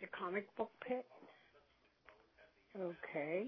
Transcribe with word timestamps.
The 0.00 0.08
comic 0.18 0.46
book 0.56 0.70
pit? 0.86 1.06
Okay. 2.76 3.44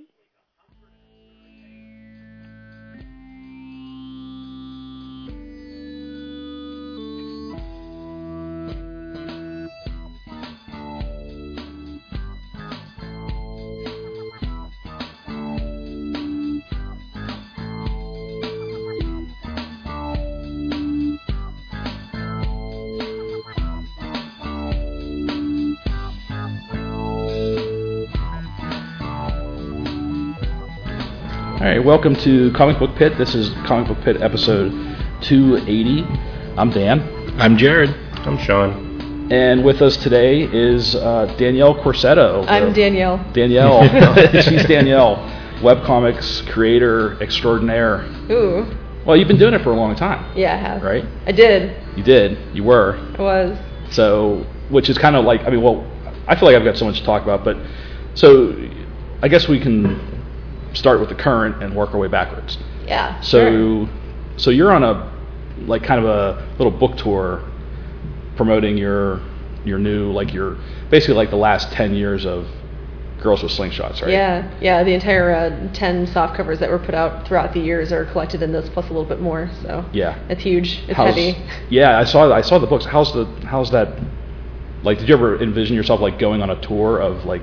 Right, 31.68 31.85
welcome 31.85 32.14
to 32.16 32.50
Comic 32.52 32.78
Book 32.78 32.95
Pit. 32.96 33.18
This 33.18 33.34
is 33.34 33.50
Comic 33.66 33.88
Book 33.88 34.00
Pit 34.04 34.22
episode 34.22 34.70
280. 35.22 36.02
I'm 36.56 36.70
Dan, 36.70 37.00
I'm 37.38 37.56
Jared. 37.56 37.91
I'm 38.27 38.38
Sean. 38.38 39.30
and 39.30 39.64
with 39.64 39.82
us 39.82 39.96
today 39.96 40.42
is 40.42 40.94
uh, 40.94 41.27
Danielle 41.38 41.74
Corsetto. 41.74 42.44
I'm 42.48 42.72
Danielle. 42.72 43.18
Danielle. 43.32 43.82
She's 44.42 44.64
Danielle, 44.66 45.16
webcomics 45.60 46.48
creator 46.50 47.20
extraordinaire. 47.22 48.02
Ooh. 48.30 48.66
Well, 49.05 49.16
you've 49.16 49.28
been 49.28 49.38
doing 49.38 49.55
it 49.55 49.62
for 49.62 49.72
a 49.72 49.77
long 49.77 49.94
time, 49.94 50.36
Yeah, 50.36 50.55
I 50.55 50.56
have. 50.56 50.82
right? 50.82 51.05
I 51.27 51.32
did. 51.32 51.77
You 51.96 52.02
did. 52.02 52.38
You 52.55 52.64
were. 52.64 52.96
I 53.19 53.22
was. 53.22 53.58
So, 53.91 54.46
which 54.69 54.88
is 54.91 54.98
kind 54.98 55.16
of 55.16 55.24
like, 55.24 55.42
I 55.42 55.50
mean, 55.50 55.62
well, 55.62 55.86
I 56.27 56.34
feel 56.36 56.46
like 56.46 56.56
I've 56.56 56.64
got 56.64 56.77
so 56.77 56.84
much 56.84 56.98
to 57.00 57.05
talk 57.05 57.22
about, 57.22 57.42
but 57.44 57.56
so 58.14 58.55
I 59.22 59.28
guess 59.28 59.48
we 59.48 59.58
can 59.58 60.17
start 60.74 61.00
with 61.00 61.08
the 61.08 61.14
current 61.14 61.62
and 61.62 61.74
work 61.74 61.92
our 61.94 61.98
way 61.98 62.08
backwards. 62.08 62.58
Yeah. 62.86 63.20
So, 63.20 63.50
sure. 63.86 63.88
so 64.36 64.50
you're 64.50 64.72
on 64.72 64.83
a 64.84 65.12
like 65.66 65.83
kind 65.83 66.05
of 66.05 66.06
a 66.06 66.47
little 66.58 66.70
book 66.77 66.97
tour 66.97 67.42
promoting 68.36 68.77
your 68.78 69.20
your 69.64 69.78
new 69.78 70.12
like 70.12 70.33
your 70.33 70.56
basically 70.91 71.14
like 71.16 71.30
the 71.30 71.36
last 71.36 71.72
10 71.72 71.94
years 71.94 72.24
of 72.24 72.46
Girls 73.20 73.42
with 73.42 73.50
Slingshots, 73.50 74.00
right? 74.00 74.12
Yeah, 74.12 74.48
yeah. 74.61 74.84
The 74.84 74.92
entire 74.94 75.33
uh, 75.34 75.72
ten 75.72 76.06
soft 76.06 76.36
covers 76.36 76.61
that 76.61 76.70
were 76.70 76.78
put 76.78 76.94
out 76.94 77.27
throughout 77.27 77.52
the 77.52 77.58
years 77.58 77.91
are 77.91 78.05
collected 78.05 78.42
in 78.44 78.52
this, 78.52 78.69
plus 78.69 78.84
a 78.84 78.92
little 78.92 79.05
bit 79.08 79.20
more. 79.20 79.50
So 79.62 79.84
Yeah. 79.92 80.16
it's 80.28 80.41
huge. 80.44 80.84
It's 80.86 80.96
How's- 80.96 81.16
heavy. 81.16 81.36
Yeah, 81.69 81.98
I 81.98 82.05
saw 82.05 82.33
I 82.33 82.42
saw 82.42 82.61
the 82.61 82.69
books. 82.69 82.84
How's 82.84 83.12
the 83.12 83.24
how's 83.44 83.72
that 83.72 83.89
like 84.84 85.00
did 85.00 85.08
you 85.08 85.16
ever 85.16 85.42
envision 85.42 85.74
yourself 85.74 86.00
like 86.00 86.20
going 86.20 86.42
on 86.42 86.50
a 86.50 86.61
tour 86.61 87.00
of 87.00 87.24
like 87.24 87.42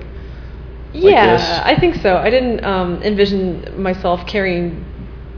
yeah, 1.04 1.38
this? 1.38 1.60
I 1.66 1.80
think 1.80 1.96
so. 1.96 2.18
I 2.18 2.30
didn't 2.30 2.64
um, 2.64 3.02
envision 3.04 3.82
myself 3.82 4.26
carrying 4.28 4.84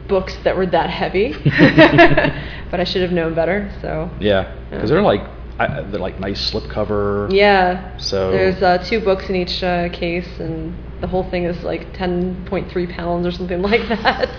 books 0.07 0.35
that 0.43 0.55
were 0.55 0.65
that 0.67 0.89
heavy, 0.89 1.33
but 2.71 2.79
I 2.79 2.83
should 2.83 3.01
have 3.01 3.11
known 3.11 3.33
better. 3.33 3.71
So 3.81 4.09
yeah, 4.19 4.53
cuz 4.71 4.89
they're 4.89 5.01
like 5.01 5.21
I, 5.59 5.81
they're 5.81 5.99
like 5.99 6.19
nice 6.19 6.51
slipcover. 6.51 7.31
yeah. 7.31 7.97
So 7.97 8.31
There's 8.31 8.61
uh, 8.61 8.77
two 8.77 8.99
books 8.99 9.27
in 9.29 9.35
each 9.35 9.63
uh, 9.63 9.89
case, 9.89 10.39
and 10.39 10.75
the 11.01 11.07
whole 11.07 11.29
thing 11.29 11.45
is 11.45 11.63
like 11.63 11.93
10.3 11.93 12.95
pounds 12.95 13.25
or 13.25 13.31
something 13.31 13.61
like 13.71 13.87
that. 13.89 14.29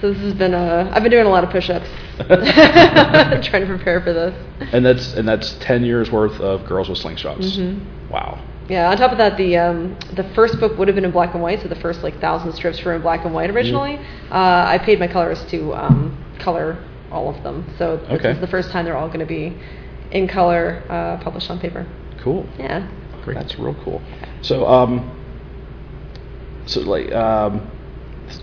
So 0.00 0.12
this 0.12 0.22
has 0.22 0.34
been 0.34 0.54
uh, 0.54 0.90
I've 0.94 1.02
been 1.02 1.10
doing 1.10 1.26
a 1.26 1.30
lot 1.30 1.44
of 1.44 1.50
push-ups, 1.50 1.88
trying 3.48 3.62
to 3.62 3.66
prepare 3.66 4.00
for 4.00 4.12
this. 4.12 4.34
and 4.72 4.84
that's 4.86 5.14
and 5.14 5.28
that's 5.28 5.54
10 5.54 5.84
years 5.84 6.10
worth 6.10 6.40
of 6.40 6.64
Girls 6.64 6.88
with 6.88 6.98
Slingshots. 6.98 7.56
Mm-hmm. 7.58 8.10
Wow. 8.10 8.38
Yeah. 8.70 8.90
On 8.90 8.96
top 8.96 9.10
of 9.12 9.18
that, 9.18 9.36
the 9.36 9.56
um, 9.56 9.98
the 10.14 10.24
first 10.34 10.60
book 10.60 10.78
would 10.78 10.88
have 10.88 10.94
been 10.94 11.04
in 11.04 11.10
black 11.10 11.34
and 11.34 11.42
white, 11.42 11.60
so 11.60 11.68
the 11.68 11.74
first 11.74 12.02
like 12.02 12.18
thousand 12.20 12.52
strips 12.52 12.82
were 12.84 12.94
in 12.94 13.02
black 13.02 13.24
and 13.24 13.34
white 13.34 13.50
originally. 13.50 13.96
Mm-hmm. 13.96 14.32
Uh, 14.32 14.64
I 14.74 14.78
paid 14.78 14.98
my 15.00 15.08
colorist 15.08 15.48
to 15.50 15.74
um, 15.74 16.16
color 16.38 16.78
all 17.10 17.28
of 17.28 17.42
them, 17.42 17.64
so 17.78 17.96
this 17.96 18.10
Okay. 18.20 18.30
is 18.30 18.40
the 18.40 18.46
first 18.46 18.70
time 18.70 18.84
they're 18.84 18.96
all 18.96 19.08
going 19.08 19.20
to 19.20 19.26
be 19.26 19.56
in 20.12 20.28
color, 20.28 20.82
uh, 20.88 21.16
published 21.22 21.50
on 21.50 21.58
paper. 21.58 21.84
Cool. 22.20 22.46
Yeah. 22.58 22.88
Great. 23.24 23.34
That's 23.36 23.58
real 23.58 23.74
cool. 23.84 24.00
So, 24.42 24.66
um, 24.66 25.10
so 26.66 26.80
like, 26.80 27.10
um, 27.12 27.68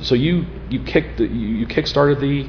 so 0.02 0.14
you 0.16 0.46
you 0.70 0.84
kicked 0.84 1.18
the, 1.18 1.26
you, 1.26 1.48
you 1.60 1.68
kickstarted 1.68 2.20
the, 2.20 2.48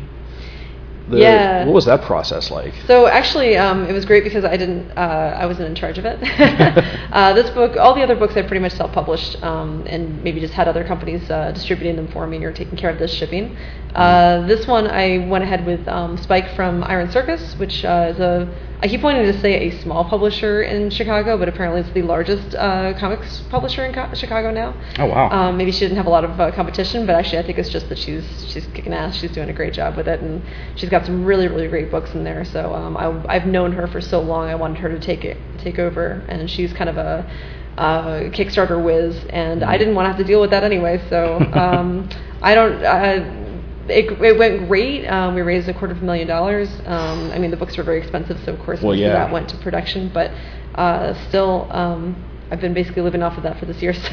the 1.10 1.18
Yeah. 1.18 1.64
What 1.64 1.74
was 1.74 1.84
that 1.86 2.02
process 2.02 2.50
like? 2.50 2.74
So 2.86 3.06
actually, 3.06 3.56
um, 3.56 3.86
it 3.86 3.92
was 3.92 4.04
great 4.04 4.24
because 4.24 4.44
I 4.44 4.56
didn't, 4.56 4.90
uh, 4.96 5.36
I 5.38 5.46
wasn't 5.46 5.68
in 5.68 5.74
charge 5.74 5.98
of 5.98 6.04
it. 6.04 6.18
uh, 7.12 7.32
this 7.32 7.50
book, 7.50 7.76
all 7.76 7.94
the 7.94 8.02
other 8.02 8.16
books 8.16 8.36
I 8.36 8.42
pretty 8.42 8.60
much 8.60 8.72
self-published, 8.72 9.42
um, 9.42 9.84
and 9.86 10.22
maybe 10.22 10.40
just 10.40 10.54
had 10.54 10.68
other 10.68 10.84
companies 10.84 11.30
uh, 11.30 11.52
distributing 11.52 11.96
them 11.96 12.08
for 12.08 12.26
me 12.26 12.44
or 12.44 12.52
taking 12.52 12.76
care 12.76 12.90
of 12.90 12.98
the 12.98 13.08
shipping. 13.08 13.56
Uh, 13.94 14.46
this 14.46 14.66
one, 14.66 14.86
I 14.86 15.26
went 15.28 15.44
ahead 15.44 15.64
with 15.64 15.86
um, 15.88 16.16
Spike 16.18 16.54
from 16.54 16.84
Iron 16.84 17.10
Circus, 17.10 17.54
which 17.58 17.84
uh, 17.84 18.12
is 18.12 18.20
a, 18.20 18.48
I 18.82 18.86
keep 18.86 19.00
wanting 19.00 19.24
to 19.24 19.40
say 19.40 19.68
a 19.68 19.80
small 19.80 20.04
publisher 20.04 20.62
in 20.62 20.90
Chicago, 20.90 21.36
but 21.38 21.48
apparently 21.48 21.80
it's 21.80 21.90
the 21.90 22.02
largest 22.02 22.54
uh, 22.54 22.92
comics 22.98 23.40
publisher 23.50 23.86
in 23.86 23.94
co- 23.94 24.14
Chicago 24.14 24.50
now. 24.52 24.74
Oh 24.98 25.06
wow. 25.06 25.30
Um, 25.30 25.56
maybe 25.56 25.72
she 25.72 25.80
didn't 25.80 25.96
have 25.96 26.06
a 26.06 26.10
lot 26.10 26.22
of 26.22 26.38
uh, 26.38 26.52
competition, 26.52 27.06
but 27.06 27.14
actually 27.16 27.38
I 27.38 27.42
think 27.44 27.58
it's 27.58 27.70
just 27.70 27.88
that 27.88 27.98
she's 27.98 28.24
she's 28.52 28.66
kicking 28.68 28.92
ass. 28.92 29.16
She's 29.16 29.32
doing 29.32 29.48
a 29.48 29.54
great 29.54 29.72
job 29.72 29.96
with 29.96 30.06
it, 30.06 30.20
and 30.20 30.42
she's 30.76 30.90
got 30.90 30.97
some 31.06 31.24
really 31.24 31.48
really 31.48 31.68
great 31.68 31.90
books 31.90 32.14
in 32.14 32.24
there. 32.24 32.44
So 32.44 32.74
um, 32.74 32.96
I, 32.96 33.34
I've 33.34 33.46
known 33.46 33.72
her 33.72 33.86
for 33.86 34.00
so 34.00 34.20
long. 34.20 34.48
I 34.48 34.54
wanted 34.54 34.78
her 34.78 34.88
to 34.88 34.98
take 34.98 35.24
it 35.24 35.36
take 35.58 35.78
over, 35.78 36.24
and 36.28 36.50
she's 36.50 36.72
kind 36.72 36.90
of 36.90 36.96
a 36.96 37.30
uh, 37.78 38.20
Kickstarter 38.30 38.82
whiz, 38.82 39.24
and 39.30 39.62
I 39.62 39.78
didn't 39.78 39.94
want 39.94 40.06
to 40.06 40.08
have 40.08 40.18
to 40.18 40.24
deal 40.24 40.40
with 40.40 40.50
that 40.50 40.64
anyway. 40.64 41.00
So 41.08 41.36
um, 41.52 42.08
I 42.42 42.54
don't. 42.54 42.84
I, 42.84 43.46
it, 43.88 44.20
it 44.20 44.38
went 44.38 44.68
great. 44.68 45.06
Um, 45.06 45.34
we 45.34 45.40
raised 45.40 45.68
a 45.68 45.72
quarter 45.72 45.94
of 45.94 46.02
a 46.02 46.04
million 46.04 46.28
dollars. 46.28 46.68
Um, 46.84 47.30
I 47.30 47.38
mean, 47.38 47.50
the 47.50 47.56
books 47.56 47.76
were 47.76 47.82
very 47.84 47.98
expensive, 48.00 48.38
so 48.44 48.52
of 48.52 48.60
course 48.60 48.82
Well, 48.82 48.90
most 48.92 48.96
of 48.96 49.00
yeah. 49.00 49.12
that 49.14 49.32
went 49.32 49.48
to 49.50 49.56
production. 49.58 50.10
But 50.12 50.30
uh, 50.74 51.14
still, 51.28 51.66
um, 51.70 52.14
I've 52.50 52.60
been 52.60 52.72
basically 52.74 53.02
living 53.02 53.22
off 53.22 53.36
of 53.36 53.42
that 53.42 53.58
for 53.58 53.66
this 53.66 53.80
year. 53.82 53.92
So 54.02 54.10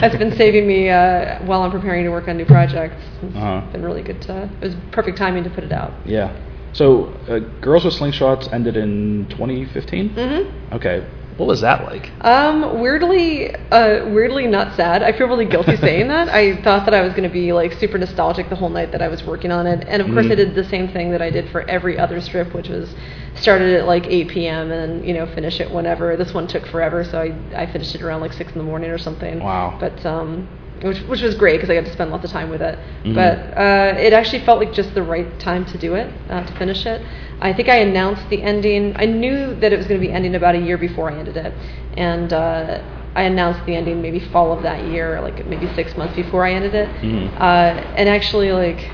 that's 0.00 0.16
been 0.16 0.34
saving 0.36 0.66
me 0.66 0.88
uh, 0.88 1.44
while 1.44 1.62
I'm 1.62 1.70
preparing 1.70 2.04
to 2.04 2.10
work 2.10 2.28
on 2.28 2.36
new 2.36 2.46
projects. 2.46 3.02
It's 3.22 3.36
Uh-huh. 3.36 3.60
been 3.72 3.82
really 3.82 4.02
good. 4.02 4.20
To, 4.22 4.44
it 4.60 4.64
was 4.64 4.74
perfect 4.92 5.18
timing 5.18 5.44
to 5.44 5.50
put 5.50 5.64
it 5.64 5.72
out. 5.72 5.92
yeah. 6.06 6.32
So, 6.72 7.06
uh, 7.28 7.38
Girls 7.60 7.84
with 7.84 7.94
Slingshots 7.94 8.52
ended 8.52 8.76
in 8.76 9.26
2015. 9.30 10.08
hmm 10.08 10.74
Okay. 10.74 11.06
What 11.36 11.46
was 11.48 11.62
that 11.62 11.84
like? 11.84 12.10
Um, 12.20 12.80
weirdly, 12.80 13.54
uh, 13.72 14.06
weirdly 14.08 14.46
not 14.46 14.74
sad. 14.76 15.02
I 15.02 15.10
feel 15.12 15.26
really 15.26 15.44
guilty 15.46 15.76
saying 15.76 16.06
that. 16.08 16.28
I 16.28 16.56
thought 16.62 16.84
that 16.84 16.94
I 16.94 17.00
was 17.00 17.12
going 17.12 17.24
to 17.24 17.32
be 17.32 17.52
like 17.52 17.72
super 17.72 17.98
nostalgic 17.98 18.48
the 18.48 18.54
whole 18.56 18.68
night 18.68 18.92
that 18.92 19.02
I 19.02 19.08
was 19.08 19.24
working 19.24 19.50
on 19.50 19.66
it, 19.66 19.84
and 19.88 20.00
of 20.00 20.08
course 20.12 20.26
Mhm. 20.26 20.32
I 20.32 20.34
did 20.36 20.54
the 20.54 20.64
same 20.64 20.88
thing 20.88 21.10
that 21.10 21.20
I 21.20 21.30
did 21.30 21.48
for 21.50 21.68
every 21.68 21.98
other 21.98 22.20
strip, 22.20 22.54
which 22.54 22.68
was 22.68 22.94
started 23.34 23.74
at 23.74 23.86
like 23.86 24.06
8 24.06 24.28
p.m. 24.28 24.70
and 24.70 25.04
you 25.04 25.12
know 25.12 25.26
finish 25.26 25.60
it 25.60 25.70
whenever. 25.70 26.16
This 26.16 26.32
one 26.32 26.46
took 26.46 26.66
forever, 26.66 27.02
so 27.04 27.20
I 27.20 27.34
I 27.62 27.66
finished 27.66 27.94
it 27.96 28.02
around 28.02 28.20
like 28.20 28.32
six 28.32 28.52
in 28.52 28.58
the 28.58 28.64
morning 28.64 28.90
or 28.90 28.98
something. 28.98 29.40
Wow. 29.42 29.76
But 29.80 30.04
um, 30.06 30.46
which 30.84 30.98
which 31.08 31.22
was 31.22 31.34
great 31.34 31.56
because 31.56 31.70
I 31.70 31.74
got 31.74 31.86
to 31.86 31.92
spend 31.92 32.10
lots 32.10 32.24
of 32.24 32.30
time 32.30 32.50
with 32.50 32.62
it. 32.62 32.78
Mhm. 33.04 33.14
But 33.14 33.36
uh, 33.58 33.94
it 33.98 34.12
actually 34.12 34.40
felt 34.44 34.58
like 34.60 34.72
just 34.72 34.94
the 34.94 35.02
right 35.02 35.28
time 35.38 35.64
to 35.66 35.78
do 35.78 35.94
it, 35.94 36.08
uh, 36.30 36.44
to 36.44 36.52
finish 36.54 36.86
it. 36.86 37.00
I 37.40 37.52
think 37.52 37.68
I 37.68 37.76
announced 37.76 38.28
the 38.28 38.42
ending. 38.42 38.92
I 38.96 39.06
knew 39.06 39.54
that 39.60 39.72
it 39.72 39.76
was 39.76 39.86
going 39.86 40.00
to 40.00 40.06
be 40.06 40.12
ending 40.12 40.34
about 40.34 40.54
a 40.54 40.58
year 40.58 40.78
before 40.78 41.10
I 41.10 41.18
ended 41.18 41.36
it, 41.36 41.52
and 41.96 42.32
uh, 42.32 42.80
I 43.14 43.22
announced 43.22 43.64
the 43.66 43.74
ending 43.74 44.02
maybe 44.02 44.20
fall 44.20 44.52
of 44.52 44.62
that 44.62 44.84
year, 44.86 45.20
like 45.20 45.46
maybe 45.46 45.66
six 45.74 45.96
months 45.96 46.14
before 46.16 46.44
I 46.46 46.52
ended 46.52 46.74
it. 46.74 46.88
Mhm. 47.02 47.28
Uh, 47.40 47.80
and 47.96 48.08
actually, 48.08 48.52
like, 48.52 48.90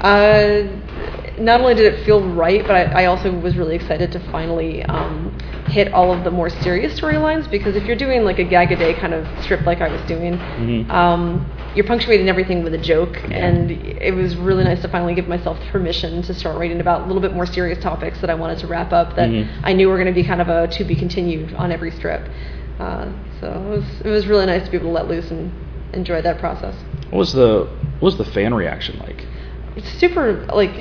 uh, 0.00 0.62
not 1.38 1.60
only 1.60 1.74
did 1.74 1.92
it 1.92 2.04
feel 2.04 2.20
right, 2.34 2.62
but 2.66 2.74
I, 2.76 3.02
I 3.02 3.04
also 3.06 3.30
was 3.32 3.56
really 3.56 3.76
excited 3.76 4.10
to 4.12 4.20
finally 4.30 4.82
um, 4.84 5.36
hit 5.68 5.92
all 5.92 6.12
of 6.12 6.24
the 6.24 6.30
more 6.30 6.48
serious 6.48 6.98
storylines 6.98 7.50
because 7.50 7.76
if 7.76 7.84
you're 7.84 7.96
doing 7.96 8.24
like 8.24 8.38
a 8.38 8.44
gag 8.44 8.72
a 8.72 8.76
day 8.76 8.94
kind 8.94 9.14
of 9.14 9.26
strip 9.42 9.64
like 9.66 9.80
I 9.80 9.88
was 9.88 10.00
doing, 10.02 10.38
Mhm. 10.38 10.90
um, 10.90 11.46
you're 11.74 11.84
punctuating 11.86 12.28
everything 12.28 12.62
with 12.64 12.74
a 12.74 12.78
joke, 12.78 13.20
and 13.30 13.70
it 13.70 14.14
was 14.14 14.36
really 14.36 14.64
nice 14.64 14.80
to 14.82 14.88
finally 14.88 15.14
give 15.14 15.28
myself 15.28 15.58
permission 15.70 16.22
to 16.22 16.34
start 16.34 16.56
writing 16.58 16.80
about 16.80 17.02
a 17.02 17.04
little 17.04 17.20
bit 17.22 17.34
more 17.34 17.46
serious 17.46 17.78
topics 17.78 18.20
that 18.20 18.30
I 18.30 18.34
wanted 18.34 18.58
to 18.58 18.66
wrap 18.66 18.92
up 18.92 19.14
that 19.16 19.28
Mhm. 19.28 19.46
I 19.62 19.72
knew 19.74 19.88
were 19.88 19.96
going 19.96 20.06
to 20.06 20.12
be 20.12 20.24
kind 20.24 20.40
of 20.40 20.48
a 20.48 20.66
to 20.68 20.84
be 20.84 20.94
continued 20.96 21.54
on 21.54 21.70
every 21.70 21.90
strip. 21.90 22.22
Uh, 22.80 23.06
so 23.40 23.46
it 23.48 23.68
was 23.70 23.84
it 24.04 24.08
was 24.08 24.26
really 24.26 24.46
nice 24.46 24.64
to 24.64 24.70
be 24.70 24.76
able 24.78 24.88
to 24.88 24.92
let 24.94 25.08
loose 25.08 25.30
and 25.30 25.50
enjoy 25.92 26.22
that 26.22 26.38
process. 26.38 26.74
What 27.10 27.18
was 27.18 27.32
the 27.32 27.66
what 28.00 28.06
was 28.12 28.16
the 28.16 28.24
fan 28.24 28.54
reaction 28.54 28.98
like? 29.06 29.24
It's 29.76 29.88
super 30.00 30.44
like 30.52 30.72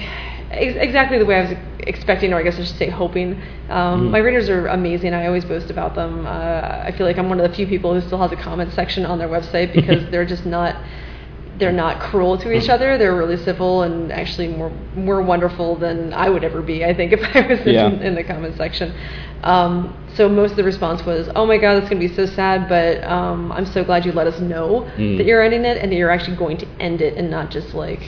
ex- 0.51 0.77
exactly 0.79 1.17
the 1.19 1.25
way 1.25 1.35
I 1.38 1.41
was 1.41 1.57
expecting, 1.79 2.33
or 2.33 2.38
I 2.38 2.44
guess 2.44 2.55
I 2.59 2.63
should 2.63 2.75
say 2.77 2.89
hoping. 2.89 3.41
Um, 3.69 4.07
Mhm. 4.07 4.11
My 4.11 4.17
readers 4.19 4.49
are 4.49 4.67
amazing. 4.67 5.13
I 5.13 5.25
always 5.27 5.45
boast 5.45 5.69
about 5.69 5.95
them. 5.95 6.25
Uh, 6.25 6.29
I 6.29 6.91
feel 6.97 7.05
like 7.07 7.17
I'm 7.17 7.29
one 7.29 7.39
of 7.39 7.49
the 7.49 7.55
few 7.55 7.67
people 7.67 7.94
who 7.94 8.01
still 8.01 8.17
has 8.19 8.31
a 8.31 8.35
comment 8.35 8.71
section 8.73 9.05
on 9.05 9.17
their 9.19 9.29
website 9.29 9.73
because 9.73 10.05
they're 10.11 10.25
just 10.25 10.45
not 10.45 10.75
they're 11.59 11.71
not 11.71 11.99
cruel 11.99 12.38
to 12.38 12.51
each 12.51 12.69
other. 12.69 12.99
They're 12.99 13.15
really 13.15 13.35
civil 13.38 13.81
and 13.81 14.11
actually 14.11 14.47
more 14.47 14.71
more 14.95 15.21
wonderful 15.23 15.75
than 15.75 16.13
I 16.13 16.29
would 16.29 16.44
ever 16.44 16.61
be. 16.61 16.85
I 16.85 16.94
think 16.94 17.13
if 17.17 17.35
I 17.35 17.47
was 17.47 17.59
Yeah. 17.65 17.88
in, 17.88 18.01
in 18.03 18.15
the 18.15 18.23
comment 18.23 18.55
section. 18.57 18.94
Um, 19.44 19.94
so 20.13 20.27
most 20.29 20.51
of 20.51 20.57
the 20.57 20.63
response 20.63 21.03
was, 21.05 21.29
"Oh 21.35 21.45
my 21.47 21.57
God, 21.57 21.75
that's 21.75 21.89
going 21.89 22.01
to 22.01 22.07
be 22.07 22.13
so 22.13 22.25
sad, 22.27 22.67
but 22.69 23.03
um, 23.03 23.51
I'm 23.51 23.65
so 23.65 23.83
glad 23.83 24.05
you 24.05 24.11
let 24.11 24.27
us 24.27 24.39
know 24.39 24.85
Mm. 24.97 25.17
that 25.17 25.25
you're 25.25 25.41
ending 25.41 25.63
it 25.65 25.77
and 25.77 25.91
that 25.91 25.95
you're 25.95 26.11
actually 26.11 26.38
going 26.38 26.57
to 26.57 26.67
end 26.79 27.01
it 27.01 27.15
and 27.17 27.29
not 27.31 27.49
just 27.51 27.73
like, 27.73 28.01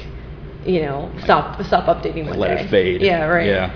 you 0.66 0.82
know, 0.82 1.12
stop 1.24 1.62
stop 1.64 1.86
updating 1.86 2.28
one 2.28 2.38
let 2.38 2.56
day. 2.58 2.64
it 2.64 2.70
fade. 2.70 3.02
Yeah, 3.02 3.26
right. 3.26 3.48
Yeah. 3.48 3.72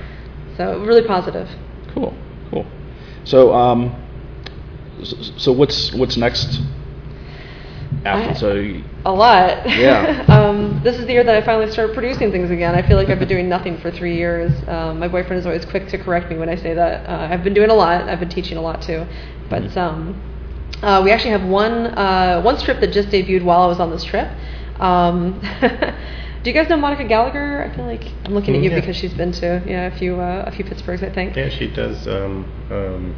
So 0.57 0.79
really 0.83 1.03
positive. 1.07 1.49
Cool. 1.93 2.13
Cool. 2.51 2.65
So 3.23 3.53
um, 3.53 3.95
so, 5.03 5.15
so 5.37 5.51
what's 5.51 5.93
what's 5.93 6.17
next? 6.17 6.59
After 8.05 8.31
I- 8.31 8.33
so 8.33 8.53
you- 8.55 8.83
A 9.05 9.11
lot. 9.11 9.67
Yeah. 9.69 10.25
um, 10.27 10.81
this 10.83 10.97
is 10.97 11.05
the 11.05 11.13
year 11.13 11.23
that 11.23 11.35
I 11.35 11.45
finally 11.45 11.69
started 11.71 11.93
producing 11.93 12.31
things 12.31 12.51
again. 12.51 12.75
I 12.75 12.81
feel 12.87 12.97
like 12.97 13.09
I've 13.09 13.19
been 13.19 13.27
doing 13.27 13.47
nothing 13.49 13.77
for 13.77 13.91
three 13.91 14.15
years. 14.15 14.51
Um, 14.67 14.99
my 14.99 15.07
boyfriend 15.07 15.39
is 15.39 15.45
always 15.45 15.65
quick 15.65 15.87
to 15.89 15.97
correct 15.97 16.29
me 16.29 16.37
when 16.37 16.49
I 16.49 16.55
say 16.55 16.73
that. 16.73 17.07
Uh, 17.09 17.27
I've 17.31 17.43
been 17.43 17.53
doing 17.53 17.69
a 17.69 17.73
lot. 17.73 18.07
I've 18.09 18.19
been 18.19 18.29
teaching 18.29 18.57
a 18.57 18.61
lot 18.61 18.81
too. 18.81 19.05
But 19.49 19.63
Mhm. 19.63 19.77
um, 19.77 20.21
uh, 20.81 21.01
we 21.03 21.11
actually 21.11 21.31
have 21.31 21.43
one 21.45 21.87
uh, 21.97 22.41
one 22.41 22.57
strip 22.57 22.79
that 22.81 22.91
just 22.91 23.09
debuted 23.09 23.43
while 23.43 23.61
I 23.61 23.67
was 23.67 23.79
on 23.79 23.89
this 23.89 24.03
trip. 24.03 24.27
Um, 24.79 25.39
do 26.43 26.49
you 26.49 26.53
guys 26.53 26.69
know 26.69 26.77
Monica 26.77 27.05
Gallagher? 27.05 27.63
I 27.63 27.75
feel 27.75 27.85
like 27.85 28.03
I'm 28.25 28.33
looking 28.33 28.55
at 28.55 28.61
Mm, 28.61 28.63
you 28.65 28.69
yeah. 28.71 28.79
because 28.79 28.95
she's 28.97 29.13
been 29.13 29.31
to 29.33 29.63
yeah 29.65 29.87
a 29.87 29.97
few 29.97 30.19
uh, 30.19 30.43
a 30.45 30.51
few 30.51 30.65
Pittsburghs 30.65 31.01
I 31.03 31.09
think. 31.13 31.35
Yeah, 31.35 31.49
she 31.49 31.67
does. 31.67 32.07
Um, 32.07 32.45
um, 32.69 33.15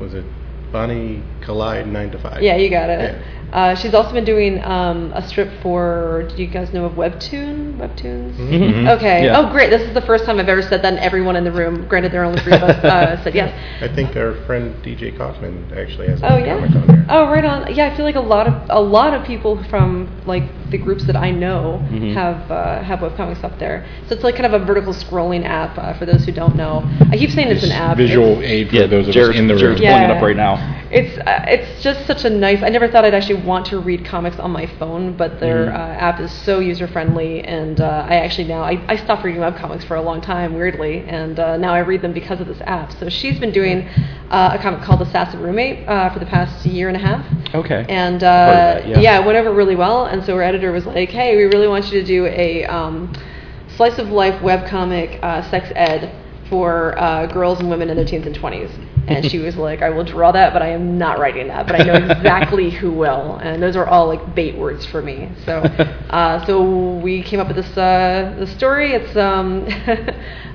was 0.00 0.14
it 0.14 0.24
Bonnie 0.72 1.22
Collide 1.42 1.86
nine 1.86 2.10
to 2.12 2.18
five? 2.18 2.42
Yeah, 2.42 2.56
you 2.56 2.70
got 2.70 2.88
it. 2.90 3.14
Yeah. 3.14 3.22
Uh, 3.52 3.74
she's 3.74 3.92
also 3.92 4.12
been 4.14 4.24
doing 4.24 4.62
um, 4.64 5.12
a 5.14 5.20
strip 5.28 5.50
for. 5.62 6.26
Do 6.34 6.42
you 6.42 6.48
guys 6.48 6.72
know 6.72 6.86
of 6.86 6.92
Webtoon? 6.94 7.76
Webtoons. 7.76 8.34
Mhm. 8.36 8.88
Okay. 8.96 9.26
Yeah. 9.26 9.38
Oh, 9.38 9.52
great! 9.52 9.68
This 9.68 9.82
is 9.82 9.92
the 9.92 10.00
first 10.00 10.24
time 10.24 10.38
I've 10.40 10.48
ever 10.48 10.62
said 10.62 10.80
that, 10.80 10.94
and 10.94 10.98
everyone 10.98 11.36
in 11.36 11.44
the 11.44 11.52
room, 11.52 11.86
granted 11.86 12.12
there 12.12 12.22
are 12.22 12.24
only 12.24 12.40
three 12.40 12.54
of 12.54 12.62
us, 12.62 12.82
uh, 12.82 13.22
said 13.24 13.34
yes. 13.34 13.52
I 13.82 13.94
think 13.94 14.16
our 14.16 14.34
friend 14.46 14.74
DJ 14.82 15.14
Kaufman 15.18 15.70
actually 15.76 16.06
has 16.08 16.22
a 16.22 16.32
Oh 16.32 16.36
yeah. 16.38 16.54
comic 16.56 16.74
on 16.76 16.86
there. 16.86 17.06
Oh 17.10 17.26
right 17.26 17.44
on. 17.44 17.74
Yeah, 17.74 17.92
I 17.92 17.96
feel 17.96 18.06
like 18.06 18.14
a 18.14 18.20
lot 18.20 18.46
of 18.46 18.54
a 18.70 18.80
lot 18.80 19.12
of 19.12 19.22
people 19.26 19.62
from 19.64 20.08
like 20.24 20.44
the 20.70 20.78
groups 20.78 21.04
that 21.04 21.16
I 21.16 21.30
know 21.30 21.82
Mhm. 21.92 22.14
have 22.14 22.50
uh, 22.50 22.82
have 22.82 23.00
webcomics 23.00 23.44
up 23.44 23.58
there. 23.58 23.84
So 24.08 24.14
it's 24.14 24.24
like 24.24 24.34
kind 24.36 24.46
of 24.46 24.62
a 24.62 24.64
vertical 24.64 24.94
scrolling 24.94 25.44
app 25.44 25.76
uh, 25.76 25.92
for 25.98 26.06
those 26.06 26.24
who 26.24 26.32
don't 26.32 26.56
know. 26.56 26.82
I 27.10 27.18
keep 27.18 27.28
saying 27.30 27.48
it's 27.48 27.64
an 27.64 27.72
app. 27.72 27.98
Visual 27.98 28.38
It's- 28.40 28.50
aid 28.50 28.70
for 28.70 28.76
yeah, 28.76 28.86
those 28.86 29.08
of 29.08 29.14
us 29.16 29.36
in 29.36 29.46
the 29.46 29.52
room. 29.54 29.60
Jared's 29.60 29.80
Yeah. 29.82 29.92
pulling 29.98 30.10
it 30.10 30.16
up 30.16 30.22
right 30.22 30.36
now. 30.36 30.78
It's 30.90 31.16
uh, 31.18 31.31
it's 31.46 31.82
just 31.82 32.06
such 32.06 32.24
a 32.24 32.30
nice. 32.30 32.62
I 32.62 32.68
never 32.68 32.88
thought 32.88 33.04
I'd 33.04 33.14
actually 33.14 33.42
want 33.42 33.66
to 33.66 33.78
read 33.78 34.04
comics 34.04 34.38
on 34.38 34.50
my 34.50 34.66
phone, 34.78 35.12
but 35.16 35.38
their 35.40 35.66
Mhm. 35.66 35.74
uh, 35.74 36.06
app 36.08 36.20
is 36.20 36.30
so 36.30 36.58
user 36.60 36.86
friendly, 36.86 37.42
and 37.44 37.80
uh, 37.80 38.06
I 38.08 38.16
actually 38.16 38.48
now 38.48 38.62
I, 38.62 38.80
I 38.88 38.96
stopped 38.96 39.24
reading 39.24 39.40
webcomics 39.40 39.84
for 39.84 39.96
a 39.96 40.02
long 40.02 40.20
time, 40.20 40.54
weirdly, 40.54 41.04
and 41.08 41.38
uh, 41.38 41.56
now 41.56 41.72
I 41.72 41.80
read 41.80 42.02
them 42.02 42.12
because 42.12 42.40
of 42.40 42.46
this 42.46 42.60
app. 42.66 42.92
So 42.92 43.08
she's 43.08 43.38
been 43.38 43.52
doing 43.52 43.88
uh, 44.30 44.56
a 44.56 44.58
comic 44.62 44.82
called 44.82 45.02
Assassin 45.02 45.40
Roommate 45.40 45.86
uh, 45.88 46.10
for 46.10 46.18
the 46.18 46.26
past 46.26 46.64
year 46.66 46.88
and 46.88 46.96
a 46.96 47.00
half. 47.00 47.24
Okay. 47.54 47.84
And 47.88 48.22
uh, 48.22 48.26
that, 48.46 48.88
yeah. 48.88 49.00
yeah, 49.00 49.20
it 49.20 49.26
went 49.26 49.38
over 49.38 49.52
really 49.52 49.76
well. 49.76 50.06
And 50.06 50.24
so 50.24 50.34
our 50.36 50.42
editor 50.42 50.72
was 50.72 50.86
like, 50.86 51.10
"Hey, 51.10 51.36
we 51.36 51.44
really 51.44 51.68
want 51.68 51.92
you 51.92 52.00
to 52.00 52.06
do 52.06 52.26
a 52.26 52.64
um, 52.66 53.12
slice 53.76 53.98
of 53.98 54.10
life 54.10 54.40
webcomic, 54.42 55.18
uh, 55.22 55.42
sex 55.50 55.70
ed 55.74 56.10
for 56.48 56.98
uh, 56.98 57.26
girls 57.26 57.60
and 57.60 57.68
women 57.70 57.88
in 57.90 57.96
their 57.96 58.04
teens 58.06 58.26
and 58.26 58.34
20s." 58.34 58.70
And 59.08 59.24
she 59.26 59.38
was 59.38 59.56
like, 59.56 59.82
"I 59.82 59.90
will 59.90 60.04
draw 60.04 60.30
that, 60.32 60.52
but 60.52 60.62
I 60.62 60.68
am 60.68 60.96
not 60.98 61.18
writing 61.18 61.48
that. 61.48 61.66
But 61.66 61.76
I 61.76 61.82
know 61.84 61.94
exactly 61.96 62.70
who 62.70 62.92
will." 62.92 63.36
And 63.42 63.62
those 63.62 63.76
are 63.76 63.86
all 63.86 64.06
like 64.06 64.34
bait 64.34 64.56
words 64.56 64.86
for 64.86 65.02
me. 65.02 65.28
So, 65.44 65.58
uh, 66.10 66.44
so 66.46 66.96
we 66.98 67.22
came 67.22 67.40
up 67.40 67.48
with 67.48 67.56
this 67.56 67.76
uh, 67.76 68.34
the 68.38 68.46
story. 68.46 68.92
It's 68.92 69.16
um, 69.16 69.66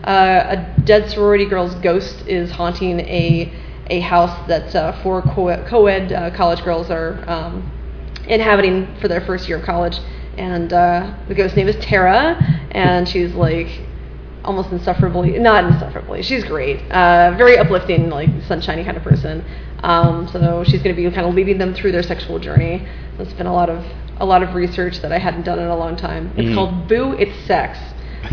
uh, 0.04 0.56
a 0.56 0.82
dead 0.86 1.10
sorority 1.10 1.46
girl's 1.46 1.76
ghost 1.76 2.26
is 2.28 2.52
haunting 2.52 3.00
a 3.02 3.52
a 3.90 4.00
house 4.02 4.48
that 4.48 4.76
uh, 4.76 4.92
four 5.02 5.22
co- 5.22 5.64
co-ed 5.66 6.12
uh, 6.12 6.30
college 6.32 6.64
girls 6.64 6.90
are 6.90 7.24
um, 7.30 7.70
inhabiting 8.28 8.88
for 9.00 9.08
their 9.08 9.22
first 9.22 9.48
year 9.48 9.58
of 9.60 9.66
college. 9.66 9.98
And 10.38 10.72
uh, 10.72 11.16
the 11.28 11.34
ghost's 11.36 11.58
name 11.58 11.68
is 11.68 11.76
Tara, 11.78 12.36
and 12.72 13.08
she's 13.10 13.34
like 13.34 13.68
almost 14.48 14.72
insufferably, 14.72 15.38
not 15.38 15.66
insufferably, 15.66 16.24
she's 16.24 16.44
great, 16.44 16.80
uh, 16.92 17.36
very 17.38 17.58
uplifting, 17.58 18.10
like 18.10 18.30
sunshiny 18.48 18.84
kind 18.84 18.98
of 18.98 19.04
person. 19.04 19.44
Um, 19.84 20.28
so 20.30 20.64
she's 20.64 20.82
going 20.82 20.96
to 20.96 21.00
be 21.02 21.10
kind 21.14 21.28
of 21.28 21.36
leading 21.36 21.58
them 21.60 21.74
through 21.76 21.92
their 21.92 22.02
sexual 22.04 22.40
journey. 22.40 22.88
It's 23.20 23.34
been 23.34 23.46
a 23.48 23.54
lot 23.54 23.70
of 23.70 23.86
a 24.20 24.26
lot 24.26 24.42
of 24.42 24.56
research 24.56 25.00
that 25.02 25.12
I 25.12 25.20
hadn't 25.20 25.44
done 25.44 25.60
in 25.60 25.68
a 25.68 25.78
long 25.78 25.96
time. 25.96 26.32
It's 26.36 26.48
Mhm. 26.50 26.56
called 26.56 26.88
Boo 26.88 27.14
It's 27.20 27.38
Sex. 27.46 27.78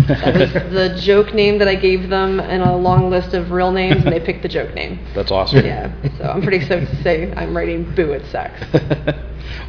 That 0.08 0.34
was 0.34 0.52
the 0.72 0.98
joke 0.98 1.34
name 1.34 1.58
that 1.58 1.68
I 1.68 1.74
gave 1.74 2.08
them 2.08 2.40
in 2.40 2.62
a 2.62 2.74
long 2.74 3.10
list 3.10 3.34
of 3.34 3.50
real 3.50 3.70
names, 3.70 4.02
and 4.02 4.10
they 4.10 4.18
picked 4.20 4.40
the 4.42 4.48
joke 4.48 4.74
name. 4.74 4.98
That's 5.14 5.30
awesome. 5.30 5.66
Yeah, 5.66 5.92
so 6.16 6.24
I'm 6.24 6.40
pretty 6.40 6.64
stoked 6.64 6.88
to 6.90 7.02
say 7.02 7.30
I'm 7.36 7.54
writing 7.54 7.84
Boo 7.94 8.12
It's 8.12 8.28
Sex. 8.30 8.54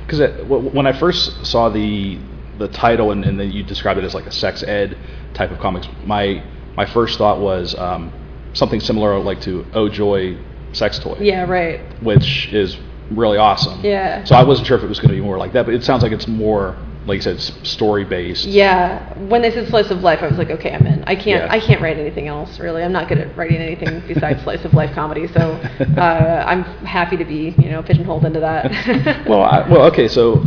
Because 0.07 0.39
when 0.47 0.85
I 0.87 0.93
first 0.93 1.45
saw 1.45 1.67
the 1.69 2.17
the 2.57 2.67
title 2.69 3.11
and, 3.11 3.23
and 3.25 3.39
then 3.39 3.51
you 3.51 3.63
described 3.63 3.99
it 3.99 4.03
as 4.05 4.13
like 4.13 4.25
a 4.25 4.31
sex 4.31 4.63
ed 4.63 4.97
type 5.33 5.51
of 5.51 5.59
comics, 5.59 5.87
my 6.05 6.43
my 6.77 6.85
first 6.85 7.17
thought 7.17 7.39
was 7.39 7.75
um, 7.75 8.11
something 8.53 8.79
similar 8.79 9.17
like 9.19 9.41
to 9.41 9.65
Oh 9.73 9.89
Joy 9.89 10.37
Sex 10.73 10.99
Toy, 10.99 11.17
Yeah, 11.21 11.43
right. 11.45 11.79
which 12.03 12.51
is 12.53 12.77
really 13.11 13.37
awesome. 13.37 13.79
Yeah. 13.83 14.23
So 14.25 14.35
I 14.35 14.43
wasn't 14.43 14.67
sure 14.67 14.77
if 14.77 14.83
it 14.83 14.87
was 14.89 14.99
going 14.99 15.09
to 15.09 15.15
be 15.15 15.21
more 15.21 15.37
like 15.37 15.53
that, 15.53 15.65
but 15.65 15.73
it 15.73 15.83
sounds 15.83 16.03
like 16.03 16.11
it's 16.11 16.27
more 16.27 16.75
like 17.05 17.17
you 17.17 17.21
said, 17.21 17.39
story 17.39 18.03
based. 18.03 18.45
Yeah, 18.45 19.15
when 19.29 19.43
they 19.43 19.51
said 19.51 19.67
slice 19.67 19.91
of 19.91 20.01
life, 20.01 20.23
I 20.23 20.27
was 20.27 20.39
like, 20.39 20.49
okay, 20.49 20.71
I'm 20.73 20.87
in. 20.87 21.03
I 21.03 21.13
can't, 21.15 21.45
Yeah. 21.45 21.47
I 21.51 21.59
can't 21.59 21.79
write 21.79 21.97
anything 21.99 22.27
else 22.27 22.59
really. 22.59 22.81
I'm 22.83 22.91
not 22.91 23.07
good 23.07 23.19
at 23.19 23.37
writing 23.37 23.57
anything 23.57 24.01
besides 24.07 24.41
slice 24.41 24.65
of 24.65 24.73
life 24.73 24.91
comedy. 24.95 25.27
So 25.27 25.51
uh, 25.97 26.43
I'm 26.47 26.63
happy 26.83 27.15
to 27.17 27.23
be, 27.25 27.53
you 27.59 27.69
know, 27.69 27.83
pigeonholed 27.83 28.25
into 28.25 28.39
that. 28.39 29.25
well, 29.29 29.43
I, 29.43 29.69
well, 29.69 29.83
okay, 29.91 30.07
so 30.07 30.43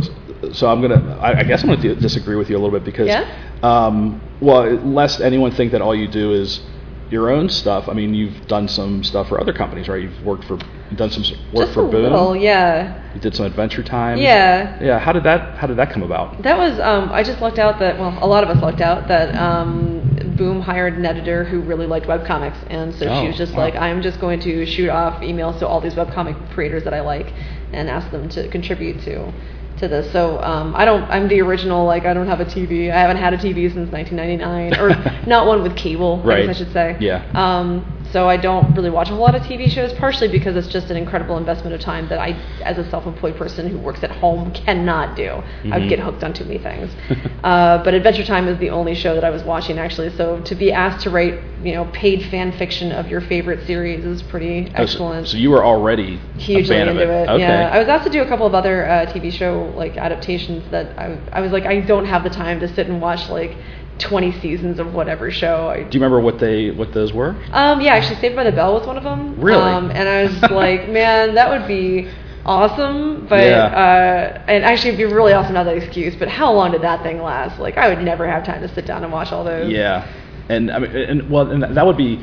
so 0.53 0.67
I'm 0.69 0.81
gonna. 0.81 1.17
I, 1.21 1.39
I 1.39 1.43
guess 1.43 1.63
I'm 1.63 1.69
gonna 1.69 1.95
disagree 1.95 2.35
with 2.35 2.49
you 2.49 2.55
a 2.57 2.59
little 2.59 2.77
bit 2.77 2.85
because, 2.85 3.07
Yeah? 3.07 3.25
um, 3.63 4.21
well, 4.41 4.63
lest 4.77 5.19
anyone 5.21 5.51
think 5.51 5.71
that 5.73 5.81
all 5.81 5.95
you 5.95 6.07
do 6.07 6.33
is 6.33 6.61
your 7.09 7.29
own 7.31 7.49
stuff. 7.49 7.89
I 7.89 7.93
mean, 7.93 8.13
you've 8.13 8.45
done 8.47 8.67
some 8.67 9.03
stuff 9.03 9.27
for 9.29 9.41
other 9.41 9.51
companies, 9.53 9.87
right? 9.89 10.01
You've 10.03 10.21
worked 10.23 10.43
for, 10.43 10.59
done 10.95 11.09
some 11.09 11.23
work 11.51 11.65
Just 11.65 11.73
for 11.73 11.87
Boom. 11.87 12.03
little, 12.03 12.35
yeah, 12.35 13.01
You 13.15 13.19
did 13.19 13.35
some 13.35 13.47
Adventure 13.47 13.81
Time. 13.81 14.19
yeah. 14.19 14.77
Yeah. 14.81 14.99
How 14.99 15.11
did 15.11 15.23
that 15.23 15.57
How 15.57 15.65
did 15.65 15.77
that 15.77 15.89
come 15.91 16.03
about? 16.03 16.41
That 16.43 16.57
was 16.57 16.79
um, 16.79 17.11
I 17.11 17.23
just 17.23 17.41
lucked 17.41 17.57
out 17.59 17.79
that 17.79 17.97
well, 17.99 18.15
a 18.21 18.27
lot 18.27 18.43
of 18.43 18.49
us 18.51 18.61
lucked 18.61 18.81
out 18.81 19.07
that 19.07 19.33
um, 19.35 20.01
Boom 20.37 20.61
hired 20.61 20.93
an 20.97 21.05
editor 21.05 21.43
who 21.43 21.59
really 21.61 21.87
liked 21.87 22.05
webcomics, 22.05 22.57
and 22.69 22.93
so 22.95 23.07
Oh, 23.09 23.21
she 23.21 23.27
was 23.27 23.37
just 23.37 23.53
wow. 23.53 23.59
like, 23.61 23.75
I'm 23.75 24.01
just 24.01 24.21
going 24.21 24.39
to 24.41 24.65
shoot 24.65 24.89
off 24.89 25.21
emails 25.21 25.57
to 25.59 25.67
all 25.67 25.81
these 25.81 25.95
webcomic 25.95 26.51
creators 26.53 26.83
that 26.85 26.93
I 26.93 27.01
like, 27.01 27.33
and 27.73 27.89
ask 27.89 28.09
them 28.11 28.29
to 28.29 28.47
contribute 28.49 29.01
to 29.01 29.33
to 29.79 29.87
this. 29.87 30.11
So 30.11 30.41
um, 30.43 30.75
I 30.75 30.85
don't. 30.85 31.03
I'm 31.09 31.27
the 31.27 31.41
original. 31.41 31.85
Like 31.85 32.05
I 32.05 32.13
don't 32.13 32.27
have 32.27 32.39
a 32.39 32.45
TV. 32.45 32.91
I 32.91 32.99
haven't 32.99 33.17
had 33.17 33.33
a 33.33 33.37
TV 33.37 33.71
since 33.73 33.91
1999, 33.91 34.79
or 34.79 34.89
not 35.27 35.47
one 35.47 35.63
with 35.63 35.75
cable. 35.75 36.21
I 36.23 36.27
Right. 36.27 36.45
guess 36.45 36.55
I 36.55 36.59
should 36.59 36.73
say. 36.73 36.97
Yeah. 36.99 37.23
Um, 37.33 37.98
so 38.11 38.27
I 38.27 38.37
don't 38.37 38.73
really 38.75 38.89
watch 38.89 39.09
a 39.09 39.13
whole 39.13 39.21
lot 39.21 39.35
of 39.35 39.43
TV 39.43 39.67
shows, 39.69 39.93
partially 39.93 40.27
because 40.27 40.55
it's 40.55 40.67
just 40.67 40.89
an 40.89 40.97
incredible 40.97 41.37
investment 41.37 41.73
of 41.75 41.81
time 41.81 42.07
that 42.09 42.19
I, 42.19 42.31
as 42.63 42.77
a 42.77 42.89
self-employed 42.89 43.35
person 43.37 43.67
who 43.69 43.77
works 43.77 44.03
at 44.03 44.11
home, 44.11 44.51
cannot 44.51 45.15
do. 45.15 45.43
I 45.71 45.77
would 45.79 45.87
Mhm. 45.87 45.89
get 45.89 45.99
hooked 45.99 46.23
on 46.23 46.33
too 46.33 46.45
many 46.45 46.57
things. 46.59 46.95
uh, 47.43 47.77
but 47.83 47.93
Adventure 47.93 48.23
Time 48.23 48.47
is 48.47 48.57
the 48.59 48.69
only 48.71 48.95
show 48.95 49.13
that 49.15 49.23
I 49.23 49.29
was 49.29 49.43
watching 49.43 49.77
actually. 49.77 50.09
So 50.11 50.39
to 50.41 50.55
be 50.55 50.71
asked 50.71 51.01
to 51.01 51.09
write, 51.09 51.39
you 51.63 51.73
know, 51.73 51.85
paid 51.93 52.23
fan 52.25 52.51
fiction 52.53 52.91
of 52.91 53.07
your 53.09 53.21
favorite 53.21 53.65
series 53.67 54.03
is 54.05 54.21
pretty 54.23 54.67
Oh, 54.75 54.81
excellent. 54.81 55.27
So, 55.27 55.37
you 55.37 55.51
were 55.51 55.63
already 55.65 56.19
Hugely 56.37 56.75
a 56.77 56.79
fan 56.79 56.87
into 56.89 57.03
of 57.03 57.09
it. 57.09 57.13
it. 57.23 57.29
Okay. 57.29 57.39
Yeah, 57.41 57.69
I 57.71 57.79
was 57.79 57.87
asked 57.87 58.05
to 58.05 58.09
do 58.09 58.21
a 58.21 58.27
couple 58.27 58.45
of 58.47 58.55
other 58.55 58.85
uh, 58.87 59.05
TV 59.07 59.29
show 59.31 59.71
like 59.75 59.97
adaptations 59.97 60.63
that 60.71 60.97
I, 60.97 61.17
I 61.31 61.41
was 61.41 61.51
like, 61.51 61.65
I 61.65 61.79
don't 61.81 62.05
have 62.05 62.23
the 62.23 62.29
time 62.29 62.59
to 62.61 62.67
sit 62.67 62.87
and 62.87 63.01
watch 63.01 63.29
like 63.29 63.55
20 63.99 64.31
seasons 64.39 64.79
of 64.79 64.93
whatever 64.93 65.29
show. 65.31 65.67
I, 65.69 65.77
Do 65.83 65.97
you 65.97 66.01
remember 66.03 66.19
what 66.19 66.39
they 66.39 66.71
what 66.71 66.93
those 66.93 67.13
were? 67.13 67.35
um, 67.51 67.81
yeah, 67.81 67.93
actually, 67.93 68.15
Saved 68.19 68.35
by 68.35 68.43
the 68.43 68.51
Bell 68.51 68.73
was 68.73 68.87
one 68.87 68.97
of 68.97 69.03
them. 69.03 69.39
Really? 69.39 69.61
Um, 69.61 69.91
and 69.91 70.07
I 70.09 70.23
was 70.23 70.41
like, 70.51 70.87
man, 70.99 71.35
that 71.35 71.49
would 71.49 71.67
be 71.67 72.07
awesome. 72.45 73.27
But 73.27 73.43
Yeah. 73.45 73.65
uh, 73.65 74.43
and 74.47 74.63
actually, 74.63 74.89
it'd 74.93 75.09
be 75.09 75.13
really 75.13 75.33
awesome 75.33 75.53
to 75.53 75.57
have 75.59 75.65
that 75.67 75.77
excuse. 75.77 76.15
But 76.15 76.27
how 76.29 76.51
long 76.53 76.71
did 76.71 76.81
that 76.81 77.03
thing 77.03 77.21
last? 77.21 77.59
Like, 77.59 77.77
I 77.77 77.87
would 77.89 78.03
never 78.03 78.27
have 78.27 78.43
time 78.45 78.61
to 78.61 78.73
sit 78.73 78.85
down 78.85 79.03
and 79.03 79.11
watch 79.11 79.31
all 79.31 79.43
those. 79.43 79.71
Yeah, 79.71 80.07
and 80.49 80.71
I 80.71 80.79
mean, 80.79 80.95
and 80.95 81.29
well, 81.29 81.49
and 81.51 81.63
that 81.75 81.85
would 81.85 81.97
be. 81.97 82.19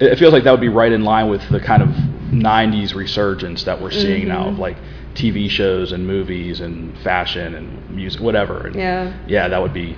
It 0.00 0.18
feels 0.18 0.32
like 0.32 0.44
that 0.44 0.50
would 0.50 0.60
be 0.60 0.68
right 0.68 0.90
in 0.92 1.04
line 1.04 1.28
with 1.30 1.48
the 1.48 1.60
kind 1.60 1.82
of 1.82 1.88
'90s 2.32 2.94
resurgence 2.94 3.64
that 3.64 3.80
we're 3.80 3.90
seeing 3.90 4.28
now 4.28 4.48
of 4.48 4.54
Mhm. 4.54 4.58
like 4.58 4.76
TV 5.14 5.48
shows 5.48 5.92
and 5.92 6.06
movies 6.06 6.60
and 6.60 6.96
fashion 6.98 7.54
and 7.54 7.90
music, 7.90 8.20
whatever. 8.20 8.66
And 8.66 8.74
Yeah. 8.76 9.12
yeah, 9.26 9.48
that 9.48 9.60
would 9.62 9.72
be. 9.72 9.96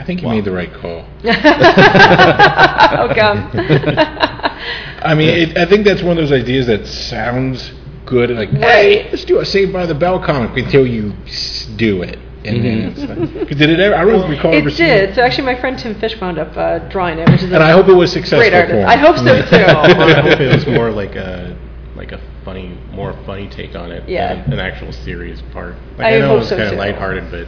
I 0.00 0.04
think 0.04 0.22
you 0.22 0.28
Wow. 0.28 0.34
made 0.34 0.44
the 0.46 0.52
right 0.52 0.72
call. 0.72 1.04
oh 1.24 3.12
come. 3.14 3.50
I 5.02 5.14
mean, 5.14 5.28
it, 5.28 5.58
I 5.58 5.66
think 5.66 5.84
that's 5.84 6.02
one 6.02 6.16
of 6.18 6.28
those 6.28 6.32
ideas 6.32 6.66
that 6.66 6.86
sounds 6.86 7.72
good. 8.06 8.30
Like, 8.30 8.50
Right. 8.52 8.62
hey, 8.62 9.08
let's 9.10 9.24
do 9.24 9.38
a 9.40 9.44
Saved 9.44 9.72
by 9.72 9.86
the 9.86 9.94
Bell 9.94 10.18
comic 10.18 10.56
until 10.56 10.86
you 10.86 11.12
s- 11.26 11.66
do 11.76 12.02
it. 12.02 12.18
And 12.44 12.64
then 12.64 12.78
it's 12.96 13.00
like, 13.04 13.48
did 13.58 13.68
it 13.68 13.78
ever? 13.80 13.94
I 13.94 14.04
don't 14.06 14.30
recall 14.30 14.54
ever 14.54 14.68
It 14.68 14.72
seeing 14.72 14.88
did. 14.88 15.14
So 15.14 15.20
actually, 15.22 15.44
my 15.44 15.60
friend 15.60 15.78
Tim 15.78 15.94
Fish 16.00 16.18
wound 16.18 16.38
up 16.38 16.56
uh, 16.56 16.78
drawing 16.88 17.18
it, 17.18 17.28
which 17.28 17.42
is 17.42 17.50
a 17.50 17.54
And 17.56 17.62
I 17.62 17.70
hope 17.72 17.86
it 17.88 17.92
was 17.92 18.10
successful 18.10 18.38
great 18.38 18.54
artist. 18.54 18.72
for 18.72 18.80
him. 18.80 18.88
I 18.88 18.96
hope 18.96 19.18
so 19.18 19.24
Well, 19.52 20.08
I 20.08 20.20
hope 20.22 20.40
it 20.40 20.54
was 20.54 20.66
more 20.66 20.90
like 20.90 21.16
a 21.16 21.54
like 21.94 22.12
a 22.12 22.20
funny, 22.46 22.78
more 22.92 23.12
funny 23.26 23.46
take 23.48 23.74
on 23.76 23.92
it 23.92 24.08
Yeah. 24.08 24.42
than 24.44 24.54
an 24.54 24.58
actual 24.60 24.90
serious 24.92 25.42
part. 25.52 25.74
Like, 25.98 26.06
I 26.06 26.16
I, 26.16 26.18
know 26.20 26.28
hope 26.28 26.36
it 26.36 26.38
was 26.40 26.48
so, 26.48 26.56
kind 26.56 26.68
of 26.68 26.72
too. 26.74 26.78
lighthearted, 26.78 27.30
but 27.30 27.46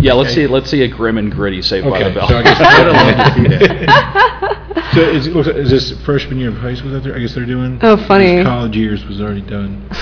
Yeah, 0.00 0.12
let's 0.14 0.30
Okay. 0.30 0.42
see. 0.42 0.46
Let's 0.46 0.70
see 0.70 0.82
a 0.82 0.88
grim 0.88 1.18
and 1.18 1.30
gritty 1.32 1.60
Saved 1.62 1.84
by 1.88 1.96
Okay, 2.00 2.08
the 2.08 2.14
Bell. 2.20 2.28
so 2.28 2.36
I 2.38 2.42
guess 2.42 2.60
I 2.60 2.84
would 2.84 2.94
have 2.94 3.18
loved 3.18 3.36
to 3.36 3.42
see 3.42 3.66
that. 3.66 4.54
So 4.94 5.02
is, 5.02 5.26
it 5.26 5.34
looks 5.34 5.46
like, 5.48 5.56
is 5.56 5.70
this 5.70 5.92
freshman 6.02 6.38
year 6.38 6.48
of 6.48 6.56
high 6.56 6.74
school 6.74 6.90
that 6.92 7.00
they're, 7.02 7.14
I 7.14 7.18
guess 7.18 7.34
they're 7.34 7.44
doing? 7.44 7.78
Oh, 7.82 7.96
funny. 8.08 8.36
His 8.36 8.46
college 8.46 8.74
years 8.74 9.04
was 9.04 9.20
already 9.20 9.42
done. 9.42 9.86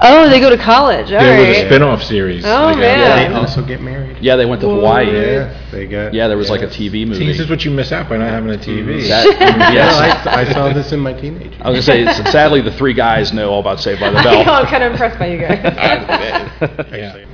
oh, 0.00 0.26
they 0.30 0.40
go 0.40 0.48
to 0.48 0.56
college. 0.56 1.12
All 1.12 1.20
there 1.20 1.38
was 1.38 1.48
right. 1.58 1.64
a 1.64 1.68
spin-off 1.68 2.02
series. 2.02 2.44
Oh, 2.46 2.48
Like, 2.48 2.76
uh, 2.76 2.80
man. 2.80 3.30
They 3.32 3.36
also 3.36 3.62
get 3.64 3.82
married. 3.82 4.16
yeah, 4.22 4.36
they 4.36 4.46
went 4.46 4.62
to 4.62 4.68
Hawaii. 4.70 5.12
Yeah, 5.12 5.70
they 5.70 5.86
got. 5.86 6.14
Yeah, 6.14 6.28
there 6.28 6.38
was 6.38 6.48
like 6.48 6.62
a 6.62 6.64
yes. 6.64 6.76
TV 6.76 7.06
movie. 7.06 7.20
See, 7.20 7.26
this 7.26 7.40
is 7.40 7.50
what 7.50 7.64
you 7.66 7.70
miss 7.70 7.92
out 7.92 8.08
by 8.08 8.16
not 8.16 8.30
having 8.30 8.50
a 8.54 8.58
TV. 8.58 9.06
That- 9.08 9.26
Yeah, 9.38 9.72
yes. 9.72 10.26
I, 10.26 10.40
I 10.40 10.44
saw 10.52 10.72
this 10.72 10.92
in 10.92 11.00
my 11.00 11.12
teenage. 11.12 11.52
I 11.60 11.68
was 11.70 11.86
gonna 11.86 12.06
say, 12.14 12.22
s- 12.22 12.32
sadly, 12.32 12.62
the 12.62 12.72
three 12.72 12.94
guys 12.94 13.32
know 13.34 13.50
all 13.50 13.60
about 13.60 13.80
Saved 13.80 14.00
by 14.00 14.10
the 14.10 14.18
I 14.18 14.44
know, 14.44 14.52
I'm 14.52 14.66
kind 14.66 14.82
of 14.82 14.92
impressed 14.92 15.18
by 15.18 15.26
you 15.26 15.38
guys. 15.38 15.60
Actually, 15.62 17.26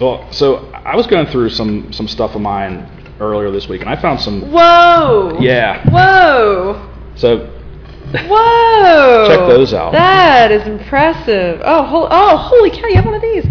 well, 0.00 0.30
so 0.32 0.66
I 0.72 0.96
was 0.96 1.06
going 1.06 1.26
through 1.26 1.50
some 1.50 1.92
some 1.92 2.08
stuff 2.08 2.34
of 2.34 2.40
mine 2.40 2.90
earlier 3.20 3.50
this 3.50 3.68
week, 3.68 3.80
and 3.80 3.90
I 3.90 4.00
found 4.00 4.20
some. 4.20 4.50
Whoa. 4.50 5.38
Yeah. 5.40 5.88
Whoa. 5.90 6.90
So 7.16 7.50
Whoa! 8.22 9.26
Check 9.26 9.48
those 9.48 9.74
out. 9.74 9.92
That 9.92 10.52
is 10.52 10.66
impressive. 10.66 11.60
Oh, 11.64 11.82
hol- 11.82 12.08
oh, 12.10 12.36
holy 12.36 12.70
cow! 12.70 12.86
You 12.86 12.96
have 12.96 13.04
one 13.04 13.14
of 13.14 13.22
these. 13.22 13.44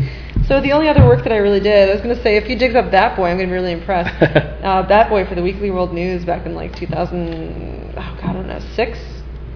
So 0.47 0.61
the 0.61 0.71
only 0.71 0.87
other 0.87 1.05
work 1.05 1.23
that 1.23 1.31
I 1.31 1.37
really 1.37 1.59
did, 1.59 1.89
I 1.89 1.93
was 1.93 2.01
going 2.01 2.15
to 2.15 2.21
say, 2.21 2.35
if 2.35 2.49
you 2.49 2.57
dig 2.57 2.75
up 2.75 2.91
That 2.91 3.15
Boy, 3.15 3.29
I'm 3.29 3.37
going 3.37 3.47
to 3.49 3.51
be 3.51 3.57
really 3.57 3.71
impressed. 3.71 4.13
uh, 4.63 4.81
that 4.83 5.09
Boy 5.09 5.25
for 5.25 5.35
the 5.35 5.41
Weekly 5.41 5.71
World 5.71 5.93
News 5.93 6.25
back 6.25 6.45
in 6.45 6.53
like 6.53 6.75
2000, 6.75 7.91
oh 7.91 7.93
god, 7.93 8.23
I 8.23 8.33
don't 8.33 8.47
know, 8.47 8.59
six, 8.75 8.99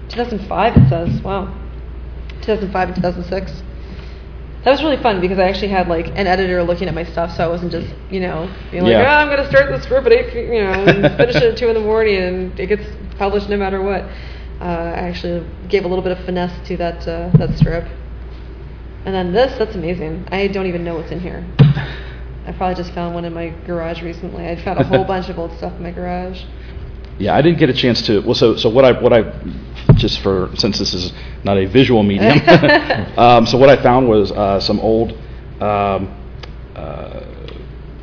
2005 0.08 0.76
it 0.76 0.88
says. 0.88 1.22
Wow, 1.22 1.54
2005 2.42 2.88
and 2.88 2.96
2006. 2.96 3.62
That 4.64 4.72
was 4.72 4.82
really 4.82 4.96
fun 5.02 5.20
because 5.20 5.38
I 5.38 5.44
actually 5.48 5.68
had 5.68 5.88
like 5.88 6.08
an 6.08 6.26
editor 6.26 6.62
looking 6.62 6.88
at 6.88 6.94
my 6.94 7.04
stuff, 7.04 7.34
so 7.36 7.44
I 7.44 7.48
wasn't 7.48 7.70
just 7.72 7.88
you 8.10 8.20
know 8.20 8.52
being 8.70 8.82
like, 8.82 8.90
Yeah. 8.92 9.02
oh, 9.02 9.20
I'm 9.22 9.28
going 9.28 9.38
to 9.38 9.48
start 9.48 9.70
this 9.70 9.86
group 9.86 10.04
at 10.06 10.12
eight, 10.12 10.34
you 10.34 10.62
know, 10.62 10.72
and 10.84 11.16
finish 11.16 11.36
it 11.36 11.42
at 11.44 11.56
two 11.56 11.68
in 11.68 11.74
the 11.74 11.80
morning, 11.80 12.16
and 12.16 12.60
it 12.60 12.66
gets 12.66 12.84
published 13.18 13.48
no 13.48 13.56
matter 13.56 13.80
what. 13.80 14.02
Uh, 14.60 14.64
I 14.64 15.08
actually 15.08 15.46
gave 15.68 15.84
a 15.84 15.88
little 15.88 16.02
bit 16.02 16.10
of 16.18 16.24
finesse 16.24 16.52
to 16.68 16.76
that 16.78 17.06
uh, 17.06 17.30
that 17.38 17.56
strip. 17.56 17.84
And 19.04 19.14
then 19.14 19.32
this, 19.32 19.56
that's 19.56 19.76
amazing. 19.76 20.26
I 20.32 20.48
don't 20.48 20.66
even 20.66 20.84
know 20.84 20.96
what's 20.96 21.12
in 21.12 21.20
here. 21.20 21.46
I 21.60 22.52
probably 22.52 22.74
just 22.74 22.92
found 22.92 23.14
one 23.14 23.24
in 23.24 23.32
my 23.32 23.50
garage 23.66 24.02
recently. 24.02 24.48
I 24.48 24.56
found 24.56 24.80
a 24.80 24.84
whole 24.84 25.04
bunch 25.12 25.28
of 25.28 25.38
old 25.38 25.52
stuff 25.56 25.72
in 25.74 25.82
my 25.82 25.92
garage. 25.92 26.42
Yeah, 27.18 27.34
I 27.36 27.42
didn't 27.42 27.58
get 27.58 27.70
a 27.70 27.72
chance 27.74 28.02
to. 28.02 28.20
Well, 28.20 28.34
so 28.34 28.56
so 28.56 28.68
what 28.68 28.84
I 28.84 29.00
what 29.00 29.12
I 29.12 29.22
just 29.94 30.20
for 30.20 30.50
since 30.54 30.78
this 30.78 30.94
is 30.94 31.12
not 31.44 31.56
a 31.56 31.66
visual 31.66 32.02
medium, 32.02 32.38
um, 33.18 33.46
so 33.46 33.58
what 33.58 33.68
I 33.68 33.82
found 33.82 34.08
was 34.08 34.32
uh, 34.32 34.60
some 34.60 34.80
old 34.80 35.12
um, 35.60 36.14
uh, 36.74 37.20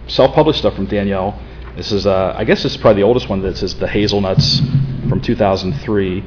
self-published 0.08 0.60
stuff 0.60 0.76
from 0.76 0.86
Danielle. 0.86 1.40
This 1.76 1.92
is 1.92 2.06
uh, 2.06 2.34
I 2.36 2.44
guess 2.44 2.64
this 2.64 2.74
is 2.74 2.78
probably 2.78 3.02
the 3.02 3.08
oldest 3.08 3.30
one. 3.30 3.42
This 3.42 3.64
is 3.64 3.76
the 3.76 3.88
Hazelnuts 3.88 4.62
from 5.10 5.22
2003, 5.22 6.24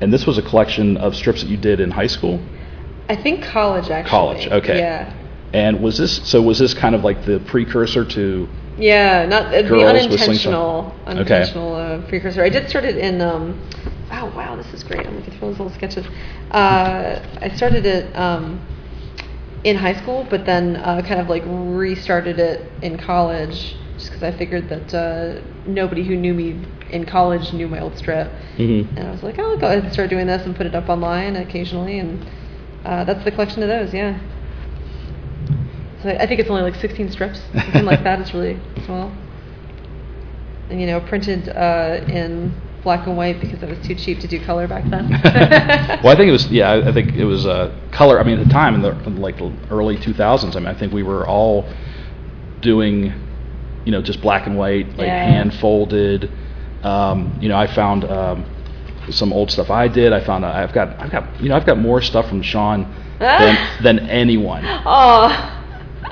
and 0.00 0.12
this 0.12 0.26
was 0.26 0.38
a 0.38 0.42
collection 0.42 0.96
of 0.96 1.16
strips 1.16 1.42
that 1.42 1.48
you 1.48 1.56
did 1.56 1.80
in 1.80 1.90
high 1.90 2.06
school. 2.06 2.40
I 3.08 3.16
think 3.16 3.42
college 3.44 3.90
actually. 3.90 4.10
College, 4.10 4.46
okay. 4.48 4.78
Yeah. 4.78 5.14
And 5.52 5.82
was 5.82 5.98
this 5.98 6.28
so? 6.28 6.40
Was 6.40 6.58
this 6.58 6.72
kind 6.72 6.94
of 6.94 7.04
like 7.04 7.24
the 7.26 7.40
precursor 7.40 8.04
to? 8.06 8.48
Yeah, 8.78 9.26
not 9.26 9.46
uh, 9.46 9.62
the 9.62 9.74
with 9.74 9.86
unintentional. 9.86 10.94
Okay. 11.02 11.10
unintentional 11.10 11.74
uh, 11.74 12.08
precursor. 12.08 12.42
I 12.42 12.48
did 12.48 12.70
start 12.70 12.84
it 12.84 12.96
in. 12.96 13.20
Um, 13.20 13.60
oh 14.12 14.32
wow, 14.36 14.56
this 14.56 14.72
is 14.74 14.82
great! 14.82 15.06
I'm 15.06 15.16
looking 15.16 15.30
through 15.32 15.48
those 15.50 15.58
little 15.58 15.70
sketches. 15.72 16.06
Uh, 16.50 17.20
I 17.40 17.48
started 17.56 17.86
it 17.86 18.14
um, 18.16 18.60
in 19.64 19.76
high 19.76 19.94
school, 19.94 20.26
but 20.28 20.44
then 20.46 20.76
uh, 20.76 21.02
kind 21.02 21.20
of 21.20 21.28
like 21.28 21.42
restarted 21.46 22.38
it 22.38 22.70
in 22.82 22.98
college, 22.98 23.76
just 23.96 24.10
because 24.10 24.22
I 24.22 24.32
figured 24.32 24.68
that 24.68 24.94
uh, 24.94 25.40
nobody 25.66 26.04
who 26.04 26.16
knew 26.16 26.34
me 26.34 26.64
in 26.90 27.04
college 27.06 27.52
knew 27.52 27.68
my 27.68 27.80
old 27.80 27.96
strip, 27.96 28.30
Mm-hmm. 28.58 28.96
and 28.98 29.08
I 29.08 29.10
was 29.10 29.22
like, 29.22 29.36
oh, 29.38 29.52
I'll 29.52 29.58
go 29.58 29.66
ahead 29.66 29.84
and 29.84 29.92
start 29.92 30.10
doing 30.10 30.26
this 30.26 30.44
and 30.44 30.54
put 30.54 30.66
it 30.66 30.74
up 30.74 30.88
online 30.88 31.36
occasionally, 31.36 31.98
and 31.98 32.24
uh, 32.84 33.04
that's 33.04 33.24
the 33.24 33.30
collection 33.30 33.62
of 33.62 33.68
those. 33.68 33.94
Yeah. 33.94 34.18
So 36.02 36.10
I 36.10 36.26
think 36.26 36.40
it's 36.40 36.50
only 36.50 36.62
like 36.62 36.74
16 36.74 37.10
strips, 37.12 37.40
something 37.52 37.84
like 37.84 38.02
that. 38.04 38.20
It's 38.20 38.34
really 38.34 38.58
small. 38.84 39.12
And 40.68 40.80
you 40.80 40.86
know, 40.86 41.00
printed 41.00 41.48
uh, 41.48 42.04
in 42.08 42.52
black 42.82 43.06
and 43.06 43.16
white 43.16 43.40
because 43.40 43.62
it 43.62 43.68
was 43.68 43.78
too 43.86 43.94
cheap 43.94 44.20
to 44.20 44.26
do 44.28 44.38
color 44.44 44.66
back 44.66 44.84
then. 44.90 45.08
well, 46.02 46.08
I 46.12 46.16
think 46.16 46.28
it 46.28 46.32
was. 46.32 46.50
Yeah, 46.50 46.82
I 46.86 46.92
think 46.92 47.14
it 47.14 47.24
was 47.24 47.46
uh, 47.46 47.70
color. 47.90 48.18
I 48.20 48.24
mean, 48.24 48.38
at 48.38 48.46
the 48.46 48.52
time 48.52 48.74
in 48.74 48.82
the 48.82 48.90
in 49.04 49.16
like 49.16 49.38
the 49.38 49.52
early 49.70 49.96
2000s. 49.96 50.56
I 50.56 50.58
mean, 50.58 50.68
I 50.68 50.74
think 50.74 50.92
we 50.92 51.02
were 51.02 51.26
all 51.26 51.68
doing, 52.60 53.12
you 53.84 53.92
know, 53.92 54.02
just 54.02 54.20
black 54.20 54.46
and 54.46 54.56
white, 54.56 54.88
like 54.96 55.06
Yeah. 55.08 55.22
hand 55.24 55.54
folded. 55.54 56.30
Um, 56.82 57.38
you 57.40 57.48
know, 57.48 57.56
I 57.56 57.66
found 57.66 58.04
um, 58.04 58.44
some 59.10 59.32
old 59.32 59.50
stuff 59.50 59.70
I 59.70 59.88
did. 59.88 60.12
I 60.12 60.20
found 60.20 60.44
uh, 60.44 60.48
I've 60.48 60.72
got 60.72 61.00
I've 61.00 61.10
got 61.10 61.40
you 61.40 61.48
know 61.48 61.56
I've 61.56 61.66
got 61.66 61.78
more 61.78 62.00
stuff 62.02 62.28
from 62.28 62.42
Sean 62.42 62.92
than 63.18 63.56
than 63.82 64.00
anyone, 64.08 64.62
oh, 64.66 65.28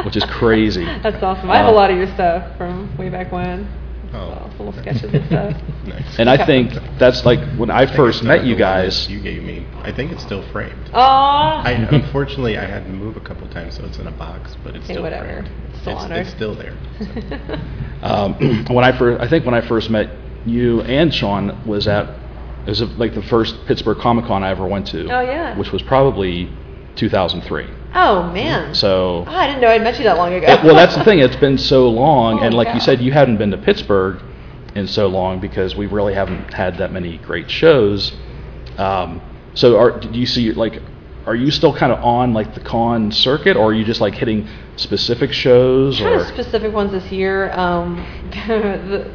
which 0.05 0.17
is 0.17 0.25
crazy. 0.27 0.85
that's 1.03 1.23
awesome. 1.23 1.51
I 1.51 1.57
have 1.57 1.67
a 1.67 1.71
Uh, 1.71 1.73
lot 1.73 1.91
of 1.91 1.97
your 1.97 2.07
stuff 2.15 2.57
from 2.57 2.97
way 2.97 3.09
back 3.09 3.33
when. 3.33 3.67
Oh. 4.13 4.51
So, 4.57 4.65
little 4.65 4.81
sketches 4.83 5.15
and 5.15 5.27
stuff. 5.27 5.57
nice. 5.87 6.19
And 6.19 6.29
I 6.29 6.45
think 6.45 6.73
that's 6.99 7.25
like 7.25 7.41
when 7.57 7.71
I 7.71 7.87
think 7.87 7.97
first 7.97 8.19
it's 8.19 8.27
met 8.27 8.45
you 8.45 8.57
the 8.57 8.63
one 8.65 8.73
that 8.73 8.85
guys. 8.87 9.09
You 9.09 9.21
gave 9.21 9.43
me. 9.43 9.67
I 9.83 9.93
think 9.93 10.13
it's 10.13 10.23
still 10.23 10.43
framed. 10.51 10.91
Oh, 10.93 11.01
I 11.01 11.73
unfortunately 11.91 12.59
I 12.59 12.65
had 12.67 12.85
to 12.85 12.91
move 12.91 13.17
a 13.17 13.21
couple 13.21 13.49
times, 13.49 13.77
so 13.77 13.85
it's 13.85 13.99
in 13.99 14.07
a 14.07 14.11
box, 14.13 14.57
but 14.65 14.75
it's 14.77 14.87
Hey, 14.87 14.95
still 14.95 15.03
whatever. 15.05 15.43
framed. 15.43 15.51
It's 15.71 15.81
still 15.81 15.93
it's, 15.95 16.03
honored. 16.05 16.19
it's 16.19 16.31
still 16.31 16.55
there. 16.55 16.77
Um, 18.03 18.65
when 18.71 18.83
I 18.83 18.97
first, 18.97 19.21
I 19.23 19.29
think 19.29 19.45
when 19.45 19.55
I 19.55 19.61
first 19.61 19.91
met 19.91 20.09
you 20.47 20.81
and 20.81 21.13
Sean 21.13 21.67
was 21.67 21.87
at 21.87 22.09
it 22.65 22.69
was 22.71 22.81
like 22.99 23.15
the 23.15 23.23
first 23.23 23.67
Pittsburgh 23.67 23.99
Comic 23.99 24.25
Con 24.27 24.43
I 24.43 24.51
ever 24.51 24.67
went 24.67 24.87
to. 24.89 25.03
Oh, 25.05 25.21
yeah. 25.21 25.57
Which 25.59 25.71
was 25.73 25.83
probably 25.83 26.51
2003. 26.97 27.67
oh 27.95 28.31
man. 28.33 28.75
So, 28.75 29.25
Oh, 29.27 29.31
I 29.33 29.47
didn't 29.47 29.61
know 29.61 29.69
I'd 29.69 29.83
met 29.83 29.99
you 29.99 30.05
that 30.05 30.17
long 30.17 30.33
ago. 30.35 30.47
it- 30.47 30.63
well, 30.65 30.75
that's 30.75 30.95
the 30.97 31.05
thing. 31.05 31.19
It's 31.21 31.37
been 31.37 31.59
so 31.59 31.89
long, 31.89 32.35
Holy 32.37 32.47
and 32.47 32.55
like 32.57 32.69
cow. 32.69 32.75
you 32.75 32.81
said, 32.81 33.01
you 33.01 33.13
hadn't 33.13 33.37
been 33.39 33.51
to 33.51 33.59
Pittsburgh 33.59 34.21
in 34.75 34.87
so 34.87 35.09
long 35.09 35.41
because 35.41 35.75
we 35.75 35.87
really 35.87 36.15
haven't 36.15 36.53
had 36.55 36.79
that 36.79 36.93
many 36.93 37.19
great 37.19 37.51
shows. 37.51 38.13
Um, 38.79 39.21
so, 39.55 39.77
are 39.79 39.99
do 39.99 40.19
you 40.19 40.27
see 40.27 40.53
like? 40.53 40.81
Are 41.27 41.35
you 41.35 41.51
still 41.51 41.75
kind 41.77 41.93
of 41.93 42.03
on 42.03 42.33
like 42.33 42.55
the 42.55 42.61
con 42.61 43.13
circuit, 43.13 43.57
or 43.57 43.67
are 43.71 43.75
you 43.75 43.85
just 43.85 44.01
like 44.01 44.15
hitting 44.15 44.49
specific 44.77 45.33
shows? 45.33 45.99
kind 45.99 46.15
Or 46.15 46.21
of 46.21 46.27
specific 46.29 46.73
ones 46.73 46.93
this 46.93 47.11
year. 47.13 47.51
Um, 47.53 47.97
the, 48.47 49.11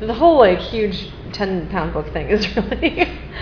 the 0.00 0.14
whole 0.14 0.38
like 0.38 0.58
huge 0.58 1.10
ten 1.32 1.68
pound 1.68 1.92
book 1.92 2.12
thing 2.12 2.28
is 2.28 2.46
really 2.56 2.90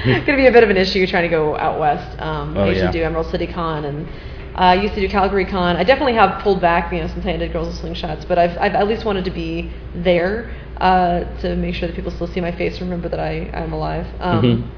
going 0.04 0.24
to 0.26 0.36
be 0.36 0.46
a 0.46 0.52
bit 0.52 0.62
of 0.62 0.70
an 0.70 0.76
issue 0.76 1.06
trying 1.06 1.22
to 1.24 1.28
go 1.28 1.56
out 1.56 1.78
west. 1.78 2.20
Um, 2.20 2.56
Oh, 2.56 2.62
I 2.62 2.66
usually 2.68 2.86
yeah. 2.86 2.92
do 2.92 3.02
Emerald 3.02 3.26
City 3.30 3.46
Con 3.46 3.84
and 3.84 4.06
uh, 4.54 4.60
I 4.60 4.74
used 4.74 4.94
to 4.94 5.00
do 5.00 5.08
Calgary 5.08 5.44
Con. 5.44 5.76
I 5.76 5.84
definitely 5.84 6.14
have 6.14 6.42
pulled 6.42 6.60
back, 6.60 6.92
you 6.92 7.00
know, 7.00 7.06
since 7.06 7.24
I 7.24 7.36
did 7.36 7.52
Girls 7.52 7.68
with 7.68 7.76
Slingshots, 7.80 8.26
but 8.26 8.38
I've, 8.38 8.56
I've 8.58 8.74
at 8.74 8.88
least 8.88 9.04
wanted 9.04 9.24
to 9.26 9.30
be 9.30 9.70
there 9.94 10.50
uh, 10.78 11.20
to 11.42 11.54
make 11.56 11.74
sure 11.76 11.86
that 11.88 11.94
people 11.94 12.10
still 12.10 12.26
see 12.26 12.40
my 12.40 12.50
face 12.52 12.72
and 12.80 12.82
remember 12.82 13.08
that 13.08 13.20
I, 13.20 13.50
I'm 13.54 13.72
alive. 13.72 14.06
Um, 14.20 14.42
Mhm. 14.42 14.70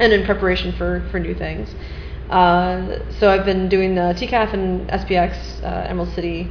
And 0.00 0.12
in 0.12 0.24
preparation 0.24 0.72
for, 0.72 1.06
for 1.10 1.20
new 1.20 1.34
things. 1.34 1.72
Uh, 2.30 2.98
so 3.20 3.30
I've 3.30 3.44
been 3.44 3.68
doing 3.68 3.94
the 3.94 4.12
TCAF 4.18 4.52
and 4.52 4.88
SPX, 4.88 5.62
uh, 5.62 5.86
Emerald 5.88 6.12
City. 6.14 6.48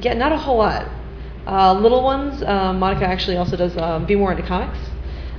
Yeah, 0.00 0.14
not 0.14 0.30
a 0.32 0.36
whole 0.36 0.58
lot. 0.58 0.86
Uh, 1.46 1.72
little 1.74 2.02
ones. 2.02 2.42
Uh, 2.42 2.72
Monica 2.72 3.06
actually 3.06 3.36
also 3.36 3.56
does 3.56 3.76
um, 3.76 4.04
Be 4.06 4.14
More 4.14 4.30
Into 4.32 4.42
Comics, 4.44 4.78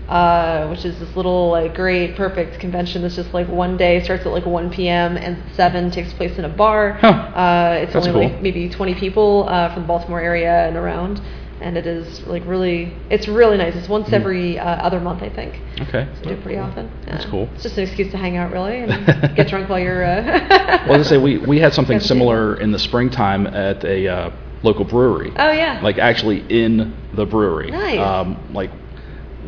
uh, 0.09 0.67
which 0.69 0.85
is 0.85 0.97
this 0.99 1.15
little 1.15 1.49
like 1.51 1.75
great 1.75 2.15
perfect 2.15 2.59
convention 2.59 3.01
that's 3.01 3.15
just 3.15 3.33
like 3.33 3.47
one 3.49 3.75
day 3.77 4.01
starts 4.03 4.25
at 4.25 4.31
like 4.31 4.45
1 4.45 4.69
p.m. 4.71 5.17
and 5.17 5.37
7 5.55 5.91
takes 5.91 6.13
place 6.13 6.37
in 6.37 6.45
a 6.45 6.49
bar. 6.49 6.93
Huh. 6.93 7.07
Uh, 7.07 7.79
it's 7.81 7.93
That's 7.93 8.07
only 8.07 8.21
cool. 8.27 8.29
like 8.33 8.41
maybe 8.41 8.69
20 8.69 8.95
people 8.95 9.45
uh, 9.49 9.73
from 9.73 9.83
the 9.83 9.87
Baltimore 9.87 10.21
area 10.21 10.67
and 10.67 10.77
around, 10.77 11.21
and 11.59 11.75
it 11.77 11.85
is 11.85 12.21
like 12.27 12.43
really 12.45 12.93
it's 13.09 13.27
really 13.27 13.57
nice. 13.57 13.75
It's 13.75 13.89
once 13.89 14.11
every 14.13 14.57
uh, 14.57 14.63
other 14.63 14.99
month 15.01 15.23
I 15.23 15.29
think. 15.29 15.59
okay. 15.81 16.07
So 16.17 16.23
do 16.23 16.29
it 16.35 16.41
pretty 16.41 16.57
often. 16.59 16.89
That's 17.05 17.25
cool. 17.25 17.49
It's 17.55 17.63
just 17.63 17.77
an 17.77 17.83
excuse 17.83 18.09
to 18.11 18.17
hang 18.17 18.37
out, 18.37 18.51
really, 18.53 18.77
and 18.77 19.35
get 19.35 19.47
drunk 19.49 19.67
while 19.69 19.79
you're. 19.79 20.05
Uh, 20.05 20.85
Well, 20.87 20.99
as 21.01 21.07
I 21.07 21.09
say, 21.11 21.17
we, 21.17 21.37
we 21.39 21.59
had 21.59 21.73
something 21.73 21.99
similar 22.11 22.55
in 22.61 22.71
the 22.71 22.79
springtime 22.79 23.45
at 23.47 23.83
a 23.83 24.07
uh, 24.07 24.31
local 24.63 24.85
brewery. 24.85 25.31
oh 25.37 25.51
yeah. 25.51 25.81
Like 25.83 25.97
actually 25.97 26.45
in 26.49 26.95
the 27.13 27.25
brewery. 27.25 27.71
Nice. 27.71 27.99
Um, 27.99 28.53
like 28.53 28.71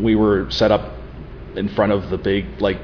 we 0.03 0.15
were 0.15 0.49
set 0.49 0.71
up 0.71 0.93
in 1.55 1.67
front 1.69 1.91
of 1.91 2.09
the 2.09 2.17
big 2.17 2.45
like 2.59 2.77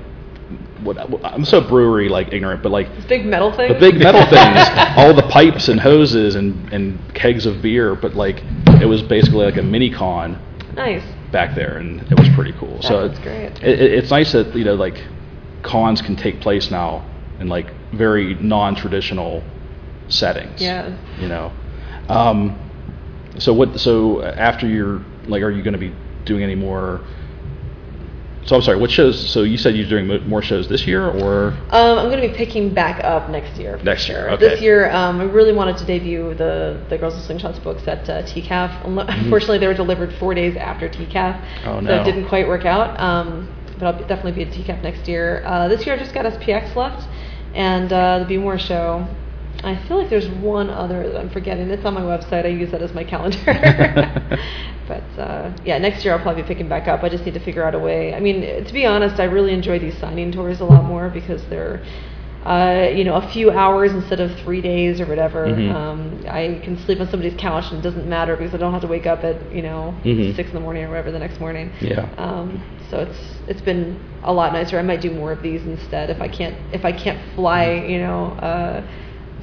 what 0.83 0.97
I'm 1.25 1.45
so 1.45 1.61
brewery 1.61 2.09
like 2.09 2.31
ignorant, 2.33 2.61
but 2.61 2.71
like 2.71 2.93
This 2.95 3.05
big 3.05 3.25
metal 3.25 3.51
thing. 3.51 3.71
the 3.73 3.79
big 3.79 3.97
metal 3.97 4.21
things, 4.25 4.59
all 4.97 5.13
the 5.13 5.27
pipes 5.29 5.69
and 5.69 5.79
hoses 5.79 6.35
and 6.35 6.71
and 6.73 6.99
kegs 7.15 7.45
of 7.45 7.61
beer, 7.61 7.95
but 7.95 8.15
like 8.15 8.43
it 8.81 8.85
was 8.87 9.01
basically 9.01 9.45
like 9.45 9.57
a 9.57 9.63
mini 9.63 9.89
con 9.89 10.39
Nice. 10.75 11.03
back 11.31 11.55
there, 11.55 11.77
and 11.77 12.01
it 12.11 12.19
was 12.19 12.29
pretty 12.29 12.51
cool. 12.53 12.81
so 12.81 13.05
it's 13.05 13.19
great. 13.19 13.45
It, 13.63 13.79
it, 13.81 13.93
it's 13.93 14.11
nice 14.11 14.33
that 14.33 14.53
you 14.55 14.65
know 14.65 14.75
like 14.75 15.01
cons 15.63 16.01
can 16.01 16.15
take 16.15 16.41
place 16.41 16.69
now 16.69 17.03
in 17.39 17.47
like 17.47 17.67
very 17.93 18.35
non-traditional 18.35 19.41
settings. 20.09 20.61
Yeah. 20.61 20.95
You 21.19 21.27
know, 21.27 21.51
um, 22.09 22.59
so 23.39 23.53
what? 23.53 23.79
So 23.79 24.21
after 24.23 24.67
you're 24.67 25.01
like, 25.27 25.41
are 25.41 25.49
you 25.49 25.63
going 25.63 25.73
to 25.73 25.79
be 25.79 25.93
doing 26.25 26.43
any 26.43 26.55
more? 26.55 27.01
So 28.45 28.55
I'm 28.55 28.61
sorry. 28.61 28.77
What 28.77 28.91
shows? 28.91 29.31
So 29.31 29.41
you 29.41 29.57
said 29.57 29.75
you're 29.75 29.89
doing 29.89 30.05
more 30.29 30.43
shows 30.43 30.67
this 30.67 30.85
year, 30.85 31.09
or 31.09 31.47
Um, 31.71 31.97
I'm 31.97 32.09
going 32.11 32.21
to 32.21 32.27
be 32.27 32.33
picking 32.35 32.71
back 32.75 33.03
up 33.03 33.27
next 33.31 33.57
year. 33.57 33.79
Next 33.83 34.07
year, 34.07 34.19
sure. 34.27 34.31
okay. 34.33 34.49
This 34.49 34.61
year, 34.61 34.91
um, 34.91 35.19
I 35.19 35.23
really 35.23 35.51
wanted 35.51 35.77
to 35.77 35.85
debut 35.85 36.35
the 36.35 36.79
the 36.89 36.97
Girls 36.99 37.15
with 37.15 37.23
Slingshots 37.27 37.63
books 37.63 37.87
at 37.87 38.07
uh, 38.07 38.21
TCAF. 38.21 38.83
Unlo- 38.83 39.07
Unfortunately, 39.23 39.57
they 39.57 39.65
were 39.67 39.73
delivered 39.73 40.13
four 40.19 40.35
days 40.35 40.55
after 40.57 40.87
TCAF, 40.87 41.41
Mm-hmm. 41.41 41.67
Oh, 41.69 41.75
so 41.79 41.81
no. 41.81 42.01
it 42.01 42.03
didn't 42.03 42.27
quite 42.27 42.47
work 42.47 42.65
out. 42.65 42.99
Um, 42.99 43.49
but 43.79 43.87
I'll 43.87 43.99
definitely 44.07 44.33
be 44.33 44.43
at 44.43 44.49
TCAF 44.53 44.83
next 44.83 45.07
year. 45.07 45.41
Uh, 45.43 45.67
this 45.67 45.83
year, 45.85 45.95
I 45.95 45.97
just 45.97 46.13
got 46.13 46.25
SPX 46.25 46.75
left, 46.75 47.07
and 47.55 47.91
uh, 47.91 48.19
the 48.19 48.25
Be 48.25 48.37
More 48.37 48.59
show. 48.59 49.07
I 49.63 49.75
feel 49.87 49.97
like 49.97 50.11
there's 50.11 50.27
one 50.29 50.69
other 50.69 51.09
that 51.11 51.19
I'm 51.19 51.31
forgetting. 51.31 51.71
It's 51.71 51.83
on 51.83 51.95
my 51.95 52.01
website. 52.01 52.45
I 52.45 52.49
use 52.49 52.69
that 52.71 52.83
as 52.83 52.93
my 52.93 53.03
calendar. 53.03 53.39
but 54.87 55.03
uh, 55.19 55.51
yeah, 55.65 55.77
next 55.77 56.03
year 56.05 56.13
I'll 56.13 56.21
probably 56.21 56.41
be 56.43 56.47
picking 56.47 56.69
back 56.69 56.87
up. 56.87 57.03
I 57.03 57.09
just 57.09 57.25
need 57.25 57.33
to 57.33 57.39
figure 57.39 57.63
out 57.63 57.75
a 57.75 57.79
way. 57.79 58.13
I 58.13 58.19
mean, 58.19 58.41
to 58.65 58.73
be 58.73 58.85
honest, 58.85 59.19
I 59.19 59.25
really 59.25 59.53
enjoy 59.53 59.79
these 59.79 59.97
signing 59.97 60.31
tours 60.31 60.59
a 60.61 60.65
lot 60.65 60.83
more 60.83 61.09
because 61.09 61.43
they're, 61.45 61.83
uh, 62.45 62.89
you 62.93 63.03
know, 63.03 63.15
a 63.15 63.27
few 63.29 63.49
hours 63.51 63.91
instead 63.91 64.19
of 64.19 64.35
three 64.41 64.61
days 64.61 65.01
or 65.01 65.05
whatever. 65.07 65.47
Mhm. 65.47 65.73
Um, 65.73 66.19
I 66.29 66.59
can 66.63 66.77
sleep 66.85 66.99
on 67.01 67.09
somebody's 67.09 67.33
couch 67.39 67.65
and 67.71 67.79
it 67.79 67.81
doesn't 67.81 68.07
matter 68.07 68.35
because 68.35 68.53
I 68.53 68.57
don't 68.57 68.71
have 68.71 68.81
to 68.81 68.87
wake 68.87 69.07
up 69.07 69.23
at 69.23 69.37
you 69.53 69.61
know 69.63 69.93
Mhm. 70.03 70.35
six 70.35 70.49
in 70.49 70.55
the 70.55 70.61
morning 70.61 70.83
or 70.83 70.89
whatever 70.89 71.11
the 71.11 71.19
next 71.19 71.39
morning. 71.39 71.71
Yeah. 71.81 72.05
Um, 72.17 72.61
so 72.89 72.99
it's 72.99 73.39
it's 73.47 73.61
been 73.61 73.97
a 74.23 74.31
lot 74.33 74.53
nicer. 74.53 74.77
I 74.77 74.83
might 74.83 75.01
do 75.01 75.09
more 75.11 75.31
of 75.31 75.41
these 75.41 75.65
instead 75.65 76.09
if 76.11 76.21
I 76.21 76.27
can't 76.27 76.55
if 76.71 76.85
I 76.85 76.91
can't 76.91 77.19
fly, 77.35 77.71
you 77.87 77.99
know. 77.99 78.25
Uh, 78.41 78.81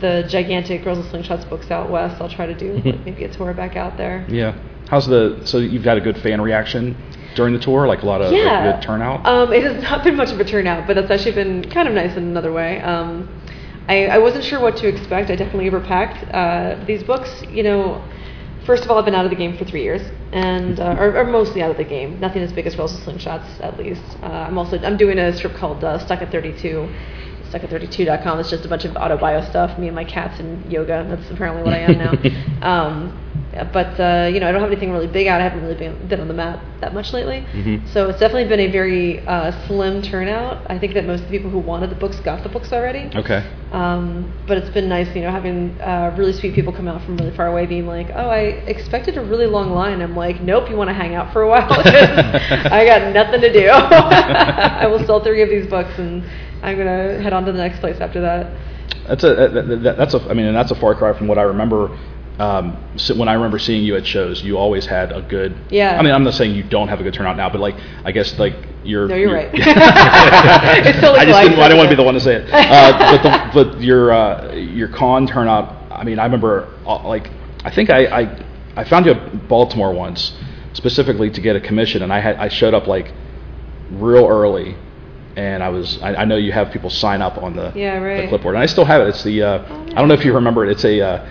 the 0.00 0.24
gigantic 0.28 0.82
Girls 0.82 0.98
with 0.98 1.12
Slingshots 1.12 1.48
books 1.48 1.70
out 1.70 1.88
west. 1.88 2.20
I'll 2.20 2.28
try 2.28 2.46
to 2.46 2.54
do 2.54 2.72
like, 2.84 3.04
maybe 3.04 3.22
a 3.22 3.28
tour 3.28 3.52
back 3.54 3.76
out 3.76 3.96
there. 3.96 4.24
yeah? 4.28 4.52
How's 4.92 5.06
the? 5.06 5.40
So 5.46 5.56
you've 5.56 5.84
got 5.84 5.96
a 5.96 6.02
good 6.02 6.18
fan 6.18 6.38
reaction 6.42 6.94
during 7.34 7.54
the 7.54 7.58
tour, 7.58 7.86
like 7.86 8.02
a 8.02 8.04
lot 8.04 8.20
of 8.20 8.30
like, 8.30 8.42
yeah. 8.42 8.72
good 8.72 8.82
turnout. 8.82 9.24
Um, 9.26 9.50
it 9.50 9.62
has 9.62 9.82
not 9.82 10.04
been 10.04 10.16
much 10.16 10.30
of 10.30 10.38
a 10.38 10.44
turnout, 10.44 10.86
but 10.86 10.96
that's 10.96 11.10
actually 11.10 11.32
been 11.32 11.70
kind 11.70 11.88
of 11.88 11.94
nice 11.94 12.14
in 12.14 12.24
another 12.24 12.52
way. 12.52 12.78
Um, 12.82 13.26
I, 13.88 14.08
I 14.08 14.18
wasn't 14.18 14.44
sure 14.44 14.60
what 14.60 14.76
to 14.76 14.88
expect. 14.88 15.30
I 15.30 15.36
definitely 15.36 15.70
overpacked. 15.70 16.34
Uh, 16.34 16.84
these 16.84 17.02
books, 17.02 17.42
you 17.48 17.62
know, 17.62 18.04
first 18.66 18.84
of 18.84 18.90
all, 18.90 18.98
I've 18.98 19.06
been 19.06 19.14
out 19.14 19.24
of 19.24 19.30
the 19.30 19.36
game 19.36 19.56
for 19.56 19.64
three 19.64 19.82
years, 19.82 20.02
and 20.30 20.78
uh, 20.78 20.96
or, 20.98 21.16
or 21.16 21.24
mostly 21.24 21.62
out 21.62 21.70
of 21.70 21.78
the 21.78 21.84
game. 21.84 22.20
Nothing 22.20 22.42
as 22.42 22.52
big 22.52 22.66
as 22.66 22.76
with 22.76 22.90
Slingshots, 22.90 23.62
at 23.62 23.78
least. 23.78 24.02
Uh, 24.22 24.26
I'm 24.26 24.58
also 24.58 24.78
I'm 24.78 24.98
doing 24.98 25.18
a 25.18 25.34
strip 25.34 25.54
called 25.54 25.82
uh, 25.82 26.00
Stuck 26.00 26.20
at 26.20 26.30
32. 26.30 26.86
Stuck 27.48 27.64
at 27.64 27.70
32.com. 27.70 28.40
It's 28.40 28.50
just 28.50 28.66
a 28.66 28.68
bunch 28.68 28.84
of 28.84 28.94
auto 28.96 29.16
bio 29.16 29.42
stuff. 29.48 29.78
Me 29.78 29.86
and 29.86 29.96
my 29.96 30.04
cats 30.04 30.38
and 30.38 30.70
yoga. 30.70 31.06
That's 31.08 31.30
apparently 31.30 31.62
what 31.62 31.72
I 31.72 31.78
am 31.78 31.96
now. 31.96 32.12
um, 32.62 33.21
but 33.72 34.00
uh, 34.00 34.28
you 34.32 34.40
know, 34.40 34.48
I 34.48 34.52
don't 34.52 34.60
have 34.62 34.70
anything 34.70 34.90
really 34.92 35.06
big 35.06 35.26
out. 35.26 35.40
I 35.40 35.44
haven't 35.44 35.62
really 35.62 35.74
been, 35.74 36.08
been 36.08 36.20
on 36.20 36.28
the 36.28 36.34
map 36.34 36.60
that 36.80 36.94
much 36.94 37.12
lately. 37.12 37.44
Mhm. 37.52 37.86
So 37.92 38.08
it's 38.08 38.18
definitely 38.18 38.48
been 38.48 38.60
a 38.60 38.70
very 38.70 39.20
uh, 39.26 39.52
slim 39.66 40.00
turnout. 40.02 40.62
I 40.70 40.78
think 40.78 40.94
that 40.94 41.04
most 41.06 41.24
of 41.24 41.30
the 41.30 41.36
people 41.36 41.50
who 41.50 41.58
wanted 41.58 41.90
the 41.90 41.96
books 41.96 42.18
got 42.20 42.42
the 42.42 42.48
books 42.48 42.72
already. 42.72 43.10
okay. 43.14 43.44
Um, 43.72 44.32
but 44.46 44.58
it's 44.58 44.70
been 44.70 44.88
nice, 44.88 45.14
you 45.14 45.22
know, 45.22 45.30
having 45.30 45.78
uh, 45.80 46.14
really 46.16 46.32
sweet 46.32 46.54
people 46.54 46.72
come 46.72 46.88
out 46.88 47.02
from 47.04 47.16
really 47.16 47.34
far 47.36 47.48
away, 47.48 47.66
being 47.66 47.86
like, 47.86 48.10
"Oh, 48.14 48.28
I 48.28 48.40
expected 48.66 49.16
a 49.16 49.22
really 49.22 49.46
long 49.46 49.70
line." 49.72 50.00
I'm 50.02 50.16
like, 50.16 50.40
"Nope, 50.42 50.68
you 50.70 50.76
want 50.76 50.88
to 50.88 50.94
hang 50.94 51.14
out 51.14 51.32
for 51.32 51.42
a 51.42 51.48
while? 51.48 51.66
I 51.70 52.84
got 52.86 53.12
nothing 53.14 53.40
to 53.40 53.52
do. 53.52 53.68
I 53.70 54.86
will 54.86 55.04
sell 55.06 55.20
three 55.22 55.42
of 55.42 55.48
these 55.48 55.66
books, 55.66 55.98
and 55.98 56.22
I'm 56.62 56.76
gonna 56.76 57.20
head 57.20 57.32
on 57.32 57.44
to 57.46 57.52
the 57.52 57.58
next 57.58 57.80
place 57.80 57.98
after 58.00 58.20
that." 58.22 58.52
That's 59.08 59.24
a 59.24 59.34
that, 59.34 59.82
that, 59.82 59.96
that's 59.96 60.14
a 60.14 60.20
I 60.30 60.34
mean, 60.34 60.46
and 60.46 60.56
that's 60.56 60.70
a 60.70 60.74
far 60.76 60.94
cry 60.94 61.16
from 61.16 61.26
what 61.26 61.38
I 61.38 61.42
remember. 61.42 61.96
Um, 62.38 62.76
so 62.96 63.14
when 63.16 63.28
I 63.28 63.34
remember 63.34 63.58
seeing 63.58 63.84
you 63.84 63.94
at 63.96 64.06
shows, 64.06 64.42
you 64.42 64.56
always 64.56 64.86
had 64.86 65.12
a 65.12 65.20
good. 65.22 65.54
Yeah. 65.70 65.98
I 65.98 66.02
mean, 66.02 66.12
I'm 66.12 66.24
not 66.24 66.34
saying 66.34 66.54
you 66.54 66.62
don't 66.62 66.88
have 66.88 67.00
a 67.00 67.02
good 67.02 67.14
turnout 67.14 67.36
now, 67.36 67.50
but 67.50 67.60
like 67.60 67.76
I 68.04 68.12
guess 68.12 68.38
like 68.38 68.54
you're. 68.84 69.06
No, 69.06 69.14
you're 69.16 69.32
right. 69.32 69.50
it's 69.52 71.00
totally 71.00 71.18
I 71.18 71.24
just 71.26 71.40
didn't. 71.42 71.58
I 71.58 71.68
didn't 71.68 71.78
want 71.78 71.90
to 71.90 71.96
be 71.96 71.96
the 71.96 72.02
one 72.02 72.14
to 72.14 72.20
say 72.20 72.36
it. 72.36 72.48
Uh, 72.52 73.16
but 73.16 73.22
the, 73.22 73.50
but 73.72 73.80
your 73.82 74.12
uh, 74.12 74.52
your 74.54 74.88
con 74.88 75.26
turnout. 75.26 75.74
I 75.92 76.04
mean, 76.04 76.18
I 76.18 76.24
remember 76.24 76.68
uh, 76.86 77.06
like 77.06 77.30
I 77.64 77.70
think 77.70 77.90
I, 77.90 78.06
I 78.06 78.44
I 78.76 78.84
found 78.84 79.06
you 79.06 79.12
at 79.12 79.48
Baltimore 79.48 79.92
once 79.92 80.32
specifically 80.72 81.30
to 81.30 81.40
get 81.40 81.54
a 81.54 81.60
commission, 81.60 82.02
and 82.02 82.12
I 82.12 82.20
had 82.20 82.36
I 82.36 82.48
showed 82.48 82.72
up 82.74 82.86
like 82.86 83.12
real 83.90 84.26
early. 84.26 84.74
And 85.34 85.62
I 85.62 85.70
was, 85.70 85.98
I, 86.02 86.14
I 86.14 86.24
know 86.26 86.36
you 86.36 86.52
have 86.52 86.70
people 86.72 86.90
sign 86.90 87.22
up 87.22 87.38
on 87.38 87.56
the, 87.56 87.72
Yeah, 87.74 87.98
the 87.98 88.04
right. 88.04 88.28
clipboard, 88.28 88.54
and 88.54 88.62
I 88.62 88.66
still 88.66 88.84
have 88.84 89.00
it. 89.00 89.08
It's 89.08 89.24
the, 89.24 89.42
uh, 89.42 89.64
Oh, 89.66 89.82
I 89.86 89.94
don't 89.94 90.08
know 90.08 90.12
if 90.12 90.26
you 90.26 90.34
remember 90.34 90.66
it. 90.66 90.72
It's 90.72 90.84
a, 90.84 91.00
uh, 91.00 91.26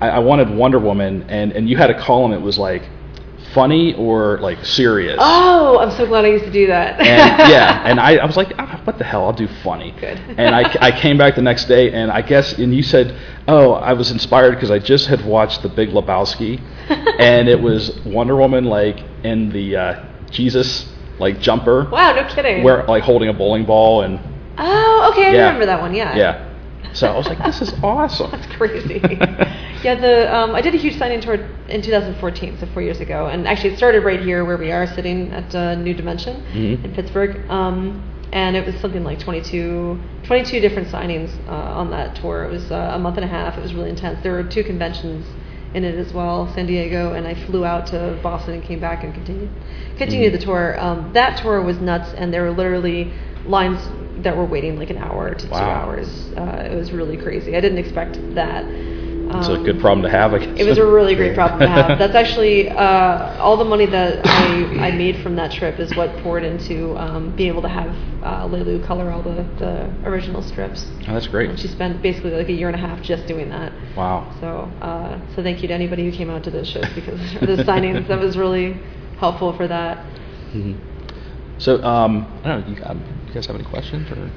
I, 0.00 0.08
I 0.10 0.18
wanted 0.18 0.50
Wonder 0.50 0.78
Woman, 0.78 1.24
and, 1.28 1.52
and 1.52 1.68
you 1.68 1.76
had 1.76 1.90
a 1.90 1.98
column 1.98 2.32
that 2.32 2.40
was 2.40 2.58
like 2.58 2.88
funny 3.52 3.94
or 3.94 4.38
like 4.38 4.64
serious. 4.64 5.16
Oh, 5.20 5.78
I'm 5.78 5.90
so 5.92 6.06
glad 6.06 6.24
I 6.24 6.28
used 6.28 6.44
to 6.44 6.50
do 6.50 6.66
that. 6.66 6.98
And 7.00 7.06
yeah, 7.50 7.82
and 7.86 8.00
I, 8.00 8.16
I 8.16 8.24
was 8.24 8.36
like, 8.36 8.52
ah, 8.58 8.80
what 8.84 8.98
the 8.98 9.04
hell? 9.04 9.24
I'll 9.26 9.32
do 9.32 9.46
funny. 9.62 9.92
Good. 10.00 10.18
and 10.36 10.54
I, 10.54 10.62
I 10.80 10.90
came 10.90 11.16
back 11.16 11.36
the 11.36 11.42
next 11.42 11.66
day, 11.66 11.92
and 11.92 12.10
I 12.10 12.22
guess, 12.22 12.54
and 12.58 12.74
you 12.74 12.82
said, 12.82 13.16
oh, 13.46 13.72
I 13.74 13.92
was 13.92 14.10
inspired 14.10 14.52
because 14.52 14.70
I 14.70 14.78
just 14.80 15.06
had 15.06 15.24
watched 15.24 15.62
The 15.62 15.68
Big 15.68 15.90
Lebowski, 15.90 16.60
and 17.20 17.48
it 17.48 17.60
was 17.60 17.96
Wonder 18.04 18.34
Woman 18.36 18.64
like 18.64 19.00
in 19.22 19.50
the 19.50 19.76
uh, 19.76 20.04
Jesus 20.30 20.90
like 21.20 21.38
jumper, 21.40 21.88
wow, 21.90 22.12
no 22.12 22.26
kidding. 22.34 22.64
where 22.64 22.82
like 22.86 23.04
holding 23.04 23.28
a 23.28 23.32
bowling 23.32 23.64
ball, 23.64 24.02
and 24.02 24.18
Oh, 24.58 25.10
okay, 25.12 25.28
I 25.28 25.32
Yeah. 25.32 25.44
remember 25.46 25.66
that 25.66 25.80
one. 25.80 25.94
Yeah. 25.94 26.16
yeah. 26.16 26.50
So 26.92 27.08
I 27.08 27.16
was 27.16 27.26
like, 27.26 27.42
this 27.44 27.60
is 27.62 27.72
awesome. 27.82 28.30
That's 28.32 28.46
crazy. 28.54 29.00
Yeah, 29.84 29.94
the 30.00 30.34
um, 30.34 30.54
I 30.54 30.62
did 30.62 30.74
a 30.74 30.78
huge 30.78 30.96
signing 30.96 31.20
tour 31.20 31.34
in 31.68 31.82
2014, 31.82 32.58
so 32.58 32.66
four 32.72 32.82
years 32.82 33.00
ago, 33.00 33.26
and 33.26 33.46
actually 33.46 33.74
it 33.74 33.76
started 33.76 34.02
right 34.02 34.20
here 34.20 34.44
where 34.44 34.56
we 34.56 34.72
are 34.72 34.86
sitting 34.86 35.30
at 35.32 35.54
uh, 35.54 35.74
New 35.74 35.92
Dimension 35.94 36.42
Mhm. 36.54 36.84
in 36.84 36.92
Pittsburgh. 36.94 37.48
Um, 37.50 38.02
and 38.32 38.56
it 38.56 38.66
was 38.66 38.74
something 38.76 39.04
like 39.04 39.20
22, 39.20 39.96
22 40.24 40.58
different 40.60 40.88
signings 40.88 41.30
uh, 41.48 41.52
on 41.80 41.90
that 41.90 42.16
tour. 42.16 42.44
It 42.44 42.50
was 42.50 42.72
uh, 42.72 42.92
a 42.94 42.98
month 42.98 43.16
and 43.16 43.24
a 43.24 43.28
half. 43.28 43.56
It 43.56 43.62
was 43.62 43.74
really 43.74 43.90
intense. 43.90 44.18
There 44.22 44.32
were 44.32 44.42
two 44.42 44.64
conventions 44.64 45.24
in 45.72 45.84
it 45.84 45.94
as 45.96 46.12
well, 46.12 46.52
San 46.54 46.66
Diego, 46.66 47.12
and 47.12 47.28
I 47.28 47.34
flew 47.34 47.64
out 47.64 47.86
to 47.88 48.18
Boston 48.22 48.54
and 48.54 48.62
came 48.62 48.80
back 48.80 49.04
and 49.04 49.12
continued 49.14 49.50
continued 49.98 50.32
Mhm. 50.32 50.38
the 50.38 50.44
tour. 50.44 50.76
Um, 50.80 51.10
that 51.12 51.36
tour 51.36 51.60
was 51.62 51.78
nuts, 51.80 52.12
and 52.16 52.32
there 52.32 52.42
were 52.42 52.50
literally 52.52 53.12
lines 53.46 53.80
that 54.22 54.36
were 54.36 54.46
waiting 54.46 54.78
like 54.78 54.90
an 54.90 54.98
hour 54.98 55.34
to 55.34 55.46
two 55.46 55.52
hours. 55.54 56.32
Uh, 56.36 56.68
it 56.72 56.74
was 56.76 56.92
really 56.92 57.16
crazy. 57.16 57.54
I 57.56 57.60
didn't 57.60 57.78
expect 57.78 58.18
that. 58.34 58.64
It's 59.30 59.48
a 59.48 59.58
good 59.64 59.80
problem 59.80 60.02
to 60.02 60.10
have. 60.10 60.34
I 60.34 60.38
guess. 60.38 60.60
It 60.60 60.68
was 60.68 60.78
a 60.78 60.86
really 60.86 61.14
great 61.14 61.34
problem 61.34 61.60
to 61.60 61.68
have. 61.68 61.98
That's 61.98 62.14
actually 62.14 62.68
uh, 62.68 63.42
all 63.42 63.56
the 63.56 63.64
money 63.64 63.86
that 63.86 64.24
I, 64.26 64.88
I 64.88 64.90
made 64.92 65.22
from 65.22 65.34
that 65.36 65.50
trip 65.52 65.78
is 65.80 65.94
what 65.96 66.16
poured 66.18 66.44
into 66.44 66.96
um, 66.98 67.34
being 67.36 67.48
able 67.50 67.62
to 67.62 67.68
have 67.68 67.90
uh, 68.22 68.46
Leilu 68.46 68.84
color 68.86 69.10
all 69.10 69.22
the, 69.22 69.42
the 69.58 69.90
original 70.08 70.42
strips. 70.42 70.86
Oh, 71.08 71.14
that's 71.14 71.26
great. 71.26 71.50
And 71.50 71.58
she 71.58 71.68
spent 71.68 72.00
basically 72.02 72.30
like 72.30 72.48
a 72.48 72.52
year 72.52 72.68
and 72.68 72.76
a 72.76 72.78
half 72.80 73.02
just 73.02 73.26
doing 73.26 73.48
that. 73.50 73.72
Wow. 73.96 74.34
So, 74.40 74.70
uh, 74.84 75.18
so 75.34 75.42
thank 75.42 75.62
you 75.62 75.68
to 75.68 75.74
anybody 75.74 76.08
who 76.08 76.16
came 76.16 76.30
out 76.30 76.44
to 76.44 76.50
those 76.50 76.68
shows 76.68 76.86
because 76.94 77.20
the 77.40 77.62
signings 77.64 78.06
that 78.08 78.18
was 78.18 78.36
really 78.36 78.74
helpful 79.18 79.52
for 79.56 79.66
that. 79.68 79.98
hmm 80.52 80.74
So 81.58 81.82
um, 81.82 82.26
I 82.44 82.48
don't 82.48 82.68
know. 82.68 82.76
You, 82.76 82.82
um, 82.84 83.24
you 83.28 83.34
guys 83.34 83.46
have 83.46 83.56
any 83.56 83.64
questions 83.64 84.10
or? 84.10 84.30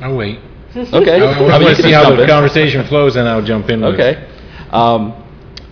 I'll 0.00 0.16
wait. 0.16 0.38
Okay. 0.76 1.20
I, 1.20 1.32
I 1.32 1.38
mean, 1.38 1.48
want 1.48 1.62
to 1.62 1.74
can 1.74 1.82
see 1.82 1.92
how 1.92 2.14
the 2.14 2.26
conversation 2.26 2.84
flows, 2.86 3.16
and 3.16 3.28
I'll 3.28 3.42
jump 3.42 3.70
in. 3.70 3.80
with- 3.80 3.94
Okay. 3.94 4.28
Um, 4.70 5.14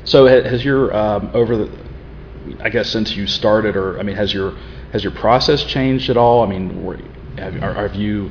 so 0.05 0.27
ha- 0.29 0.49
has 0.49 0.65
your 0.65 0.95
um, 0.97 1.31
over 1.35 1.57
the, 1.57 1.71
I 2.61 2.69
guess 2.71 2.91
since 2.91 3.15
you 3.17 3.27
started, 3.27 3.77
or 3.77 3.99
I 3.99 4.03
mean, 4.03 4.17
has 4.17 4.33
your 4.33 4.55
has 4.93 5.03
your 5.03 5.13
process 5.13 5.65
changed 5.65 6.11
at 6.11 6.17
all? 6.17 6.43
I 6.45 6.47
mean, 6.47 6.85
were, 6.85 6.99
have, 7.39 7.63
are, 7.63 7.75
have 7.75 7.95
you 7.95 8.31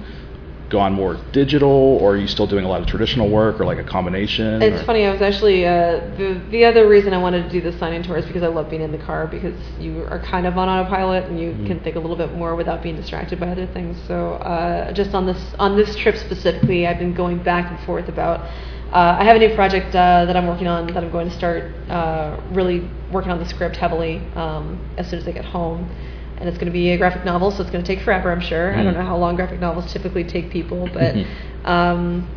gone 0.70 0.94
more 0.94 1.18
digital, 1.32 1.70
or 2.02 2.14
are 2.14 2.18
you 2.18 2.28
still 2.28 2.48
doing 2.48 2.66
a 2.66 2.68
lot 2.68 2.82
of 2.82 2.88
traditional 2.88 3.30
work, 3.30 3.60
or 3.60 3.66
like 3.66 3.78
a 3.78 3.84
combination? 3.84 4.62
It's 4.62 4.82
or- 4.82 4.86
funny. 4.86 5.06
I 5.06 5.12
was 5.12 5.22
actually 5.22 5.66
uh, 5.66 6.00
the 6.18 6.42
the 6.50 6.66
other 6.66 6.88
reason 6.88 7.14
I 7.14 7.18
wanted 7.18 7.44
to 7.44 7.50
do 7.50 7.62
the 7.62 7.78
signing 7.78 8.02
tour 8.04 8.18
is 8.18 8.26
because 8.26 8.44
I 8.44 8.48
love 8.48 8.70
being 8.70 8.82
in 8.82 8.92
the 8.92 8.98
car 8.98 9.28
because 9.28 9.56
you 9.80 10.04
are 10.10 10.20
kind 10.20 10.48
of 10.48 10.58
on 10.58 10.70
autopilot 10.70 11.26
and 11.26 11.40
you 11.40 11.52
Mhm. 11.52 11.68
can 11.68 11.80
think 11.82 11.96
a 11.96 12.00
little 12.00 12.16
bit 12.16 12.34
more 12.36 12.56
without 12.56 12.82
being 12.82 12.96
distracted 12.96 13.40
by 13.40 13.48
other 13.50 13.68
things. 13.68 13.98
So 14.08 14.34
uh, 14.34 14.92
just 14.94 15.14
on 15.14 15.26
this 15.26 15.42
on 15.60 15.76
this 15.76 15.96
trip 15.96 16.16
specifically, 16.18 16.88
I've 16.88 17.00
been 17.00 17.14
going 17.14 17.38
back 17.40 17.70
and 17.70 17.80
forth 17.82 18.10
about. 18.10 18.42
Uh, 18.92 19.18
I 19.20 19.24
have 19.24 19.36
a 19.36 19.40
new 19.40 19.54
project 19.56 19.96
uh, 19.96 20.26
that 20.26 20.38
I'm 20.38 20.46
working 20.48 20.68
on 20.68 20.86
that 20.94 21.04
I'm 21.04 21.10
going 21.12 21.28
to 21.28 21.36
start 21.36 21.64
uh, 21.90 22.38
really 22.52 22.88
working 23.12 23.32
on 23.32 23.40
the 23.40 23.46
script 23.50 23.76
heavily 23.76 24.22
um, 24.36 24.80
as 24.98 25.10
soon 25.10 25.18
as 25.20 25.28
I 25.28 25.32
get 25.32 25.46
home. 25.46 25.90
And 26.38 26.50
it's 26.50 26.58
going 26.58 26.68
to 26.68 26.74
be 26.74 26.90
a 26.92 26.98
graphic 26.98 27.24
novel, 27.26 27.52
so 27.52 27.62
it's 27.62 27.72
going 27.72 27.84
to 27.84 27.96
take 27.96 28.04
forever, 28.04 28.32
I'm 28.32 28.42
sure. 28.42 28.74
I 28.74 28.84
don't 28.84 28.94
Mm. 28.94 28.98
know 28.98 29.06
how 29.06 29.18
long 29.18 29.36
graphic 29.36 29.60
novels 29.60 29.92
typically 29.92 30.24
take 30.24 30.50
people, 30.50 30.90
but 30.94 31.16
um, 31.66 32.28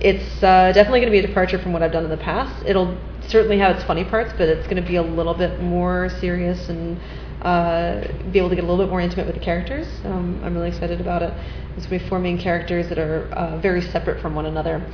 it's 0.00 0.42
uh, 0.42 0.72
definitely 0.72 1.00
going 1.00 1.12
to 1.12 1.18
be 1.18 1.24
a 1.24 1.26
departure 1.26 1.58
from 1.58 1.72
what 1.72 1.82
I've 1.82 1.92
done 1.92 2.04
in 2.04 2.10
the 2.10 2.16
past. 2.16 2.52
It'll 2.66 2.96
certainly 3.28 3.58
have 3.58 3.76
its 3.76 3.84
funny 3.84 4.04
parts, 4.04 4.32
but 4.36 4.48
it's 4.48 4.66
going 4.66 4.82
to 4.82 4.86
be 4.88 4.96
a 4.96 5.02
little 5.02 5.34
bit 5.34 5.62
more 5.62 6.08
serious 6.20 6.68
and 6.68 7.00
uh, 7.42 8.00
be 8.30 8.38
able 8.38 8.48
to 8.50 8.54
get 8.54 8.64
a 8.64 8.66
little 8.66 8.84
bit 8.84 8.90
more 8.90 9.00
intimate 9.00 9.26
with 9.26 9.34
the 9.36 9.40
characters. 9.40 9.86
Um, 10.04 10.40
I'm 10.44 10.54
really 10.54 10.68
excited 10.68 11.00
about 11.00 11.22
it. 11.22 11.32
It's 11.76 11.86
going 11.86 11.98
to 11.98 12.04
be 12.04 12.08
four 12.10 12.18
main 12.18 12.38
characters 12.38 12.88
that 12.88 12.98
are 12.98 13.28
uh, 13.32 13.58
very 13.58 13.80
separate 13.82 14.20
from 14.20 14.34
one 14.34 14.46
another, 14.46 14.84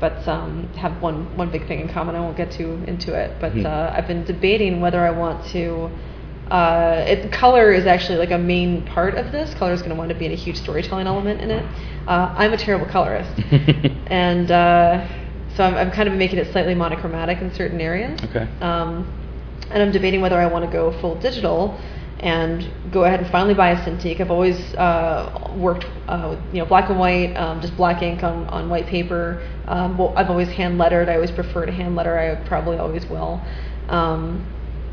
but 0.00 0.26
um, 0.28 0.68
have 0.76 1.00
one 1.02 1.36
one 1.36 1.50
big 1.50 1.66
thing 1.68 1.80
in 1.80 1.88
common. 1.88 2.14
I 2.16 2.20
won't 2.20 2.36
get 2.36 2.50
too 2.52 2.82
into 2.86 3.14
it, 3.14 3.36
but 3.40 3.52
Mhm. 3.52 3.66
uh, 3.66 3.92
I've 3.94 4.06
been 4.06 4.24
debating 4.24 4.80
whether 4.80 5.00
I 5.00 5.10
want 5.10 5.44
to. 5.48 5.90
Uh, 6.52 7.02
it, 7.08 7.32
color 7.32 7.72
is 7.72 7.86
actually 7.86 8.18
like 8.18 8.30
a 8.30 8.36
main 8.36 8.84
part 8.84 9.14
of 9.14 9.32
this. 9.32 9.54
Color 9.54 9.72
is 9.72 9.80
going 9.80 9.90
to 9.90 9.96
wind 9.96 10.12
up 10.12 10.18
being 10.18 10.32
a 10.32 10.36
huge 10.36 10.58
storytelling 10.58 11.06
element 11.06 11.40
in 11.40 11.50
it. 11.50 11.64
Uh, 12.06 12.34
I'm 12.36 12.52
a 12.52 12.58
terrible 12.58 12.84
colorist, 12.84 13.30
and 14.08 14.50
uh, 14.50 15.08
so 15.56 15.64
I'm, 15.64 15.74
I'm 15.74 15.90
kind 15.90 16.10
of 16.10 16.14
making 16.14 16.38
it 16.38 16.52
slightly 16.52 16.74
monochromatic 16.74 17.38
in 17.38 17.54
certain 17.54 17.80
areas. 17.80 18.20
Okay. 18.24 18.46
Um, 18.60 19.10
and 19.70 19.82
I'm 19.82 19.92
debating 19.92 20.20
whether 20.20 20.38
I 20.38 20.44
want 20.44 20.66
to 20.66 20.70
go 20.70 20.92
full 21.00 21.14
digital 21.20 21.80
and 22.20 22.70
go 22.92 23.04
ahead 23.04 23.20
and 23.20 23.30
finally 23.30 23.54
buy 23.54 23.70
a 23.70 23.76
Cintiq. 23.76 24.20
I've 24.20 24.30
always 24.30 24.74
uh, 24.74 25.54
worked 25.56 25.86
uh, 26.06 26.36
with 26.36 26.54
you 26.54 26.60
know 26.60 26.66
black 26.66 26.90
and 26.90 26.98
white, 26.98 27.34
um, 27.34 27.62
just 27.62 27.74
black 27.78 28.02
ink 28.02 28.22
on, 28.22 28.46
on 28.48 28.68
white 28.68 28.86
paper. 28.86 29.42
Um, 29.66 29.96
well, 29.96 30.12
I've 30.18 30.28
always 30.28 30.48
hand 30.48 30.76
lettered. 30.76 31.08
I 31.08 31.14
always 31.14 31.30
prefer 31.30 31.64
to 31.64 31.72
hand 31.72 31.96
letter. 31.96 32.18
I 32.18 32.46
probably 32.46 32.76
always 32.76 33.06
will. 33.06 33.40
Um, 33.88 34.46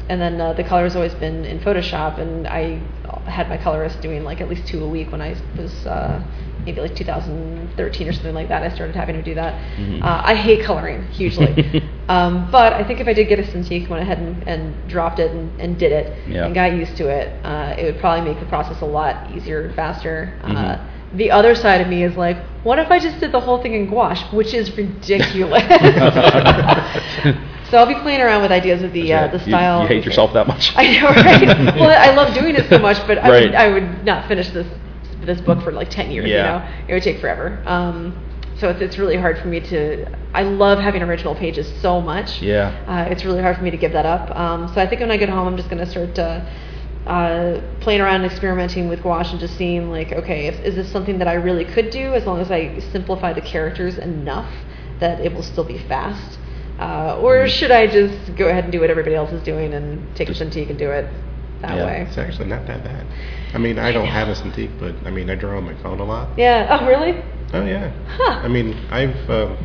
and 0.10 0.20
then 0.20 0.42
uh, 0.42 0.54
the 0.54 0.64
color 0.64 0.84
has 0.84 0.96
always 0.96 1.14
been 1.16 1.46
in 1.46 1.60
Photoshop, 1.60 2.20
and 2.20 2.48
I 2.48 2.82
had 3.30 3.48
my 3.50 3.58
colorist 3.58 4.02
doing 4.02 4.24
like 4.24 4.42
at 4.42 4.50
least 4.50 4.66
two 4.68 4.84
a 4.84 4.90
week 4.90 5.12
when 5.12 5.22
I 5.22 5.36
was 5.58 5.86
uh, 5.86 6.22
maybe 6.66 6.82
like 6.82 6.96
2013 6.96 8.08
or 8.08 8.12
something 8.14 8.34
like 8.34 8.48
that. 8.50 8.64
I 8.64 8.70
started 8.70 8.96
having 8.96 9.16
to 9.16 9.22
do 9.22 9.36
that. 9.36 9.54
Mhm. 9.78 10.02
Uh, 10.04 10.22
I 10.26 10.36
hate 10.36 10.64
coloring 10.66 11.04
hugely, 11.12 11.84
um, 12.10 12.50
but 12.52 12.74
I 12.74 12.84
think 12.84 13.00
if 13.00 13.08
I 13.08 13.14
did 13.14 13.28
get 13.30 13.40
a 13.40 13.44
Cintiq, 13.44 13.88
went 13.90 14.02
ahead 14.02 14.18
and, 14.20 14.48
and 14.48 14.74
dropped 14.90 15.20
it 15.20 15.32
and, 15.32 15.52
and 15.62 15.78
did 15.78 15.92
it 15.92 16.28
Yeah. 16.28 16.46
and 16.46 16.56
got 16.56 16.74
used 16.74 16.98
to 16.98 17.08
it, 17.08 17.28
uh, 17.46 17.76
it 17.78 17.84
would 17.86 18.00
probably 18.00 18.24
make 18.30 18.40
the 18.40 18.48
process 18.48 18.82
a 18.82 18.86
lot 18.86 19.30
easier 19.36 19.62
and 19.68 19.76
faster. 19.76 20.34
Uh, 20.44 20.48
Mhm. 20.48 20.80
the 21.18 21.32
other 21.32 21.56
side 21.56 21.82
of 21.82 21.88
me 21.88 22.04
is 22.04 22.16
like, 22.18 22.38
what 22.64 22.78
if 22.80 22.90
I 22.92 23.00
just 23.00 23.20
did 23.20 23.32
the 23.32 23.40
whole 23.40 23.60
thing 23.62 23.74
in 23.74 23.88
gouache, 23.90 24.26
which 24.36 24.54
is 24.54 24.76
ridiculous. 24.78 25.64
so 27.70 27.78
I'll 27.78 27.86
be 27.88 27.96
playing 27.96 28.22
around 28.22 28.42
with 28.42 28.52
ideas 28.52 28.82
of 28.84 28.92
the 28.94 29.12
uh, 29.14 29.28
the 29.28 29.38
You- 29.38 29.44
style. 29.52 29.82
You, 29.84 29.88
hate 29.88 30.06
yourself 30.06 30.34
that 30.34 30.48
much? 30.48 30.74
I 30.76 31.00
know, 31.00 31.08
right? 31.10 31.76
well, 31.80 31.90
I 31.90 32.14
love 32.16 32.34
doing 32.34 32.56
it 32.56 32.68
so 32.70 32.80
much, 32.80 32.98
but 33.08 33.18
I, 33.20 33.30
Right. 33.30 33.44
would, 33.44 33.56
I 33.56 33.70
would 33.70 34.06
not 34.06 34.28
finish 34.28 34.50
this 34.50 34.68
this 35.24 35.42
book 35.42 35.62
for 35.64 35.72
like 35.72 35.90
ten 35.90 36.12
years. 36.12 36.28
Yeah. 36.28 36.38
You 36.38 36.44
know, 36.44 36.86
it 36.90 36.94
would 36.94 37.04
take 37.04 37.20
forever. 37.20 37.62
Um, 37.66 38.26
so 38.58 38.70
it's, 38.70 38.82
it's 38.82 38.98
really 38.98 39.16
hard 39.18 39.38
for 39.40 39.48
me 39.48 39.60
to. 39.62 40.06
I 40.34 40.44
love 40.44 40.80
having 40.80 41.02
original 41.02 41.34
pages 41.36 41.72
so 41.82 42.02
much. 42.02 42.42
Yeah. 42.42 42.70
Uh, 42.88 43.10
it's 43.12 43.24
really 43.26 43.42
hard 43.42 43.56
for 43.58 43.64
me 43.64 43.72
to 43.72 43.78
give 43.78 43.94
that 43.94 44.06
up. 44.06 44.36
Um, 44.36 44.68
so 44.74 44.82
I 44.82 44.88
think 44.88 45.02
when 45.02 45.12
I 45.12 45.18
get 45.18 45.30
home, 45.30 45.48
I'm 45.48 45.58
just 45.58 45.70
going 45.70 45.84
to 45.84 45.90
start 45.90 46.18
uh, 46.20 46.42
uh, 47.08 47.62
playing 47.80 48.02
around 48.02 48.22
and 48.22 48.26
experimenting 48.26 48.88
with 48.90 49.02
gouache 49.02 49.32
and 49.32 49.40
just 49.40 49.56
seeing 49.58 49.90
like, 49.90 50.12
okay, 50.12 50.48
if, 50.48 50.60
is 50.60 50.76
this 50.76 50.92
something 50.92 51.18
that 51.20 51.28
I 51.28 51.34
really 51.34 51.66
could 51.66 51.90
do 51.90 52.14
as 52.14 52.26
long 52.26 52.40
as 52.40 52.52
I 52.52 52.78
simplify 52.92 53.34
the 53.34 53.42
characters 53.42 53.98
enough 53.98 54.52
that 55.00 55.20
it 55.22 55.34
will 55.34 55.42
still 55.44 55.64
be 55.64 55.78
fast, 55.88 56.38
uh, 56.80 57.20
or 57.22 57.48
should 57.48 57.72
I 57.72 57.88
just 57.88 58.36
go 58.36 58.48
ahead 58.48 58.64
and 58.64 58.72
do 58.72 58.80
what 58.80 58.90
everybody 58.90 59.16
else 59.16 59.32
is 59.32 59.44
doing 59.44 59.74
and 59.74 60.04
take 60.16 60.30
a 60.30 60.34
Cintiq 60.34 60.70
and 60.70 60.80
do 60.80 60.90
it 60.92 61.06
that 61.62 61.76
Yeah. 61.76 61.86
way? 61.86 62.06
It's 62.08 62.18
actually 62.18 62.48
not 62.48 62.66
that 62.68 62.84
bad. 62.84 63.06
I 63.54 63.58
mean, 63.58 63.78
I 63.80 63.92
don't 63.92 64.08
have 64.08 64.30
a 64.30 64.34
Cintiq, 64.34 64.70
but 64.80 64.96
I 65.06 65.12
mean, 65.12 65.30
I 65.30 65.36
draw 65.36 65.58
on 65.58 65.66
my 65.66 65.76
phone 65.76 66.00
a 66.00 66.06
lot. 66.06 66.30
Yeah. 66.38 66.78
Oh, 66.80 66.88
really? 66.88 67.22
Oh 67.54 67.66
yeah. 67.66 67.92
Huh. 68.08 68.40
I 68.44 68.48
mean, 68.48 68.78
I've, 68.92 69.30
um, 69.30 69.58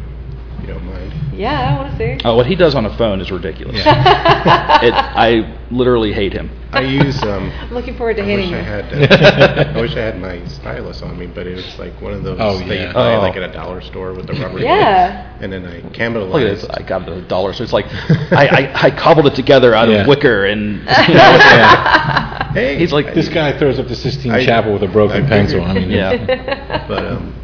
you 0.61 0.67
don't 0.69 0.85
mind. 0.85 1.13
Yeah, 1.35 1.75
I 1.75 1.81
want 1.83 1.99
to 1.99 1.99
see. 1.99 2.21
Oh, 2.25 2.37
what 2.37 2.47
he 2.47 2.55
does 2.55 2.75
on 2.75 2.87
a 2.87 2.97
phone 2.97 3.21
is 3.21 3.31
ridiculous. 3.31 3.77
it, 3.85 3.85
I 3.85 5.59
literally 5.71 6.13
hate 6.13 6.33
him. 6.33 6.51
I 6.73 6.81
use. 6.83 7.21
Um, 7.23 7.51
I'm 7.51 7.71
looking 7.75 7.97
forward 7.97 8.17
to 8.17 8.23
I 8.23 8.27
hating 8.27 8.51
wish 8.53 8.55
I 8.55 8.59
you. 8.59 9.09
had. 9.09 9.13
Uh, 9.13 9.73
I 9.77 9.81
wish 9.81 9.93
I 9.97 10.01
had 10.01 10.21
my 10.21 10.45
stylus 10.47 11.03
on 11.03 11.19
me, 11.19 11.27
but 11.27 11.47
it 11.47 11.55
was 11.57 11.79
like 11.79 12.01
one 12.01 12.13
of 12.13 12.23
those 12.23 12.39
Oh, 12.41 12.59
that 12.59 12.67
yeah. 12.67 12.89
you 12.89 12.95
buy 12.95 13.15
Oh. 13.17 13.21
like 13.21 13.37
at 13.37 13.43
a 13.49 13.53
dollar 13.53 13.81
store 13.81 14.13
with 14.15 14.27
the 14.29 14.33
rubber. 14.35 14.61
Yeah. 14.61 15.23
glove. 15.31 15.43
And 15.43 15.53
then 15.53 15.67
I 15.67 15.77
Look 15.77 15.85
at 15.87 15.93
capitalized. 15.95 16.63
this. 16.63 16.71
I 16.71 16.83
got 16.83 17.03
it 17.03 17.09
at 17.09 17.19
a 17.19 17.23
dollar, 17.29 17.53
so 17.53 17.63
it's 17.65 17.73
like 17.73 17.87
I, 18.33 18.47
I, 18.73 18.83
I 18.87 18.91
cobbled 18.91 19.27
it 19.27 19.35
together 19.35 19.75
out 19.75 19.89
Yeah. 19.89 20.03
of 20.03 20.07
wicker, 20.09 20.47
and 20.47 20.79
you 20.79 20.85
know, 20.85 20.91
Yeah. 21.15 22.53
Hey, 22.53 22.79
He's 22.79 22.93
like- 22.93 23.13
This 23.15 23.29
guy 23.29 23.57
throws 23.59 23.79
up 23.81 23.89
the 23.89 23.97
Sistine 23.97 24.31
I- 24.33 24.45
Chapel 24.45 24.73
with 24.73 24.83
a 24.85 24.89
broken 24.89 25.25
I 25.25 25.29
pencil. 25.29 25.63
I 25.65 25.75
mean, 25.75 25.91
yeah. 25.91 26.87
But 26.87 27.05
um, 27.07 27.35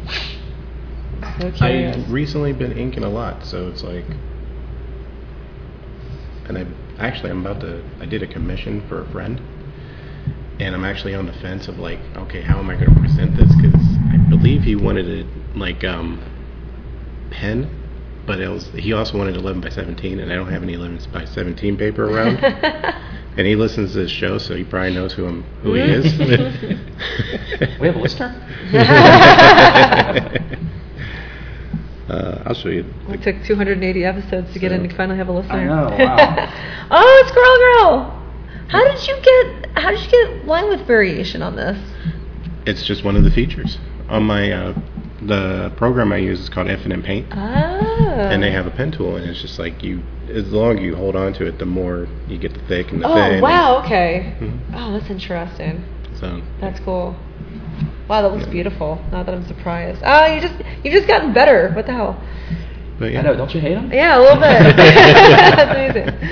so 1.41 1.51
curious. 1.51 1.97
I've 1.97 2.11
recently 2.11 2.53
been 2.53 2.77
inking 2.77 3.03
a 3.03 3.09
lot, 3.09 3.45
so 3.45 3.67
it's 3.69 3.83
like, 3.83 4.05
and 6.47 6.57
I 6.57 6.65
actually 6.99 7.31
I'm 7.31 7.45
about 7.45 7.61
to. 7.61 7.83
I 7.99 8.05
did 8.05 8.23
a 8.23 8.27
commission 8.27 8.87
for 8.87 9.01
a 9.01 9.11
friend, 9.11 9.41
and 10.59 10.75
I'm 10.75 10.85
actually 10.85 11.15
on 11.15 11.25
the 11.25 11.33
fence 11.33 11.67
of 11.67 11.79
like, 11.79 11.99
okay, 12.15 12.41
how 12.41 12.59
am 12.59 12.69
I 12.69 12.75
going 12.75 12.93
to 12.93 12.99
present 12.99 13.35
this? 13.35 13.53
Because 13.55 13.81
I 14.11 14.17
believe 14.29 14.63
he 14.63 14.75
wanted 14.75 15.07
it 15.07 15.25
like 15.55 15.83
um, 15.83 16.21
pen, 17.31 17.69
but 18.25 18.39
it 18.39 18.47
was 18.47 18.67
he 18.69 18.93
also 18.93 19.17
wanted 19.17 19.35
11 19.35 19.61
by 19.61 19.69
17, 19.69 20.19
and 20.19 20.31
I 20.31 20.35
don't 20.35 20.51
have 20.51 20.63
any 20.63 20.73
11 20.73 21.11
by 21.11 21.25
17 21.25 21.77
paper 21.77 22.05
around. 22.05 22.43
and 23.37 23.47
he 23.47 23.55
listens 23.55 23.93
to 23.93 23.99
this 23.99 24.11
show, 24.11 24.37
so 24.37 24.55
he 24.55 24.63
probably 24.63 24.93
knows 24.93 25.13
who 25.13 25.25
I'm 25.25 25.43
who 25.63 25.73
he 25.73 25.81
is. 25.81 26.19
we 27.79 27.87
have 27.87 27.95
a 27.95 27.99
listener. 27.99 28.37
Uh, 32.11 32.43
I'll 32.45 32.53
show 32.53 32.69
you. 32.69 32.85
It 33.09 33.21
took 33.23 33.43
280 33.45 34.03
episodes 34.05 34.51
to 34.53 34.59
get 34.59 34.71
in 34.71 34.87
to 34.87 34.95
finally 34.95 35.17
have 35.17 35.29
a 35.29 35.31
listener. 35.31 35.55
I 35.59 35.65
know, 35.65 35.95
wow. 36.05 36.87
oh, 36.91 37.23
it's 37.23 37.31
Girl 37.31 37.57
Girl. 37.57 38.17
How 38.67 38.83
did 38.91 39.07
you 39.07 39.15
get? 39.21 39.77
How 39.77 39.91
did 39.91 40.01
you 40.01 40.09
get 40.11 40.45
line 40.45 40.69
width 40.69 40.85
variation 40.87 41.41
on 41.41 41.55
this? 41.55 41.77
It's 42.65 42.83
just 42.83 43.03
one 43.03 43.15
of 43.15 43.23
the 43.23 43.31
features 43.31 43.77
on 44.09 44.23
my 44.23 44.51
uh, 44.51 44.73
the 45.21 45.71
program 45.77 46.11
I 46.11 46.17
use 46.17 46.39
is 46.41 46.49
called 46.49 46.67
Infinite 46.67 47.03
Paint, 47.03 47.27
Ah. 47.31 48.29
and 48.31 48.41
they 48.43 48.51
have 48.51 48.65
a 48.67 48.71
pen 48.71 48.91
tool, 48.91 49.15
and 49.15 49.25
it's 49.29 49.41
just 49.41 49.59
like 49.59 49.83
you, 49.83 50.01
as 50.29 50.51
long 50.51 50.77
as 50.77 50.83
you 50.83 50.95
hold 50.95 51.15
on 51.15 51.33
to 51.33 51.45
it, 51.45 51.59
the 51.59 51.65
more 51.65 52.07
you 52.27 52.37
get 52.37 52.53
the 52.53 52.59
thick 52.61 52.91
and 52.91 53.01
the 53.03 53.07
Oh 53.07 53.13
thin. 53.15 53.41
wow. 53.41 53.81
Okay. 53.83 54.35
Mhm. 54.39 54.59
Oh, 54.73 54.91
that's 54.93 55.09
interesting. 55.09 55.83
So 56.19 56.41
That's 56.59 56.79
cool. 56.81 57.15
Wow, 58.07 58.21
that 58.23 58.31
looks 58.33 58.45
Yeah. 58.45 58.51
beautiful. 58.51 59.01
Not 59.11 59.25
that 59.25 59.35
I'm 59.35 59.45
surprised. 59.47 60.01
Oh, 60.05 60.25
you 60.25 60.41
just 60.41 60.55
you've 60.83 60.93
just 60.93 61.07
gotten 61.07 61.33
better. 61.33 61.71
What 61.73 61.85
the 61.85 61.93
hell? 61.93 62.21
but 62.99 63.11
yeah, 63.11 63.19
I 63.19 63.21
know. 63.23 63.35
Don't 63.35 63.53
you 63.53 63.61
hate 63.61 63.77
him? 63.77 63.91
Yeah, 63.91 64.17
a 64.17 64.21
little 64.21 64.39
bit. 64.39 64.75
that's 64.75 65.71
amazing. 65.71 66.29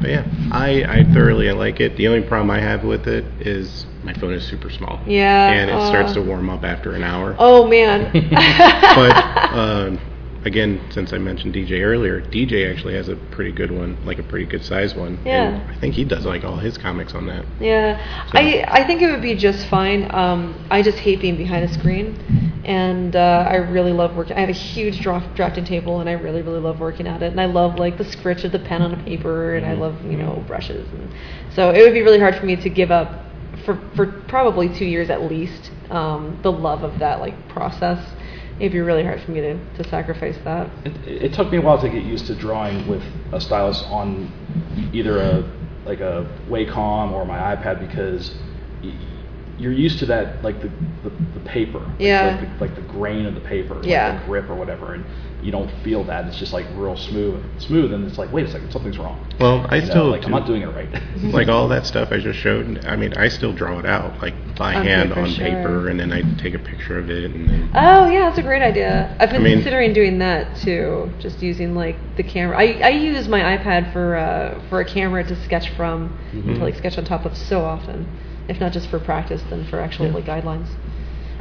but 0.00 0.10
yeah, 0.10 0.24
I 0.52 0.84
I 1.00 1.04
thoroughly 1.14 1.48
I 1.48 1.52
like 1.52 1.80
it. 1.80 1.96
The 1.96 2.08
only 2.08 2.22
problem 2.26 2.50
I 2.50 2.60
have 2.60 2.84
with 2.84 3.06
it 3.06 3.24
is 3.40 3.86
my 4.02 4.12
phone 4.14 4.32
is 4.34 4.44
super 4.46 4.68
small. 4.70 5.00
Yeah, 5.06 5.50
and 5.52 5.70
it 5.70 5.76
uh, 5.76 5.88
starts 5.88 6.12
to 6.14 6.22
warm 6.22 6.50
up 6.50 6.64
after 6.64 6.94
an 6.94 7.02
hour. 7.04 7.36
Oh 7.38 7.66
man. 7.68 8.10
but 8.94 9.16
um, 9.56 9.98
again, 10.44 10.80
since 10.90 11.12
I 11.12 11.18
mentioned 11.18 11.54
DJ 11.54 11.82
earlier, 11.82 12.20
DJ 12.20 12.70
actually 12.70 12.94
has 12.94 13.08
a 13.08 13.16
pretty 13.16 13.52
good 13.52 13.70
one, 13.70 13.96
like 14.04 14.18
a 14.18 14.22
pretty 14.22 14.46
good 14.46 14.64
size 14.64 14.94
one. 14.94 15.18
Yeah. 15.24 15.48
And 15.48 15.70
I 15.70 15.74
think 15.76 15.94
he 15.94 16.04
does 16.04 16.24
like 16.26 16.44
all 16.44 16.56
his 16.56 16.76
comics 16.78 17.14
on 17.14 17.26
that. 17.26 17.44
Yeah, 17.60 17.96
So- 18.26 18.38
I 18.38 18.64
I 18.68 18.86
think 18.86 19.02
it 19.02 19.10
would 19.10 19.22
be 19.22 19.34
just 19.34 19.66
fine. 19.66 20.12
Um, 20.14 20.54
I 20.70 20.82
just 20.82 20.98
hate 20.98 21.20
being 21.20 21.36
behind 21.36 21.64
a 21.64 21.72
screen, 21.72 22.16
and 22.64 23.14
uh, 23.16 23.46
I 23.48 23.56
really 23.56 23.92
love 23.92 24.16
working. 24.16 24.36
I 24.36 24.40
have 24.40 24.48
a 24.48 24.52
huge 24.52 25.00
draft, 25.00 25.34
drafting 25.34 25.64
table, 25.64 26.00
and 26.00 26.08
I 26.08 26.12
really 26.12 26.42
really 26.42 26.60
love 26.60 26.80
working 26.80 27.06
at 27.06 27.22
it. 27.22 27.30
And 27.32 27.40
I 27.40 27.46
love 27.46 27.78
like 27.78 27.98
the 27.98 28.04
scritch 28.04 28.44
of 28.44 28.52
the 28.52 28.58
pen 28.58 28.82
on 28.82 28.92
a 28.94 29.02
paper, 29.04 29.54
and 29.54 29.64
I 29.66 29.74
love 29.74 30.04
you 30.04 30.16
know 30.16 30.42
brushes. 30.46 30.88
And 30.92 31.12
so 31.54 31.70
it 31.70 31.82
would 31.82 31.94
be 31.94 32.02
really 32.02 32.18
hard 32.20 32.34
for 32.36 32.46
me 32.46 32.56
to 32.56 32.68
give 32.68 32.90
up 32.90 33.24
for 33.64 33.78
for 33.94 34.06
probably 34.28 34.68
two 34.68 34.84
years 34.86 35.08
at 35.10 35.22
least 35.22 35.70
um, 35.90 36.38
the 36.42 36.50
love 36.50 36.82
of 36.82 36.98
that 36.98 37.20
like 37.20 37.48
process. 37.48 37.98
It'd 38.62 38.70
be 38.70 38.80
really 38.80 39.02
hard 39.02 39.20
for 39.20 39.32
me 39.32 39.40
to, 39.40 39.58
to 39.74 39.88
sacrifice 39.88 40.38
that. 40.44 40.70
It, 40.84 41.24
it 41.24 41.34
took 41.34 41.50
me 41.50 41.58
a 41.58 41.60
while 41.60 41.80
to 41.80 41.88
get 41.88 42.04
used 42.04 42.28
to 42.28 42.34
drawing 42.36 42.86
with 42.86 43.02
a 43.32 43.40
stylus 43.40 43.82
on 43.88 44.30
either 44.92 45.18
a 45.20 45.52
like 45.84 45.98
a 45.98 46.24
Wacom 46.48 47.10
or 47.10 47.24
my 47.24 47.56
iPad 47.56 47.80
because 47.80 48.36
you're 49.62 49.72
used 49.72 49.98
to 50.00 50.06
that 50.06 50.42
like 50.42 50.60
the 50.60 50.68
the, 51.04 51.10
the 51.34 51.40
paper, 51.44 51.78
like, 51.78 51.88
Yeah. 51.98 52.36
like, 52.40 52.58
the, 52.58 52.64
like 52.66 52.74
the 52.74 52.82
grain 52.92 53.26
of 53.26 53.34
the 53.34 53.40
paper, 53.40 53.74
like 53.74 53.86
Yeah. 53.86 54.18
the 54.18 54.24
grip 54.26 54.50
or 54.50 54.54
whatever, 54.56 54.94
and 54.94 55.04
you 55.42 55.50
don't 55.50 55.70
feel 55.82 56.04
that. 56.04 56.26
It's 56.26 56.38
just 56.38 56.52
like 56.52 56.66
real 56.76 56.96
smooth, 56.96 57.42
smooth, 57.60 57.92
and 57.92 58.04
it's 58.06 58.18
like 58.18 58.32
wait 58.32 58.46
a 58.46 58.50
second, 58.50 58.70
something's 58.72 58.98
wrong. 58.98 59.24
Well, 59.40 59.66
I 59.68 59.76
You 59.76 59.82
know, 59.82 59.88
still 59.90 60.08
like 60.10 60.24
I'm 60.24 60.30
not 60.32 60.46
doing 60.46 60.62
it 60.62 60.66
right. 60.74 60.88
like 61.32 61.48
all 61.48 61.68
that 61.68 61.86
stuff 61.86 62.10
I 62.12 62.18
just 62.18 62.38
showed. 62.38 62.84
I 62.86 62.96
mean, 62.96 63.14
I 63.14 63.28
still 63.28 63.52
draw 63.52 63.78
it 63.78 63.86
out 63.86 64.20
like 64.20 64.34
by 64.56 64.74
On 64.74 64.84
hand 64.84 65.08
paper, 65.10 65.20
on 65.20 65.30
sure. 65.30 65.44
paper, 65.46 65.88
and 65.88 65.98
then 66.00 66.12
I 66.12 66.22
take 66.42 66.54
a 66.54 66.58
picture 66.58 66.98
of 66.98 67.08
it, 67.10 67.24
and 67.24 67.48
then 67.48 67.70
Oh 67.74 68.08
yeah, 68.10 68.26
that's 68.26 68.38
a 68.38 68.42
great 68.42 68.62
idea. 68.62 69.16
I've 69.20 69.30
been 69.30 69.40
I 69.42 69.44
mean- 69.44 69.54
considering 69.58 69.92
doing 69.92 70.18
that 70.18 70.56
too. 70.56 71.10
Just 71.20 71.40
using 71.42 71.74
like 71.74 71.96
the 72.16 72.22
camera. 72.24 72.56
I, 72.58 72.80
I 72.84 72.88
use 72.90 73.28
my 73.28 73.56
iPad 73.56 73.92
for 73.92 74.16
uh, 74.16 74.60
for 74.68 74.80
a 74.80 74.84
camera 74.84 75.24
to 75.24 75.36
sketch 75.44 75.70
from, 75.70 76.16
Mhm. 76.34 76.54
to 76.56 76.60
like 76.64 76.76
sketch 76.76 76.98
on 76.98 77.04
top 77.04 77.24
of 77.24 77.36
so 77.36 77.64
often. 77.64 78.06
If 78.48 78.60
not 78.60 78.72
just 78.72 78.88
for 78.88 78.98
practice, 78.98 79.42
then 79.50 79.64
for 79.66 79.80
actual 79.80 80.10
like 80.10 80.24
guidelines. 80.24 80.68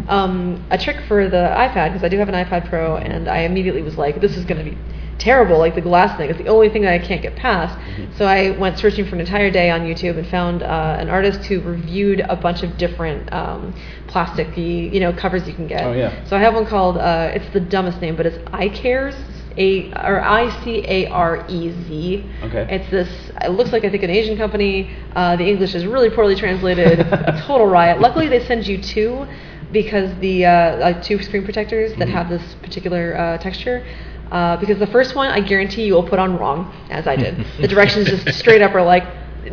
Um, 0.07 0.65
a 0.71 0.77
trick 0.77 0.97
for 1.07 1.29
the 1.29 1.53
iPad 1.55 1.89
because 1.89 2.03
I 2.03 2.09
do 2.09 2.17
have 2.17 2.29
an 2.29 2.35
iPad 2.35 2.67
Pro, 2.69 2.95
and 2.95 3.27
I 3.27 3.39
immediately 3.39 3.81
was 3.81 3.97
like, 3.97 4.21
this 4.21 4.37
is 4.37 4.45
going 4.45 4.63
to 4.63 4.69
be 4.69 4.77
terrible. 5.21 5.59
Like 5.59 5.75
the 5.75 5.81
glass 5.81 6.17
thing 6.17 6.29
is 6.29 6.37
the 6.37 6.47
only 6.47 6.69
thing 6.69 6.81
that 6.81 6.93
I 6.93 6.99
can't 6.99 7.21
get 7.21 7.35
past. 7.35 7.77
Mm-hmm. 7.77 8.17
So 8.17 8.25
I 8.25 8.57
went 8.57 8.79
searching 8.79 9.05
for 9.05 9.15
an 9.15 9.21
entire 9.21 9.51
day 9.51 9.69
on 9.69 9.81
YouTube 9.81 10.17
and 10.17 10.27
found 10.27 10.63
uh, 10.63 10.97
an 10.99 11.09
artist 11.09 11.45
who 11.45 11.61
reviewed 11.61 12.21
a 12.21 12.35
bunch 12.35 12.63
of 12.63 12.77
different 12.77 13.31
um, 13.31 13.73
plasticky, 14.07 14.91
you 14.91 14.99
know, 14.99 15.13
covers 15.13 15.47
you 15.47 15.53
can 15.53 15.67
get. 15.67 15.83
Oh, 15.83 15.93
yeah. 15.93 16.25
So 16.25 16.35
I 16.35 16.39
have 16.39 16.53
one 16.53 16.65
called 16.65 16.97
uh, 16.97 17.31
it's 17.33 17.51
the 17.53 17.59
dumbest 17.59 18.01
name, 18.01 18.15
but 18.15 18.25
it's 18.25 18.37
iCarez. 18.49 19.15
A 19.57 19.91
or 19.93 20.21
I 20.21 20.49
C 20.63 20.83
A 20.87 21.07
R 21.07 21.45
E 21.49 21.71
Z. 21.71 22.23
Okay. 22.43 22.67
It's 22.69 22.89
this. 22.89 23.31
It 23.41 23.49
looks 23.49 23.71
like 23.71 23.83
I 23.85 23.89
think 23.89 24.03
an 24.03 24.09
Asian 24.09 24.37
company. 24.37 24.89
Uh, 25.15 25.35
the 25.35 25.47
English 25.47 25.75
is 25.75 25.85
really 25.85 26.09
poorly 26.09 26.35
translated. 26.35 26.99
a 26.99 27.43
total 27.47 27.67
riot. 27.67 27.99
Luckily, 27.99 28.27
they 28.27 28.45
send 28.45 28.65
you 28.67 28.81
two 28.81 29.25
because 29.71 30.13
the 30.19 30.45
uh, 30.45 30.77
like 30.79 31.01
two 31.01 31.21
screen 31.21 31.43
protectors 31.43 31.93
that 31.95 32.07
have 32.09 32.29
this 32.29 32.55
particular 32.61 33.17
uh, 33.17 33.37
texture. 33.37 33.85
Uh, 34.31 34.55
because 34.57 34.79
the 34.79 34.87
first 34.87 35.13
one, 35.15 35.29
I 35.29 35.41
guarantee 35.41 35.83
you 35.85 35.93
will 35.93 36.07
put 36.07 36.17
on 36.17 36.37
wrong, 36.37 36.73
as 36.89 37.05
I 37.05 37.17
did. 37.17 37.45
the 37.59 37.67
directions 37.67 38.07
just 38.07 38.33
straight 38.39 38.61
up 38.61 38.73
are 38.73 38.81
like, 38.81 39.03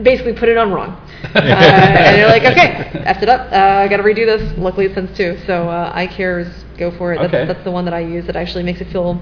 basically 0.05 0.33
put 0.35 0.49
it 0.49 0.57
on 0.57 0.73
wrong. 0.73 1.01
Uh, 1.35 1.41
and 1.41 2.17
you're 2.17 2.29
like, 2.29 2.45
okay, 2.45 2.91
effed 3.05 3.23
it 3.23 3.29
up. 3.29 3.51
Uh, 3.53 3.57
I 3.83 3.89
got 3.89 3.97
to 3.97 4.05
redo 4.05 4.25
this. 4.25 4.57
Luckily, 4.57 4.87
it 4.87 4.95
sends 4.95 5.17
two. 5.17 5.37
So 5.47 5.69
uh, 5.69 5.93
iCarez, 5.97 6.49
go 6.79 6.93
for 6.97 7.13
it. 7.13 7.19
That's, 7.19 7.35
Okay. 7.35 7.45
that's 7.45 7.65
the 7.65 7.73
one 7.73 7.85
that 7.87 7.93
I 7.95 7.99
use. 8.01 8.25
That 8.27 8.37
actually 8.37 8.63
makes 8.63 8.81
it 8.81 8.87
feel 8.93 9.21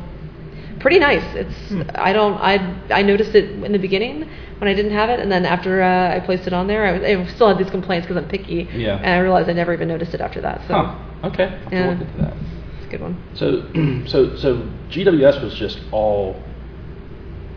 pretty 0.86 1.00
nice. 1.00 1.24
It's 1.34 1.90
I 1.96 2.12
don't 2.12 2.34
I 2.34 2.54
I 2.90 3.02
noticed 3.02 3.34
it 3.34 3.50
in 3.64 3.72
the 3.72 3.78
beginning 3.78 4.28
when 4.58 4.68
I 4.68 4.74
didn't 4.74 4.92
have 4.92 5.10
it, 5.10 5.18
and 5.20 5.30
then 5.30 5.44
after 5.44 5.82
uh, 5.82 6.14
I 6.16 6.20
placed 6.20 6.46
it 6.46 6.52
on 6.52 6.66
there, 6.68 6.86
I, 6.86 6.94
I 7.22 7.26
still 7.34 7.48
had 7.48 7.58
these 7.58 7.70
complaints 7.70 8.06
because 8.06 8.22
I'm 8.22 8.28
picky. 8.30 8.68
Yeah. 8.72 8.96
And 8.96 9.06
I 9.08 9.18
realized 9.18 9.48
I 9.50 9.52
never 9.52 9.74
even 9.74 9.88
noticed 9.88 10.14
it 10.14 10.20
after 10.20 10.40
that. 10.42 10.60
So 10.68 10.74
Huh. 10.74 11.28
Okay. 11.28 11.48
I'll 11.66 11.72
Yeah. 11.72 11.88
look 11.90 12.00
into 12.00 12.18
that. 12.22 12.32
it's 12.78 12.86
a 12.86 12.90
good 12.90 13.00
one. 13.00 13.14
So, 13.34 13.46
so, 14.12 14.36
so 14.36 14.48
GWS 14.90 15.42
was 15.42 15.54
just 15.54 15.80
all 15.92 16.40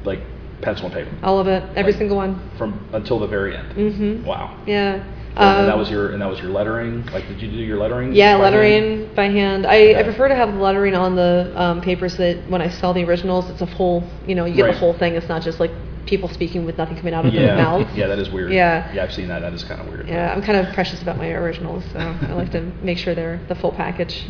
like 0.04 0.20
pencil 0.62 0.86
and 0.88 0.94
paper 0.96 1.12
All 1.24 1.40
of 1.40 1.48
it, 1.48 1.62
every 1.76 1.92
Like- 1.94 2.00
single 2.00 2.18
one. 2.18 2.42
from 2.58 2.84
until 2.94 3.20
the 3.20 3.28
very 3.28 3.56
end. 3.56 3.68
Mhm. 3.78 4.26
Wow. 4.26 4.58
Yeah. 4.66 5.04
And 5.40 5.68
that 5.68 5.74
Um, 5.74 5.80
was 5.80 5.90
your 5.90 6.12
and 6.12 6.22
that 6.22 6.30
was 6.30 6.40
your 6.40 6.50
lettering. 6.52 7.06
Like, 7.08 7.28
did 7.28 7.42
you 7.42 7.50
do 7.50 7.58
your 7.58 7.78
lettering? 7.78 8.14
Yeah, 8.14 8.38
by 8.38 8.44
hand? 8.44 8.44
lettering 8.44 9.10
by 9.16 9.30
hand. 9.30 9.66
I, 9.66 10.00
I 10.00 10.04
prefer 10.04 10.28
to 10.28 10.36
have 10.36 10.54
the 10.54 10.60
lettering 10.60 10.96
on 10.96 11.16
the 11.16 11.52
um, 11.56 11.82
paper 11.82 12.10
so 12.10 12.18
that 12.18 12.50
when 12.50 12.62
I 12.62 12.70
sell 12.70 12.94
the 12.94 13.04
originals, 13.06 13.50
it's 13.50 13.62
a 13.62 13.68
full, 13.68 14.04
you 14.28 14.36
know, 14.36 14.46
you 14.46 14.56
get 14.56 14.64
Right. 14.66 14.74
the 14.74 14.80
whole 14.80 14.94
thing. 14.94 15.16
It's 15.16 15.30
not 15.30 15.42
just 15.42 15.60
like 15.60 15.72
people 16.06 16.28
speaking 16.28 16.66
with 16.66 16.78
nothing 16.78 16.98
coming 16.98 17.14
out 17.14 17.26
of 17.26 17.32
their 17.34 17.46
Yeah. 17.46 17.56
mouths. 17.56 17.90
Yeah, 17.96 18.08
that 18.08 18.20
is 18.20 18.30
weird. 18.30 18.52
Yeah. 18.52 18.92
Yeah, 18.94 19.04
I've 19.04 19.14
seen 19.14 19.28
that. 19.30 19.40
That 19.40 19.54
is 19.54 19.64
kind 19.64 19.80
of 19.80 19.88
weird. 19.88 20.08
Yeah, 20.08 20.34
I'm 20.34 20.42
kind 20.42 20.58
of 20.58 20.74
precious 20.74 21.02
about 21.02 21.18
my 21.18 21.30
originals, 21.30 21.84
so 21.94 22.00
I 22.00 22.34
like 22.34 22.52
to 22.52 22.62
make 22.84 22.98
sure 22.98 23.16
they're 23.16 23.40
the 23.48 23.56
full 23.56 23.72
package. 23.72 24.26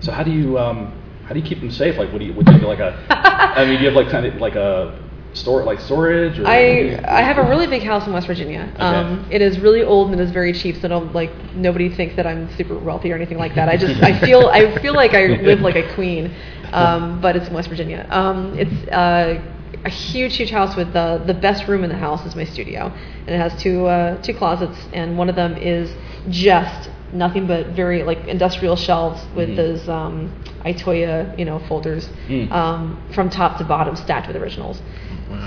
So 0.00 0.12
how 0.12 0.22
do 0.22 0.30
you 0.30 0.58
um 0.58 0.92
how 1.24 1.32
do 1.32 1.40
you 1.40 1.46
keep 1.46 1.60
them 1.60 1.70
safe? 1.70 1.96
Like, 1.96 2.12
what 2.12 2.18
do 2.18 2.26
you 2.26 2.34
would 2.34 2.46
you 2.48 2.58
do 2.60 2.66
like 2.66 2.80
a? 2.80 2.94
I 3.10 3.64
mean, 3.64 3.76
do 3.78 3.84
you 3.84 3.88
have 3.90 3.96
like 3.96 4.10
kind 4.10 4.26
of 4.26 4.34
like 4.40 4.54
a 4.56 4.98
store 5.34 5.64
like 5.64 5.80
storage? 5.80 6.38
Or 6.38 6.46
I 6.46 7.00
I 7.06 7.22
have 7.22 7.38
a 7.38 7.48
really 7.48 7.66
big 7.66 7.82
house 7.82 8.06
in 8.06 8.12
West 8.12 8.26
Virginia. 8.26 8.72
Um, 8.78 9.26
it 9.30 9.42
is 9.42 9.58
really 9.60 9.82
old 9.82 10.10
and 10.10 10.20
it 10.20 10.24
is 10.24 10.30
very 10.30 10.52
cheap, 10.52 10.76
so 10.80 10.88
don't 10.88 11.12
like 11.14 11.30
nobody 11.54 11.88
thinks 11.88 12.16
that 12.16 12.26
I'm 12.26 12.50
super 12.56 12.78
wealthy 12.78 13.12
or 13.12 13.16
anything 13.16 13.38
like 13.38 13.54
that. 13.54 13.68
I 13.68 13.76
just 13.76 14.02
I 14.02 14.18
feel 14.26 14.48
I 14.48 14.78
feel 14.80 14.94
like 14.94 15.14
I 15.14 15.26
live 15.42 15.60
like 15.60 15.76
a 15.76 15.92
queen, 15.94 16.32
um, 16.72 17.20
but 17.20 17.36
it's 17.36 17.48
in 17.48 17.54
West 17.54 17.68
Virginia. 17.68 18.06
Um, 18.10 18.56
it's 18.58 18.88
uh, 18.88 19.40
a 19.84 19.90
huge 19.90 20.36
huge 20.36 20.50
house 20.50 20.76
with 20.76 20.92
the 20.92 21.22
the 21.26 21.34
best 21.34 21.68
room 21.68 21.84
in 21.84 21.90
the 21.90 21.96
house 21.98 22.24
is 22.24 22.34
my 22.34 22.44
studio, 22.44 22.86
and 23.26 23.30
it 23.30 23.38
has 23.38 23.54
two 23.60 23.86
uh, 23.86 24.16
two 24.22 24.34
closets, 24.34 24.78
and 24.92 25.18
one 25.18 25.28
of 25.28 25.36
them 25.36 25.56
is 25.56 25.94
just 26.30 26.90
nothing 27.12 27.46
but 27.46 27.68
very 27.68 28.02
like 28.02 28.26
industrial 28.26 28.74
shelves 28.76 29.24
with 29.36 29.50
Mhm. 29.50 29.56
those 29.56 29.88
um, 29.88 30.32
Itoya 30.64 31.38
you 31.38 31.44
know 31.44 31.58
folders 31.68 32.08
Mm. 32.28 32.50
um, 32.50 32.96
from 33.14 33.28
top 33.30 33.58
to 33.58 33.64
bottom 33.64 33.94
stacked 33.94 34.26
with 34.26 34.36
originals. 34.36 34.80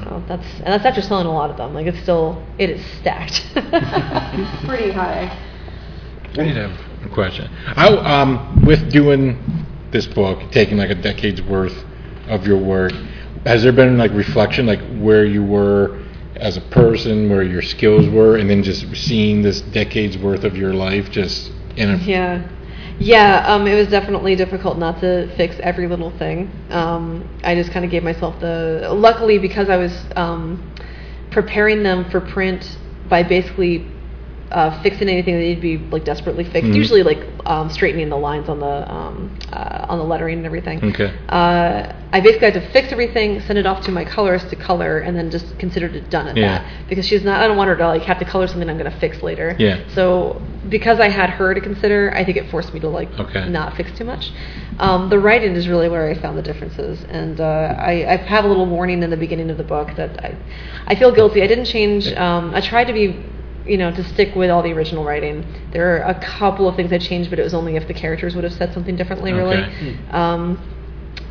So 0.03 0.23
that's 0.27 0.47
and 0.57 0.67
that's 0.67 0.85
after 0.85 1.01
selling 1.01 1.27
a 1.27 1.33
lot 1.33 1.49
of 1.49 1.57
them. 1.57 1.73
Like 1.73 1.87
it's 1.87 1.99
still 1.99 2.43
it 2.57 2.69
is 2.69 2.85
stacked. 2.99 3.45
Pretty 4.65 4.91
high. 4.91 5.31
I 6.33 6.43
did 6.43 6.55
have 6.55 6.71
a 7.03 7.09
question. 7.13 7.49
I, 7.75 7.87
um, 7.87 8.63
with 8.65 8.91
doing 8.91 9.65
this 9.91 10.05
book, 10.05 10.51
taking 10.51 10.77
like 10.77 10.89
a 10.89 10.95
decade's 10.95 11.41
worth 11.41 11.85
of 12.27 12.45
your 12.45 12.57
work, 12.57 12.91
has 13.45 13.63
there 13.63 13.71
been 13.71 13.97
like 13.97 14.11
reflection, 14.11 14.65
like 14.65 14.81
where 14.99 15.25
you 15.25 15.43
were 15.43 16.03
as 16.35 16.57
a 16.57 16.61
person, 16.61 17.29
where 17.29 17.43
your 17.43 17.61
skills 17.61 18.07
were, 18.09 18.37
and 18.37 18.49
then 18.49 18.61
just 18.61 18.95
seeing 18.95 19.41
this 19.41 19.61
decade's 19.61 20.17
worth 20.17 20.43
of 20.43 20.55
your 20.55 20.73
life 20.73 21.09
just 21.09 21.51
in 21.75 21.89
a 21.89 21.97
Yeah. 21.97 22.47
Yeah, 22.99 23.43
um, 23.45 23.67
it 23.67 23.75
was 23.75 23.87
definitely 23.89 24.35
difficult 24.35 24.79
not 24.79 24.99
to 25.01 25.27
fix 25.37 25.55
every 25.61 25.87
little 25.87 26.09
thing. 26.17 26.51
Um, 26.71 27.29
I 27.43 27.53
just 27.53 27.71
kind 27.71 27.85
of 27.85 27.91
gave 27.91 28.03
myself 28.03 28.39
the. 28.39 28.89
Luckily, 28.91 29.37
because 29.37 29.69
I 29.69 29.77
was 29.77 30.03
um, 30.15 30.73
preparing 31.29 31.83
them 31.83 32.09
for 32.09 32.19
print 32.19 32.77
by 33.07 33.21
basically 33.21 33.85
uh, 34.51 34.81
fixing 34.81 35.09
anything 35.09 35.33
that 35.35 35.41
needed 35.41 35.55
to 35.55 35.61
be 35.61 35.77
like 35.91 36.03
desperately 36.05 36.43
fixed. 36.43 36.71
Mhm. 36.71 36.75
Usually, 36.75 37.03
like 37.03 37.19
um, 37.45 37.69
straightening 37.69 38.09
the 38.09 38.17
lines 38.17 38.47
on 38.49 38.59
the 38.59 38.91
um, 38.91 39.37
uh, 39.51 39.85
on 39.89 39.97
the 39.99 40.03
lettering 40.05 40.37
and 40.37 40.45
everything. 40.45 40.83
Okay. 40.83 41.13
Uh, 41.29 41.91
I 42.13 42.21
basically 42.21 42.49
had 42.51 42.53
to 42.53 42.69
fix 42.71 42.91
everything, 42.93 43.41
send 43.41 43.59
it 43.59 43.65
off 43.65 43.81
to 43.85 43.91
my 43.91 44.05
colorist 44.05 44.49
to 44.49 44.55
color, 44.55 44.99
and 44.99 45.15
then 45.17 45.29
just 45.29 45.57
considered 45.59 45.95
it 45.95 46.09
done 46.09 46.27
at 46.27 46.37
Yeah. 46.37 46.59
that. 46.59 46.65
Because 46.87 47.05
she's 47.05 47.23
not. 47.23 47.41
I 47.41 47.47
don't 47.47 47.57
want 47.57 47.67
her 47.69 47.75
to 47.75 47.87
like 47.87 48.03
have 48.03 48.19
to 48.19 48.25
color 48.25 48.47
something 48.47 48.69
I'm 48.69 48.77
going 48.77 48.91
to 48.91 48.97
fix 48.99 49.21
later. 49.21 49.55
Yeah. 49.59 49.79
So 49.93 50.41
because 50.69 50.99
I 50.99 51.09
had 51.09 51.29
her 51.31 51.53
to 51.53 51.61
consider, 51.61 52.11
I 52.15 52.23
think 52.25 52.37
it 52.37 52.49
forced 52.49 52.73
me 52.73 52.79
to 52.81 52.87
like 52.89 53.09
Okay. 53.19 53.47
not 53.49 53.75
fix 53.75 53.91
too 53.97 54.05
much. 54.05 54.31
Um, 54.79 55.09
the 55.09 55.19
writing 55.19 55.55
is 55.55 55.67
really 55.67 55.89
where 55.89 56.07
I 56.09 56.13
found 56.13 56.37
the 56.37 56.41
differences, 56.41 57.03
and 57.09 57.39
uh, 57.41 57.75
I, 57.77 58.05
I 58.13 58.15
have 58.17 58.45
a 58.45 58.47
little 58.47 58.65
warning 58.67 59.01
in 59.03 59.09
the 59.09 59.17
beginning 59.17 59.49
of 59.49 59.57
the 59.57 59.63
book 59.63 59.89
that 59.95 60.23
I, 60.23 60.35
I 60.87 60.95
feel 60.95 61.11
guilty. 61.11 61.41
I 61.41 61.47
didn't 61.47 61.65
change. 61.65 62.07
Um, 62.13 62.53
I 62.53 62.61
tried 62.61 62.85
to 62.85 62.93
be, 62.93 63.15
you 63.67 63.77
know, 63.77 63.91
to 63.91 64.03
stick 64.03 64.35
with 64.35 64.49
all 64.49 64.63
the 64.63 64.71
original 64.71 65.03
writing. 65.03 65.45
There 65.71 65.97
are 65.97 66.09
a 66.09 66.19
couple 66.19 66.67
of 66.67 66.75
things 66.75 66.89
that 66.89 67.01
changed, 67.01 67.29
but 67.29 67.39
it 67.39 67.43
was 67.43 67.53
only 67.53 67.75
if 67.75 67.87
the 67.87 67.93
characters 67.93 68.35
would 68.35 68.43
have 68.43 68.53
said 68.53 68.73
something 68.73 68.95
differently, 68.95 69.33
really. 69.33 69.57
Okay. 69.57 69.97
Um, 70.11 70.57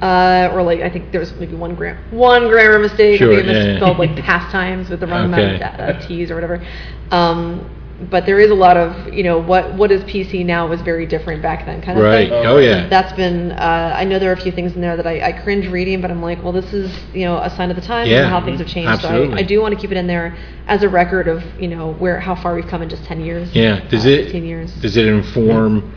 uh, 0.03 0.51
or 0.53 0.63
like 0.63 0.81
I 0.81 0.91
think 0.91 1.11
there 1.11 1.21
was 1.21 1.33
maybe 1.35 1.55
one 1.55 1.75
gram 1.75 1.97
one 2.11 2.49
grammar 2.49 2.79
mistake. 2.79 3.19
Sure, 3.19 3.33
I 3.33 3.37
think 3.37 3.49
I 3.49 3.53
yeah, 3.53 3.59
yeah. 3.59 3.73
misspelled 3.73 3.99
like 3.99 4.17
pastimes 4.25 4.91
with 4.91 5.01
the 5.01 5.07
wrong 5.07 5.27
amount 5.27 5.63
of 5.63 5.63
uh, 5.63 6.07
t's 6.07 6.31
or 6.31 6.35
whatever. 6.35 6.67
Um, 7.11 7.71
but 8.11 8.27
there 8.27 8.39
is 8.39 8.51
a 8.51 8.55
lot 8.55 8.77
of 8.77 9.13
you 9.13 9.23
know 9.23 9.39
what 9.39 9.75
what 9.75 9.91
is 9.91 10.03
PC 10.05 10.45
now 10.45 10.69
was 10.69 10.83
very 10.83 11.07
different 11.07 11.43
back 11.43 11.65
then 11.65 11.81
kind 11.81 11.99
of 11.99 12.05
right. 12.05 12.29
thing. 12.29 12.47
Oh 12.47 12.59
yeah. 12.59 12.89
That's 12.89 13.13
been. 13.15 13.53
Uh, 13.53 13.95
I 13.97 14.05
know 14.05 14.19
there 14.19 14.31
are 14.31 14.35
a 14.35 14.41
few 14.41 14.53
things 14.53 14.75
in 14.75 14.81
there 14.81 14.97
that 14.97 15.07
I, 15.07 15.29
I 15.29 15.33
cringe 15.33 15.67
reading, 15.69 16.01
but 16.03 16.11
I'm 16.11 16.21
like, 16.21 16.43
well, 16.43 16.53
this 16.53 16.73
is 16.73 16.95
you 17.15 17.25
know 17.25 17.39
a 17.39 17.49
sign 17.49 17.71
of 17.71 17.77
the 17.77 17.83
times 17.83 18.11
Yeah, 18.11 18.23
and 18.23 18.31
how 18.31 18.45
things 18.45 18.59
have 18.59 18.69
changed. 18.69 18.89
absolutely. 18.89 19.29
So 19.29 19.35
I, 19.37 19.39
I 19.39 19.43
do 19.43 19.61
want 19.63 19.75
to 19.75 19.81
keep 19.81 19.91
it 19.91 19.97
in 19.97 20.07
there 20.07 20.37
as 20.67 20.83
a 20.83 20.89
record 20.89 21.27
of 21.27 21.43
you 21.61 21.69
know 21.69 21.95
where 21.95 22.21
how 22.21 22.35
far 22.35 22.55
we've 22.55 22.67
come 22.67 22.83
in 22.83 22.89
just 22.89 23.05
10 23.05 23.21
years. 23.21 23.55
Yeah. 23.55 23.87
Does 23.89 24.05
uh, 24.05 24.11
it 24.11 24.25
15 24.25 24.45
years. 24.45 24.75
does 24.75 24.97
it 24.97 25.07
inform 25.07 25.93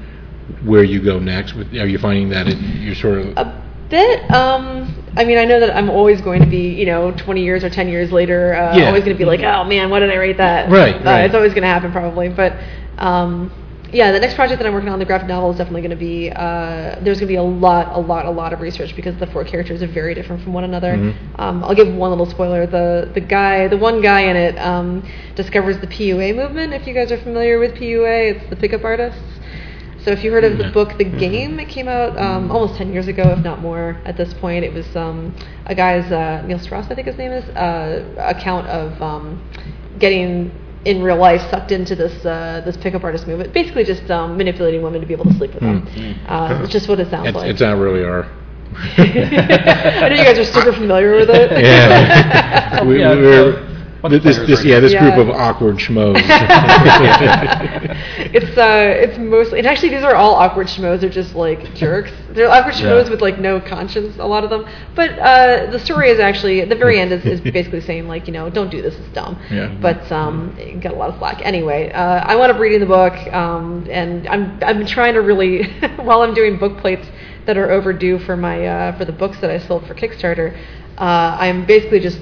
where 0.64 0.84
you 0.84 1.04
go 1.04 1.20
next? 1.20 1.54
With 1.54 1.74
are 1.74 1.88
you 1.88 1.98
finding 1.98 2.30
that 2.30 2.48
it, 2.48 2.58
you're 2.58 2.96
sort 2.96 3.20
of 3.20 3.38
A 3.38 3.69
bit. 3.90 4.30
Um, 4.32 4.94
I 5.16 5.26
mean, 5.26 5.38
I 5.38 5.46
know 5.46 5.60
that 5.60 5.76
I'm 5.76 5.90
always 5.90 6.22
going 6.22 6.42
to 6.42 6.48
be, 6.48 6.70
you 6.70 6.86
know, 6.86 7.12
20 7.12 7.44
years 7.44 7.64
or 7.64 7.70
10 7.70 7.90
years 7.90 8.12
later, 8.12 8.54
uh, 8.56 8.76
Yeah. 8.78 8.88
always 8.88 9.04
going 9.04 9.16
to 9.16 9.20
be 9.20 9.26
like, 9.26 9.42
oh 9.42 9.64
man, 9.64 9.90
why 9.90 10.00
did 10.00 10.12
I 10.12 10.18
write 10.18 10.38
that? 10.38 10.70
Right, 10.70 10.96
Uh, 10.96 11.04
right. 11.04 11.26
It's 11.26 11.36
always 11.36 11.54
going 11.54 11.64
to 11.64 11.68
happen 11.70 11.92
probably. 11.92 12.30
But 12.30 12.54
um, 12.98 13.52
yeah, 13.92 14.12
the 14.12 14.20
next 14.20 14.36
project 14.36 14.60
that 14.60 14.68
I'm 14.68 14.74
working 14.74 14.90
on, 14.90 15.00
the 15.00 15.06
graphic 15.06 15.28
novel, 15.28 15.50
is 15.50 15.58
definitely 15.58 15.82
going 15.82 15.90
to 15.92 15.96
be. 15.98 16.30
Uh, 16.30 17.00
there's 17.02 17.18
going 17.20 17.22
to 17.22 17.26
be 17.26 17.36
a 17.38 17.42
lot, 17.42 17.96
a 17.96 18.00
lot, 18.00 18.28
a 18.28 18.30
lot 18.30 18.54
of 18.54 18.62
research 18.62 18.96
because 18.96 19.16
the 19.18 19.26
four 19.26 19.44
characters 19.44 19.82
are 19.82 19.88
very 19.88 20.14
different 20.14 20.44
from 20.44 20.54
one 20.54 20.64
another. 20.64 20.94
Mhm. 20.96 21.14
Um, 21.40 21.64
I'll 21.64 21.74
give 21.74 21.92
one 21.96 22.12
little 22.12 22.28
spoiler. 22.28 22.68
The 22.68 23.10
the 23.16 23.20
guy, 23.20 23.68
the 23.68 23.78
one 23.78 24.00
guy 24.02 24.22
in 24.22 24.36
it, 24.36 24.60
um, 24.60 25.02
discovers 25.36 25.80
the 25.80 25.88
PUA 25.88 26.34
movement. 26.36 26.72
If 26.74 26.86
you 26.86 26.94
guys 26.94 27.12
are 27.12 27.18
familiar 27.18 27.58
with 27.58 27.74
PUA, 27.74 28.30
it's 28.36 28.46
the 28.52 28.56
pickup 28.56 28.84
artists. 28.86 29.20
So 30.10 30.14
if 30.14 30.24
you 30.24 30.32
heard 30.32 30.44
of 30.44 30.58
the 30.58 30.64
Mhm. 30.64 30.74
book 30.74 30.98
The 30.98 31.04
Game, 31.04 31.60
it 31.60 31.70
came 31.70 31.88
out 31.88 32.18
um, 32.18 32.50
almost 32.50 32.74
10 32.78 32.92
years 32.92 33.08
ago, 33.08 33.30
if 33.30 33.44
not 33.44 33.62
more 33.62 33.96
at 34.06 34.18
this 34.18 34.34
point. 34.34 34.66
It 34.66 34.74
was 34.74 34.96
um, 34.96 35.36
a 35.68 35.76
guy's, 35.76 36.12
uh, 36.12 36.42
Neil 36.48 36.58
Strauss, 36.58 36.88
I 36.90 36.96
think 36.96 37.06
his 37.06 37.20
name 37.20 37.32
is, 37.32 37.44
uh, 37.50 38.04
account 38.18 38.66
of 38.70 39.00
um, 39.04 39.40
getting 40.00 40.50
in 40.84 41.04
real 41.04 41.18
life 41.18 41.42
sucked 41.52 41.72
into 41.72 41.96
this 41.96 42.26
uh, 42.26 42.64
this 42.66 42.76
pickup 42.76 43.04
artist 43.04 43.28
movement. 43.28 43.54
Basically 43.54 43.84
just 43.84 44.10
um, 44.10 44.36
manipulating 44.36 44.82
women 44.82 45.00
to 45.00 45.06
be 45.06 45.14
able 45.14 45.26
to 45.26 45.34
sleep 45.36 45.54
with 45.54 45.62
them. 45.62 45.86
Mm. 45.86 46.16
Uh, 46.28 46.62
it's 46.64 46.72
just 46.74 46.90
what 46.90 47.00
it 47.00 47.12
sounds 47.12 47.28
it's, 47.28 47.36
like. 47.36 47.52
it's 47.52 47.62
not 47.62 47.78
really 47.78 48.04
our. 48.04 48.26
I 48.98 50.10
know 50.10 50.16
you 50.16 50.24
guys 50.24 50.40
are 50.40 50.44
super 50.44 50.74
familiar 50.74 51.18
with 51.18 51.30
it. 51.30 51.52
Yeah. 51.64 52.84
we, 52.84 53.00
Yeah, 53.00 53.14
we 53.14 53.22
were 53.22 53.69
Bunch 54.02 54.14
of 54.16 54.24
this, 54.24 54.36
players 54.38 54.48
this 54.48 54.60
right 54.60 54.66
yeah, 54.66 54.76
now. 54.76 54.80
this 54.80 54.94
Yeah. 54.94 55.16
group 55.16 55.18
of 55.18 55.30
awkward 55.30 55.76
schmoes. 55.78 56.16
it's 58.34 58.58
uh, 58.58 58.94
it's 58.98 59.18
mostly, 59.18 59.60
and 59.60 59.68
actually 59.68 59.90
these 59.90 60.04
are 60.04 60.16
all 60.16 60.36
awkward 60.36 60.68
schmoes. 60.68 61.02
They're 61.02 61.10
just 61.10 61.36
like 61.36 61.74
jerks. 61.76 62.12
They're 62.32 62.50
awkward 62.50 62.76
Yeah. 62.76 62.86
schmoes 62.88 63.10
with 63.10 63.22
like 63.22 63.40
no 63.40 63.60
conscience. 63.60 64.18
A 64.18 64.26
lot 64.26 64.44
of 64.44 64.50
them. 64.50 64.66
But 64.96 65.12
uh, 65.20 65.72
the 65.72 65.80
story 65.80 66.10
is 66.10 66.20
actually 66.20 66.62
at 66.62 66.70
the 66.70 66.76
very 66.76 67.00
end 67.00 67.12
is, 67.12 67.26
is 67.26 67.42
basically 67.42 67.82
saying 67.82 68.08
like 68.08 68.28
you 68.28 68.34
know 68.34 68.50
don't 68.50 68.70
do 68.72 68.82
this. 68.82 68.96
It's 68.98 69.10
dumb. 69.14 69.38
Yeah. 69.50 69.68
But 69.82 70.10
um, 70.12 70.56
it 70.58 70.82
got 70.82 70.94
a 70.94 70.98
lot 70.98 71.10
of 71.10 71.18
slack. 71.20 71.42
Anyway, 71.44 71.92
uh, 71.92 72.24
I 72.26 72.36
wound 72.36 72.52
up 72.52 72.60
reading 72.60 72.80
the 72.80 72.86
book, 72.86 73.14
um, 73.34 73.86
and 73.90 74.28
I'm 74.28 74.60
I'm 74.64 74.86
trying 74.86 75.14
to 75.16 75.22
really 75.22 75.64
while 75.98 76.22
I'm 76.22 76.34
doing 76.34 76.58
book 76.58 76.78
plates 76.80 77.08
that 77.46 77.58
are 77.58 77.72
overdue 77.72 78.20
for 78.20 78.38
my 78.38 78.66
uh, 78.66 78.98
for 78.98 79.06
the 79.06 79.12
books 79.14 79.40
that 79.42 79.50
I 79.50 79.60
sold 79.60 79.86
for 79.88 79.94
Kickstarter. 79.94 80.58
Uh, 80.98 81.38
I'm 81.40 81.66
basically 81.66 82.00
just 82.00 82.20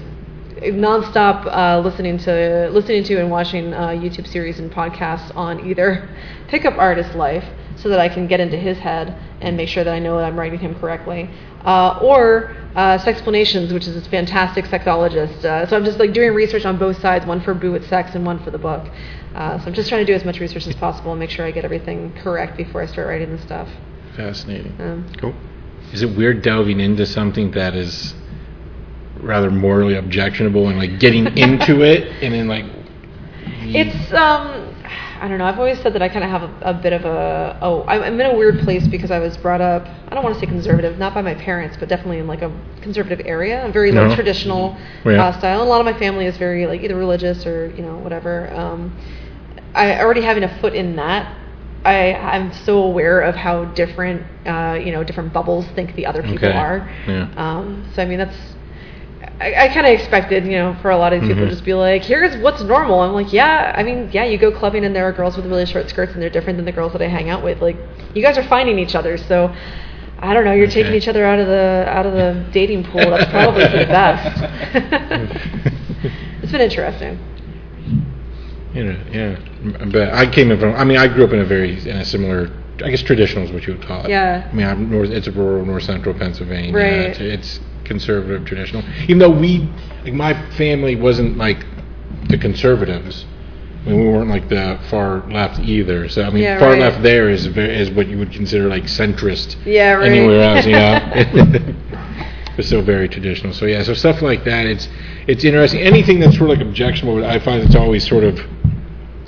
nonstop 0.62 1.46
uh, 1.48 1.80
listening 1.80 2.18
to 2.20 2.70
listening 2.72 3.04
to 3.04 3.20
and 3.20 3.30
watching 3.30 3.74
uh, 3.74 3.90
YouTube 3.90 4.28
series 4.28 4.60
and 4.60 4.72
podcasts 4.72 5.36
on 5.36 5.70
either 5.70 6.10
pickup 6.48 6.78
artist 6.78 7.16
life, 7.16 7.46
so 7.76 7.90
that 7.90 8.00
I 8.00 8.10
can 8.10 8.28
get 8.28 8.40
into 8.40 8.58
his 8.58 8.78
head 8.78 9.16
and 9.42 9.56
make 9.56 9.70
sure 9.70 9.84
that 9.84 9.94
I 9.94 10.00
know 10.00 10.18
that 10.18 10.26
I'm 10.26 10.38
writing 10.38 10.60
him 10.60 10.74
correctly, 10.76 11.30
uh, 11.64 12.00
or 12.02 12.56
uh, 12.76 12.98
Sexplanations, 12.98 13.72
which 13.72 13.88
is 13.88 13.94
this 13.94 14.08
fantastic 14.08 14.66
sexologist. 14.66 15.46
Uh, 15.46 15.68
so 15.68 15.78
I'm 15.78 15.86
just 15.86 16.00
like 16.00 16.14
doing 16.14 16.34
research 16.34 16.66
on 16.66 16.78
both 16.78 17.00
sides, 17.00 17.26
one 17.26 17.42
for 17.42 17.54
Boo 17.54 17.72
with 17.72 17.88
Sex 17.88 18.16
and 18.16 18.26
one 18.26 18.44
for 18.44 18.52
the 18.52 18.58
book. 18.58 18.88
Uh, 19.36 19.60
so 19.60 19.68
I'm 19.68 19.74
just 19.74 19.90
trying 19.90 20.06
to 20.06 20.12
do 20.12 20.16
as 20.16 20.26
much 20.26 20.40
research 20.40 20.66
as 20.66 20.76
possible 20.76 21.12
and 21.12 21.20
make 21.20 21.30
sure 21.30 21.46
I 21.46 21.52
get 21.52 21.66
everything 21.66 22.14
correct 22.24 22.58
before 22.58 22.82
I 22.82 22.88
start 22.88 23.08
writing 23.08 23.36
the 23.36 23.42
stuff. 23.42 23.70
Fascinating. 24.16 24.76
Um, 24.80 25.14
Cool. 25.20 25.36
Is 25.94 26.02
it 26.02 26.18
weird 26.18 26.42
delving 26.42 26.80
into 26.80 27.06
something 27.06 27.52
that 27.52 27.76
is 27.76 28.14
rather 29.22 29.52
morally 29.52 29.96
objectionable 29.96 30.68
and 30.70 30.78
like 30.78 31.00
getting 31.00 31.26
into 31.38 31.82
it 31.84 32.08
and 32.24 32.34
then 32.34 32.48
like 32.48 32.66
It's 33.74 34.12
um, 34.14 34.74
I 35.20 35.28
don't 35.28 35.38
know. 35.40 35.46
I've 35.46 35.58
always 35.58 35.80
said 35.80 35.94
that 35.94 36.02
I 36.02 36.10
kind 36.10 36.24
of 36.24 36.30
have 36.30 36.44
a, 36.44 36.54
a 36.62 36.74
bit 36.74 36.94
of 36.94 37.06
a 37.06 37.58
oh, 37.62 37.84
I'm, 37.88 38.04
I'm 38.04 38.20
in 38.22 38.28
a 38.28 38.36
weird 38.38 38.60
place 38.60 38.88
because 38.88 39.12
I 39.12 39.20
was 39.20 39.38
brought 39.38 39.62
up. 39.62 39.88
I 40.10 40.14
don't 40.16 40.24
want 40.24 40.36
to 40.36 40.40
say 40.40 40.46
conservative, 40.48 40.98
not 40.98 41.14
by 41.14 41.22
my 41.22 41.34
parents, 41.36 41.76
but 41.80 41.90
definitely 41.90 42.20
in 42.20 42.28
like 42.28 42.42
a 42.42 42.52
conservative 42.82 43.22
area, 43.26 43.66
a 43.66 43.72
very 43.72 43.92
like 43.92 44.10
No. 44.10 44.16
traditional 44.16 44.78
Yeah. 45.06 45.24
uh, 45.28 45.38
style. 45.40 45.60
And 45.62 45.68
a 45.68 45.72
lot 45.72 45.80
of 45.80 45.86
my 45.86 45.98
family 45.98 46.26
is 46.26 46.38
very 46.38 46.68
like 46.68 46.82
either 46.82 46.96
religious 46.96 47.46
or 47.46 47.68
you 47.76 47.82
know 47.84 47.98
whatever. 47.98 48.52
Um, 48.54 48.96
I 49.74 50.00
already 50.02 50.22
having 50.22 50.44
a 50.44 50.60
foot 50.62 50.74
in 50.74 50.96
that. 50.98 51.34
I, 51.86 52.14
I'm 52.16 52.52
so 52.52 52.84
aware 52.84 53.22
of 53.22 53.36
how 53.36 53.64
different, 53.66 54.22
uh, 54.46 54.78
you 54.84 54.92
know, 54.92 55.04
different 55.06 55.32
bubbles 55.32 55.66
think 55.70 55.96
the 55.96 56.06
other 56.06 56.22
people 56.22 56.50
Okay. 56.50 56.58
are. 56.58 56.92
Yeah. 57.08 57.30
Um, 57.38 57.90
so 57.94 58.02
I 58.02 58.06
mean, 58.06 58.18
that's 58.18 58.56
I, 59.40 59.66
I 59.66 59.68
kind 59.68 59.86
of 59.86 59.94
expected, 59.94 60.46
you 60.46 60.54
know, 60.54 60.76
for 60.82 60.90
a 60.90 60.98
lot 60.98 61.14
of 61.14 61.22
these 61.22 61.30
people 61.30 61.44
Mhm. 61.44 61.50
to 61.50 61.52
just 61.52 61.64
be 61.66 61.74
like, 61.76 62.04
"Here's 62.04 62.36
what's 62.38 62.62
normal." 62.64 63.02
I'm 63.02 63.14
like, 63.14 63.32
"Yeah, 63.32 63.72
I 63.76 63.84
mean, 63.84 64.10
yeah, 64.12 64.24
you 64.26 64.38
go 64.38 64.52
clubbing 64.52 64.84
and 64.84 64.96
there 64.96 65.06
are 65.08 65.12
girls 65.12 65.38
with 65.38 65.46
really 65.46 65.66
short 65.66 65.90
skirts 65.90 66.14
and 66.14 66.22
they're 66.22 66.30
different 66.32 66.58
than 66.58 66.66
the 66.66 66.72
girls 66.72 66.92
that 66.94 67.02
I 67.02 67.08
hang 67.08 67.30
out 67.30 67.44
with. 67.44 67.62
Like, 67.62 67.78
you 68.16 68.24
guys 68.24 68.38
are 68.38 68.44
finding 68.44 68.80
each 68.80 68.96
other, 68.96 69.16
so 69.18 69.54
I 70.20 70.34
don't 70.34 70.44
know. 70.44 70.54
You're 70.54 70.68
taking 70.68 70.94
each 70.94 71.08
other 71.08 71.24
out 71.24 71.38
of 71.40 71.46
the 71.48 71.86
out 71.88 72.06
of 72.08 72.14
the 72.14 72.46
dating 72.52 72.86
pool. 72.86 73.10
That's 73.12 73.30
probably 73.30 73.66
for 73.66 73.78
the 73.78 73.86
best." 73.86 74.44
it's 76.42 76.52
been 76.52 76.62
interesting. 76.62 77.20
you 78.74 78.84
know 78.84 78.98
yeah 79.12 79.36
but 79.92 80.14
I 80.14 80.30
came 80.30 80.52
in 80.52 80.60
from 80.60 80.74
I 80.76 80.84
mean 80.84 80.98
I 80.98 81.08
grew 81.08 81.24
up 81.26 81.32
in 81.34 81.40
a 81.40 81.46
very 81.46 81.80
in 81.88 81.98
a 81.98 82.06
similar 82.06 82.50
I 82.84 82.90
guess 82.92 83.02
traditional 83.02 83.44
is 83.44 83.52
what 83.52 83.66
you 83.66 83.74
would 83.74 83.82
call 83.86 84.06
it 84.06 84.10
Yeah. 84.10 84.48
I 84.52 84.54
mean 84.56 84.66
I'm 84.68 84.90
north 84.92 85.10
it's 85.10 85.28
a 85.28 85.32
rural 85.32 85.66
north 85.66 85.84
central 85.84 86.14
Pennsylvania 86.14 86.74
Right. 86.74 87.20
it's, 87.20 87.20
it's 87.20 87.60
conservative 87.88 88.46
traditional 88.46 88.84
even 89.04 89.18
though 89.20 89.30
we 89.30 89.68
like 90.04 90.14
my 90.14 90.34
family 90.52 90.96
wasn't 90.96 91.38
like 91.38 91.66
the 92.30 92.38
conservatives 92.38 93.26
I 93.86 93.90
mean, 93.92 94.00
we 94.02 94.08
weren't 94.10 94.30
like 94.30 94.50
the 94.50 94.80
far 94.90 95.22
left 95.32 95.60
either 95.60 96.10
so 96.10 96.24
I 96.24 96.30
mean 96.30 96.44
Yeah, 96.44 96.60
far 96.60 96.72
right. 96.72 96.80
left 96.80 97.02
there 97.04 97.30
is 97.30 97.46
very, 97.48 97.76
is 97.76 97.90
what 97.92 98.08
you 98.08 98.18
would 98.18 98.32
consider 98.32 98.68
like 98.68 98.84
centrist 98.84 99.56
Yeah, 99.66 99.94
right. 99.94 100.12
anywhere 100.12 100.42
else 100.42 100.66
yeah. 100.66 101.00
know 101.16 101.74
it's 102.58 102.70
so 102.70 102.82
very 102.82 103.08
traditional. 103.08 103.54
So 103.54 103.66
yeah, 103.66 103.84
so 103.84 103.94
stuff 103.94 104.22
like 104.22 104.44
that. 104.46 104.66
It's 104.66 104.90
it's 105.28 105.44
interesting. 105.44 105.82
Anything 105.82 106.20
that's 106.20 106.38
sort 106.38 106.50
of 106.50 106.58
like 106.58 106.66
objectionable, 106.68 107.24
I 107.24 107.40
find 107.40 107.62
it's 107.64 107.76
always 107.76 108.06
sort 108.08 108.24
of 108.24 108.40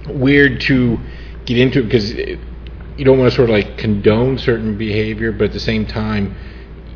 weird 0.07 0.59
to 0.61 0.97
get 1.45 1.57
into 1.57 1.83
because 1.83 2.11
you 2.13 3.05
don't 3.05 3.19
want 3.19 3.29
to 3.29 3.35
sort 3.35 3.49
of 3.49 3.55
like 3.55 3.77
condone 3.77 4.37
certain 4.37 4.77
behavior, 4.77 5.31
but 5.31 5.45
at 5.45 5.53
the 5.53 5.59
same 5.59 5.85
time, 5.85 6.35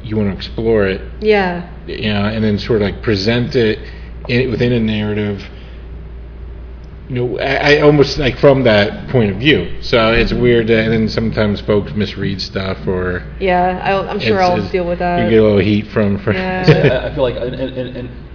you 0.03 0.17
want 0.17 0.29
to 0.29 0.35
explore 0.35 0.85
it, 0.85 1.01
Yeah. 1.21 1.69
you 1.87 2.13
know, 2.13 2.25
and 2.25 2.43
then 2.43 2.59
sort 2.59 2.81
of 2.81 2.89
like 2.89 3.01
present 3.01 3.55
it 3.55 3.79
in, 4.27 4.51
within 4.51 4.73
a 4.73 4.79
narrative. 4.79 5.43
You 7.09 7.15
know, 7.15 7.39
I, 7.39 7.75
I 7.75 7.81
almost 7.81 8.17
like 8.17 8.37
from 8.37 8.63
that 8.63 9.09
point 9.09 9.31
of 9.31 9.37
view. 9.37 9.81
So 9.81 10.13
it's 10.13 10.31
mm-hmm. 10.31 10.41
weird, 10.41 10.67
that, 10.67 10.85
and 10.85 10.93
then 10.93 11.09
sometimes 11.09 11.61
folks 11.61 11.91
misread 11.93 12.41
stuff 12.41 12.87
or. 12.87 13.23
Yeah. 13.39 13.81
I'll, 13.83 14.09
I'm 14.09 14.19
sure 14.19 14.41
I'll 14.41 14.69
deal 14.69 14.87
with 14.87 14.99
that. 14.99 15.23
You 15.23 15.29
get 15.29 15.39
a 15.39 15.43
little 15.43 15.59
heat 15.59 15.87
from. 15.87 16.17
from 16.19 16.35
Yeah. 16.35 17.01
I 17.03 17.07
I 17.09 17.15
feel 17.15 17.23
like 17.23 17.35
in, 17.35 17.53
in, 17.53 17.95
in, 17.95 18.25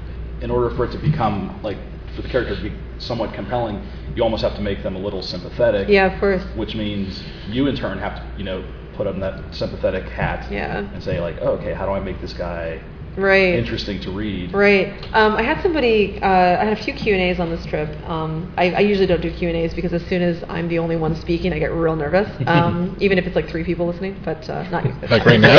in 0.42 0.50
order 0.50 0.74
for 0.76 0.84
it 0.84 0.92
to 0.92 0.98
become 0.98 1.60
like 1.62 1.78
for 2.14 2.22
the 2.22 2.28
character 2.28 2.54
to 2.56 2.62
be 2.62 2.72
somewhat 2.98 3.32
compelling, 3.32 3.86
you 4.14 4.22
almost 4.22 4.42
have 4.42 4.54
to 4.56 4.60
make 4.60 4.82
them 4.82 4.96
a 4.96 4.98
little 4.98 5.22
sympathetic. 5.22 5.88
yeah, 5.88 6.12
of 6.12 6.18
course. 6.20 6.42
Which 6.56 6.74
means 6.74 7.22
you 7.48 7.66
in 7.68 7.76
turn 7.76 7.98
have 7.98 8.16
to 8.16 8.38
you 8.38 8.44
know 8.44 8.64
put 8.98 9.06
on 9.06 9.20
that 9.20 9.54
sympathetic 9.54 10.04
hat. 10.08 10.50
Yeah. 10.52 10.78
And 10.78 11.02
say 11.02 11.20
like, 11.20 11.36
oh, 11.40 11.52
okay, 11.52 11.72
how 11.72 11.86
do 11.86 11.92
I 11.92 12.00
make 12.00 12.20
this 12.20 12.34
guy 12.34 12.82
Right. 13.16 13.54
interesting 13.54 14.00
to 14.02 14.10
read? 14.12 14.52
Right. 14.52 14.92
Um, 15.12 15.34
I 15.34 15.42
had 15.42 15.60
somebody. 15.62 16.20
Uh, 16.22 16.26
I 16.60 16.64
had 16.64 16.72
a 16.78 16.82
few 16.84 16.92
Q 16.94 17.14
and 17.14 17.22
A's 17.22 17.40
on 17.40 17.50
this 17.50 17.64
trip. 17.66 17.88
Um, 18.08 18.52
I, 18.56 18.72
I 18.74 18.80
usually 18.80 19.06
don't 19.06 19.20
do 19.22 19.32
Q 19.32 19.48
and 19.48 19.56
A's 19.56 19.74
because 19.74 19.92
as 19.92 20.04
soon 20.06 20.22
as 20.22 20.44
I'm 20.48 20.68
the 20.68 20.78
only 20.78 20.96
one 20.96 21.16
speaking, 21.16 21.52
I 21.52 21.58
get 21.58 21.72
real 21.72 21.96
nervous. 21.96 22.28
Um, 22.48 22.96
even 23.00 23.18
if 23.18 23.26
it's 23.26 23.36
like 23.36 23.48
three 23.48 23.64
people 23.64 23.86
listening, 23.86 24.20
but 24.24 24.48
uh, 24.50 24.68
not 24.70 24.84
you. 24.84 24.92
Like 25.10 25.24
right 25.26 25.38
now? 25.40 25.48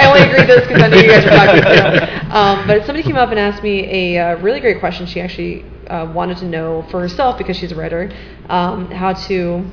I 0.00 0.04
only 0.06 0.22
agreed 0.28 0.48
this 0.48 0.66
because 0.66 0.82
I 0.82 0.88
knew 0.88 0.98
you 0.98 1.08
guys 1.08 1.24
were 1.24 1.30
talking. 1.30 1.62
Too. 1.62 2.34
Um, 2.36 2.66
but 2.66 2.84
somebody 2.86 3.02
came 3.02 3.16
up 3.16 3.30
and 3.30 3.38
asked 3.38 3.62
me 3.62 4.14
a 4.16 4.18
uh, 4.18 4.36
really 4.40 4.60
great 4.60 4.80
question. 4.80 5.06
She 5.06 5.20
actually 5.20 5.64
uh, 5.88 6.10
wanted 6.12 6.38
to 6.38 6.46
know 6.46 6.86
for 6.90 7.00
herself 7.00 7.38
because 7.38 7.56
she's 7.56 7.72
a 7.72 7.76
writer 7.76 8.10
um, 8.48 8.90
how 8.90 9.12
to 9.28 9.64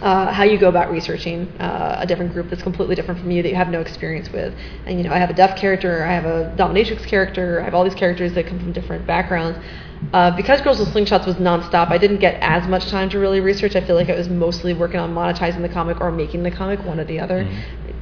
uh, 0.00 0.30
how 0.32 0.44
you 0.44 0.58
go 0.58 0.68
about 0.68 0.90
researching 0.90 1.48
uh, 1.58 1.98
a 2.00 2.06
different 2.06 2.32
group 2.32 2.50
that's 2.50 2.62
completely 2.62 2.94
different 2.94 3.18
from 3.18 3.30
you 3.30 3.42
that 3.42 3.48
you 3.48 3.54
have 3.54 3.68
no 3.68 3.80
experience 3.80 4.30
with. 4.30 4.54
And 4.84 4.98
you 4.98 5.04
know, 5.04 5.12
I 5.12 5.18
have 5.18 5.30
a 5.30 5.34
deaf 5.34 5.56
character, 5.56 6.04
I 6.04 6.12
have 6.12 6.26
a 6.26 6.54
dominatrix 6.56 7.06
character, 7.06 7.60
I 7.60 7.64
have 7.64 7.74
all 7.74 7.84
these 7.84 7.94
characters 7.94 8.34
that 8.34 8.46
come 8.46 8.58
from 8.58 8.72
different 8.72 9.06
backgrounds. 9.06 9.58
Uh, 10.12 10.36
because 10.36 10.60
Girls 10.60 10.78
with 10.78 10.88
Slingshots 10.90 11.26
was 11.26 11.36
nonstop, 11.36 11.90
I 11.90 11.96
didn't 11.96 12.18
get 12.18 12.38
as 12.42 12.68
much 12.68 12.88
time 12.88 13.08
to 13.10 13.18
really 13.18 13.40
research. 13.40 13.74
I 13.74 13.80
feel 13.80 13.96
like 13.96 14.10
I 14.10 14.14
was 14.14 14.28
mostly 14.28 14.74
working 14.74 15.00
on 15.00 15.14
monetizing 15.14 15.62
the 15.62 15.70
comic 15.70 16.00
or 16.02 16.12
making 16.12 16.42
the 16.42 16.50
comic, 16.50 16.84
one 16.84 17.00
or 17.00 17.04
the 17.04 17.18
other, 17.18 17.44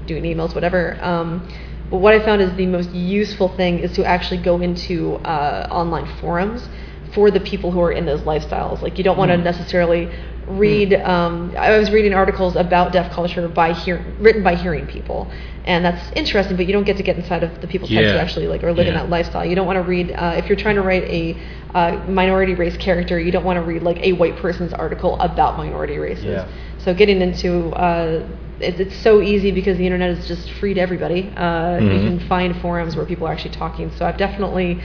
doing 0.06 0.24
emails, 0.24 0.54
whatever. 0.54 0.98
Um, 1.00 1.48
but 1.90 1.98
what 1.98 2.12
I 2.12 2.18
found 2.24 2.42
is 2.42 2.52
the 2.56 2.66
most 2.66 2.90
useful 2.90 3.48
thing 3.56 3.78
is 3.78 3.92
to 3.92 4.04
actually 4.04 4.42
go 4.42 4.60
into 4.60 5.14
uh, 5.16 5.68
online 5.70 6.06
forums 6.20 6.68
for 7.14 7.30
the 7.30 7.38
people 7.40 7.70
who 7.70 7.80
are 7.80 7.92
in 7.92 8.04
those 8.04 8.22
lifestyles. 8.22 8.82
Like 8.82 8.98
you 8.98 9.04
don't 9.04 9.16
want 9.16 9.30
to 9.30 9.36
necessarily 9.36 10.10
read. 10.48 10.94
Um, 10.94 11.54
I 11.58 11.76
was 11.76 11.90
reading 11.90 12.12
articles 12.14 12.56
about 12.56 12.92
deaf 12.92 13.10
culture 13.12 13.48
by 13.48 13.72
hear, 13.72 14.04
written 14.20 14.42
by 14.42 14.54
hearing 14.54 14.86
people, 14.86 15.30
and 15.64 15.84
that's 15.84 16.10
interesting. 16.14 16.56
But 16.56 16.66
you 16.66 16.72
don't 16.72 16.84
get 16.84 16.96
to 16.98 17.02
get 17.02 17.16
inside 17.16 17.42
of 17.42 17.60
the 17.60 17.66
people's 17.66 17.90
heads 17.90 18.10
who 18.12 18.18
actually 18.18 18.46
like 18.46 18.62
are 18.64 18.72
living 18.72 18.92
Yeah. 18.94 19.02
that 19.02 19.10
lifestyle. 19.10 19.44
You 19.44 19.54
don't 19.54 19.66
want 19.66 19.76
to 19.76 19.82
read 19.82 20.12
uh, 20.12 20.34
if 20.36 20.48
you're 20.48 20.56
trying 20.56 20.76
to 20.76 20.82
write 20.82 21.04
a 21.04 21.36
uh, 21.74 22.04
minority 22.08 22.54
race 22.54 22.76
character. 22.76 23.18
You 23.18 23.32
don't 23.32 23.44
want 23.44 23.56
to 23.56 23.62
read 23.62 23.82
like 23.82 23.98
a 24.02 24.12
white 24.12 24.36
person's 24.36 24.72
article 24.72 25.18
about 25.20 25.56
minority 25.56 25.98
races. 25.98 26.24
Yeah. 26.24 26.48
So 26.78 26.94
getting 26.94 27.20
into 27.22 27.70
uh, 27.70 28.26
it, 28.60 28.78
it's 28.80 28.96
so 28.96 29.20
easy 29.22 29.50
because 29.50 29.76
the 29.78 29.86
internet 29.86 30.10
is 30.10 30.26
just 30.28 30.50
free 30.52 30.74
to 30.74 30.80
everybody. 30.80 31.32
Uh, 31.36 31.78
You 31.78 31.88
Mhm. 31.88 32.04
can 32.04 32.18
find 32.28 32.56
forums 32.60 32.94
where 32.96 33.06
people 33.06 33.26
are 33.26 33.32
actually 33.32 33.54
talking. 33.54 33.90
So 33.92 34.04
I've 34.06 34.16
definitely 34.18 34.80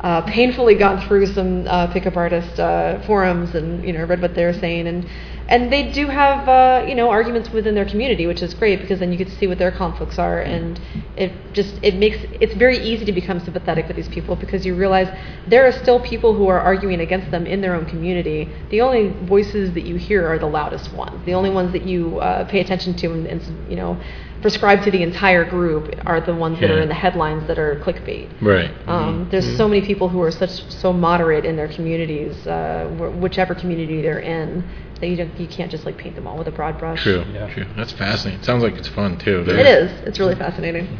uh, 0.00 0.22
painfully 0.22 0.74
gone 0.74 1.06
through 1.06 1.26
some 1.26 1.66
uh, 1.66 1.92
pickup 1.92 2.16
artist 2.16 2.60
uh, 2.60 3.00
forums 3.06 3.54
and 3.54 3.84
you 3.84 3.92
know 3.92 4.04
read 4.04 4.20
what 4.20 4.34
they're 4.34 4.52
saying 4.52 4.86
and 4.86 5.08
and 5.48 5.72
they 5.72 5.90
do 5.90 6.06
have 6.08 6.46
uh, 6.46 6.84
you 6.86 6.94
know 6.94 7.08
arguments 7.08 7.50
within 7.50 7.74
their 7.74 7.86
community, 7.86 8.26
which 8.26 8.42
is 8.42 8.52
great 8.52 8.80
because 8.80 9.00
then 9.00 9.10
you 9.10 9.16
get 9.16 9.28
to 9.28 9.36
see 9.36 9.46
what 9.46 9.58
their 9.58 9.72
conflicts 9.72 10.18
are 10.18 10.40
and 10.40 10.78
it 11.16 11.32
just 11.54 11.74
it 11.82 11.94
makes 11.94 12.18
it's 12.38 12.54
very 12.54 12.78
easy 12.78 13.04
to 13.06 13.12
become 13.12 13.40
sympathetic 13.40 13.88
with 13.88 13.96
these 13.96 14.08
people 14.08 14.36
because 14.36 14.66
you 14.66 14.74
realize 14.74 15.08
there 15.46 15.66
are 15.66 15.72
still 15.72 16.00
people 16.00 16.34
who 16.34 16.48
are 16.48 16.60
arguing 16.60 17.00
against 17.00 17.30
them 17.30 17.46
in 17.46 17.62
their 17.62 17.74
own 17.74 17.86
community. 17.86 18.52
The 18.70 18.82
only 18.82 19.08
voices 19.26 19.72
that 19.72 19.84
you 19.84 19.96
hear 19.96 20.28
are 20.28 20.38
the 20.38 20.46
loudest 20.46 20.92
ones. 20.92 21.24
The 21.24 21.32
only 21.32 21.50
ones 21.50 21.72
that 21.72 21.84
you 21.84 22.18
uh, 22.20 22.44
pay 22.44 22.60
attention 22.60 22.94
to 22.96 23.12
and, 23.12 23.26
and 23.26 23.70
you 23.70 23.76
know 23.76 23.98
prescribe 24.40 24.82
to 24.84 24.90
the 24.90 25.02
entire 25.02 25.44
group 25.44 25.94
are 26.06 26.20
the 26.20 26.34
ones 26.34 26.60
that 26.60 26.70
are 26.70 26.80
in 26.80 26.88
the 26.88 26.94
headlines 26.94 27.46
that 27.48 27.58
are 27.58 27.76
clickbait. 27.80 28.30
Right. 28.40 28.70
Um, 28.86 29.28
there's 29.30 29.56
so 29.56 29.68
many 29.68 29.84
people 29.84 30.08
who 30.08 30.22
are 30.22 30.30
such 30.30 30.70
so 30.70 30.92
moderate 30.92 31.44
in 31.44 31.56
their 31.56 31.68
communities, 31.68 32.46
uh, 32.46 32.88
wh- 32.98 33.20
whichever 33.20 33.54
community 33.54 34.00
they're 34.02 34.20
in, 34.20 34.64
that 35.00 35.08
you 35.08 35.16
don't, 35.16 35.38
you 35.38 35.46
can't 35.48 35.70
just 35.70 35.84
like 35.84 35.96
paint 35.96 36.14
them 36.14 36.26
all 36.26 36.38
with 36.38 36.48
a 36.48 36.52
broad 36.52 36.78
brush. 36.78 37.02
True. 37.02 37.24
Yeah. 37.32 37.52
True. 37.52 37.66
That's 37.76 37.92
fascinating. 37.92 38.42
Sounds 38.44 38.62
like 38.62 38.74
it's 38.74 38.88
fun 38.88 39.18
too. 39.18 39.44
It 39.46 39.66
is. 39.66 39.90
It's 40.06 40.18
really 40.18 40.34
fascinating. 40.34 40.98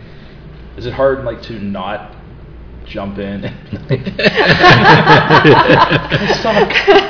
Is 0.76 0.86
it 0.86 0.92
hard 0.92 1.24
like 1.24 1.42
to 1.42 1.58
not 1.58 2.14
jump 2.88 3.18
in. 3.18 3.44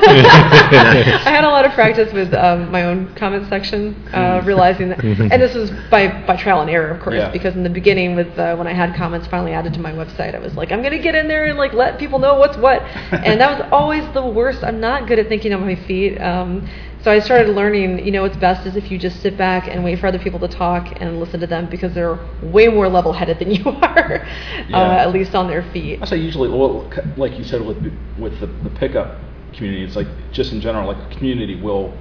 I 0.04 1.30
had 1.30 1.44
a 1.44 1.48
lot 1.48 1.64
of 1.64 1.72
practice 1.72 2.12
with 2.12 2.34
um, 2.34 2.70
my 2.70 2.84
own 2.84 3.14
comment 3.14 3.48
section, 3.48 3.94
uh, 4.12 4.42
realizing 4.44 4.90
that, 4.90 5.02
and 5.04 5.40
this 5.42 5.54
was 5.54 5.70
by, 5.90 6.08
by 6.26 6.36
trial 6.36 6.60
and 6.60 6.70
error, 6.70 6.90
of 6.90 7.00
course, 7.02 7.16
Yeah. 7.16 7.30
because 7.30 7.54
in 7.56 7.62
the 7.62 7.70
beginning, 7.70 8.14
with 8.16 8.38
uh, 8.38 8.56
when 8.56 8.66
I 8.66 8.72
had 8.72 8.94
comments 8.94 9.26
finally 9.28 9.52
added 9.52 9.72
to 9.74 9.80
my 9.80 9.92
website, 9.92 10.34
I 10.34 10.38
was 10.38 10.54
like, 10.54 10.72
I'm 10.72 10.82
gonna 10.82 10.98
get 10.98 11.14
in 11.14 11.28
there 11.28 11.46
and 11.46 11.58
like 11.58 11.72
let 11.72 11.98
people 11.98 12.18
know 12.18 12.34
what's 12.38 12.56
what, 12.58 12.82
and 13.12 13.40
that 13.40 13.58
was 13.58 13.68
always 13.72 14.04
the 14.14 14.26
worst. 14.26 14.62
I'm 14.64 14.80
not 14.80 15.06
good 15.06 15.18
at 15.18 15.28
thinking 15.28 15.52
on 15.54 15.60
my 15.60 15.76
feet. 15.86 16.18
Um, 16.20 16.68
so 17.08 17.12
I 17.12 17.20
started 17.20 17.56
learning, 17.56 18.04
you 18.04 18.10
know, 18.12 18.20
what's 18.20 18.36
best 18.36 18.66
is 18.66 18.76
if 18.76 18.90
you 18.90 18.98
just 18.98 19.22
sit 19.22 19.38
back 19.38 19.66
and 19.66 19.82
wait 19.82 19.98
for 19.98 20.06
other 20.08 20.18
people 20.18 20.38
to 20.40 20.48
talk 20.48 21.00
and 21.00 21.18
listen 21.18 21.40
to 21.40 21.46
them 21.46 21.64
because 21.70 21.94
they're 21.94 22.18
way 22.42 22.68
more 22.68 22.86
level-headed 22.86 23.38
than 23.38 23.50
you 23.58 23.66
are, 23.66 24.26
Yeah. 24.68 24.76
uh, 24.78 24.90
at 24.98 25.10
least 25.10 25.34
on 25.34 25.46
their 25.48 25.62
feet. 25.72 26.00
I 26.02 26.04
say 26.04 26.18
usually, 26.18 26.50
well, 26.50 26.90
like 27.16 27.38
you 27.38 27.44
said 27.44 27.62
with 27.64 27.78
with 28.18 28.38
the, 28.40 28.46
the 28.46 28.68
pickup 28.78 29.16
community, 29.54 29.84
it's 29.84 29.96
like 29.96 30.06
just 30.32 30.52
in 30.52 30.60
general, 30.60 30.86
like 30.86 30.98
a 30.98 31.16
community 31.16 31.58
will 31.58 31.96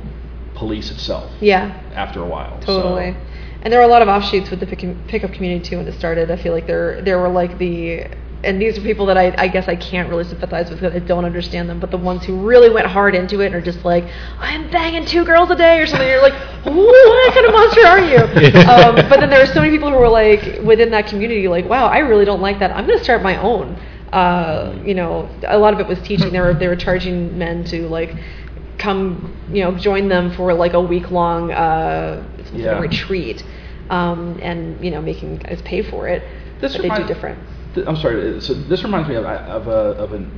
police 0.56 0.92
itself 0.92 1.32
Yeah. 1.40 1.82
after 1.96 2.22
a 2.22 2.26
while. 2.28 2.60
so- 2.66 2.82
Totally. 2.82 3.16
And 3.62 3.72
there 3.72 3.80
were 3.80 3.86
a 3.86 3.90
lot 3.90 4.02
of 4.02 4.10
offshoots 4.10 4.50
with 4.50 4.60
the 4.60 4.68
pick, 4.68 4.84
pickup 5.08 5.32
community 5.32 5.64
too 5.70 5.78
when 5.78 5.88
it 5.88 5.94
started. 5.94 6.30
I 6.32 6.36
feel 6.36 6.52
like 6.52 6.68
there 6.68 7.02
there 7.02 7.18
were 7.18 7.30
like 7.30 7.58
the 7.58 8.08
and 8.44 8.62
these 8.62 8.78
are 8.78 8.82
people 8.82 9.06
that 9.08 9.18
I, 9.18 9.34
I 9.38 9.48
guess 9.48 9.68
I 9.68 9.76
can't 9.76 10.10
really 10.10 10.24
sympathize 10.24 10.70
with 10.70 10.80
because 10.80 10.96
I 10.96 11.00
don't 11.00 11.26
understand 11.26 11.70
them, 11.70 11.80
but 11.80 11.92
the 11.92 11.98
ones 11.98 12.24
who 12.24 12.40
really 12.48 12.70
went 12.70 12.88
hard 12.88 13.16
into 13.16 13.42
it 13.42 13.48
and 13.48 13.56
are 13.56 13.62
just 13.62 13.84
like, 13.84 14.06
I'm 14.40 14.70
banging 14.70 15.06
two 15.06 15.26
girls 15.26 15.50
a 15.50 15.56
day 15.56 15.80
or 15.80 15.88
something. 15.88 16.08
You're 16.08 16.22
like, 16.22 16.34
what 16.64 17.34
kind 17.34 17.46
of 17.46 17.52
monster 17.54 17.86
are 17.88 18.00
you? 18.00 18.18
um, 18.72 18.96
but 19.10 19.20
then 19.20 19.30
there 19.30 19.40
were 19.40 19.46
so 19.48 19.62
many 19.62 19.72
people 19.72 19.90
who 19.90 19.98
were 19.98 20.10
like 20.10 20.60
within 20.64 20.92
that 20.92 21.08
community, 21.08 21.48
like, 21.48 21.66
wow, 21.66 21.88
I 21.88 22.00
really 22.00 22.26
don't 22.26 22.42
like 22.42 22.60
that. 22.60 22.72
I'm 22.72 22.86
going 22.86 22.98
to 22.98 23.04
start 23.04 23.24
my 23.24 23.42
own. 23.42 23.76
Uh, 24.14 24.78
you 24.86 24.94
know, 24.94 25.30
a 25.48 25.58
lot 25.58 25.74
of 25.74 25.80
it 25.80 25.88
was 25.88 26.00
teaching. 26.02 26.32
They 26.32 26.40
were 26.40 26.54
they 26.54 26.68
were 26.68 26.78
charging 26.78 27.38
men 27.38 27.64
to 27.66 27.88
like 27.90 28.16
come, 28.78 29.36
you 29.52 29.64
know, 29.64 29.76
join 29.78 30.08
them 30.08 30.32
for 30.32 30.54
like 30.54 30.74
a 30.74 30.82
week 30.82 31.12
long 31.12 31.52
uh, 31.52 32.24
Yeah. 32.54 32.80
retreat, 32.80 33.44
um, 33.90 34.40
and 34.42 34.82
you 34.84 34.92
know, 34.92 35.02
making 35.02 35.38
guys 35.38 35.62
pay 35.64 35.82
for 35.82 36.08
it. 36.08 36.24
This 36.62 36.74
but 36.74 36.84
they 36.84 36.90
do 36.90 37.04
different. 37.06 37.38
Th- 37.78 37.88
I'm 37.88 37.96
sorry. 37.98 38.38
uh, 38.38 38.42
So 38.42 38.54
this 38.56 38.84
reminds 38.84 39.08
me 39.08 39.16
of, 39.16 39.26
of 39.26 39.68
a 39.68 39.72
of 40.04 40.14
an, 40.14 40.32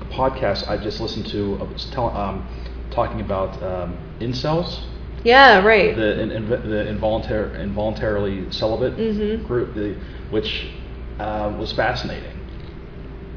a 0.00 0.04
podcast 0.06 0.66
I 0.68 0.78
just 0.78 0.98
listened 1.00 1.26
to. 1.26 1.54
Of, 1.54 1.70
was 1.72 1.84
tell, 1.86 2.08
um, 2.16 2.48
talking 2.90 3.20
about 3.20 3.62
um, 3.62 3.98
incels, 4.20 4.80
Yeah, 5.22 5.62
right. 5.62 5.94
the 5.94 6.20
in, 6.22 6.30
in, 6.30 6.48
the 6.48 6.88
involuntary 6.88 7.60
involuntarily 7.62 8.50
celibate 8.50 8.96
Mhm. 8.96 9.46
group, 9.46 9.74
the, 9.74 9.94
which 10.30 10.68
uh, 11.20 11.54
was 11.58 11.70
fascinating. 11.72 12.32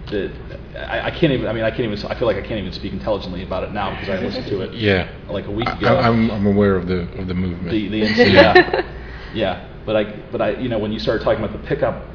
The, 0.09 0.31
I, 0.77 1.07
I 1.07 1.11
can't 1.11 1.33
even. 1.33 1.47
I 1.47 1.51
mean, 1.53 1.65
I 1.65 1.69
can't 1.71 1.91
even. 1.91 1.99
I 2.09 2.15
feel 2.17 2.27
like 2.27 2.37
I 2.37 2.41
can't 2.47 2.61
even 2.61 2.71
speak 2.71 2.93
intelligently 2.93 3.43
about 3.43 3.63
it 3.63 3.73
now 3.73 3.91
because 3.91 4.07
I 4.07 4.23
listened 4.23 4.47
to 4.47 4.61
it 4.61 4.73
Yeah. 4.73 5.09
like 5.29 5.47
a 5.47 5.51
week 5.51 5.67
ago. 5.67 5.97
I'm, 5.97 6.31
I'm 6.31 6.45
aware 6.47 6.77
of 6.77 6.87
the 6.87 7.01
of 7.19 7.27
the 7.27 7.33
movement. 7.33 7.71
the 7.71 7.89
the 7.89 8.01
NC, 8.07 8.31
yeah, 8.33 8.85
yeah. 9.33 9.65
But 9.85 9.95
I 9.97 10.03
but 10.31 10.41
I 10.41 10.49
you 10.51 10.69
know 10.69 10.79
when 10.79 10.93
you 10.93 10.99
started 10.99 11.23
talking 11.25 11.43
about 11.43 11.59
the 11.61 11.67
pickup 11.67 12.05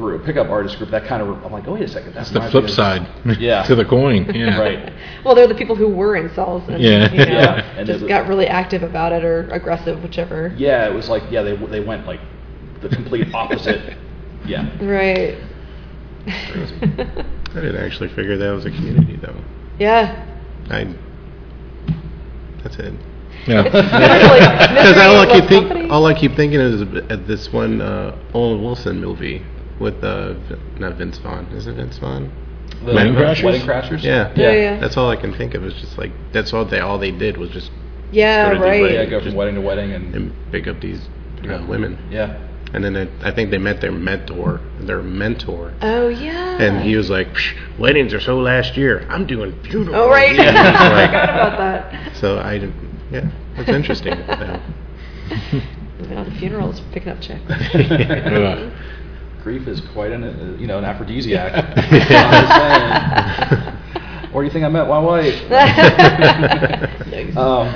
group, 0.00 0.24
pickup 0.24 0.48
artist 0.48 0.78
group, 0.78 0.90
that 0.90 1.04
kind 1.04 1.22
of 1.22 1.28
I'm 1.44 1.52
like, 1.52 1.68
oh 1.68 1.74
wait 1.74 1.82
a 1.82 1.88
second, 1.88 2.14
That's 2.14 2.30
that 2.30 2.42
the 2.44 2.50
flip 2.50 2.68
side 2.70 3.06
Yeah. 3.38 3.62
to 3.64 3.74
the 3.74 3.84
coin. 3.84 4.24
Yeah. 4.34 4.58
Right. 4.58 4.92
well, 5.24 5.34
they're 5.34 5.46
the 5.46 5.54
people 5.54 5.76
who 5.76 5.88
were 5.88 6.14
incels 6.20 6.66
and 6.68 6.82
Yeah. 6.82 7.12
you 7.12 7.18
know, 7.18 7.24
Yeah, 7.40 7.74
and 7.76 7.86
just 7.86 8.04
it- 8.04 8.08
got 8.08 8.26
really 8.28 8.46
active 8.46 8.82
about 8.82 9.12
it 9.12 9.24
or 9.24 9.48
aggressive, 9.50 10.02
whichever. 10.02 10.52
Yeah, 10.56 10.88
it 10.88 10.94
was 10.94 11.08
like 11.08 11.22
yeah 11.30 11.42
they 11.42 11.54
they 11.56 11.80
went 11.80 12.06
like 12.06 12.20
the 12.80 12.88
complete 12.88 13.32
opposite. 13.34 13.96
Yeah. 14.46 14.66
Right. 14.84 15.36
I 16.26 17.54
didn't 17.54 17.76
actually 17.76 18.08
figure 18.08 18.36
that 18.36 18.50
was 18.50 18.64
a 18.66 18.70
community 18.70 19.16
though. 19.16 19.36
yeah. 19.78 20.26
I. 20.70 20.94
That's 22.62 22.76
it. 22.78 22.92
Yeah. 23.46 23.62
Because 23.62 24.98
all 24.98 25.18
I 25.18 25.26
keep 25.32 25.48
think, 25.48 25.90
all 25.90 26.04
I 26.06 26.14
keep 26.14 26.34
thinking 26.36 26.60
is 26.60 26.82
uh, 26.82 27.16
this 27.26 27.50
one 27.52 27.80
uh, 27.80 28.16
Owen 28.34 28.62
Wilson 28.62 29.00
movie 29.00 29.42
with 29.80 30.02
uh, 30.04 30.34
not 30.78 30.94
Vince 30.96 31.18
Vaughn. 31.18 31.46
Is 31.46 31.66
it 31.66 31.74
Vince 31.74 31.98
Vaughn? 31.98 32.30
The 32.84 32.94
Wedding 32.94 33.14
Crashers? 33.14 33.42
Wedding 33.44 33.62
Crashers. 33.62 34.02
Yeah. 34.02 34.32
Yeah, 34.36 34.52
yeah. 34.52 34.78
That's 34.80 34.96
all 34.96 35.10
I 35.10 35.16
can 35.16 35.34
think 35.36 35.54
of. 35.54 35.64
Is 35.64 35.74
just 35.74 35.98
like 35.98 36.12
that's 36.32 36.52
all 36.52 36.64
they 36.64 36.80
all 36.80 36.98
they 36.98 37.10
did 37.10 37.36
was 37.36 37.50
just 37.50 37.70
Yeah, 38.12 38.48
Go 38.52 38.54
to 38.58 38.60
right. 38.64 38.80
wedding. 38.82 38.96
Yeah, 38.96 39.06
go 39.06 39.20
from 39.20 39.34
wedding 39.34 39.56
to 39.56 39.60
wedding 39.60 39.92
and 39.92 40.14
and 40.14 40.32
pick 40.52 40.66
up 40.68 40.80
these 40.80 41.00
uh, 41.42 41.48
Yeah. 41.48 41.66
women. 41.66 41.98
yeah. 42.10 42.46
And 42.72 42.84
then 42.84 42.94
it, 42.94 43.08
I 43.24 43.32
think 43.32 43.50
they 43.50 43.58
met 43.58 43.80
their 43.80 43.90
mentor, 43.90 44.60
their 44.78 45.02
mentor, 45.02 45.74
Oh 45.82 46.06
yeah. 46.08 46.56
and 46.62 46.84
he 46.84 46.94
was 46.94 47.10
like, 47.10 47.26
Psh, 47.34 47.78
"Weddings 47.80 48.14
are 48.14 48.20
so 48.20 48.38
last 48.38 48.76
year. 48.76 49.04
I'm 49.10 49.26
doing 49.26 49.60
funerals." 49.64 49.96
Oh 49.96 50.08
right. 50.08 50.36
Yeah. 50.36 50.50
I 50.54 51.06
forgot 51.06 51.30
about 51.30 51.58
that. 51.58 52.16
so 52.16 52.38
I, 52.38 52.58
didn't- 52.58 52.76
yeah, 53.10 53.28
that's 53.56 53.68
interesting. 53.70 54.12
Yeah. 55.30 55.62
Moving 55.98 56.16
on 56.18 56.24
to 56.26 56.30
funerals, 56.38 56.80
picking 56.92 57.10
up 57.12 57.20
chicks. 57.20 57.42
Yeah. 59.40 59.44
Grief 59.44 59.68
is 59.68 59.80
quite 59.92 60.12
an 60.12 60.24
uh, 60.24 60.56
you 60.58 60.66
know 60.66 60.78
an 60.78 60.84
aphrodisiac. 60.84 61.52
I'm 61.76 61.90
just 61.90 62.08
saying. 62.08 63.76
Where 64.32 64.42
do 64.42 64.46
you 64.46 64.52
think 64.52 64.64
I 64.64 64.68
met 64.68 64.88
my 64.88 64.98
wife? 64.98 65.34
Um, 67.36 67.74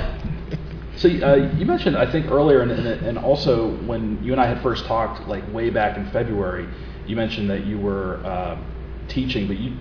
so 0.97 1.09
uh, 1.09 1.35
you 1.57 1.65
mentioned, 1.65 1.97
I 1.97 2.09
think 2.09 2.31
earlier, 2.31 2.61
and, 2.61 2.71
and, 2.71 2.87
and 2.87 3.17
also 3.17 3.75
when 3.85 4.17
you 4.23 4.31
and 4.31 4.39
I 4.41 4.47
had 4.47 4.61
first 4.61 4.85
talked, 4.85 5.27
like 5.27 5.43
way 5.53 5.69
back 5.69 5.97
in 5.97 6.09
February, 6.11 6.67
you 7.05 7.15
mentioned 7.17 7.49
that 7.49 7.65
you 7.65 7.77
were 7.77 8.17
uh, 8.25 8.57
teaching, 9.09 9.45
but 9.47 9.57
you 9.57 9.75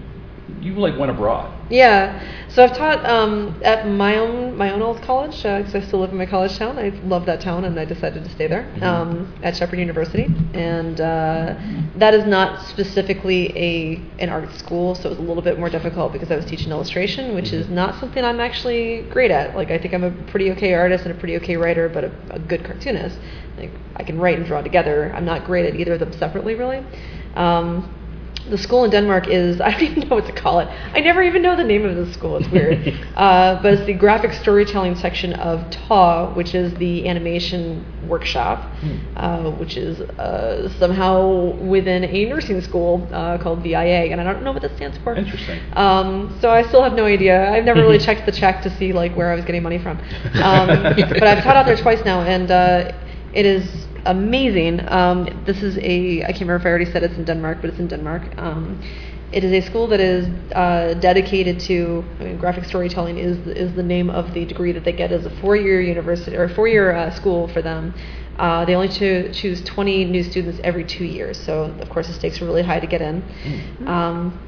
you 0.61 0.75
like 0.75 0.99
went 0.99 1.11
abroad. 1.11 1.51
Yeah, 1.71 2.23
so 2.49 2.63
I've 2.63 2.77
taught 2.77 3.05
um, 3.07 3.61
at 3.65 3.89
my 3.89 4.17
own 4.17 4.57
my 4.57 4.71
own 4.71 4.83
old 4.83 5.01
college 5.03 5.37
because 5.37 5.75
I 5.75 5.81
still 5.81 6.01
live 6.01 6.11
in 6.11 6.19
my 6.19 6.27
college 6.27 6.57
town. 6.57 6.79
I 6.79 6.91
love 7.05 7.27
that 7.27 7.41
town, 7.41 7.65
and 7.65 7.79
I 7.79 7.85
decided 7.85 8.25
to 8.25 8.31
stay 8.31 8.47
there 8.47 8.71
um, 8.83 9.33
at 9.43 9.57
Shepherd 9.57 9.79
University. 9.79 10.27
And 10.53 11.01
uh, 11.01 11.55
that 11.97 12.15
is 12.15 12.27
not 12.27 12.67
specifically 12.67 13.51
a 13.57 14.23
an 14.23 14.29
art 14.29 14.53
school, 14.55 14.95
so 14.95 15.09
it 15.09 15.11
was 15.11 15.19
a 15.19 15.23
little 15.23 15.43
bit 15.43 15.59
more 15.59 15.71
difficult 15.71 16.13
because 16.13 16.31
I 16.31 16.37
was 16.37 16.45
teaching 16.45 16.71
illustration, 16.71 17.35
which 17.35 17.53
is 17.53 17.69
not 17.69 17.99
something 17.99 18.25
I'm 18.25 18.41
actually 18.41 19.03
great 19.11 19.31
at. 19.31 19.57
Like 19.57 19.71
I 19.71 19.79
think 19.79 19.95
I'm 19.95 20.05
a 20.05 20.11
pretty 20.31 20.51
okay 20.53 20.75
artist 20.75 21.05
and 21.05 21.15
a 21.15 21.19
pretty 21.19 21.37
okay 21.39 21.57
writer, 21.57 21.89
but 21.89 22.05
a, 22.05 22.13
a 22.31 22.39
good 22.39 22.65
cartoonist. 22.65 23.19
Like 23.57 23.71
I 23.97 24.03
can 24.03 24.19
write 24.19 24.39
and 24.39 24.47
draw 24.47 24.61
together. 24.61 25.13
I'm 25.15 25.25
not 25.25 25.45
great 25.47 25.67
at 25.67 25.79
either 25.79 25.95
of 25.95 26.01
them 26.01 26.13
separately, 26.13 26.55
really. 26.55 26.85
Um, 27.35 27.91
the 28.51 28.59
school 28.59 28.85
in 28.85 28.91
Denmark 28.91 29.29
is 29.29 29.61
I 29.61 29.71
don't 29.71 29.83
even 29.83 30.09
know 30.09 30.17
what 30.17 30.27
to 30.27 30.33
call 30.33 30.61
it. 30.61 30.69
I 30.93 31.01
never 31.01 31.23
even 31.23 31.43
know 31.43 31.57
the 31.57 31.65
name 31.65 31.85
of 31.85 31.97
the 31.97 32.13
school. 32.13 32.37
It's 32.37 32.49
weird, 32.49 32.89
uh, 33.17 33.61
but 33.63 33.75
it's 33.75 33.87
the 33.87 33.95
graphic 33.95 34.33
storytelling 34.33 34.97
section 34.97 35.33
of 35.35 35.69
TAW, 35.71 36.33
which 36.35 36.55
is 36.55 36.75
the 36.75 37.09
animation 37.09 37.85
workshop, 38.09 38.71
uh, 39.17 39.51
which 39.53 39.77
is 39.77 40.01
uh, 40.01 40.69
somehow 40.79 41.57
within 41.57 42.05
a 42.05 42.25
nursing 42.27 42.61
school 42.61 43.09
uh, 43.13 43.39
called 43.39 43.63
VIA, 43.63 44.11
and 44.13 44.21
I 44.21 44.25
don't 44.25 44.43
know 44.43 44.53
what 44.53 44.63
that 44.63 44.77
stands 44.77 44.99
for. 44.99 45.15
Interesting. 45.15 45.61
Um, 45.73 46.37
so 46.41 46.51
I 46.51 46.63
still 46.63 46.83
have 46.83 46.93
no 46.95 47.07
idea. 47.07 47.51
I've 47.51 47.65
never 47.65 47.81
really 47.81 47.99
checked 48.07 48.27
the 48.27 48.33
check 48.33 48.63
to 48.63 48.71
see 48.77 48.93
like 48.93 49.17
where 49.17 49.33
I 49.33 49.35
was 49.35 49.45
getting 49.45 49.63
money 49.63 49.79
from. 49.79 49.99
Um, 50.35 50.69
but 50.69 51.25
I've 51.25 51.43
taught 51.43 51.57
out 51.57 51.67
there 51.67 51.77
twice 51.77 52.05
now, 52.05 52.21
and 52.23 52.51
uh, 52.51 52.93
it 53.33 53.47
is 53.47 53.87
amazing. 54.07 54.81
Um, 54.89 55.43
this 55.47 55.63
is 55.63 55.77
a 55.79 56.23
I 56.23 56.27
can't 56.29 56.41
remember 56.41 56.57
if 56.57 56.67
I 56.67 56.69
already 56.71 56.91
said 56.91 57.03
it's 57.03 57.17
in 57.17 57.25
Denmark, 57.25 57.59
but 57.61 57.71
it's 57.71 57.79
in 57.79 57.89
Denmark. 57.89 58.23
Um, 58.39 58.81
it 59.33 59.43
is 59.43 59.53
a 59.53 59.61
school 59.69 59.89
that 59.89 60.01
is 60.01 60.27
uh, 60.53 60.95
dedicated 61.01 61.59
to 61.61 62.05
I 62.21 62.25
mean, 62.25 62.39
graphic 62.39 62.65
storytelling 62.65 63.19
is 63.19 63.37
is 63.49 63.75
the 63.75 63.83
name 63.83 64.11
of 64.11 64.33
the 64.35 64.45
degree 64.45 64.73
that 64.73 64.85
they 64.85 64.93
get 64.93 65.11
as 65.13 65.27
a 65.27 65.31
four-year 65.41 65.81
university 65.81 66.37
or 66.37 66.49
four-year 66.49 66.93
uh, 66.93 67.11
school 67.11 67.49
for 67.49 67.63
them. 67.63 67.95
Uh, 68.39 68.65
they 68.65 68.75
only 68.75 68.89
cho- 68.89 69.31
choose 69.33 69.63
20 69.63 70.05
new 70.07 70.23
students 70.23 70.61
every 70.65 70.85
two 70.85 71.05
years, 71.05 71.39
so 71.39 71.65
of 71.81 71.89
course 71.89 72.09
the 72.09 72.13
stakes 72.13 72.41
are 72.43 72.47
really 72.47 72.63
high 72.63 72.81
to 72.81 72.87
get 72.87 73.01
in. 73.01 73.23
Um, 73.87 74.39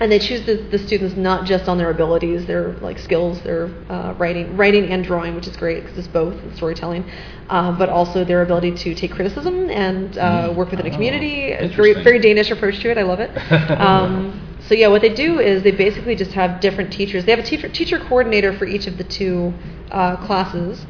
and 0.00 0.10
they 0.10 0.18
choose 0.18 0.44
the, 0.46 0.54
the 0.70 0.78
students 0.78 1.14
not 1.16 1.44
just 1.44 1.68
on 1.68 1.76
their 1.76 1.90
abilities, 1.90 2.46
their 2.46 2.72
like 2.80 2.98
skills, 2.98 3.40
their 3.42 3.66
uh, 3.90 4.14
writing, 4.18 4.56
writing 4.56 4.90
and 4.90 5.04
drawing, 5.04 5.34
which 5.34 5.46
is 5.46 5.56
great 5.56 5.82
because 5.82 5.98
it's 5.98 6.08
both 6.08 6.34
storytelling, 6.56 7.04
uh, 7.50 7.76
but 7.76 7.88
also 7.90 8.24
their 8.24 8.42
ability 8.42 8.72
to 8.74 8.94
take 8.94 9.12
criticism 9.12 9.68
and 9.70 10.16
uh, 10.16 10.52
work 10.56 10.70
within 10.70 10.86
a 10.86 10.90
Oh, 10.90 10.92
community. 10.94 11.52
It's 11.52 11.74
very 11.74 11.92
very 12.02 12.18
Danish 12.18 12.50
approach 12.50 12.80
to 12.80 12.90
it. 12.90 12.98
I 12.98 13.02
love 13.02 13.20
it. 13.20 13.30
Um, 13.80 14.46
so 14.68 14.74
yeah, 14.74 14.88
what 14.88 15.00
they 15.02 15.12
do 15.12 15.40
is 15.40 15.62
they 15.62 15.72
basically 15.72 16.14
just 16.14 16.32
have 16.32 16.60
different 16.60 16.92
teachers. 16.92 17.24
They 17.24 17.32
have 17.32 17.40
a 17.40 17.42
teacher 17.42 17.68
teacher 17.68 17.98
coordinator 17.98 18.56
for 18.56 18.66
each 18.66 18.86
of 18.86 18.98
the 18.98 19.04
two 19.04 19.52
uh, 19.90 20.16
classes. 20.26 20.86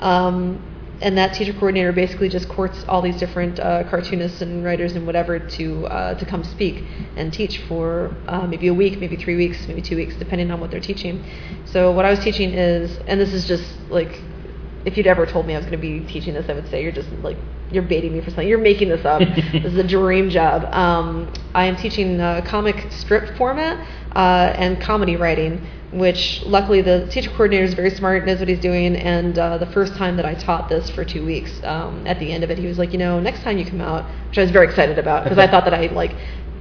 Um, 0.00 0.60
and 1.02 1.18
that 1.18 1.34
teacher 1.34 1.52
coordinator 1.52 1.92
basically 1.92 2.28
just 2.28 2.48
courts 2.48 2.84
all 2.88 3.02
these 3.02 3.18
different 3.18 3.58
uh, 3.58 3.82
cartoonists 3.90 4.40
and 4.40 4.64
writers 4.64 4.94
and 4.94 5.04
whatever 5.04 5.38
to 5.38 5.86
uh, 5.88 6.14
to 6.14 6.24
come 6.24 6.44
speak 6.44 6.84
and 7.16 7.32
teach 7.32 7.58
for 7.68 8.14
uh, 8.28 8.46
maybe 8.46 8.68
a 8.68 8.74
week, 8.74 8.98
maybe 9.00 9.16
three 9.16 9.36
weeks, 9.36 9.66
maybe 9.68 9.82
two 9.82 9.96
weeks, 9.96 10.14
depending 10.16 10.50
on 10.50 10.60
what 10.60 10.70
they're 10.70 10.80
teaching. 10.80 11.22
So 11.64 11.90
what 11.90 12.04
I 12.04 12.10
was 12.10 12.20
teaching 12.20 12.50
is, 12.54 12.98
and 13.08 13.20
this 13.20 13.34
is 13.34 13.46
just 13.46 13.66
like 13.90 14.20
if 14.84 14.96
you'd 14.96 15.06
ever 15.06 15.26
told 15.26 15.46
me 15.46 15.54
I 15.54 15.58
was 15.58 15.66
going 15.66 15.80
to 15.80 16.00
be 16.00 16.00
teaching 16.06 16.34
this, 16.34 16.48
I 16.48 16.54
would 16.54 16.68
say 16.68 16.82
you're 16.82 16.92
just 16.92 17.10
like 17.22 17.36
you're 17.70 17.82
baiting 17.82 18.12
me 18.12 18.20
for 18.20 18.30
something. 18.30 18.46
You're 18.46 18.58
making 18.58 18.88
this 18.88 19.04
up. 19.04 19.20
this 19.52 19.64
is 19.64 19.76
a 19.76 19.86
dream 19.86 20.28
job. 20.28 20.64
Um, 20.74 21.32
I 21.54 21.66
am 21.66 21.76
teaching 21.76 22.20
uh, 22.20 22.42
comic 22.44 22.90
strip 22.92 23.36
format 23.36 23.86
uh, 24.14 24.52
and 24.56 24.80
comedy 24.80 25.16
writing, 25.16 25.66
which 25.92 26.42
luckily 26.44 26.82
the 26.82 27.06
teacher 27.10 27.30
coordinator 27.30 27.64
is 27.64 27.74
very 27.74 27.90
smart, 27.90 28.26
knows 28.26 28.40
what 28.40 28.48
he's 28.48 28.60
doing. 28.60 28.96
And 28.96 29.38
uh, 29.38 29.58
the 29.58 29.66
first 29.66 29.94
time 29.94 30.16
that 30.16 30.26
I 30.26 30.34
taught 30.34 30.68
this 30.68 30.90
for 30.90 31.04
two 31.04 31.24
weeks, 31.24 31.62
um, 31.64 32.06
at 32.06 32.18
the 32.18 32.30
end 32.30 32.44
of 32.44 32.50
it, 32.50 32.58
he 32.58 32.66
was 32.66 32.78
like, 32.78 32.92
you 32.92 32.98
know, 32.98 33.20
next 33.20 33.42
time 33.42 33.58
you 33.58 33.64
come 33.64 33.80
out, 33.80 34.04
which 34.28 34.38
I 34.38 34.42
was 34.42 34.50
very 34.50 34.66
excited 34.66 34.98
about 34.98 35.24
because 35.24 35.38
I 35.38 35.46
thought 35.46 35.64
that 35.64 35.74
I 35.74 35.86
like 35.86 36.14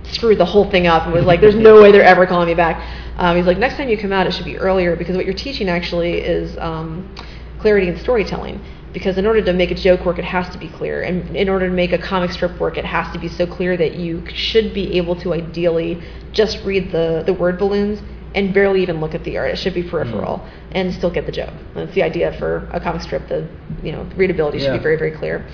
screwed 0.04 0.38
the 0.38 0.46
whole 0.46 0.70
thing 0.70 0.88
up 0.88 1.04
and 1.04 1.14
was 1.14 1.26
like, 1.26 1.42
there's 1.42 1.56
no 1.56 1.82
way 1.82 1.92
they're 1.92 2.04
ever 2.04 2.26
calling 2.26 2.48
me 2.48 2.56
back. 2.56 2.82
Um, 3.18 3.38
he's 3.38 3.46
like, 3.46 3.58
next 3.58 3.76
time 3.76 3.90
you 3.90 3.98
come 3.98 4.12
out, 4.12 4.26
it 4.28 4.34
should 4.34 4.46
be 4.46 4.58
earlier 4.58 4.96
because 4.96 5.16
what 5.16 5.26
you're 5.26 5.34
teaching 5.34 5.70
actually 5.70 6.14
is 6.14 6.58
um, 6.58 7.14
clarity 7.62 7.88
and 7.88 7.98
storytelling. 8.00 8.60
Because 8.94 9.18
in 9.18 9.26
order 9.26 9.42
to 9.42 9.54
make 9.54 9.72
a 9.72 9.76
joke 9.76 10.06
work, 10.06 10.20
it 10.20 10.26
has 10.26 10.50
to 10.50 10.58
be 10.58 10.68
clear. 10.68 11.02
And 11.02 11.34
in 11.36 11.48
order 11.48 11.70
to 11.70 11.74
make 11.74 11.94
a 11.94 11.98
comic 11.98 12.32
strip 12.32 12.60
work, 12.60 12.78
it 12.78 12.84
has 12.84 13.12
to 13.14 13.20
be 13.20 13.30
so 13.30 13.48
clear 13.48 13.78
that 13.78 13.96
you 13.96 14.26
should 14.34 14.74
be 14.74 14.98
able 14.98 15.16
to 15.22 15.34
ideally 15.34 16.04
just 16.34 16.62
read 16.66 16.92
the, 16.92 17.24
the 17.26 17.34
word 17.34 17.58
balloons 17.58 18.02
and 18.36 18.54
barely 18.54 18.82
even 18.82 19.00
look 19.00 19.14
at 19.14 19.24
the 19.24 19.38
art. 19.38 19.52
It 19.52 19.58
should 19.58 19.74
be 19.74 19.84
peripheral 19.84 20.40
mm. 20.40 20.50
and 20.72 20.94
still 20.94 21.10
get 21.10 21.26
the 21.26 21.32
joke. 21.32 21.54
That's 21.74 21.94
the 21.94 22.04
idea 22.04 22.34
for 22.38 22.70
a 22.72 22.80
comic 22.80 23.02
strip. 23.02 23.28
The 23.28 23.48
you 23.84 23.92
know 23.92 24.04
readability 24.16 24.60
should 24.60 24.66
yeah. 24.66 24.78
be 24.78 24.84
very 24.84 24.98
very 24.98 25.12
clear. 25.12 25.46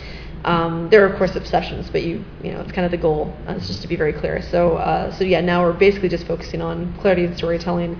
Um, 0.45 0.89
there 0.89 1.03
are 1.03 1.09
of 1.11 1.17
course 1.17 1.35
exceptions, 1.35 1.89
but 1.89 2.03
you 2.03 2.23
you 2.43 2.51
know 2.51 2.61
it's 2.61 2.71
kind 2.71 2.85
of 2.85 2.91
the 2.91 2.97
goal. 2.97 3.35
Uh, 3.47 3.53
it's 3.53 3.67
just 3.67 3.81
to 3.81 3.87
be 3.87 3.95
very 3.95 4.13
clear. 4.13 4.41
So 4.41 4.77
uh, 4.77 5.11
so 5.11 5.23
yeah, 5.23 5.41
now 5.41 5.63
we're 5.63 5.73
basically 5.73 6.09
just 6.09 6.27
focusing 6.27 6.61
on 6.61 6.93
clarity 6.99 7.25
and 7.25 7.35
storytelling 7.35 7.99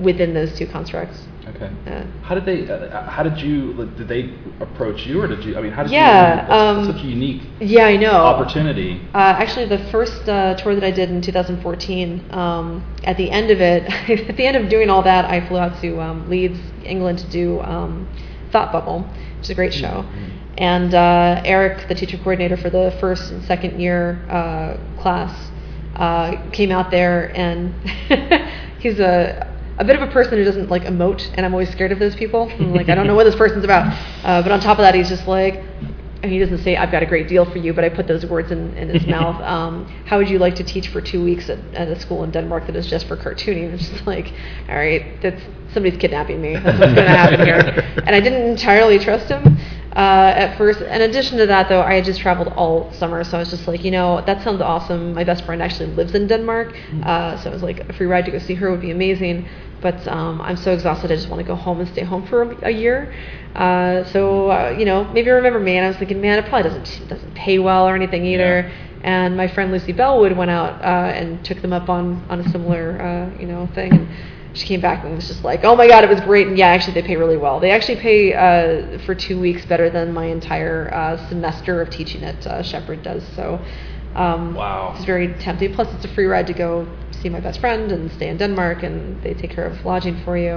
within 0.00 0.34
those 0.34 0.56
two 0.56 0.66
constructs. 0.66 1.22
Okay. 1.48 1.70
Uh, 1.86 2.04
how 2.22 2.34
did 2.34 2.46
they? 2.46 2.68
Uh, 2.68 3.08
how 3.08 3.22
did 3.22 3.38
you? 3.38 3.72
Like, 3.74 3.96
Did 3.96 4.08
they 4.08 4.34
approach 4.60 5.06
you, 5.06 5.20
or 5.20 5.26
did 5.26 5.44
you? 5.44 5.56
I 5.58 5.60
mean, 5.60 5.72
how 5.72 5.82
did 5.82 5.92
yeah, 5.92 6.46
you? 6.46 6.52
Um, 6.52 6.84
such 6.86 7.04
a 7.04 7.06
unique. 7.06 7.42
Yeah, 7.60 7.84
I 7.84 7.96
know. 7.96 8.12
Opportunity. 8.12 9.00
Uh, 9.14 9.18
actually, 9.38 9.66
the 9.66 9.90
first 9.90 10.28
uh, 10.28 10.54
tour 10.54 10.74
that 10.74 10.84
I 10.84 10.90
did 10.90 11.10
in 11.10 11.20
2014, 11.20 12.32
um, 12.32 12.96
at 13.04 13.16
the 13.18 13.30
end 13.30 13.50
of 13.50 13.60
it, 13.60 13.84
at 14.28 14.36
the 14.36 14.46
end 14.46 14.56
of 14.56 14.70
doing 14.70 14.88
all 14.88 15.02
that, 15.02 15.26
I 15.26 15.46
flew 15.46 15.58
out 15.58 15.80
to 15.82 16.00
um, 16.00 16.28
Leeds, 16.30 16.58
England, 16.84 17.18
to 17.18 17.30
do 17.30 17.60
um, 17.60 18.08
Thought 18.50 18.72
Bubble, 18.72 19.02
which 19.36 19.44
is 19.44 19.50
a 19.50 19.54
great 19.54 19.74
show. 19.74 20.02
Mm-hmm. 20.02 20.30
And 20.56 20.94
uh, 20.94 21.42
Eric, 21.44 21.88
the 21.88 21.94
teacher 21.94 22.16
coordinator 22.16 22.56
for 22.56 22.70
the 22.70 22.96
first 23.00 23.30
and 23.32 23.44
second 23.44 23.80
year 23.80 24.24
uh, 24.30 24.78
class, 25.00 25.50
came 26.52 26.70
out 26.70 26.90
there, 26.90 27.36
and 27.36 27.74
he's 28.78 28.98
a 28.98 29.53
a 29.78 29.84
bit 29.84 29.96
of 29.96 30.02
a 30.08 30.12
person 30.12 30.38
who 30.38 30.44
doesn't 30.44 30.70
like 30.70 30.84
emote, 30.84 31.30
and 31.34 31.44
I'm 31.44 31.52
always 31.52 31.70
scared 31.70 31.92
of 31.92 31.98
those 31.98 32.14
people. 32.14 32.50
I'm 32.58 32.74
like, 32.74 32.88
I 32.88 32.94
don't 32.94 33.06
know 33.06 33.14
what 33.14 33.24
this 33.24 33.36
person's 33.36 33.64
about. 33.64 33.92
Uh, 34.24 34.40
but 34.40 34.50
on 34.50 34.58
top 34.58 34.78
of 34.78 34.82
that, 34.82 34.94
he's 34.94 35.10
just 35.10 35.28
like, 35.28 35.62
and 36.22 36.32
he 36.32 36.38
doesn't 36.38 36.58
say, 36.64 36.76
I've 36.78 36.90
got 36.90 37.02
a 37.02 37.06
great 37.06 37.28
deal 37.28 37.44
for 37.44 37.58
you, 37.58 37.74
but 37.74 37.84
I 37.84 37.90
put 37.90 38.06
those 38.06 38.24
words 38.24 38.50
in, 38.50 38.74
in 38.74 38.88
his 38.88 39.06
mouth. 39.16 39.38
Um, 39.42 39.84
how 40.06 40.16
would 40.16 40.30
you 40.30 40.38
like 40.38 40.54
to 40.54 40.64
teach 40.64 40.88
for 40.88 41.02
two 41.02 41.22
weeks 41.22 41.50
at, 41.50 41.58
at 41.74 41.88
a 41.88 42.00
school 42.00 42.24
in 42.24 42.30
Denmark 42.30 42.64
that 42.66 42.74
is 42.74 42.86
just 42.86 43.06
for 43.06 43.18
cartooning? 43.18 43.74
It's 43.74 43.90
just 43.90 44.06
like, 44.06 44.32
all 44.66 44.76
right, 44.76 45.20
that's 45.20 45.42
somebody's 45.74 45.98
kidnapping 45.98 46.40
me. 46.40 46.54
That's 46.54 46.78
what's 46.78 46.94
going 46.94 47.06
to 47.06 47.16
happen 47.16 47.44
here. 47.44 47.90
And 48.06 48.16
I 48.16 48.20
didn't 48.20 48.48
entirely 48.48 48.98
trust 48.98 49.28
him 49.28 49.58
uh, 49.96 50.32
at 50.36 50.56
first. 50.56 50.80
In 50.80 51.02
addition 51.02 51.38
to 51.38 51.46
that, 51.46 51.68
though, 51.68 51.82
I 51.82 51.94
had 51.94 52.04
just 52.04 52.20
traveled 52.20 52.48
all 52.48 52.92
summer, 52.92 53.22
so 53.24 53.36
I 53.36 53.40
was 53.40 53.50
just 53.50 53.68
like, 53.68 53.84
you 53.84 53.90
know, 53.90 54.22
that 54.26 54.42
sounds 54.42 54.60
awesome. 54.60 55.14
My 55.14 55.24
best 55.24 55.44
friend 55.44 55.62
actually 55.62 55.90
lives 55.94 56.14
in 56.14 56.26
Denmark, 56.26 56.74
uh, 57.02 57.36
so 57.38 57.50
I 57.50 57.52
was 57.52 57.62
like, 57.62 57.80
a 57.88 57.92
free 57.92 58.06
ride 58.06 58.24
to 58.26 58.30
go 58.30 58.38
see 58.38 58.54
her 58.54 58.70
would 58.70 58.80
be 58.80 58.90
amazing. 58.90 59.48
But 59.84 60.08
um, 60.08 60.40
I'm 60.40 60.56
so 60.56 60.72
exhausted, 60.72 61.12
I 61.12 61.16
just 61.16 61.28
want 61.28 61.40
to 61.40 61.46
go 61.46 61.54
home 61.54 61.78
and 61.78 61.86
stay 61.90 62.04
home 62.04 62.26
for 62.26 62.42
a, 62.42 62.68
a 62.68 62.70
year. 62.70 63.14
Uh, 63.54 64.02
so 64.04 64.50
uh, 64.50 64.74
you 64.78 64.86
know, 64.86 65.04
maybe 65.12 65.28
remember 65.28 65.60
me. 65.60 65.76
And 65.76 65.84
I 65.84 65.88
was 65.88 65.98
thinking, 65.98 66.22
man, 66.22 66.38
it 66.38 66.46
probably 66.48 66.70
doesn't 66.70 67.08
doesn't 67.10 67.34
pay 67.34 67.58
well 67.58 67.86
or 67.86 67.94
anything 67.94 68.24
either. 68.24 68.66
Yeah. 68.66 68.74
And 69.02 69.36
my 69.36 69.46
friend 69.46 69.70
Lucy 69.70 69.92
Bellwood 69.92 70.34
went 70.34 70.50
out 70.50 70.80
uh, 70.80 71.12
and 71.12 71.44
took 71.44 71.60
them 71.60 71.74
up 71.74 71.90
on 71.90 72.24
on 72.30 72.40
a 72.40 72.48
similar 72.48 72.98
uh, 72.98 73.38
you 73.38 73.46
know 73.46 73.68
thing. 73.74 73.92
And, 73.92 74.08
she 74.54 74.68
came 74.68 74.80
back 74.80 75.04
and 75.04 75.16
was 75.16 75.26
just 75.26 75.42
like, 75.42 75.64
"Oh 75.64 75.74
my 75.74 75.88
God, 75.88 76.04
it 76.04 76.10
was 76.10 76.20
great!" 76.20 76.46
And 76.46 76.56
yeah, 76.56 76.68
actually, 76.68 76.94
they 76.94 77.02
pay 77.06 77.16
really 77.16 77.36
well. 77.36 77.58
They 77.58 77.72
actually 77.72 77.96
pay 77.96 78.34
uh, 78.34 79.00
for 79.00 79.12
two 79.12 79.40
weeks 79.40 79.66
better 79.66 79.90
than 79.90 80.12
my 80.12 80.26
entire 80.26 80.94
uh, 80.94 81.28
semester 81.28 81.82
of 81.82 81.90
teaching 81.90 82.22
at 82.22 82.46
uh, 82.46 82.62
Shepherd 82.62 83.02
does. 83.02 83.24
So, 83.34 83.60
um, 84.14 84.54
wow, 84.54 84.94
it's 84.94 85.04
very 85.04 85.34
tempting. 85.40 85.74
Plus, 85.74 85.92
it's 85.94 86.04
a 86.04 86.08
free 86.14 86.26
ride 86.26 86.46
to 86.46 86.52
go 86.52 86.86
see 87.24 87.30
my 87.30 87.40
best 87.40 87.58
friend 87.58 87.90
and 87.90 88.12
stay 88.12 88.28
in 88.28 88.36
Denmark, 88.36 88.82
and 88.82 89.20
they 89.22 89.34
take 89.34 89.50
care 89.56 89.66
of 89.66 89.84
lodging 89.84 90.16
for 90.24 90.36
you. 90.36 90.54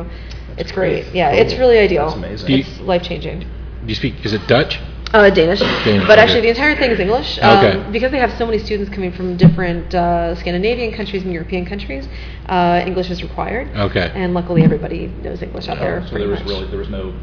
That's 0.50 0.62
it's 0.62 0.72
great. 0.72 1.04
great. 1.04 1.16
Yeah, 1.16 1.32
cool. 1.32 1.40
it's 1.42 1.54
really 1.62 1.80
ideal. 1.88 2.08
That's 2.08 2.18
amazing. 2.18 2.60
It's 2.60 2.80
life 2.82 3.04
changing. 3.04 3.40
Do 3.40 3.90
you 3.94 3.96
speak? 3.96 4.14
Is 4.26 4.34
it 4.34 4.44
Dutch? 4.48 4.74
Uh, 5.14 5.30
Danish. 5.30 5.62
Danish. 5.62 6.06
But 6.06 6.20
actually, 6.20 6.42
the 6.42 6.50
entire 6.50 6.76
thing 6.76 6.92
is 6.92 7.00
English. 7.00 7.40
Um, 7.42 7.58
okay. 7.58 7.92
Because 7.96 8.12
they 8.12 8.20
have 8.20 8.34
so 8.38 8.46
many 8.46 8.60
students 8.60 8.90
coming 8.94 9.14
from 9.14 9.38
different 9.38 9.96
uh, 9.96 10.36
Scandinavian 10.36 10.92
countries 10.94 11.24
and 11.24 11.32
European 11.32 11.66
countries, 11.66 12.04
uh, 12.48 12.84
English 12.86 13.10
is 13.10 13.24
required. 13.24 13.68
Okay. 13.88 14.12
And 14.14 14.34
luckily, 14.34 14.62
everybody 14.64 15.08
knows 15.24 15.42
English 15.42 15.70
out 15.70 15.78
oh, 15.78 15.86
there. 15.86 15.98
So 16.08 16.18
there 16.18 16.28
was 16.28 16.42
much. 16.42 16.50
really 16.50 16.68
there 16.74 16.84
was 16.86 16.90
no 16.90 17.16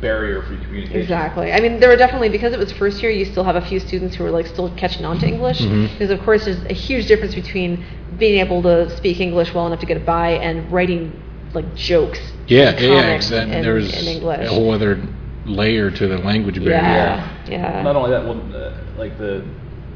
barrier 0.00 0.42
for 0.42 0.56
communication. 0.64 1.00
Exactly. 1.00 1.52
I 1.52 1.60
mean, 1.60 1.80
there 1.80 1.88
were 1.88 1.96
definitely 1.96 2.28
because 2.28 2.52
it 2.52 2.58
was 2.58 2.72
first 2.72 3.02
year. 3.02 3.10
You 3.10 3.24
still 3.24 3.44
have 3.44 3.56
a 3.56 3.60
few 3.60 3.80
students 3.80 4.16
who 4.16 4.24
are 4.24 4.30
like 4.30 4.46
still 4.46 4.74
catching 4.76 5.04
on 5.04 5.18
to 5.20 5.26
English 5.26 5.60
mm-hmm. 5.60 5.92
because, 5.92 6.10
of 6.10 6.20
course, 6.20 6.44
there's 6.44 6.62
a 6.64 6.74
huge 6.74 7.06
difference 7.06 7.34
between 7.34 7.84
being 8.18 8.40
able 8.40 8.62
to 8.62 8.94
speak 8.96 9.20
English 9.20 9.54
well 9.54 9.66
enough 9.66 9.80
to 9.80 9.86
get 9.86 10.04
by 10.04 10.30
and 10.32 10.70
writing 10.72 11.12
like 11.54 11.74
jokes. 11.74 12.20
Yeah, 12.46 12.78
yeah, 12.78 13.18
yeah. 13.18 13.42
In, 13.42 13.50
there's 13.62 13.92
in 13.94 14.16
English. 14.16 14.46
a 14.46 14.48
whole 14.48 14.70
other 14.72 15.02
layer 15.44 15.90
to 15.90 16.06
the 16.06 16.18
language 16.18 16.56
barrier. 16.56 16.70
Yeah, 16.70 17.48
yeah. 17.48 17.82
Not 17.82 17.96
only 17.96 18.10
that, 18.10 18.24
well, 18.24 18.40
uh, 18.54 18.76
like 18.96 19.18
the 19.18 19.46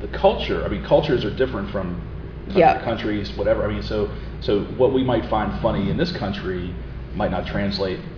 the 0.00 0.08
culture. 0.08 0.64
I 0.64 0.68
mean, 0.68 0.84
cultures 0.84 1.24
are 1.24 1.34
different 1.34 1.70
from 1.70 2.00
yeah. 2.48 2.82
countries, 2.82 3.32
whatever. 3.36 3.64
I 3.64 3.72
mean, 3.72 3.82
so 3.82 4.10
so 4.40 4.64
what 4.76 4.92
we 4.92 5.04
might 5.04 5.28
find 5.30 5.60
funny 5.60 5.90
in 5.90 5.96
this 5.96 6.12
country 6.12 6.74
might 7.14 7.30
not 7.30 7.46
translate 7.46 7.98
to 7.98 8.11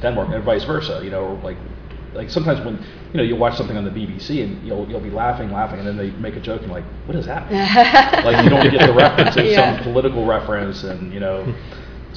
Denmark, 0.00 0.30
and 0.32 0.44
vice 0.44 0.64
versa. 0.64 1.00
You 1.02 1.10
know, 1.10 1.38
like 1.42 1.56
like 2.14 2.30
sometimes 2.30 2.64
when 2.64 2.76
you 3.12 3.16
know 3.16 3.22
you 3.22 3.36
watch 3.36 3.56
something 3.56 3.76
on 3.76 3.84
the 3.84 3.90
BBC 3.90 4.42
and 4.42 4.66
you'll 4.66 4.88
you'll 4.88 5.00
be 5.00 5.10
laughing, 5.10 5.52
laughing, 5.52 5.78
and 5.78 5.86
then 5.86 5.96
they 5.96 6.10
make 6.18 6.36
a 6.36 6.40
joke 6.40 6.62
and 6.62 6.70
like, 6.70 6.84
what 7.06 7.16
is 7.16 7.26
that? 7.26 7.50
like 8.24 8.44
you 8.44 8.50
don't 8.50 8.70
get 8.70 8.86
the 8.86 8.92
reference, 8.94 9.36
it's 9.36 9.52
yeah. 9.52 9.74
some 9.74 9.84
political 9.84 10.24
reference, 10.26 10.84
and 10.84 11.12
you 11.12 11.20
know. 11.20 11.54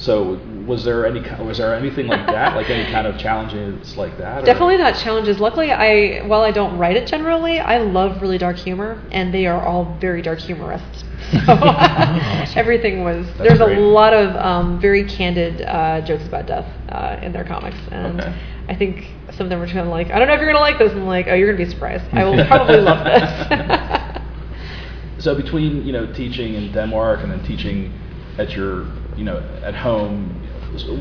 So 0.02 0.36
was 0.66 0.82
there 0.82 1.06
any 1.06 1.20
was 1.44 1.58
there 1.58 1.76
anything 1.76 2.08
like 2.08 2.26
that, 2.26 2.56
like 2.56 2.68
any 2.70 2.90
kind 2.90 3.06
of 3.06 3.16
challenges 3.18 3.96
like 3.96 4.18
that? 4.18 4.44
Definitely 4.44 4.74
or? 4.74 4.78
not 4.78 4.96
challenges. 4.96 5.38
Luckily, 5.38 5.70
I 5.70 6.26
while 6.26 6.42
I 6.42 6.50
don't 6.50 6.76
write 6.76 6.96
it 6.96 7.06
generally, 7.06 7.60
I 7.60 7.78
love 7.78 8.20
really 8.20 8.36
dark 8.36 8.56
humor, 8.56 9.00
and 9.12 9.32
they 9.32 9.46
are 9.46 9.64
all 9.64 9.96
very 10.00 10.20
dark 10.20 10.40
humorists. 10.40 11.04
So 11.46 11.48
awesome. 11.48 12.58
everything 12.58 13.04
was 13.04 13.24
That's 13.38 13.38
there's 13.38 13.58
great. 13.60 13.78
a 13.78 13.80
lot 13.80 14.12
of 14.12 14.34
um, 14.36 14.80
very 14.80 15.04
candid 15.04 15.62
uh, 15.62 16.00
jokes 16.02 16.26
about 16.26 16.46
death 16.46 16.66
uh, 16.88 17.16
in 17.22 17.32
their 17.32 17.44
comics, 17.44 17.78
and 17.92 18.20
okay. 18.20 18.34
I 18.68 18.74
think 18.74 19.06
some 19.30 19.46
of 19.46 19.50
them 19.50 19.60
were 19.60 19.66
kind 19.66 19.80
of 19.80 19.86
like, 19.86 20.10
I 20.10 20.18
don't 20.18 20.26
know 20.26 20.34
if 20.34 20.40
you're 20.40 20.52
gonna 20.52 20.60
like 20.60 20.78
this, 20.78 20.90
and 20.92 21.02
I'm 21.02 21.06
like, 21.06 21.28
oh, 21.28 21.34
you're 21.34 21.50
gonna 21.50 21.64
be 21.64 21.70
surprised. 21.70 22.04
I 22.12 22.24
will 22.24 22.44
probably 22.46 22.80
love 22.80 23.04
this. 23.04 25.24
so 25.24 25.34
between 25.36 25.86
you 25.86 25.92
know 25.92 26.12
teaching 26.12 26.54
in 26.54 26.72
Denmark 26.72 27.20
and 27.22 27.30
then 27.30 27.42
teaching 27.44 27.92
at 28.36 28.50
your 28.56 28.86
you 29.16 29.24
know, 29.24 29.38
at 29.62 29.74
home, 29.74 30.30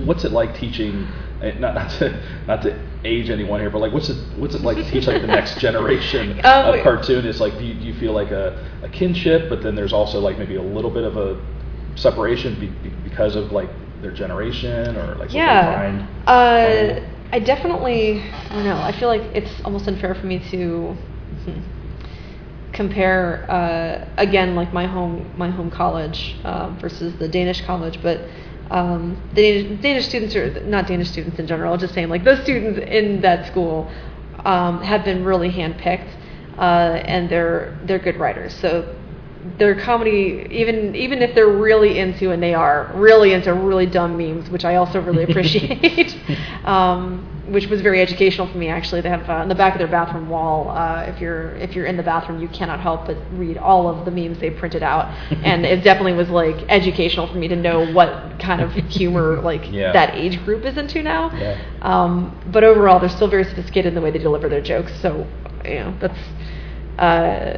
what's 0.05 0.23
it 0.23 0.31
like 0.31 0.55
teaching? 0.55 1.07
Eh, 1.41 1.57
not, 1.57 1.75
not 1.75 1.89
to 1.91 2.23
not 2.47 2.61
to 2.63 2.79
age 3.03 3.29
anyone 3.29 3.59
here, 3.59 3.69
but 3.69 3.79
like, 3.79 3.93
what's 3.93 4.09
it 4.09 4.17
what's 4.37 4.55
it 4.55 4.61
like 4.61 4.77
to 4.77 4.89
teach 4.89 5.07
like 5.07 5.21
the 5.21 5.27
next 5.27 5.59
generation 5.59 6.39
um, 6.43 6.73
of 6.73 6.83
cartoonists? 6.83 7.41
Like, 7.41 7.57
do 7.57 7.65
you, 7.65 7.73
do 7.73 7.81
you 7.81 7.93
feel 7.99 8.13
like 8.13 8.31
a, 8.31 8.63
a 8.83 8.89
kinship, 8.89 9.49
but 9.49 9.63
then 9.63 9.75
there's 9.75 9.93
also 9.93 10.19
like 10.19 10.37
maybe 10.37 10.55
a 10.55 10.61
little 10.61 10.91
bit 10.91 11.03
of 11.03 11.17
a 11.17 11.41
separation 11.95 12.59
be, 12.59 12.67
be, 12.67 12.89
because 13.03 13.35
of 13.35 13.51
like 13.51 13.69
their 14.01 14.11
generation 14.11 14.95
or 14.95 15.15
like 15.15 15.33
yeah. 15.33 16.07
Uh, 16.27 17.07
I 17.33 17.39
definitely 17.39 18.21
I 18.21 18.55
don't 18.55 18.65
know. 18.65 18.77
I 18.77 18.91
feel 18.91 19.07
like 19.07 19.21
it's 19.33 19.61
almost 19.63 19.87
unfair 19.87 20.15
for 20.15 20.25
me 20.25 20.39
to. 20.51 20.95
Compare 22.73 23.45
uh, 23.51 24.07
again 24.17 24.55
like 24.55 24.71
my 24.73 24.87
home 24.87 25.29
my 25.37 25.49
home 25.49 25.69
college 25.69 26.37
uh, 26.43 26.69
versus 26.79 27.13
the 27.19 27.27
Danish 27.27 27.61
college, 27.61 28.01
but 28.01 28.21
um, 28.71 29.21
the 29.33 29.41
Danish, 29.41 29.81
Danish, 29.81 30.05
students 30.07 30.35
are 30.35 30.63
not 30.63 30.87
Danish 30.87 31.09
students 31.09 31.37
in 31.37 31.47
general. 31.47 31.77
Just 31.77 31.93
saying 31.93 32.07
like 32.09 32.23
those 32.23 32.41
students 32.41 32.79
in 32.79 33.21
that 33.21 33.45
school 33.47 33.91
um, 34.45 34.81
have 34.81 35.03
been 35.03 35.25
really 35.25 35.51
handpicked, 35.51 36.09
uh, 36.57 37.01
and 37.05 37.29
they're 37.29 37.77
they're 37.83 37.99
good 37.99 38.17
writers. 38.17 38.53
So 38.53 38.95
their 39.57 39.75
comedy, 39.75 40.47
even 40.49 40.95
even 40.95 41.21
if 41.21 41.35
they're 41.35 41.47
really 41.49 41.99
into, 41.99 42.31
and 42.31 42.41
they 42.41 42.53
are 42.53 42.91
really 42.95 43.33
into 43.33 43.53
really 43.53 43.85
dumb 43.85 44.17
memes, 44.17 44.49
which 44.49 44.63
I 44.63 44.75
also 44.75 45.01
really 45.01 45.23
appreciate. 45.29 46.15
um, 46.65 47.27
which 47.49 47.67
was 47.67 47.81
very 47.81 48.01
educational 48.01 48.47
for 48.47 48.57
me. 48.57 48.69
Actually, 48.69 49.01
they 49.01 49.09
have 49.09 49.27
uh, 49.29 49.41
in 49.41 49.49
the 49.49 49.55
back 49.55 49.73
of 49.73 49.79
their 49.79 49.87
bathroom 49.87 50.29
wall. 50.29 50.69
Uh, 50.69 51.03
if 51.07 51.19
you're 51.19 51.55
if 51.55 51.75
you're 51.75 51.85
in 51.85 51.97
the 51.97 52.03
bathroom, 52.03 52.41
you 52.41 52.47
cannot 52.49 52.79
help 52.79 53.07
but 53.07 53.17
read 53.33 53.57
all 53.57 53.87
of 53.87 54.05
the 54.05 54.11
memes 54.11 54.39
they 54.39 54.49
printed 54.51 54.83
out, 54.83 55.07
and 55.43 55.65
it 55.65 55.83
definitely 55.83 56.13
was 56.13 56.29
like 56.29 56.55
educational 56.69 57.27
for 57.27 57.37
me 57.37 57.47
to 57.47 57.55
know 57.55 57.91
what 57.93 58.39
kind 58.39 58.61
of 58.61 58.71
humor 58.73 59.41
like 59.43 59.71
Yeah. 59.71 59.91
that 59.91 60.15
age 60.15 60.43
group 60.45 60.65
is 60.65 60.77
into 60.77 61.01
now. 61.01 61.31
Yeah. 61.33 61.57
Um, 61.81 62.39
but 62.51 62.63
overall, 62.63 62.99
they're 62.99 63.09
still 63.09 63.29
very 63.29 63.43
sophisticated 63.43 63.87
in 63.89 63.95
the 63.95 64.01
way 64.01 64.11
they 64.11 64.19
deliver 64.19 64.47
their 64.47 64.61
jokes. 64.61 64.91
So, 65.01 65.27
you 65.65 65.75
know, 65.75 65.95
that's. 65.99 66.19
Uh, 66.99 67.57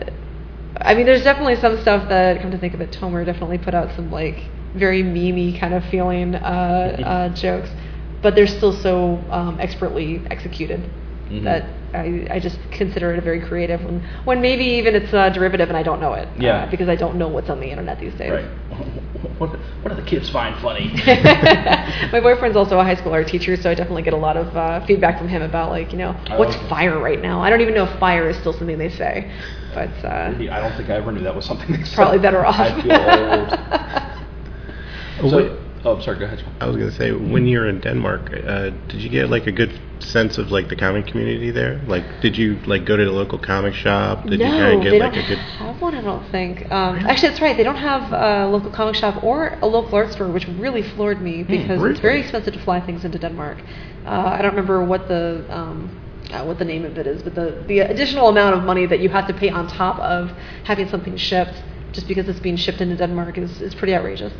I 0.82 0.96
mean, 0.96 1.06
there's 1.06 1.24
definitely 1.24 1.56
some 1.58 1.80
stuff 1.82 2.10
that, 2.10 2.42
come 2.42 2.52
to 2.52 2.58
think 2.58 2.74
of 2.74 2.82
it, 2.82 2.92
Tomer 2.92 3.26
definitely 3.26 3.58
put 3.60 3.74
out 3.74 3.94
some 3.96 4.12
like 4.12 4.50
very 4.76 5.04
memey 5.04 5.58
kind 5.60 5.74
of 5.74 5.84
feeling 5.86 6.34
uh, 6.36 6.40
uh, 7.06 7.30
jokes, 7.36 7.70
but 8.24 8.36
they're 8.36 8.48
still 8.48 8.74
so 8.74 9.20
um, 9.30 9.60
expertly 9.60 10.22
executed 10.32 10.82
Mhm. 11.30 11.44
that 11.44 11.64
I, 11.94 12.28
I 12.36 12.40
just 12.40 12.60
consider 12.72 13.14
it 13.14 13.18
a 13.20 13.22
very 13.22 13.40
creative 13.40 13.84
one. 13.84 14.02
When 14.26 14.42
maybe 14.42 14.64
even 14.66 14.96
it's 14.96 15.14
a 15.14 15.30
derivative 15.30 15.70
and 15.70 15.78
I 15.78 15.84
don't 15.84 16.02
know 16.02 16.14
it. 16.14 16.28
uh, 16.28 16.32
Yeah. 16.40 16.66
because 16.70 16.90
I 16.90 16.96
don't 16.96 17.16
know 17.16 17.28
what's 17.28 17.50
on 17.50 17.60
the 17.60 17.68
internet 17.70 18.00
these 18.00 18.14
days. 18.16 18.32
Right. 18.32 18.46
What, 19.40 19.50
what 19.82 19.90
do 19.90 19.96
the 19.96 20.08
kids 20.08 20.30
find 20.30 20.56
funny? 20.62 20.92
My 22.14 22.20
boyfriend's 22.22 22.56
also 22.56 22.80
a 22.80 22.84
high 22.84 22.96
school 22.96 23.12
art 23.14 23.28
teacher, 23.28 23.56
so 23.58 23.70
I 23.70 23.74
definitely 23.74 24.04
get 24.04 24.14
a 24.14 24.18
lot 24.18 24.38
of 24.38 24.56
uh, 24.56 24.86
feedback 24.86 25.18
from 25.18 25.28
him 25.28 25.42
about 25.42 25.70
like, 25.72 25.92
you 25.92 25.98
know, 25.98 26.14
what's 26.38 26.56
okay. 26.56 26.70
fire 26.70 27.00
right 27.00 27.22
now. 27.22 27.42
I 27.42 27.50
don't 27.50 27.60
even 27.62 27.74
know 27.74 27.84
if 27.86 28.00
fire 28.00 28.30
is 28.30 28.38
still 28.38 28.54
something 28.54 28.78
they 28.78 28.90
say, 28.90 29.32
but 29.74 29.90
uh, 30.06 30.32
I 30.52 30.60
don't 30.60 30.76
think 30.78 30.90
I 30.90 30.96
ever 30.96 31.12
knew 31.12 31.22
that 31.24 31.36
was 31.36 31.46
something 31.46 31.72
they 31.76 31.84
said. 31.84 31.96
probably 31.96 32.20
better 32.20 32.46
off. 32.50 32.60
I 32.60 32.82
feel 32.82 32.96
old. 35.22 35.30
So, 35.32 35.58
oh, 35.86 36.00
sorry. 36.02 36.20
Go 36.20 36.26
ahead. 36.26 36.44
I 36.60 36.68
was 36.68 36.78
gonna 36.78 36.92
say, 36.92 37.12
when 37.12 37.46
you 37.48 37.60
were 37.60 37.68
in 37.68 37.80
Denmark, 37.80 38.32
uh, 38.46 38.70
did 38.88 39.02
you 39.02 39.10
get 39.10 39.30
like 39.30 39.48
a 39.48 39.52
good 39.52 39.80
sense 40.00 40.38
of 40.38 40.52
like 40.52 40.70
the 40.70 40.76
comic 40.76 41.08
community 41.08 41.52
there? 41.52 41.82
Like, 41.88 42.04
did 42.22 42.38
you 42.38 42.60
like 42.66 42.86
go 42.86 42.98
to 42.98 43.06
the 43.06 43.12
local 43.12 43.40
comic 43.40 43.74
shop? 43.74 44.26
Did 44.26 44.40
no, 44.40 44.46
you 44.46 44.52
kind 44.52 44.78
of 44.78 44.84
they 44.84 44.92
get 44.92 45.00
don't 45.00 45.14
like 45.14 45.26
a 45.26 45.28
good? 45.28 45.38
have 45.38 45.82
one. 45.82 45.96
I 45.96 46.02
don't 46.02 46.30
think. 46.32 46.72
Um, 46.72 46.98
Actually, 46.98 47.30
that's 47.30 47.42
right. 47.42 47.56
They 47.58 47.64
don't 47.64 47.76
have 47.78 48.12
a 48.12 48.48
local 48.48 48.72
comic 48.72 48.96
shop 48.96 49.24
or 49.24 49.58
a 49.62 49.68
local 49.68 49.96
art 49.96 50.12
store, 50.12 50.32
which 50.32 50.48
really 50.48 50.82
floored 50.82 51.22
me 51.22 51.44
because 51.44 51.84
it's 51.84 52.00
very 52.00 52.22
expensive 52.22 52.54
to 52.54 52.60
fly 52.60 52.80
things 52.82 53.06
into 53.06 53.20
Denmark. 53.20 53.58
Uh, 54.06 54.10
I 54.10 54.42
don't 54.42 54.52
remember 54.52 54.84
what 54.84 55.08
the 55.08 55.46
um, 55.50 56.00
uh, 56.32 56.44
what 56.44 56.58
the 56.60 56.66
name 56.66 56.86
of 56.86 56.98
it 56.98 57.08
is, 57.08 57.22
but 57.22 57.36
the 57.36 57.64
the 57.68 57.80
additional 57.80 58.30
amount 58.30 58.56
of 58.56 58.64
money 58.64 58.86
that 58.86 59.00
you 59.00 59.10
have 59.10 59.28
to 59.28 59.34
pay 59.34 59.50
on 59.50 59.68
top 59.68 60.00
of 60.00 60.32
having 60.64 60.88
something 60.90 61.16
shipped, 61.18 61.62
just 61.92 62.08
because 62.08 62.28
it's 62.28 62.40
being 62.40 62.58
shipped 62.58 62.82
into 62.82 62.96
Denmark, 62.96 63.38
is 63.38 63.62
is 63.62 63.76
pretty 63.76 63.96
outrageous. 63.96 64.34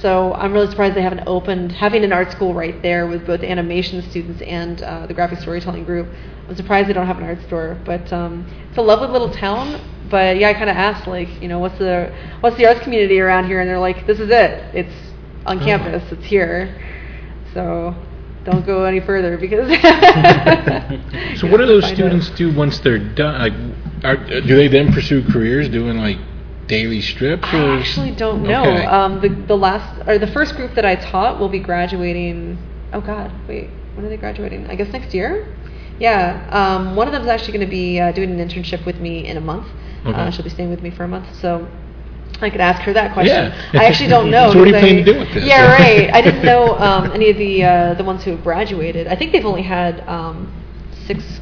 So 0.00 0.32
I'm 0.32 0.52
really 0.54 0.70
surprised 0.70 0.94
they 0.94 1.02
haven't 1.02 1.26
opened 1.26 1.72
having 1.72 2.04
an 2.04 2.12
art 2.12 2.32
school 2.32 2.54
right 2.54 2.80
there 2.80 3.06
with 3.06 3.26
both 3.26 3.42
animation 3.42 4.00
students 4.10 4.40
and 4.40 4.82
uh, 4.82 5.06
the 5.06 5.12
graphic 5.12 5.40
storytelling 5.40 5.84
group. 5.84 6.08
I'm 6.48 6.56
surprised 6.56 6.88
they 6.88 6.94
don't 6.94 7.06
have 7.06 7.18
an 7.18 7.24
art 7.24 7.42
store, 7.42 7.78
but 7.84 8.10
um, 8.12 8.46
it's 8.68 8.78
a 8.78 8.82
lovely 8.82 9.08
little 9.08 9.30
town. 9.30 9.80
But 10.08 10.38
yeah, 10.38 10.48
I 10.48 10.54
kind 10.54 10.70
of 10.70 10.76
asked 10.76 11.06
like, 11.06 11.28
you 11.42 11.48
know, 11.48 11.58
what's 11.58 11.78
the 11.78 12.14
what's 12.40 12.56
the 12.56 12.66
arts 12.66 12.80
community 12.80 13.20
around 13.20 13.44
here, 13.44 13.60
and 13.60 13.68
they're 13.68 13.78
like, 13.78 14.06
this 14.06 14.18
is 14.20 14.30
it. 14.30 14.74
It's 14.74 15.12
on 15.44 15.60
campus. 15.60 16.10
It's 16.10 16.24
here. 16.24 16.74
So 17.52 17.94
don't 18.44 18.64
go 18.64 18.84
any 18.84 19.00
further 19.00 19.36
because. 19.36 19.68
So 21.38 21.46
what 21.46 21.58
do 21.58 21.66
those 21.66 21.86
students 21.86 22.28
out. 22.30 22.36
do 22.36 22.54
once 22.54 22.80
they're 22.80 22.98
done? 22.98 23.40
Like, 23.40 24.04
are, 24.04 24.16
do 24.16 24.56
they 24.56 24.68
then 24.68 24.92
pursue 24.92 25.22
careers 25.30 25.68
doing 25.68 25.96
like 25.96 26.18
daily 26.70 27.00
strips? 27.02 27.44
I 27.52 27.78
actually 27.78 28.12
don't 28.12 28.42
know. 28.42 28.62
Okay. 28.62 28.86
Um, 28.86 29.20
the 29.20 29.28
the 29.52 29.56
last 29.56 30.08
or 30.08 30.18
the 30.18 30.26
first 30.28 30.54
group 30.56 30.74
that 30.74 30.86
I 30.86 30.94
taught 30.96 31.38
will 31.40 31.48
be 31.50 31.58
graduating. 31.60 32.56
Oh 32.92 33.00
God, 33.02 33.30
wait, 33.48 33.68
when 33.94 34.06
are 34.06 34.08
they 34.08 34.16
graduating? 34.16 34.66
I 34.68 34.74
guess 34.76 34.90
next 34.92 35.12
year. 35.14 35.56
Yeah, 35.98 36.48
um, 36.50 36.96
one 36.96 37.06
of 37.08 37.12
them 37.12 37.22
is 37.22 37.28
actually 37.28 37.52
going 37.58 37.66
to 37.66 37.70
be 37.82 38.00
uh, 38.00 38.12
doing 38.12 38.30
an 38.30 38.38
internship 38.48 38.86
with 38.86 38.98
me 39.00 39.26
in 39.26 39.36
a 39.36 39.40
month. 39.40 39.66
Okay. 40.06 40.18
Uh, 40.18 40.30
she'll 40.30 40.44
be 40.44 40.48
staying 40.50 40.70
with 40.70 40.80
me 40.82 40.90
for 40.90 41.04
a 41.04 41.08
month, 41.08 41.26
so 41.42 41.68
I 42.40 42.48
could 42.48 42.62
ask 42.62 42.80
her 42.82 42.92
that 42.94 43.12
question. 43.12 43.52
Yeah. 43.52 43.80
I 43.80 43.84
actually 43.84 44.08
don't 44.08 44.30
know. 44.36 44.50
So 44.52 44.58
what 44.60 44.64
do 44.64 44.70
you 44.70 44.76
because 44.76 44.88
plan 44.88 44.96
I- 44.96 45.04
to 45.04 45.12
do 45.12 45.18
with 45.18 45.34
this? 45.34 45.44
Yeah, 45.44 45.70
right. 45.76 46.08
I 46.14 46.22
didn't 46.22 46.44
know 46.52 46.78
um, 46.78 47.10
any 47.12 47.28
of 47.30 47.36
the 47.36 47.64
uh, 47.64 47.94
the 47.94 48.04
ones 48.04 48.24
who 48.24 48.30
have 48.30 48.42
graduated. 48.42 49.08
I 49.08 49.16
think 49.16 49.32
they've 49.32 49.44
only 49.44 49.62
had 49.62 50.00
um, 50.08 50.48
six. 51.06 51.40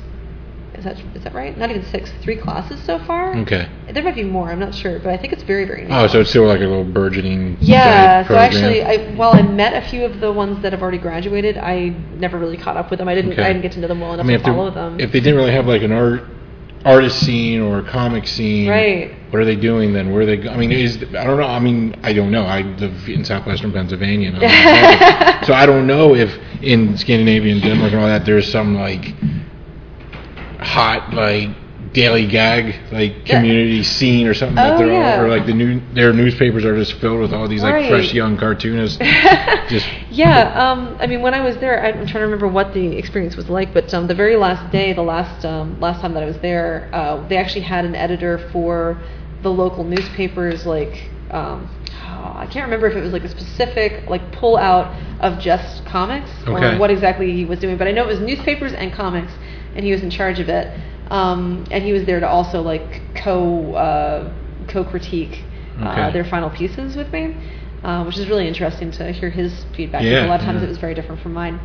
Is 0.88 0.98
that 0.98 1.16
is 1.16 1.24
that 1.24 1.34
right? 1.34 1.56
Not 1.56 1.70
even 1.70 1.84
six. 1.86 2.10
Three 2.22 2.36
classes 2.36 2.80
so 2.84 2.98
far. 3.00 3.36
Okay. 3.38 3.68
There 3.92 4.02
might 4.02 4.14
be 4.14 4.24
more. 4.24 4.50
I'm 4.50 4.58
not 4.58 4.74
sure, 4.74 4.98
but 4.98 5.08
I 5.08 5.16
think 5.16 5.32
it's 5.32 5.42
very 5.42 5.64
very 5.64 5.84
new. 5.84 5.94
Oh, 5.94 6.06
so 6.06 6.20
it's 6.20 6.30
still 6.30 6.46
like 6.46 6.60
a 6.60 6.66
little 6.66 6.84
burgeoning. 6.84 7.56
Yeah, 7.60 8.26
so 8.26 8.36
actually, 8.36 8.82
I, 8.82 9.14
while 9.14 9.34
I 9.34 9.42
met 9.42 9.72
a 9.82 9.88
few 9.88 10.04
of 10.04 10.20
the 10.20 10.32
ones 10.32 10.62
that 10.62 10.72
have 10.72 10.82
already 10.82 10.98
graduated, 10.98 11.56
I 11.58 11.90
never 12.16 12.38
really 12.38 12.56
caught 12.56 12.76
up 12.76 12.90
with 12.90 12.98
them. 12.98 13.08
I 13.08 13.14
didn't. 13.14 13.32
Okay. 13.32 13.42
I 13.42 13.48
didn't 13.48 13.62
get 13.62 13.72
to 13.72 13.80
know 13.80 13.88
them 13.88 14.00
well 14.00 14.10
I 14.10 14.14
enough 14.14 14.26
mean, 14.26 14.38
to 14.38 14.44
follow 14.44 14.70
them. 14.70 15.00
if 15.00 15.12
they 15.12 15.20
didn't 15.20 15.36
really 15.36 15.52
have 15.52 15.66
like 15.66 15.82
an 15.82 15.92
art 15.92 16.22
artist 16.84 17.20
scene 17.20 17.60
or 17.60 17.80
a 17.80 17.90
comic 17.90 18.26
scene, 18.26 18.68
Right. 18.68 19.14
What 19.30 19.40
are 19.40 19.44
they 19.44 19.56
doing 19.56 19.92
then? 19.92 20.10
Where 20.12 20.22
are 20.22 20.26
they? 20.26 20.36
Go- 20.38 20.50
I 20.50 20.56
mean, 20.56 20.72
is 20.72 20.96
I 21.14 21.24
don't 21.24 21.38
know. 21.38 21.46
I 21.46 21.58
mean, 21.58 21.94
I 22.02 22.12
don't 22.14 22.30
know. 22.30 22.44
I 22.44 22.62
live 22.62 23.08
in 23.08 23.24
southwestern 23.24 23.72
Pennsylvania, 23.72 24.28
and 24.28 24.36
I'm 24.38 24.42
not- 24.42 25.44
so 25.46 25.52
I 25.52 25.66
don't 25.66 25.86
know 25.86 26.14
if 26.14 26.34
in 26.62 26.96
Scandinavia 26.96 27.52
and 27.52 27.62
Denmark 27.62 27.92
and 27.92 28.00
all 28.00 28.06
that 28.08 28.24
there's 28.24 28.50
some 28.50 28.74
like 28.74 29.14
hot 30.58 31.12
like 31.14 31.48
daily 31.92 32.26
gag 32.26 32.74
like 32.92 33.24
community 33.24 33.82
scene 33.82 34.26
or 34.26 34.34
something 34.34 34.60
that 34.60 34.74
Oh, 34.74 34.78
they're 34.78 34.92
yeah. 34.92 35.16
all, 35.16 35.24
or 35.24 35.28
like 35.28 35.46
the 35.46 35.54
new 35.54 35.80
their 35.94 36.12
newspapers 36.12 36.64
are 36.64 36.76
just 36.76 36.94
filled 36.94 37.20
with 37.20 37.32
all 37.32 37.48
these 37.48 37.62
like 37.62 37.74
Right. 37.74 37.88
fresh 37.88 38.12
young 38.12 38.36
cartoonists 38.36 38.98
just 39.68 39.88
yeah, 40.10 40.52
um, 40.56 40.96
I 41.00 41.06
mean, 41.06 41.22
when 41.22 41.34
I 41.34 41.40
was 41.40 41.56
there, 41.58 41.84
I'm 41.84 41.94
trying 42.06 42.06
to 42.14 42.18
remember 42.20 42.48
what 42.48 42.72
the 42.72 42.96
experience 42.96 43.36
was 43.36 43.48
like. 43.48 43.72
But 43.74 43.92
um, 43.94 44.06
the 44.06 44.14
very 44.14 44.36
last 44.36 44.70
day, 44.72 44.92
the 44.92 45.02
last 45.02 45.44
um, 45.44 45.78
last 45.80 46.00
time 46.00 46.14
that 46.14 46.22
I 46.22 46.26
was 46.26 46.38
there, 46.38 46.88
uh, 46.92 47.26
they 47.28 47.36
actually 47.36 47.62
had 47.62 47.84
an 47.84 47.94
editor 47.94 48.38
for 48.50 49.00
the 49.42 49.50
local 49.50 49.84
newspapers. 49.84 50.64
Like, 50.66 51.10
um, 51.30 51.68
oh, 52.06 52.32
I 52.36 52.46
can't 52.50 52.64
remember 52.64 52.86
if 52.88 52.96
it 52.96 53.02
was 53.02 53.12
like 53.12 53.24
a 53.24 53.28
specific 53.28 54.08
like 54.08 54.32
pull 54.32 54.56
out 54.56 54.94
of 55.20 55.38
just 55.38 55.84
comics 55.84 56.30
Okay. 56.46 56.74
or 56.74 56.78
what 56.78 56.90
exactly 56.90 57.32
he 57.32 57.44
was 57.44 57.58
doing. 57.60 57.76
But 57.76 57.86
I 57.86 57.92
know 57.92 58.02
it 58.04 58.08
was 58.08 58.20
newspapers 58.20 58.72
and 58.72 58.92
comics, 58.92 59.32
and 59.74 59.84
he 59.84 59.92
was 59.92 60.02
in 60.02 60.10
charge 60.10 60.40
of 60.40 60.48
it. 60.48 60.68
Um, 61.10 61.64
and 61.70 61.82
he 61.84 61.92
was 61.92 62.04
there 62.04 62.20
to 62.20 62.28
also 62.28 62.60
like 62.62 63.00
co 63.14 63.74
uh, 63.74 64.32
co 64.68 64.84
critique 64.84 65.44
uh, 65.80 65.88
Okay. 65.90 66.12
their 66.12 66.24
final 66.24 66.50
pieces 66.50 66.96
with 66.96 67.12
me, 67.12 67.36
uh, 67.84 68.04
which 68.04 68.18
is 68.18 68.28
really 68.28 68.46
interesting 68.48 68.90
to 68.92 69.12
hear 69.12 69.30
his 69.30 69.64
feedback. 69.74 70.02
Yeah, 70.04 70.26
a 70.26 70.28
lot 70.28 70.40
of 70.40 70.46
times 70.46 70.60
yeah. 70.60 70.66
it 70.66 70.68
was 70.68 70.78
very 70.78 70.94
different 70.94 71.20
from 71.22 71.32
mine. 71.32 71.60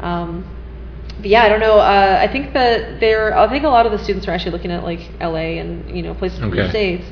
Um, 0.00 0.44
but 1.18 1.26
yeah, 1.26 1.42
I 1.44 1.48
don't 1.48 1.60
know. 1.60 1.78
Uh, 1.78 2.18
I 2.20 2.26
think 2.32 2.52
that 2.54 3.00
they're. 3.00 3.36
I 3.36 3.48
think 3.48 3.64
a 3.64 3.68
lot 3.68 3.86
of 3.86 3.92
the 3.92 3.98
students 3.98 4.26
are 4.28 4.32
actually 4.32 4.52
looking 4.52 4.70
at 4.70 4.82
like 4.82 5.00
LA 5.20 5.60
and 5.60 5.94
you 5.94 6.02
know 6.02 6.14
places 6.14 6.40
in 6.40 6.50
the 6.50 6.68
states. 6.70 7.04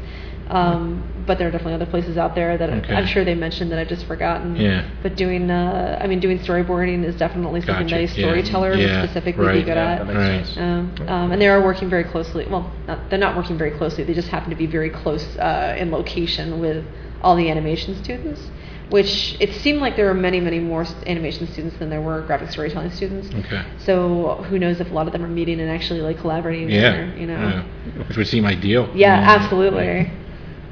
Um, 0.51 1.03
but 1.27 1.39
there 1.39 1.47
are 1.47 1.51
definitely 1.51 1.75
other 1.75 1.87
places 1.87 2.17
out 2.19 2.35
there 2.35 2.59
that 2.59 2.71
Okay. 2.71 2.95
I'm 2.95 3.07
sure 3.07 3.25
they 3.25 3.37
mentioned 3.37 3.71
that 3.71 3.79
I've 3.79 3.89
just 3.89 4.05
forgotten. 4.07 4.57
Yeah. 4.57 4.83
But 5.03 5.15
doing, 5.17 5.49
uh, 5.51 5.99
I 6.03 6.07
mean, 6.09 6.19
doing 6.19 6.39
storyboarding 6.41 7.05
is 7.05 7.15
definitely 7.15 7.61
something 7.61 7.87
Gotcha. 7.87 7.95
that 7.97 8.05
a 8.05 8.09
storyteller 8.09 8.75
Yeah. 8.75 9.01
would 9.03 9.09
specifically 9.11 9.47
Right. 9.47 9.55
be 9.55 9.63
good 9.63 9.77
Yeah, 9.77 10.05
at. 10.07 10.07
Right. 10.15 10.59
Um, 10.59 10.93
um, 11.07 11.33
and 11.33 11.41
they 11.41 11.47
are 11.49 11.63
working 11.63 11.89
very 11.89 12.03
closely. 12.05 12.47
Well, 12.51 12.69
not, 12.89 13.09
they're 13.11 13.19
not 13.19 13.37
working 13.37 13.57
very 13.57 13.71
closely. 13.71 14.03
They 14.03 14.15
just 14.15 14.29
happen 14.29 14.51
to 14.51 14.57
be 14.57 14.67
very 14.67 14.91
close 14.91 15.37
uh, 15.39 15.77
in 15.79 15.93
location 15.93 16.59
with 16.59 16.85
all 17.23 17.37
the 17.37 17.49
animation 17.49 17.95
students. 18.03 18.51
Which 18.89 19.37
it 19.39 19.55
seemed 19.55 19.81
like 19.81 19.95
there 19.95 20.07
were 20.07 20.15
many, 20.15 20.41
many 20.41 20.59
more 20.59 20.85
animation 21.07 21.47
students 21.47 21.77
than 21.79 21.91
there 21.91 22.01
were 22.01 22.23
graphic 22.23 22.51
storytelling 22.51 22.91
students. 22.91 23.29
okay. 23.47 23.63
So 23.79 24.45
who 24.51 24.59
knows 24.59 24.81
if 24.81 24.91
a 24.91 24.95
lot 24.95 25.07
of 25.07 25.13
them 25.13 25.25
are 25.25 25.29
meeting 25.29 25.61
and 25.61 25.71
actually 25.71 26.01
like 26.01 26.19
collaborating. 26.19 26.71
Yeah, 26.71 26.97
Or, 26.97 27.17
you 27.17 27.27
know. 27.29 27.39
yeah. 27.39 27.63
which 28.09 28.17
would 28.17 28.27
seem 28.27 28.45
ideal. 28.47 28.89
Yeah, 28.93 29.21
Yeah. 29.21 29.31
absolutely. 29.37 30.11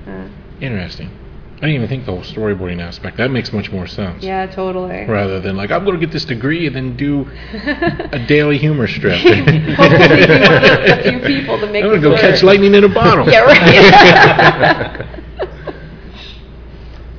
Uh, 0.09 0.29
Interesting. 0.61 1.11
I 1.57 1.63
didn't 1.63 1.75
even 1.77 1.89
think 1.89 2.07
the 2.07 2.13
whole 2.13 2.23
storyboarding 2.23 2.81
aspect. 2.81 3.17
That 3.17 3.33
makes 3.33 3.53
much 3.53 3.73
more 3.73 3.87
sense. 3.89 4.23
yeah, 4.23 4.47
totally. 4.47 5.05
Rather 5.07 5.41
than 5.41 5.57
like 5.57 5.73
I'm 5.73 5.85
going 5.85 5.99
to 5.99 6.05
get 6.07 6.13
this 6.13 6.25
degree 6.25 6.69
and 6.69 6.77
then 6.77 6.97
do 6.97 7.29
a 7.53 8.25
daily 8.29 8.59
humor 8.59 8.87
strip. 8.87 9.19
Hopefully, 9.23 9.43
be 9.43 9.75
one 9.77 9.93
of 9.93 9.99
the, 9.99 11.03
the 11.03 11.11
few 11.11 11.19
people 11.21 11.59
to 11.59 11.67
make. 11.67 11.83
I'm 11.83 11.91
going 11.91 12.01
to 12.01 12.11
go 12.11 12.17
catch 12.17 12.45
lightning 12.45 12.75
in 12.75 12.85
a 12.85 12.89
bottle. 12.89 13.29
Yeah, 13.29 13.41
right. 13.41 15.07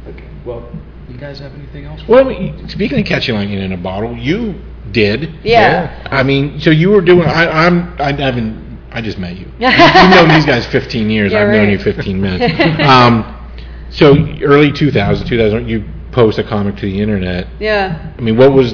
Okay. 0.08 0.28
Well, 0.46 0.72
you 1.10 1.18
guys 1.18 1.40
have 1.40 1.54
anything 1.54 1.86
else? 1.86 2.02
Well, 2.08 2.26
I 2.26 2.30
mean, 2.30 2.70
speaking 2.70 3.00
of 3.00 3.06
catching 3.06 3.36
lightning 3.36 3.60
in 3.60 3.74
a 3.74 3.78
bottle, 3.78 4.16
you 4.18 4.56
did. 4.92 5.34
Yeah. 5.44 6.08
I 6.10 6.24
mean, 6.24 6.60
so 6.60 6.70
you 6.70 6.90
were 6.92 7.02
doing. 7.02 7.28
I, 7.28 7.66
I'm. 7.68 8.00
I 8.00 8.14
haven't. 8.14 8.69
I 8.92 9.02
just 9.02 9.18
met 9.20 9.38
you. 9.38 9.46
You've 9.60 10.10
known 10.10 10.30
these 10.30 10.46
guys 10.46 10.66
15 10.66 11.10
years. 11.10 11.32
Yeah, 11.32 11.44
I've 11.44 11.50
known 11.50 11.70
you 11.70 11.80
15 11.80 12.22
minutes. 12.22 12.54
Um, 12.90 13.36
so 13.92 14.16
early 14.44 14.72
2000, 14.72 15.26
2000, 15.28 15.68
you 15.68 15.84
post 16.12 16.38
a 16.38 16.44
comic 16.44 16.76
to 16.78 16.82
the 16.86 17.02
internet. 17.02 17.48
yeah. 17.60 18.14
I 18.18 18.22
mean, 18.22 18.38
what 18.38 18.52
was 18.54 18.74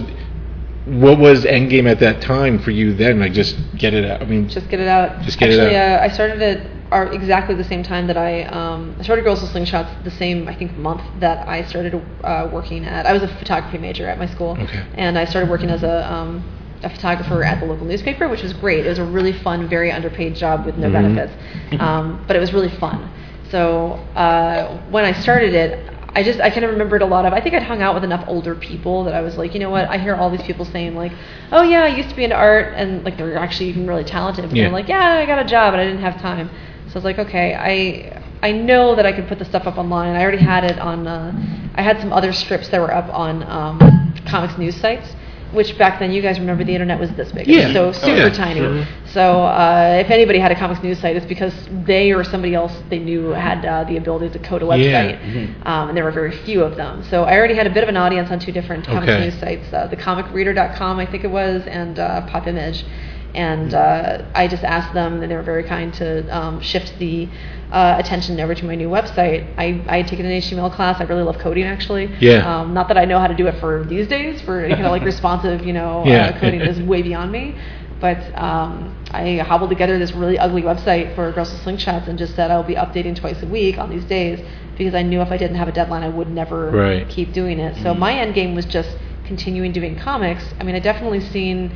what 0.86 1.18
was 1.18 1.45
Endgame 1.45 1.89
at 1.89 1.99
that 2.01 2.22
time 2.22 2.59
for 2.59 2.70
you 2.72 2.93
then? 2.93 3.20
Like, 3.20 3.34
just 3.34 3.57
get 3.76 3.93
it 3.93 4.05
out. 4.05 4.22
I 4.22 4.26
mean, 4.26 4.47
Just 4.47 4.70
get 4.70 4.80
it 4.80 4.88
out. 4.88 5.22
Just 5.24 5.39
get 5.39 5.49
it 5.49 5.59
out. 5.59 5.74
Uh, 5.74 6.03
I 6.03 6.09
started 6.09 6.41
at 6.41 6.68
are 6.91 7.11
exactly 7.11 7.55
the 7.55 7.63
same 7.63 7.82
time 7.82 8.05
that 8.07 8.18
I 8.18 8.43
um, 8.43 8.95
I 8.99 9.03
started 9.03 9.24
Girls 9.24 9.41
with 9.41 9.51
Slingshots 9.51 10.03
the 10.03 10.11
same 10.11 10.47
I 10.47 10.53
think 10.55 10.78
month 10.78 11.01
that 11.20 11.47
I 11.47 11.63
started 11.63 11.95
uh, 12.24 12.47
working 12.53 12.86
at. 12.86 13.05
I 13.07 13.13
was 13.13 13.24
a 13.24 13.28
photography 13.39 13.80
major 13.80 14.07
at 14.07 14.20
my 14.20 14.28
school, 14.28 14.55
Okay. 14.59 14.86
and 14.95 15.18
I 15.18 15.26
started 15.26 15.49
working 15.49 15.70
as 15.72 15.82
a 15.84 16.11
um, 16.11 16.43
a 16.84 16.90
photographer 16.90 17.44
at 17.44 17.60
the 17.60 17.66
local 17.66 17.86
newspaper, 17.86 18.28
which 18.28 18.44
was 18.44 18.54
great. 18.54 18.86
It 18.86 18.90
was 18.90 19.00
a 19.00 19.06
really 19.06 19.34
fun, 19.34 19.68
very 19.68 19.92
underpaid 19.92 20.36
job 20.36 20.66
with 20.66 20.78
no 20.78 20.90
benefits, 20.92 21.34
um, 21.80 22.24
but 22.28 22.36
it 22.36 22.40
was 22.40 22.54
really 22.54 22.70
fun. 22.70 23.10
So 23.50 23.94
uh, 24.16 24.78
when 24.90 25.06
I 25.06 25.12
started 25.14 25.54
it, 25.54 25.92
I 26.16 26.24
just 26.24 26.40
I 26.40 26.50
kind 26.50 26.64
of 26.64 26.72
remembered 26.72 27.02
a 27.02 27.06
lot 27.06 27.26
of. 27.26 27.34
I 27.34 27.42
think 27.42 27.56
I'd 27.56 27.64
hung 27.64 27.82
out 27.82 27.94
with 27.94 28.04
enough 28.04 28.24
older 28.28 28.56
people 28.56 29.04
that 29.04 29.14
I 29.14 29.22
was 29.22 29.38
like, 29.38 29.54
you 29.54 29.60
know 29.60 29.70
what? 29.70 29.88
I 29.90 29.98
hear 29.98 30.16
all 30.16 30.30
these 30.30 30.42
people 30.44 30.64
saying 30.66 30.96
like, 30.96 31.12
oh 31.52 31.62
yeah, 31.64 31.84
I 31.84 31.88
used 31.88 32.10
to 32.10 32.16
be 32.16 32.24
into 32.24 32.36
art, 32.36 32.74
and 32.76 33.04
like 33.04 33.18
they're 33.18 33.38
actually 33.38 33.70
even 33.70 33.86
really 33.88 34.04
talented. 34.06 34.46
But 34.46 34.56
Yeah. 34.56 34.64
they're 34.66 34.72
like, 34.74 34.88
yeah, 34.88 35.20
I 35.22 35.26
got 35.26 35.40
a 35.40 35.46
job, 35.46 35.74
and 35.74 35.82
I 35.82 35.86
didn't 35.86 36.02
have 36.02 36.20
time. 36.22 36.50
So 36.88 36.92
I 36.92 36.96
was 36.96 37.04
like, 37.04 37.20
okay, 37.20 37.54
I 37.56 38.22
I 38.48 38.52
know 38.52 38.96
that 38.96 39.06
I 39.06 39.12
could 39.12 39.28
put 39.28 39.40
the 39.40 39.46
stuff 39.46 39.68
up 39.68 39.78
online. 39.78 40.16
I 40.16 40.22
already 40.22 40.38
had 40.44 40.64
it 40.64 40.80
on. 40.80 41.06
Uh, 41.08 41.34
I 41.76 41.82
had 41.82 42.00
some 42.00 42.14
other 42.14 42.32
strips 42.32 42.70
that 42.70 42.80
were 42.80 42.94
up 42.94 43.14
on 43.14 43.44
um, 43.44 44.14
comics 44.26 44.58
news 44.58 44.76
sites. 44.76 45.14
Which 45.56 45.78
back 45.78 45.99
then, 45.99 46.12
you 46.12 46.22
guys 46.22 46.39
remember 46.39 46.64
the 46.64 46.74
internet 46.74 46.99
was 46.99 47.10
this 47.14 47.32
big, 47.32 47.47
Yeah. 47.47 47.74
so 47.74 47.88
Oh, 47.88 47.91
super 47.91 48.28
yeah. 48.28 48.30
tiny. 48.30 48.60
Sure. 48.60 48.86
So 49.06 49.43
uh, 49.43 49.97
if 50.03 50.12
anybody 50.12 50.39
had 50.39 50.51
a 50.51 50.56
comics 50.56 50.84
news 50.84 50.99
site, 50.99 51.16
it's 51.16 51.26
because 51.26 51.53
they 51.86 52.12
or 52.12 52.24
somebody 52.24 52.53
else 52.53 52.74
they 52.89 52.99
knew 52.99 53.30
had 53.30 53.66
uh, 53.66 53.86
the 53.86 53.95
ability 53.97 54.30
to 54.38 54.39
code 54.39 54.62
a 54.62 54.66
website, 54.66 55.18
um, 55.66 55.88
and 55.89 55.97
there 55.97 56.03
were 56.03 56.12
very 56.12 56.32
few 56.32 56.62
of 56.62 56.76
them. 56.76 57.03
So 57.03 57.24
I 57.24 57.38
already 57.38 57.56
had 57.56 57.66
a 57.68 57.70
bit 57.70 57.84
of 57.84 57.89
an 57.89 57.97
audience 57.97 58.30
on 58.32 58.39
two 58.39 58.51
different 58.51 58.86
comics 58.86 59.12
Okay. 59.12 59.24
news 59.24 59.39
sites, 59.39 59.72
uh, 59.74 59.88
thecomicreader.com 59.89 60.99
I 60.99 61.06
think 61.06 61.24
it 61.24 61.32
was, 61.32 61.64
and 61.68 61.97
uh, 61.97 62.26
Pop 62.28 62.47
Image. 62.47 62.86
And 63.34 63.74
uh, 63.74 64.24
I 64.34 64.47
just 64.47 64.64
asked 64.64 64.93
them, 64.93 65.22
and 65.22 65.30
they 65.30 65.36
were 65.36 65.41
very 65.43 65.64
kind 65.64 65.93
to 65.95 66.10
um, 66.36 66.62
shift 66.62 66.97
the 66.99 67.28
uh, 67.76 67.96
attention 68.00 68.40
over 68.40 68.56
to 68.56 68.66
my 68.66 68.76
new 68.76 68.90
website. 68.90 69.46
I, 69.58 69.84
I 69.88 69.98
had 69.98 70.08
taken 70.08 70.26
an 70.26 70.32
HTML 70.42 70.72
class. 70.74 71.00
I 71.02 71.04
really 71.04 71.24
love 71.24 71.38
coding, 71.40 71.66
actually. 71.66 72.06
Yeah. 72.22 72.40
Um, 72.62 72.74
not 72.74 72.88
that 72.88 72.98
I 72.98 73.06
know 73.06 73.20
how 73.20 73.28
to 73.28 73.36
do 73.36 73.48
it 73.48 73.56
for 73.60 73.84
these 73.84 74.08
days, 74.08 74.42
for 74.42 74.62
any 74.62 74.74
kind 74.74 74.86
of 74.86 74.92
like 74.92 75.04
responsive, 75.14 75.66
you 75.66 75.74
know, 75.74 76.04
Yeah. 76.06 76.28
uh, 76.28 76.40
coding 76.40 76.62
is 76.62 76.82
way 76.82 77.02
beyond 77.02 77.32
me. 77.32 77.56
But 78.00 78.18
um, 78.38 78.96
I 79.12 79.38
hobbled 79.38 79.70
together 79.70 79.98
this 80.00 80.14
really 80.14 80.38
ugly 80.40 80.62
website 80.62 81.16
for 81.16 81.32
Girls 81.34 81.52
with 81.52 81.62
Slingshots 81.64 82.08
and 82.08 82.18
just 82.18 82.36
said 82.36 82.50
I'll 82.52 82.64
be 82.64 82.76
updating 82.76 83.16
twice 83.16 83.42
a 83.44 83.46
week 83.48 83.78
on 83.78 83.90
these 83.90 84.06
days 84.06 84.40
because 84.78 84.94
I 84.94 85.02
knew 85.02 85.22
if 85.22 85.32
I 85.32 85.38
didn't 85.38 85.58
have 85.58 85.68
a 85.68 85.72
deadline, 85.72 86.04
I 86.04 86.10
would 86.10 86.30
never 86.30 86.72
Right. 86.72 87.08
keep 87.10 87.34
doing 87.34 87.60
it. 87.60 87.76
So 87.84 87.94
my 87.94 88.14
end 88.14 88.36
game 88.36 88.56
was 88.56 88.66
just 88.66 88.98
continuing 89.26 89.72
doing 89.74 89.98
comics. 89.98 90.44
I 90.60 90.64
mean, 90.64 90.76
I 90.76 90.80
definitely 90.80 91.22
seen 91.22 91.72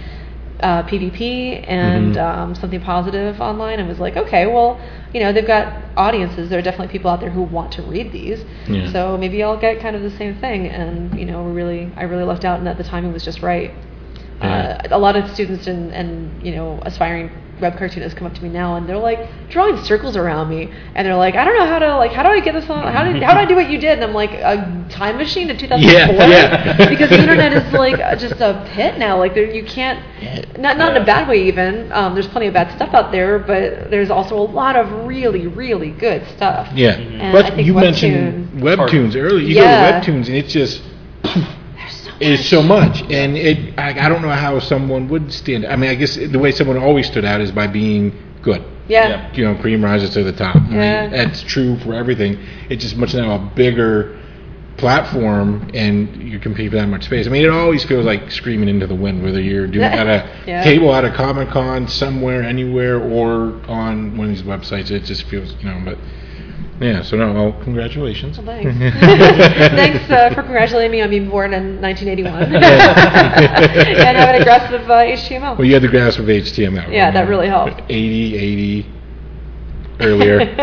uh, 0.62 0.84
PvP 0.84 1.64
and 1.68 2.16
Mhm. 2.16 2.22
um, 2.38 2.56
something 2.56 2.82
positive 2.82 3.40
online 3.40 3.80
and 3.80 3.88
was 3.88 4.00
like, 4.00 4.18
okay, 4.18 4.46
well, 4.46 4.78
you 5.14 5.20
know, 5.22 5.32
they've 5.32 5.48
got 5.48 5.74
audiences. 5.96 6.50
There 6.50 6.60
are 6.60 6.62
definitely 6.62 6.92
people 6.92 7.10
out 7.12 7.20
there 7.22 7.30
who 7.30 7.44
want 7.44 7.72
to 7.74 7.82
read 7.84 8.12
these. 8.12 8.44
Yeah. 8.68 8.92
So 8.92 9.18
maybe 9.18 9.42
I'll 9.44 9.58
get 9.58 9.80
kind 9.80 9.96
of 9.96 10.02
the 10.02 10.12
same 10.12 10.36
thing. 10.36 10.68
And 10.68 11.18
you 11.20 11.26
know, 11.26 11.44
really, 11.44 11.92
I 11.96 12.04
really 12.04 12.24
lucked 12.26 12.46
out, 12.46 12.60
and 12.60 12.68
at 12.68 12.78
the 12.78 12.84
time, 12.84 13.06
it 13.06 13.12
was 13.14 13.24
just 13.24 13.42
right. 13.42 13.72
Yeah. 14.42 14.78
Uh, 14.92 14.96
a 14.98 15.00
lot 15.00 15.16
of 15.18 15.30
students 15.32 15.68
and, 15.68 15.92
and 15.92 16.42
you 16.42 16.54
know 16.56 16.80
aspiring 16.84 17.30
web 17.60 17.78
cartoonists 17.78 18.18
come 18.18 18.26
up 18.28 18.34
to 18.34 18.42
me 18.44 18.50
now 18.50 18.76
and 18.76 18.88
they're 18.88 18.98
like 18.98 19.20
drawing 19.50 19.78
circles 19.84 20.16
around 20.16 20.50
me 20.50 20.72
and 20.96 21.06
they're 21.06 21.16
like 21.16 21.36
I 21.36 21.44
don't 21.46 21.58
know 21.58 21.66
how 21.66 21.80
to 21.80 21.96
like 21.98 22.12
how 22.12 22.24
do 22.24 22.30
I 22.30 22.40
get 22.40 22.54
this 22.54 22.70
on 22.70 22.92
how 22.92 23.04
did 23.04 23.22
how 23.22 23.34
do 23.34 23.40
I 23.40 23.46
do 23.46 23.56
what 23.56 23.70
you 23.70 23.78
did 23.80 23.94
and 24.00 24.04
I'm 24.04 24.14
like 24.14 24.32
a 24.32 24.86
time 24.90 25.18
machine 25.18 25.48
to 25.50 25.58
2004 25.58 25.80
Yeah, 26.28 26.28
yeah. 26.78 26.90
because 26.90 27.10
the 27.10 27.20
internet 27.20 27.54
is 27.54 27.72
like 27.74 27.98
just 28.20 28.40
a 28.42 28.66
pit 28.74 28.98
now 28.98 29.18
like 29.18 29.34
there, 29.34 29.50
you 29.54 29.64
can't 29.66 30.00
not 30.60 30.78
not 30.78 30.96
in 30.96 31.02
a 31.02 31.06
bad 31.06 31.28
way 31.28 31.48
even 31.48 31.92
um, 31.92 32.14
there's 32.14 32.28
plenty 32.28 32.48
of 32.48 32.54
bad 32.54 32.74
stuff 32.76 32.94
out 32.94 33.12
there 33.12 33.40
but 33.40 33.90
there's 33.92 34.10
also 34.10 34.36
a 34.38 34.48
lot 34.52 34.76
of 34.76 35.06
really 35.08 35.48
really 35.48 35.92
good 35.92 36.26
stuff 36.36 36.70
Yeah. 36.74 36.92
And 36.98 37.34
But 37.34 37.46
I 37.46 37.50
think 37.56 37.68
you 37.68 37.74
Webtoon- 37.74 37.82
mentioned 37.82 38.64
webtoons 38.64 39.16
earlier. 39.16 39.40
You 39.46 39.56
Yeah. 39.56 40.00
go 40.00 40.06
to 40.06 40.12
webtoons 40.12 40.28
and 40.28 40.36
it's 40.36 40.52
just 40.54 40.82
there's 42.20 42.40
so 42.40 42.42
it's 42.42 42.50
so 42.50 42.62
much, 42.64 43.02
and 43.12 43.38
it 43.38 43.78
I, 43.80 44.06
I 44.06 44.10
don't 44.10 44.22
know 44.22 44.30
how 44.30 44.60
someone 44.60 45.08
would 45.10 45.32
stand. 45.34 45.66
I 45.66 45.76
mean, 45.76 45.90
I 45.90 45.96
guess 45.96 46.16
the 46.16 46.40
way 46.40 46.52
someone 46.52 46.78
always 46.78 47.08
stood 47.08 47.26
out 47.26 47.42
is 47.42 47.52
by 47.52 47.68
being 47.68 48.12
good. 48.42 48.64
yeah, 48.88 49.32
You 49.34 49.46
know, 49.46 49.56
cream 49.62 49.84
rises 49.84 50.10
to 50.12 50.24
the 50.24 50.32
top. 50.34 50.56
right? 50.56 50.72
Yeah. 50.74 51.08
That's 51.10 51.42
true 51.44 51.78
for 51.80 51.94
everything. 51.94 52.38
It's 52.70 52.84
just 52.84 52.96
much 52.98 53.14
now 53.14 53.36
a 53.36 53.52
bigger 53.56 54.18
platform, 54.78 55.70
and 55.74 56.16
you 56.24 56.32
can 56.32 56.40
compete 56.54 56.72
for 56.72 56.78
that 56.78 56.88
much 56.88 57.04
space. 57.06 57.28
I 57.28 57.30
mean, 57.30 57.44
it 57.44 57.50
always 57.50 57.84
feels 57.84 58.06
like 58.06 58.32
screaming 58.32 58.70
into 58.70 58.88
the 58.88 58.96
wind, 58.96 59.22
whether 59.22 59.42
you're 59.42 59.68
doing 59.68 59.84
at 59.84 60.08
a 60.08 60.30
Yeah. 60.48 60.64
table 60.64 60.94
at 60.96 61.04
a 61.04 61.12
Comic 61.12 61.50
Con 61.50 61.88
somewhere, 61.88 62.44
anywhere, 62.44 62.98
or 63.00 63.60
on 63.68 64.16
one 64.18 64.30
of 64.30 64.36
these 64.36 64.44
websites. 64.44 64.90
It 64.90 65.04
just 65.04 65.24
feels, 65.24 65.54
you 65.62 65.70
know, 65.70 65.82
but. 65.84 65.98
Yeah, 66.80 67.02
so 67.04 67.18
no, 67.18 67.34
well, 67.34 67.64
congratulations. 67.64 68.38
Well, 68.40 68.46
thanks. 68.64 68.96
thanks 69.76 70.10
uh, 70.10 70.30
for 70.34 70.44
congratulating 70.44 70.92
me 70.92 71.02
on 71.02 71.10
being 71.10 71.30
born 71.30 71.54
in 71.54 71.82
1981 71.82 72.44
and 72.56 74.18
have 74.18 74.30
an 74.36 74.42
aggressive 74.42 74.90
uh, 74.90 75.04
HTML. 75.04 75.58
Well, 75.58 75.66
you 75.66 75.74
had 75.74 75.84
the 75.84 75.90
grasp 75.90 76.20
of 76.20 76.26
HTML. 76.26 76.92
Yeah, 76.92 77.12
that 77.12 77.28
really 77.28 77.48
helped. 77.48 77.82
80, 77.90 78.36
80 78.38 78.86
earlier. 80.00 80.40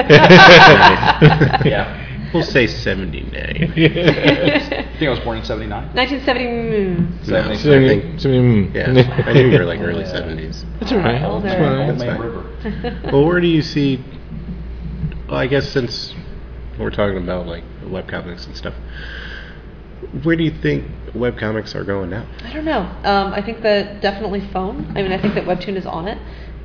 Yeah. 1.66 2.02
We'll 2.34 2.42
say 2.42 2.66
79. 2.66 3.32
I 3.34 4.90
think 4.98 5.02
I 5.02 5.08
was 5.08 5.20
born 5.20 5.38
in 5.38 5.44
'79. 5.44 5.94
1970. 5.94 6.44
mm, 6.44 7.24
Seventy. 7.24 7.56
So, 7.56 7.72
I 7.72 7.88
think- 7.88 8.20
so, 8.20 8.28
mm. 8.28 8.74
Yeah, 8.74 8.90
I 9.26 9.32
knew 9.32 9.48
you 9.48 9.58
were 9.58 9.64
like 9.64 9.80
early 9.80 10.00
Yeah. 10.02 10.20
70s. 10.20 10.64
That's 10.80 10.92
all 10.92 10.98
right. 10.98 11.22
Older. 11.22 11.48
That's 11.48 11.58
fine. 11.60 11.78
Old 11.78 11.88
That's 11.88 11.98
Man 12.00 12.16
fine. 12.18 12.26
River. 12.26 13.10
Well, 13.12 13.24
where 13.26 13.40
do 13.40 13.46
you 13.46 13.62
see? 13.62 14.04
Well, 15.28 15.38
I 15.38 15.46
guess 15.46 15.68
since 15.70 16.14
we're 16.78 16.90
talking 16.90 17.18
about 17.18 17.46
like 17.46 17.64
webcomics 17.82 18.46
and 18.46 18.56
stuff, 18.56 18.74
where 20.22 20.36
do 20.36 20.44
you 20.44 20.50
think 20.62 20.84
webcomics 21.14 21.74
are 21.74 21.84
going 21.84 22.10
now? 22.10 22.26
I 22.44 22.52
don't 22.52 22.64
know. 22.64 22.80
Um, 23.04 23.32
I 23.32 23.42
think 23.42 23.62
that 23.62 24.00
definitely 24.02 24.40
phone. 24.52 24.86
I 24.96 25.02
mean, 25.02 25.12
I 25.12 25.20
think 25.20 25.34
that 25.34 25.44
Webtoon 25.44 25.76
is 25.76 25.86
on 25.86 26.06
it. 26.06 26.18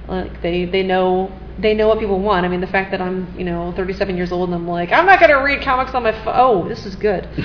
Like 0.08 0.42
they, 0.42 0.66
they 0.66 0.84
know 0.84 1.32
they 1.58 1.74
know 1.74 1.88
what 1.88 2.00
people 2.00 2.20
want. 2.20 2.46
I 2.46 2.50
mean, 2.50 2.62
the 2.62 2.68
fact 2.68 2.92
that 2.92 3.02
I'm 3.02 3.34
you 3.38 3.44
know 3.46 3.74
37 3.76 4.16
years 4.18 4.32
old 4.32 4.50
and 4.50 4.56
I'm 4.56 4.68
like 4.68 4.92
I'm 4.92 5.06
not 5.06 5.20
gonna 5.20 5.44
read 5.44 5.62
comics 5.64 5.94
on 5.94 6.04
my 6.04 6.12
phone. 6.24 6.34
Oh, 6.36 6.68
this 6.68 6.86
is 6.86 6.96
good. 6.96 7.28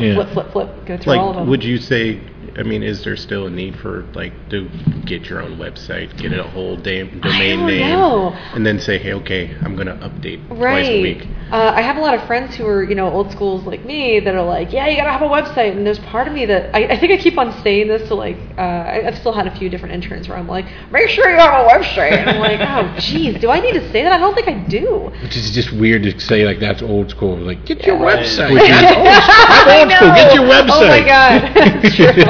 Yeah. 0.00 0.14
Flip, 0.14 0.30
flip, 0.32 0.52
flip. 0.52 0.86
Go 0.86 0.96
through 0.96 1.12
all 1.14 1.30
of 1.30 1.36
them. 1.36 1.48
would 1.48 1.62
you 1.62 1.76
say? 1.76 2.20
I 2.60 2.62
mean, 2.62 2.82
is 2.82 3.02
there 3.04 3.16
still 3.16 3.46
a 3.46 3.50
need 3.50 3.74
for 3.76 4.02
like 4.14 4.34
to 4.50 4.68
get 5.06 5.30
your 5.30 5.40
own 5.40 5.56
website, 5.56 6.14
get 6.18 6.32
a 6.32 6.42
whole 6.42 6.76
damn 6.76 7.18
domain 7.20 7.60
don't 7.60 7.66
name, 7.66 7.98
know. 7.98 8.34
and 8.52 8.66
then 8.66 8.78
say, 8.78 8.98
hey, 8.98 9.14
okay, 9.14 9.56
I'm 9.62 9.74
gonna 9.76 9.96
update 9.96 10.46
twice 10.46 10.60
Right. 10.60 10.92
a 10.98 11.00
week? 11.02 11.26
Uh, 11.50 11.72
I 11.74 11.82
have 11.82 11.96
a 11.96 12.00
lot 12.00 12.14
of 12.14 12.22
friends 12.28 12.54
who 12.54 12.64
are, 12.66 12.84
you 12.84 12.94
know, 12.94 13.10
old 13.10 13.32
schools 13.32 13.64
like 13.64 13.84
me 13.84 14.20
that 14.20 14.34
are 14.36 14.42
like, 14.44 14.72
yeah, 14.72 14.86
you 14.86 14.96
gotta 14.96 15.10
have 15.10 15.22
a 15.22 15.24
website. 15.28 15.76
And 15.76 15.84
there's 15.84 15.98
part 15.98 16.28
of 16.28 16.32
me 16.32 16.46
that 16.46 16.72
I, 16.74 16.84
I 16.94 16.96
think 16.98 17.12
I 17.12 17.16
keep 17.16 17.36
on 17.38 17.52
saying 17.64 17.88
this 17.88 18.06
to 18.08 18.14
like, 18.14 18.36
uh, 18.56 18.60
I, 18.60 19.06
I've 19.08 19.18
still 19.18 19.32
had 19.32 19.48
a 19.48 19.56
few 19.58 19.68
different 19.68 19.92
interns 19.94 20.28
where 20.28 20.38
I'm 20.38 20.46
like, 20.46 20.66
make 20.92 21.08
sure 21.08 21.28
you 21.28 21.36
have 21.38 21.64
a 21.66 21.68
website. 21.68 22.12
And 22.12 22.30
I'm 22.30 22.38
like, 22.38 22.60
oh, 22.60 22.96
geez, 23.00 23.40
do 23.40 23.50
I 23.50 23.58
need 23.58 23.72
to 23.72 23.90
say 23.90 24.04
that? 24.04 24.12
I 24.12 24.18
don't 24.18 24.34
think 24.34 24.46
I 24.46 24.62
do. 24.68 25.10
Which 25.22 25.36
is 25.36 25.50
just 25.50 25.72
weird 25.72 26.04
to 26.04 26.20
say 26.20 26.44
like 26.46 26.60
that's 26.60 26.82
old 26.82 27.10
school. 27.10 27.36
Like 27.36 27.66
get 27.66 27.84
your 27.84 27.96
Yeah. 27.98 28.16
website. 28.22 28.54
Which 28.54 28.62
is- 28.62 28.68
That's 28.68 28.96
old 28.96 29.22
school. 29.24 29.42
I'm 29.50 29.68
I 29.68 29.82
old 29.82 29.92
school. 29.92 30.14
Get 30.14 30.34
your 30.34 30.44
know. 30.44 30.52
website. 30.52 30.70
Oh 30.70 30.88
my 30.88 31.04
god, 31.04 31.52
It's 31.84 31.96
true. 31.96 32.06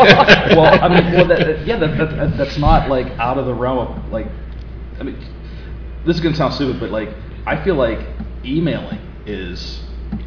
well, 0.56 0.82
I 0.82 0.88
mean, 0.88 1.12
well, 1.12 1.26
that, 1.28 1.38
that- 1.46 1.66
yeah, 1.66 1.76
that, 1.76 1.98
that, 1.98 2.16
that, 2.16 2.38
that's 2.38 2.56
not 2.56 2.88
like 2.88 3.06
out 3.18 3.36
of 3.36 3.44
the 3.44 3.54
realm 3.54 3.78
of 3.86 4.10
like. 4.12 4.28
I 4.98 5.02
mean, 5.02 5.16
this 6.06 6.16
is 6.16 6.22
gonna 6.22 6.34
sound 6.36 6.54
stupid, 6.54 6.80
but 6.80 6.90
like, 6.90 7.10
I 7.46 7.62
feel 7.62 7.74
like 7.74 7.98
emailing 8.44 8.98
is 9.26 9.80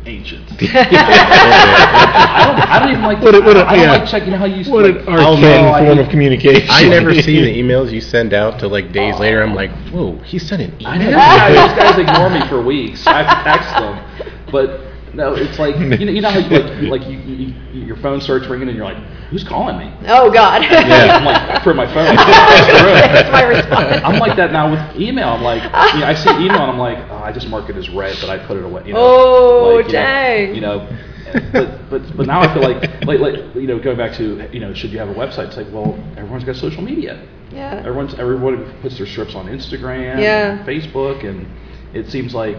ancient. 0.06 0.50
I 0.62 2.44
don't, 2.46 2.60
I 2.70 2.80
don't 2.80 2.90
even 2.92 3.04
like. 3.04 3.20
To, 3.20 3.26
What 3.26 3.36
a- 3.36 3.42
what 3.42 3.58
a- 3.58 3.66
I 3.68 3.76
don't 3.76 3.84
yeah. 3.86 3.92
like 3.92 4.08
checking 4.10 4.32
how 4.34 4.46
you. 4.46 4.70
What 4.72 4.86
like, 4.86 4.96
an 5.08 5.14
I'll 5.14 5.36
arcane 5.36 5.42
know, 5.42 5.68
I- 5.72 5.86
form 5.86 6.00
of 6.00 6.10
communication. 6.10 6.68
I 6.70 6.84
never 6.88 7.14
see 7.14 7.42
the 7.42 7.54
emails 7.62 7.92
you 7.92 8.02
send 8.02 8.34
out 8.34 8.60
to 8.60 8.68
like 8.68 8.92
days 8.92 9.18
later. 9.20 9.42
I'm 9.44 9.54
like, 9.56 9.72
whoa, 9.90 10.18
he 10.20 10.40
sent 10.40 10.62
an 10.62 10.74
email. 10.80 10.88
I 10.88 10.98
know 10.98 11.04
email. 11.06 11.18
yeah, 11.20 11.68
these 11.68 11.78
guys 11.78 11.98
ignore 12.00 12.30
me 12.30 12.48
for 12.48 12.62
weeks. 12.62 13.06
I 13.08 13.24
have 13.24 13.38
to 13.38 13.44
text 13.44 13.70
them, 13.76 14.52
but 14.52 14.82
no, 15.14 15.34
it's 15.36 15.60
like 15.60 15.76
you 16.00 16.06
know, 16.06 16.12
you 16.12 16.22
know 16.22 16.30
how 16.32 16.40
you, 16.40 16.50
like 16.60 16.82
you, 16.82 16.88
like 16.90 17.02
you, 17.08 17.18
you, 17.20 17.54
you, 17.74 17.86
your 17.86 17.96
phone 17.98 18.20
starts 18.22 18.48
ringing 18.48 18.68
and 18.68 18.76
you're 18.78 18.86
like, 18.86 18.98
who's 19.30 19.44
calling 19.44 19.78
me? 19.78 19.92
oh 20.08 20.32
god. 20.32 20.64
yeah, 20.64 21.18
I'm 21.18 21.26
like 21.26 21.64
for 21.64 21.74
my 21.74 21.86
phone. 21.94 22.16
That's 22.16 23.32
my 23.32 23.44
response. 23.44 24.02
I'm 24.04 24.20
like 24.20 24.36
that 24.38 24.52
now 24.52 24.70
with 24.72 25.00
email. 25.02 25.30
I'm 25.30 25.42
like, 25.44 25.64
you 25.94 26.00
know, 26.02 26.08
I 26.08 26.14
see 26.14 26.30
email 26.32 26.62
and 26.62 26.72
I'm 26.72 26.78
like, 26.78 26.98
oh, 27.10 27.18
I 27.18 27.32
just 27.32 27.48
mark 27.48 27.70
it 27.70 27.76
as 27.76 27.90
read, 27.90 28.18
but 28.22 28.30
I 28.30 28.38
put 28.46 28.58
it 28.58 28.64
away. 28.64 28.84
You 28.88 28.94
know, 28.94 29.00
Oh, 29.00 29.76
like, 29.76 29.88
you 29.88 29.94
know, 29.94 30.00
dang. 30.00 30.56
You 30.56 30.62
know, 30.62 30.98
but 31.52 31.90
but 31.90 32.18
but 32.18 32.28
now 32.28 32.42
I 32.42 32.54
feel 32.54 32.62
like 32.64 33.06
like 33.06 33.20
like 33.20 33.56
you 33.56 33.68
know 33.68 33.80
going 33.80 33.98
back 33.98 34.16
to 34.18 34.48
you 34.54 34.60
know 34.60 34.74
should 34.74 34.92
you 34.92 35.00
have 35.00 35.10
a 35.10 35.14
website? 35.14 35.48
It's 35.48 35.58
like 35.58 35.68
well 35.72 35.98
everyone's 36.18 36.44
got 36.44 36.56
social 36.56 36.82
media. 36.84 37.28
Yeah. 37.52 37.82
Everyone's 37.86 38.14
everybody 38.16 38.58
puts 38.82 38.98
their 38.98 39.06
strips 39.08 39.36
on 39.36 39.46
Instagram, 39.48 40.20
Yeah. 40.22 40.58
and 40.58 40.68
Facebook, 40.68 41.24
and 41.28 41.46
it 41.96 42.10
seems 42.10 42.34
like 42.34 42.58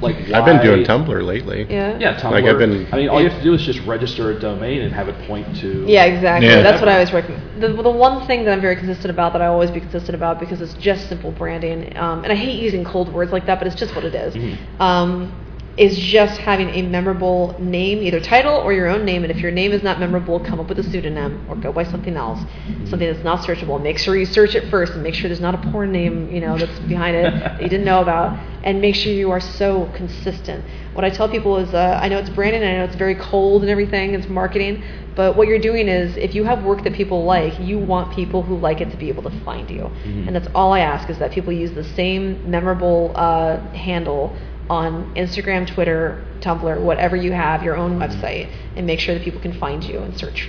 like 0.00 0.16
I've 0.32 0.44
been 0.44 0.60
doing 0.62 0.84
Tumblr 0.84 1.22
lately. 1.24 1.66
Yeah. 1.68 1.96
Yeah, 1.98 2.18
Tumblr. 2.20 2.32
Like, 2.32 2.44
I've 2.44 2.58
been- 2.58 2.86
I 2.92 2.96
mean, 2.96 3.08
all 3.08 3.20
you 3.22 3.28
have 3.28 3.38
to 3.38 3.44
do 3.44 3.54
is 3.54 3.62
just 3.62 3.80
register 3.86 4.30
a 4.30 4.38
domain 4.38 4.82
and 4.82 4.92
have 4.92 5.08
it 5.08 5.16
point 5.26 5.56
to. 5.60 5.84
Yeah, 5.86 6.04
exactly. 6.04 6.48
Yeah. 6.48 6.62
That's 6.62 6.80
what 6.80 6.88
I 6.88 6.94
always 6.94 7.12
recommend. 7.12 7.62
The, 7.62 7.68
the 7.82 7.90
one 7.90 8.26
thing 8.26 8.44
that 8.44 8.52
I'm 8.52 8.60
very 8.60 8.76
consistent 8.76 9.10
about, 9.10 9.32
that 9.34 9.42
I 9.42 9.46
always 9.46 9.70
be 9.70 9.80
consistent 9.80 10.14
about, 10.14 10.40
because 10.40 10.60
it's 10.60 10.74
just 10.74 11.08
simple 11.08 11.30
branding, 11.32 11.96
um, 11.96 12.24
and 12.24 12.32
I 12.32 12.36
hate 12.36 12.60
using 12.60 12.84
cold 12.84 13.12
words 13.12 13.30
like 13.32 13.46
that, 13.46 13.58
but 13.58 13.66
it's 13.66 13.76
just 13.76 13.94
what 13.94 14.04
it 14.04 14.14
is, 14.14 14.34
Mm-hmm. 14.34 14.82
um, 14.82 15.32
is 15.78 15.96
just 15.96 16.40
having 16.40 16.68
a 16.70 16.82
memorable 16.82 17.54
name, 17.60 18.02
either 18.02 18.18
title 18.20 18.56
or 18.56 18.72
your 18.72 18.88
own 18.88 19.04
name. 19.04 19.22
And 19.22 19.30
if 19.30 19.38
your 19.38 19.52
name 19.52 19.70
is 19.70 19.82
not 19.82 20.00
memorable, 20.00 20.40
come 20.40 20.58
up 20.58 20.68
with 20.68 20.78
a 20.80 20.82
pseudonym 20.82 21.46
or 21.48 21.54
go 21.54 21.72
by 21.72 21.84
something 21.84 22.16
else, 22.16 22.40
something 22.86 23.10
that's 23.10 23.22
not 23.22 23.46
searchable. 23.46 23.80
Make 23.80 23.96
sure 23.98 24.16
you 24.16 24.26
search 24.26 24.56
it 24.56 24.68
first 24.70 24.94
and 24.94 25.02
make 25.04 25.14
sure 25.14 25.28
there's 25.28 25.40
not 25.40 25.54
a 25.54 25.70
porn 25.70 25.92
name, 25.92 26.30
you 26.30 26.40
know, 26.40 26.58
that's 26.58 26.80
behind 26.80 27.16
it 27.16 27.32
that 27.40 27.62
you 27.62 27.68
didn't 27.68 27.86
know 27.86 28.02
about. 28.02 28.36
And 28.64 28.80
make 28.80 28.96
sure 28.96 29.12
you 29.12 29.30
are 29.30 29.40
so 29.40 29.88
consistent. 29.94 30.64
What 30.94 31.04
I 31.04 31.10
tell 31.10 31.28
people 31.28 31.58
is, 31.58 31.72
uh, 31.72 32.00
I 32.02 32.08
know 32.08 32.18
it's 32.18 32.30
branding, 32.30 32.62
and 32.62 32.70
I 32.70 32.76
know 32.78 32.84
it's 32.84 32.96
very 32.96 33.14
cold 33.14 33.62
and 33.62 33.70
everything, 33.70 34.14
it's 34.14 34.28
marketing, 34.28 34.82
but 35.14 35.36
what 35.36 35.46
you're 35.46 35.60
doing 35.60 35.86
is, 35.88 36.16
if 36.16 36.34
you 36.34 36.42
have 36.44 36.64
work 36.64 36.82
that 36.84 36.92
people 36.92 37.24
like, 37.24 37.58
you 37.60 37.78
want 37.78 38.12
people 38.14 38.42
who 38.42 38.58
like 38.58 38.80
it 38.80 38.90
to 38.90 38.96
be 38.96 39.08
able 39.08 39.22
to 39.22 39.30
find 39.44 39.70
you. 39.70 39.86
And 40.26 40.34
that's 40.34 40.48
all 40.56 40.72
I 40.72 40.80
ask 40.80 41.08
is 41.08 41.18
that 41.18 41.30
people 41.30 41.52
use 41.52 41.72
the 41.72 41.84
same 41.84 42.50
memorable 42.50 43.12
uh, 43.14 43.58
handle 43.74 44.36
on 44.70 45.14
Instagram, 45.14 45.66
Twitter, 45.66 46.24
Tumblr, 46.40 46.80
whatever 46.82 47.16
you 47.16 47.32
have, 47.32 47.62
your 47.62 47.76
own 47.76 47.98
website, 47.98 48.50
and 48.76 48.86
make 48.86 49.00
sure 49.00 49.14
that 49.14 49.24
people 49.24 49.40
can 49.40 49.52
find 49.58 49.82
you 49.84 49.98
and 50.00 50.16
search 50.18 50.48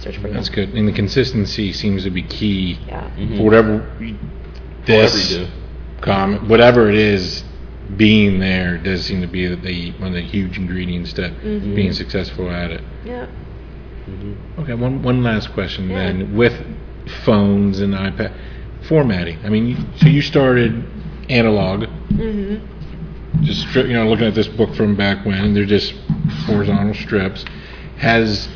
search 0.00 0.16
for 0.18 0.28
you. 0.28 0.34
That's 0.34 0.48
good. 0.48 0.70
And 0.74 0.86
the 0.88 0.92
consistency 0.92 1.72
seems 1.72 2.04
to 2.04 2.10
be 2.10 2.22
key 2.22 2.78
Yeah. 2.86 3.10
for 3.36 3.42
whatever 3.44 3.86
this 4.86 5.32
you 5.32 5.38
do. 5.38 5.46
com 6.00 6.48
whatever 6.48 6.88
it 6.88 6.94
is 6.94 7.44
being 7.96 8.38
there 8.38 8.78
does 8.78 9.04
seem 9.04 9.20
to 9.20 9.26
be 9.26 9.46
the 9.54 9.90
one 9.98 10.08
of 10.08 10.14
the 10.14 10.20
huge 10.22 10.56
ingredients 10.56 11.12
to 11.14 11.22
Mm-hmm. 11.30 11.74
being 11.74 11.92
successful 11.92 12.48
at 12.50 12.70
it. 12.70 12.80
Yeah. 13.04 13.26
Okay, 14.58 14.74
one 14.74 15.02
one 15.02 15.22
last 15.22 15.52
question 15.52 15.90
Yeah. 15.90 15.96
then 16.12 16.36
with 16.36 16.54
phones 17.24 17.80
and 17.80 17.92
iPad 17.94 18.32
formatting. 18.82 19.38
I 19.44 19.48
mean, 19.48 19.86
so 19.96 20.06
you 20.08 20.22
started 20.22 20.84
analog, 21.28 21.84
Mm-hmm. 22.12 22.77
Just 23.42 23.74
you 23.74 23.92
know 23.94 24.08
looking 24.08 24.26
at 24.26 24.34
this 24.34 24.48
book 24.48 24.74
from 24.74 24.96
back 24.96 25.24
when 25.24 25.54
they're 25.54 25.64
just 25.64 25.94
horizontal 26.46 26.94
strips. 26.94 27.44
Has 27.98 28.48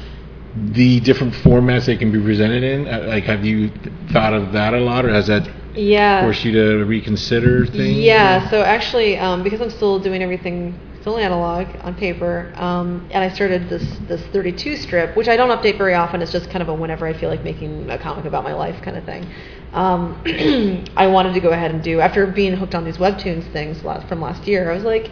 the 0.54 1.00
different 1.00 1.32
formats 1.34 1.86
they 1.86 1.96
can 1.96 2.12
be 2.12 2.20
presented 2.20 2.62
in, 2.62 2.86
uh, 2.86 3.06
like, 3.08 3.24
have 3.24 3.44
you 3.44 3.70
thought 4.10 4.34
of 4.34 4.52
that 4.52 4.74
a 4.74 4.80
lot, 4.80 5.04
or 5.04 5.08
has 5.10 5.26
that 5.26 5.48
Yeah. 5.74 6.20
forced 6.22 6.44
you 6.44 6.52
to 6.52 6.84
reconsider 6.84 7.64
things? 7.64 7.96
Yeah, 7.98 8.48
so 8.50 8.62
actually, 8.62 9.18
um, 9.18 9.42
because 9.42 9.60
I'm 9.60 9.70
still 9.70 9.98
doing 9.98 10.22
everything 10.22 10.74
still 11.00 11.18
analog 11.18 11.66
on 11.82 11.94
paper, 11.94 12.52
um, 12.56 13.04
and 13.10 13.24
I 13.24 13.28
started 13.28 13.68
this 13.68 13.84
this 14.06 14.22
32 14.32 14.76
strip, 14.76 15.16
which 15.16 15.28
I 15.28 15.36
don't 15.36 15.48
update 15.50 15.76
very 15.76 15.94
often. 15.94 16.22
It's 16.22 16.30
just 16.30 16.48
kind 16.50 16.62
of 16.62 16.68
a 16.68 16.74
whenever 16.74 17.06
I 17.06 17.12
feel 17.12 17.28
like 17.28 17.42
making 17.42 17.90
a 17.90 17.98
comic 17.98 18.24
about 18.24 18.44
my 18.44 18.54
life 18.54 18.80
kind 18.82 18.96
of 18.96 19.04
thing. 19.04 19.26
Um, 19.72 20.20
I 20.96 21.06
wanted 21.06 21.34
to 21.34 21.40
go 21.40 21.50
ahead 21.50 21.70
and 21.70 21.82
do 21.82 22.00
after 22.00 22.26
being 22.26 22.54
hooked 22.54 22.74
on 22.74 22.84
these 22.84 22.98
webtoons 22.98 23.50
things 23.52 23.80
from 23.80 24.20
last 24.20 24.46
year. 24.46 24.70
I 24.70 24.74
was 24.74 24.84
like, 24.84 25.10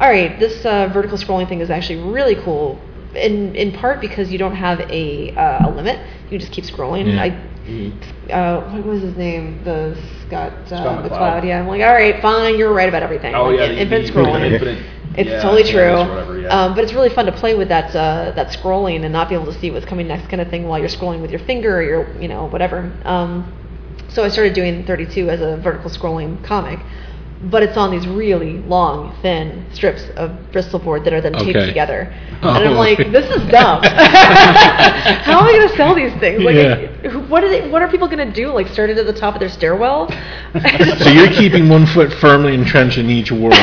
all 0.00 0.08
right, 0.08 0.38
this 0.38 0.64
uh, 0.64 0.88
vertical 0.92 1.18
scrolling 1.18 1.48
thing 1.48 1.60
is 1.60 1.70
actually 1.70 2.00
really 2.10 2.36
cool. 2.36 2.80
In 3.14 3.54
in 3.56 3.72
part 3.72 4.00
because 4.00 4.30
you 4.30 4.38
don't 4.38 4.54
have 4.54 4.80
a 4.80 5.34
uh, 5.34 5.68
a 5.68 5.70
limit, 5.70 5.98
you 6.30 6.38
just 6.38 6.52
keep 6.52 6.64
scrolling. 6.64 7.12
Yeah. 7.14 7.22
I 7.22 8.32
uh, 8.32 8.70
what 8.70 8.84
was 8.84 9.02
his 9.02 9.16
name? 9.16 9.62
The 9.64 9.94
Scott, 10.26 10.52
uh, 10.52 10.66
Scott 10.66 11.04
McCloud. 11.04 11.10
McCloud. 11.10 11.46
Yeah, 11.46 11.60
I'm 11.60 11.68
like, 11.68 11.82
all 11.82 11.92
right, 11.92 12.20
fine, 12.22 12.56
you're 12.58 12.72
right 12.72 12.88
about 12.88 13.02
everything. 13.02 13.34
Oh 13.34 13.44
like, 13.46 13.58
yeah, 13.58 13.64
in- 13.66 13.74
the- 13.76 13.80
infinite 13.82 14.06
the 14.06 14.12
scrolling. 14.12 14.52
infinite- 14.52 14.84
It's 15.16 15.28
yeah, 15.30 15.42
totally 15.42 15.64
true. 15.64 15.96
whatever, 15.96 16.38
yeah. 16.38 16.48
um, 16.48 16.74
but 16.76 16.84
it's 16.84 16.92
really 16.92 17.08
fun 17.08 17.26
to 17.26 17.32
play 17.32 17.56
with 17.56 17.68
that 17.68 17.94
uh, 17.96 18.30
that 18.36 18.48
scrolling 18.48 19.02
and 19.02 19.12
not 19.12 19.28
be 19.28 19.34
able 19.34 19.46
to 19.46 19.58
see 19.58 19.70
what's 19.72 19.86
coming 19.86 20.06
next 20.06 20.28
kind 20.28 20.40
of 20.40 20.48
thing 20.48 20.68
while 20.68 20.78
you're 20.78 20.88
scrolling 20.88 21.20
with 21.22 21.30
your 21.32 21.40
finger 21.40 21.78
or 21.78 21.82
your 21.82 22.20
you 22.20 22.28
know 22.28 22.46
whatever. 22.48 22.92
Um, 23.04 23.52
so 24.08 24.24
I 24.24 24.28
started 24.28 24.54
doing 24.54 24.84
32 24.84 25.28
as 25.30 25.40
a 25.40 25.56
vertical 25.58 25.90
scrolling 25.90 26.42
comic, 26.42 26.80
but 27.44 27.62
it's 27.62 27.76
on 27.76 27.90
these 27.92 28.06
really 28.06 28.58
long, 28.62 29.14
thin 29.22 29.64
strips 29.72 30.08
of 30.16 30.50
Bristol 30.50 30.78
board 30.80 31.04
that 31.04 31.12
are 31.12 31.20
then 31.20 31.34
taped 31.34 31.56
Okay. 31.56 31.66
together. 31.66 32.12
Oh. 32.42 32.54
And 32.54 32.68
I'm 32.68 32.76
like, 32.76 32.98
this 33.12 33.30
is 33.30 33.48
dumb. 33.50 33.82
How 33.82 35.38
am 35.40 35.44
I 35.46 35.52
going 35.52 35.68
to 35.68 35.76
sell 35.76 35.94
these 35.94 36.12
things? 36.18 36.42
Like, 36.42 36.56
Yeah. 36.56 37.16
what 37.28 37.44
are 37.44 37.48
they, 37.48 37.68
What 37.70 37.80
are 37.82 37.88
people 37.88 38.08
going 38.08 38.26
to 38.26 38.32
do? 38.32 38.48
Like, 38.52 38.66
start 38.68 38.90
it 38.90 38.98
at 38.98 39.06
the 39.06 39.12
top 39.12 39.34
of 39.34 39.40
their 39.40 39.48
stairwell? 39.48 40.08
So 40.98 41.10
you're 41.10 41.30
keeping 41.30 41.68
one 41.68 41.86
foot 41.86 42.12
firmly 42.14 42.54
entrenched 42.54 42.98
in 42.98 43.08
each 43.10 43.30
world. 43.30 43.54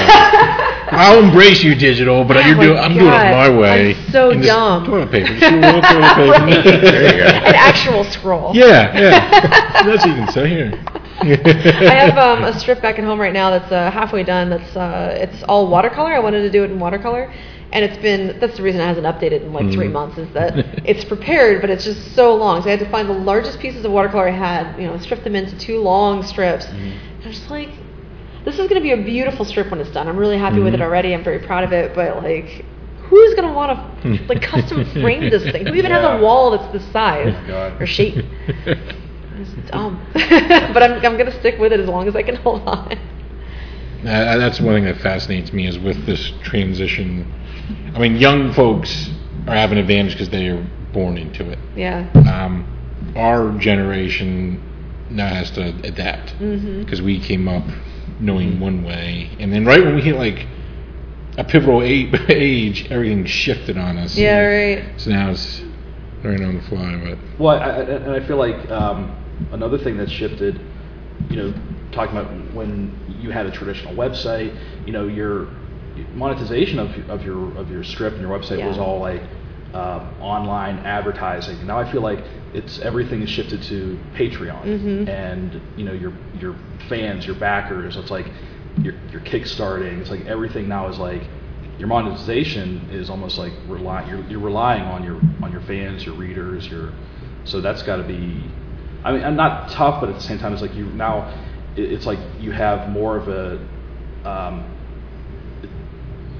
I'll 0.88 1.22
embrace 1.22 1.64
you, 1.64 1.74
digital, 1.76 2.24
but 2.24 2.38
Oh 2.38 2.42
you're 2.42 2.56
doing, 2.56 2.78
I'm 2.78 2.94
doing 2.94 3.08
it 3.08 3.10
my 3.32 3.50
way. 3.50 3.96
I'm 3.96 4.12
so 4.12 4.32
dumb. 4.34 4.86
Toilet 4.86 5.12
paper. 5.12 5.34
Just 5.36 5.44
a 5.52 5.82
toilet 5.82 6.46
paper. 6.46 6.80
there 6.92 7.12
you 7.12 7.18
go. 7.24 7.28
An 7.28 7.56
actual 7.56 8.04
scroll. 8.06 8.56
Yeah, 8.56 8.94
yeah. 8.98 9.84
That's 9.84 10.06
what 10.06 10.10
you 10.10 10.14
can 10.16 10.32
say 10.32 10.48
here. 10.48 10.72
I 11.22 11.94
have 11.96 12.18
um, 12.18 12.44
a 12.44 12.58
strip 12.60 12.82
back 12.82 12.98
at 13.00 13.06
home 13.06 13.20
right 13.20 13.34
now 13.34 13.50
that's 13.52 13.72
uh, 13.72 13.90
halfway 13.92 14.24
done. 14.24 14.50
That's 14.50 14.76
uh, 14.76 15.18
it's 15.20 15.44
all 15.44 15.68
watercolor. 15.68 16.14
I 16.14 16.20
wanted 16.20 16.42
to 16.42 16.50
do 16.52 16.64
it 16.64 16.72
in 16.72 16.80
watercolor, 16.80 17.32
and 17.72 17.86
it's 17.86 17.98
been 17.98 18.38
that's 18.40 18.58
the 18.58 18.64
reason 18.64 18.82
it 18.82 18.86
hasn't 18.86 19.06
updated 19.06 19.42
in 19.44 19.54
like 19.54 19.72
three 19.72 19.88
Mm. 19.88 19.94
months 19.94 20.18
is 20.18 20.30
that 20.34 20.54
it's 20.86 21.06
prepared, 21.06 21.62
but 21.62 21.70
it's 21.70 21.86
just 21.86 22.14
so 22.16 22.36
long. 22.36 22.62
So 22.62 22.68
I 22.68 22.72
had 22.72 22.80
to 22.80 22.90
find 22.90 23.08
the 23.10 23.14
largest 23.14 23.60
pieces 23.60 23.86
of 23.86 23.92
watercolor 23.92 24.28
I 24.28 24.32
had, 24.32 24.78
you 24.80 24.88
know, 24.88 24.98
strip 24.98 25.24
them 25.24 25.36
into 25.36 25.58
two 25.58 25.80
long 25.80 26.22
strips. 26.24 26.66
Mm-hmm. 26.66 26.76
And 26.78 27.24
I 27.24 27.28
was 27.28 27.38
just 27.40 27.50
like, 27.50 27.70
this 28.44 28.56
is 28.60 28.68
going 28.68 28.76
to 28.76 28.82
be 28.82 28.92
a 28.92 28.98
beautiful 29.02 29.46
strip 29.46 29.72
when 29.72 29.80
it's 29.80 29.92
done. 29.92 30.08
I'm 30.10 30.18
really 30.18 30.38
happy 30.38 30.60
with 30.60 30.74
Mm-hmm. 30.74 30.82
it 30.82 30.86
already. 30.86 31.14
I'm 31.14 31.24
very 31.24 31.40
proud 31.40 31.64
of 31.64 31.72
it, 31.72 31.96
but 31.96 32.24
like. 32.24 32.66
Who's 33.10 33.36
gonna 33.36 33.54
want 33.54 34.02
to 34.02 34.10
like 34.28 34.42
custom 34.42 34.84
frame 34.94 35.30
this 35.30 35.44
thing? 35.44 35.68
Who 35.68 35.76
even 35.76 35.92
has 35.92 36.04
a 36.04 36.24
wall 36.24 36.50
that's 36.58 36.74
this 36.74 36.84
size 36.92 37.36
Oh, 37.38 37.48
God. 37.48 37.80
or 37.80 37.86
shape? 37.86 38.26
It's 39.38 39.70
dumb, 39.72 40.00
but 40.14 40.82
I'm 40.84 40.94
I'm 41.06 41.18
gonna 41.18 41.38
stick 41.40 41.58
with 41.60 41.72
it 41.74 41.80
as 41.80 41.88
long 41.88 42.08
as 42.08 42.16
I 42.16 42.24
can 42.24 42.36
hold 42.36 42.62
on. 42.68 42.94
Uh, 44.02 44.38
that's 44.38 44.60
one 44.62 44.76
thing 44.76 44.86
that 44.86 44.98
fascinates 45.02 45.52
me 45.52 45.68
is 45.68 45.80
with 45.80 46.06
this 46.06 46.32
transition. 46.44 47.32
I 47.96 48.00
mean, 48.00 48.18
young 48.18 48.54
folks 48.54 49.10
are 49.48 49.56
having 49.56 49.78
an 49.78 49.84
advantage 49.84 50.14
because 50.14 50.30
they 50.30 50.48
are 50.50 50.64
born 50.94 51.18
into 51.18 51.50
it. 51.50 51.58
Yeah. 51.76 52.08
Um, 52.14 52.66
our 53.16 53.52
generation 53.58 54.62
now 55.10 55.28
has 55.28 55.50
to 55.52 55.70
adapt 55.84 56.36
Mm-hmm. 56.40 56.84
because 56.84 57.02
we 57.02 57.20
came 57.20 57.48
up 57.48 57.64
knowing 58.20 58.60
one 58.60 58.84
way, 58.84 59.30
and 59.40 59.52
then 59.52 59.66
right 59.66 59.84
when 59.84 59.96
we 59.96 60.02
hit 60.02 60.16
like 60.16 60.46
a 61.38 61.44
pivotal 61.44 61.82
age, 61.84 62.88
everything 62.92 63.26
shifted 63.26 63.78
on 63.78 63.98
us. 63.98 64.16
Yeah. 64.16 64.40
Right. 64.40 64.86
So 65.02 65.10
now 65.10 65.32
it's 65.32 65.62
learning 66.24 66.46
on 66.46 66.56
the 66.58 66.62
fly, 66.64 66.96
but 67.04 67.40
Well, 67.40 67.58
I, 67.58 67.66
I, 67.70 67.80
and 67.82 68.12
I 68.12 68.20
feel 68.26 68.38
like 68.38 68.70
um, 68.72 69.16
another 69.52 69.78
thing 69.78 69.98
that's 69.98 70.12
shifted, 70.12 70.60
you 71.30 71.38
know, 71.38 71.54
talking 71.92 72.18
about 72.18 72.32
when 72.54 72.98
you 73.22 73.32
had 73.32 73.46
a 73.46 73.52
traditional 73.52 73.94
website, 73.96 74.56
you 74.86 74.92
know, 74.94 75.08
your 75.08 75.48
monetization 76.14 76.80
of, 76.80 77.10
of 77.10 77.24
your 77.24 77.56
of 77.58 77.70
your 77.72 77.84
strip 77.84 78.14
and 78.14 78.22
your 78.22 78.38
website 78.38 78.66
was 78.68 78.78
all 78.78 79.00
like 79.00 79.22
um, 79.74 80.14
online 80.22 80.78
advertising. 80.80 81.66
Now 81.66 81.80
I 81.80 81.90
feel 81.92 82.02
like 82.02 82.24
it's 82.54 82.80
everything 82.80 83.22
is 83.22 83.30
shifted 83.30 83.62
to 83.64 83.98
Patreon, 84.16 84.64
Mhm. 84.64 85.08
and 85.10 85.62
you 85.78 85.86
know 85.86 85.94
your 85.94 86.14
your 86.40 86.56
fans, 86.90 87.26
your 87.26 87.36
backers. 87.36 87.96
It's 87.98 88.12
like 88.12 88.28
you're, 88.84 88.96
you're 89.12 89.22
kickstarting. 89.22 90.00
It's 90.02 90.10
like 90.10 90.26
everything 90.26 90.68
now 90.68 90.88
is 90.88 90.98
like 90.98 91.24
your 91.78 91.88
monetization 91.90 92.88
is 92.92 93.10
almost 93.10 93.38
like 93.38 93.52
rely 93.68 94.06
you're, 94.10 94.24
you're 94.30 94.40
relying 94.40 94.84
on 94.84 95.04
your 95.04 95.20
on 95.44 95.52
your 95.52 95.62
fans, 95.62 96.06
your 96.06 96.16
readers, 96.16 96.68
your 96.70 96.94
so 97.46 97.62
that's 97.62 97.84
got 97.84 97.98
to 97.98 98.04
be. 98.04 98.44
I 99.06 99.12
mean, 99.14 99.24
I'm 99.24 99.36
not 99.36 99.70
tough, 99.70 100.02
but 100.02 100.10
at 100.10 100.16
the 100.16 100.22
same 100.22 100.40
time, 100.40 100.52
it's 100.52 100.62
like 100.62 100.74
you 100.76 100.88
now. 100.88 101.32
It's 101.78 102.06
like 102.06 102.20
you 102.40 102.52
have 102.52 102.90
more 102.90 103.16
of 103.18 103.28
a. 103.30 103.60
Um, 104.26 104.66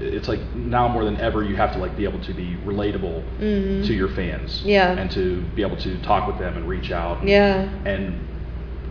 it's 0.00 0.28
like 0.28 0.40
now 0.54 0.88
more 0.88 1.04
than 1.04 1.16
ever 1.18 1.42
you 1.42 1.56
have 1.56 1.72
to 1.72 1.78
like 1.78 1.96
be 1.96 2.04
able 2.04 2.20
to 2.20 2.34
be 2.34 2.56
relatable 2.66 3.22
Mhm. 3.40 3.86
to 3.86 3.94
your 3.94 4.08
fans. 4.08 4.60
Yeah. 4.64 4.90
And 4.98 5.10
to 5.12 5.40
be 5.54 5.62
able 5.62 5.76
to 5.78 5.96
talk 6.02 6.26
with 6.26 6.38
them 6.38 6.56
and 6.56 6.68
reach 6.68 6.90
out. 6.90 7.20
and- 7.20 7.28
Yeah. 7.28 7.68
And 7.86 8.14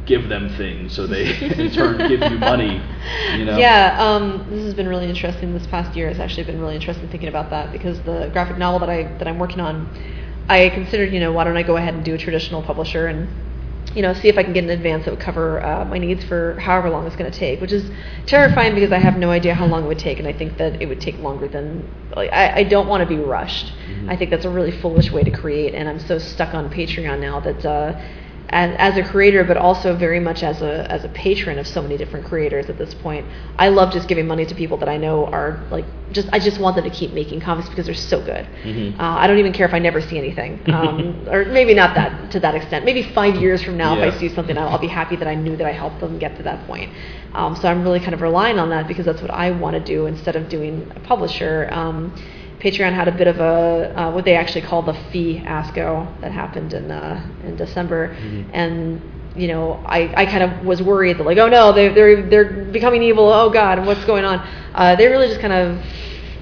give 0.05 0.29
them 0.29 0.49
things 0.49 0.93
so 0.93 1.05
they 1.07 1.35
in 1.41 1.69
turn 1.71 1.97
give 2.07 2.21
you 2.31 2.37
money. 2.39 2.81
You 3.37 3.45
know. 3.45 3.57
Yeah, 3.57 3.97
um, 3.99 4.45
this 4.49 4.63
has 4.63 4.73
been 4.73 4.87
really 4.87 5.07
interesting. 5.09 5.53
This 5.53 5.67
past 5.67 5.95
year 5.95 6.07
has 6.07 6.19
actually 6.19 6.43
been 6.43 6.59
really 6.59 6.75
interesting 6.75 7.07
thinking 7.09 7.29
about 7.29 7.49
that 7.51 7.71
because 7.71 7.99
the 8.01 8.29
graphic 8.33 8.57
novel 8.57 8.79
that 8.79 8.89
I 8.89 9.03
that 9.19 9.27
I'm 9.27 9.37
working 9.39 9.59
on, 9.59 9.87
I 10.49 10.69
considered, 10.69 11.11
you 11.13 11.19
know, 11.19 11.31
why 11.31 11.43
don't 11.43 11.57
I 11.57 11.63
go 11.63 11.77
ahead 11.77 11.93
and 11.93 12.03
do 12.03 12.13
a 12.15 12.17
traditional 12.17 12.61
publisher 12.63 13.07
and, 13.07 13.27
you 13.95 14.01
know, 14.01 14.13
see 14.13 14.27
if 14.27 14.37
I 14.37 14.43
can 14.43 14.53
get 14.53 14.63
an 14.65 14.69
advance 14.69 15.05
that 15.05 15.11
would 15.11 15.19
cover 15.19 15.65
uh, 15.65 15.85
my 15.85 15.97
needs 15.97 16.23
for 16.25 16.59
however 16.59 16.89
long 16.89 17.07
it's 17.07 17.15
going 17.15 17.31
to 17.31 17.37
take, 17.37 17.61
which 17.61 17.71
is 17.71 17.89
terrifying 18.25 18.75
because 18.75 18.91
I 18.91 18.99
have 18.99 19.17
no 19.17 19.31
idea 19.31 19.53
how 19.53 19.65
long 19.65 19.85
it 19.85 19.87
would 19.87 19.99
take, 19.99 20.19
and 20.19 20.27
I 20.27 20.33
think 20.33 20.57
that 20.57 20.81
it 20.81 20.87
would 20.87 21.01
take 21.01 21.17
longer 21.19 21.47
than. 21.47 21.89
Like, 22.15 22.31
I, 22.31 22.57
I 22.57 22.63
don't 22.63 22.87
want 22.87 23.01
to 23.01 23.07
be 23.07 23.21
rushed. 23.21 23.73
I 24.09 24.15
think 24.15 24.29
that's 24.31 24.45
a 24.45 24.49
really 24.49 24.71
foolish 24.71 25.11
way 25.11 25.23
to 25.23 25.31
create, 25.31 25.73
and 25.73 25.87
I'm 25.89 25.99
so 25.99 26.19
stuck 26.19 26.53
on 26.53 26.69
Patreon 26.69 27.19
now 27.19 27.39
that. 27.39 27.65
Uh, 27.65 28.01
as, 28.49 28.75
as 28.77 28.97
a 28.97 29.03
creator, 29.09 29.43
but 29.43 29.57
also 29.57 29.95
very 29.95 30.19
much 30.19 30.43
as 30.43 30.61
a 30.61 30.89
as 30.91 31.03
a 31.03 31.09
patron 31.09 31.57
of 31.59 31.67
so 31.67 31.81
many 31.81 31.97
different 31.97 32.25
creators 32.25 32.69
at 32.69 32.77
this 32.77 32.93
point. 32.93 33.25
I 33.57 33.69
love 33.69 33.91
just 33.91 34.07
giving 34.07 34.27
money 34.27 34.45
to 34.45 34.55
people 34.55 34.77
that 34.77 34.89
I 34.89 34.97
know 34.97 35.25
are 35.25 35.63
like 35.71 35.85
just 36.11 36.29
I 36.31 36.39
just 36.39 36.59
want 36.59 36.75
them 36.75 36.85
to 36.85 36.89
keep 36.91 37.11
making 37.13 37.41
comics 37.41 37.67
because 37.69 37.85
they're 37.85 37.95
so 37.95 38.21
good. 38.23 38.45
Mhm. 38.63 38.99
Uh, 38.99 39.03
I 39.03 39.27
don't 39.27 39.39
even 39.39 39.53
care 39.53 39.65
if 39.67 39.73
I 39.73 39.79
never 39.79 39.99
see 40.01 40.17
anything, 40.17 40.59
um, 40.67 41.27
or 41.31 41.45
maybe 41.45 41.73
not 41.73 41.95
that 41.95 42.31
to 42.31 42.39
that 42.41 42.55
extent. 42.55 42.85
Maybe 42.85 43.01
five 43.03 43.35
years 43.35 43.63
from 43.63 43.77
now, 43.77 43.95
Yeah. 43.95 44.05
if 44.05 44.13
I 44.15 44.17
see 44.19 44.29
something, 44.29 44.57
I'll, 44.57 44.69
I'll 44.69 44.77
be 44.79 44.87
happy 44.87 45.15
that 45.15 45.27
I 45.27 45.35
knew 45.35 45.55
that 45.57 45.65
I 45.67 45.71
helped 45.71 45.99
them 45.99 46.17
get 46.19 46.35
to 46.37 46.43
that 46.43 46.65
point. 46.67 46.91
Um, 47.33 47.55
so 47.55 47.67
I'm 47.67 47.83
really 47.83 47.99
kind 47.99 48.13
of 48.13 48.21
relying 48.21 48.59
on 48.59 48.69
that 48.69 48.87
because 48.87 49.05
that's 49.05 49.21
what 49.21 49.31
I 49.31 49.51
want 49.51 49.73
to 49.73 49.79
do 49.81 50.05
instead 50.05 50.35
of 50.35 50.47
doing 50.49 50.89
a 50.95 50.99
publisher. 51.01 51.67
Um, 51.71 52.13
Patreon 52.65 52.93
had 52.93 53.07
a 53.07 53.11
bit 53.11 53.27
of 53.27 53.39
a 53.39 53.93
uh, 53.95 54.11
what 54.11 54.25
they 54.25 54.35
actually 54.35 54.61
call 54.69 54.81
the 54.81 54.93
feeasco 55.11 56.07
that 56.21 56.31
happened 56.31 56.73
in 56.73 56.89
uh, 56.89 57.21
in 57.43 57.55
December, 57.55 58.15
and 58.53 58.99
you 59.35 59.47
know 59.47 59.83
I, 59.85 60.11
I 60.21 60.25
kind 60.25 60.41
of 60.43 60.65
was 60.65 60.81
worried 60.81 61.17
that 61.19 61.25
like 61.25 61.37
oh 61.37 61.47
no 61.47 61.71
they 61.71 61.89
they're 61.89 62.27
they're 62.27 62.51
becoming 62.71 63.03
evil. 63.03 63.31
Oh 63.31 63.49
god 63.51 63.85
what's 63.85 64.03
going 64.05 64.25
on? 64.25 64.39
Uh, 64.73 64.95
they 64.95 65.05
really 65.07 65.27
just 65.27 65.41
kind 65.41 65.53
of 65.53 65.77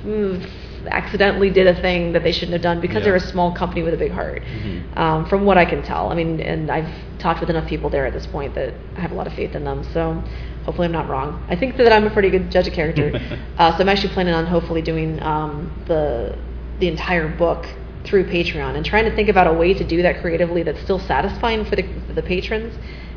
mm, 0.06 0.50
accidentally 0.90 1.50
did 1.50 1.68
a 1.68 1.82
thing 1.82 2.12
that 2.14 2.24
they 2.24 2.32
shouldn't 2.32 2.54
have 2.54 2.62
done 2.62 2.80
because 2.82 2.98
Yeah. 2.98 3.06
they're 3.06 3.16
a 3.16 3.20
small 3.20 3.52
company 3.54 3.84
with 3.84 3.94
a 3.94 3.98
big 3.98 4.12
heart. 4.12 4.42
Mhm. 4.44 4.98
um, 4.98 5.26
from 5.26 5.46
what 5.46 5.58
I 5.58 5.66
can 5.66 5.82
tell. 5.82 6.12
I 6.12 6.16
mean 6.16 6.40
and 6.42 6.70
I've 6.70 6.90
talked 7.20 7.40
with 7.40 7.50
enough 7.50 7.68
people 7.68 7.90
there 7.90 8.06
at 8.06 8.14
this 8.14 8.26
point 8.28 8.54
that 8.56 8.74
I 8.98 9.02
have 9.02 9.12
a 9.12 9.16
lot 9.16 9.28
of 9.28 9.34
faith 9.34 9.56
in 9.56 9.64
them. 9.64 9.84
So 9.94 10.22
hopefully 10.66 10.86
I'm 10.86 10.92
not 10.92 11.10
wrong. 11.10 11.42
I 11.50 11.56
think 11.56 11.78
that 11.78 11.92
I'm 11.92 12.06
a 12.06 12.10
pretty 12.10 12.30
good 12.30 12.52
judge 12.52 12.68
of 12.68 12.74
character. 12.74 13.12
Uh, 13.58 13.72
so 13.76 13.82
I'm 13.84 13.90
actually 13.90 14.14
planning 14.14 14.34
on 14.34 14.46
hopefully 14.48 14.82
doing 14.82 15.22
um, 15.22 15.72
the 15.86 16.36
the 16.80 16.88
entire 16.88 17.28
book 17.28 17.66
through 18.04 18.26
Patreon 18.26 18.76
and 18.76 18.84
trying 18.86 19.06
to 19.06 19.16
think 19.16 19.30
about 19.30 19.48
a 19.48 19.54
way 19.54 19.74
to 19.74 19.84
do 19.84 20.02
that 20.02 20.20
creatively 20.22 20.64
that's 20.64 20.82
still 20.82 21.00
satisfying 21.00 21.64
for 21.64 21.76
the, 21.78 21.84
for 22.08 22.14
the 22.14 22.22
patrons 22.22 22.74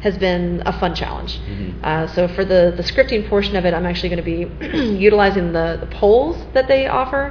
has 0.07 0.17
been 0.29 0.63
a 0.73 0.75
fun 0.81 0.93
challenge. 1.03 1.33
Mhm. 1.39 1.85
Uh, 1.89 2.07
so 2.15 2.21
for 2.37 2.45
the, 2.53 2.63
the 2.81 2.85
scripting 2.91 3.23
portion 3.33 3.55
of 3.61 3.65
it, 3.67 3.73
I'm 3.77 3.87
actually 3.91 4.11
going 4.15 4.25
to 4.27 4.31
be 4.37 4.41
utilizing 5.09 5.47
the, 5.59 5.67
the 5.85 5.91
polls 6.01 6.37
that 6.55 6.67
they 6.73 6.83
offer. 6.87 7.23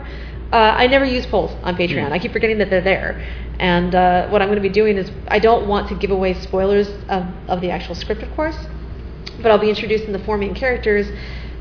Uh, 0.51 0.83
I 0.83 0.87
never 0.95 1.05
use 1.17 1.25
polls 1.33 1.51
on 1.67 1.75
Patreon. 1.75 2.09
Mm. 2.09 2.15
I 2.15 2.19
keep 2.19 2.33
forgetting 2.37 2.59
that 2.61 2.69
they're 2.71 2.89
there. 2.95 3.11
And 3.73 3.91
uh, 3.95 4.27
what 4.31 4.41
I'm 4.41 4.49
going 4.51 4.61
to 4.63 4.69
be 4.71 4.77
doing 4.81 4.95
is 4.97 5.07
I 5.37 5.39
don't 5.47 5.63
want 5.73 5.83
to 5.91 5.95
give 6.03 6.11
away 6.11 6.31
spoilers 6.47 6.87
of, 7.15 7.23
of 7.53 7.57
the 7.63 7.69
actual 7.77 7.95
script, 7.95 8.21
of 8.27 8.31
course 8.35 8.57
but 9.41 9.51
I'll 9.51 9.65
be 9.69 9.69
introducing 9.69 10.11
the 10.13 10.23
four 10.27 10.37
main 10.37 10.55
characters 10.55 11.07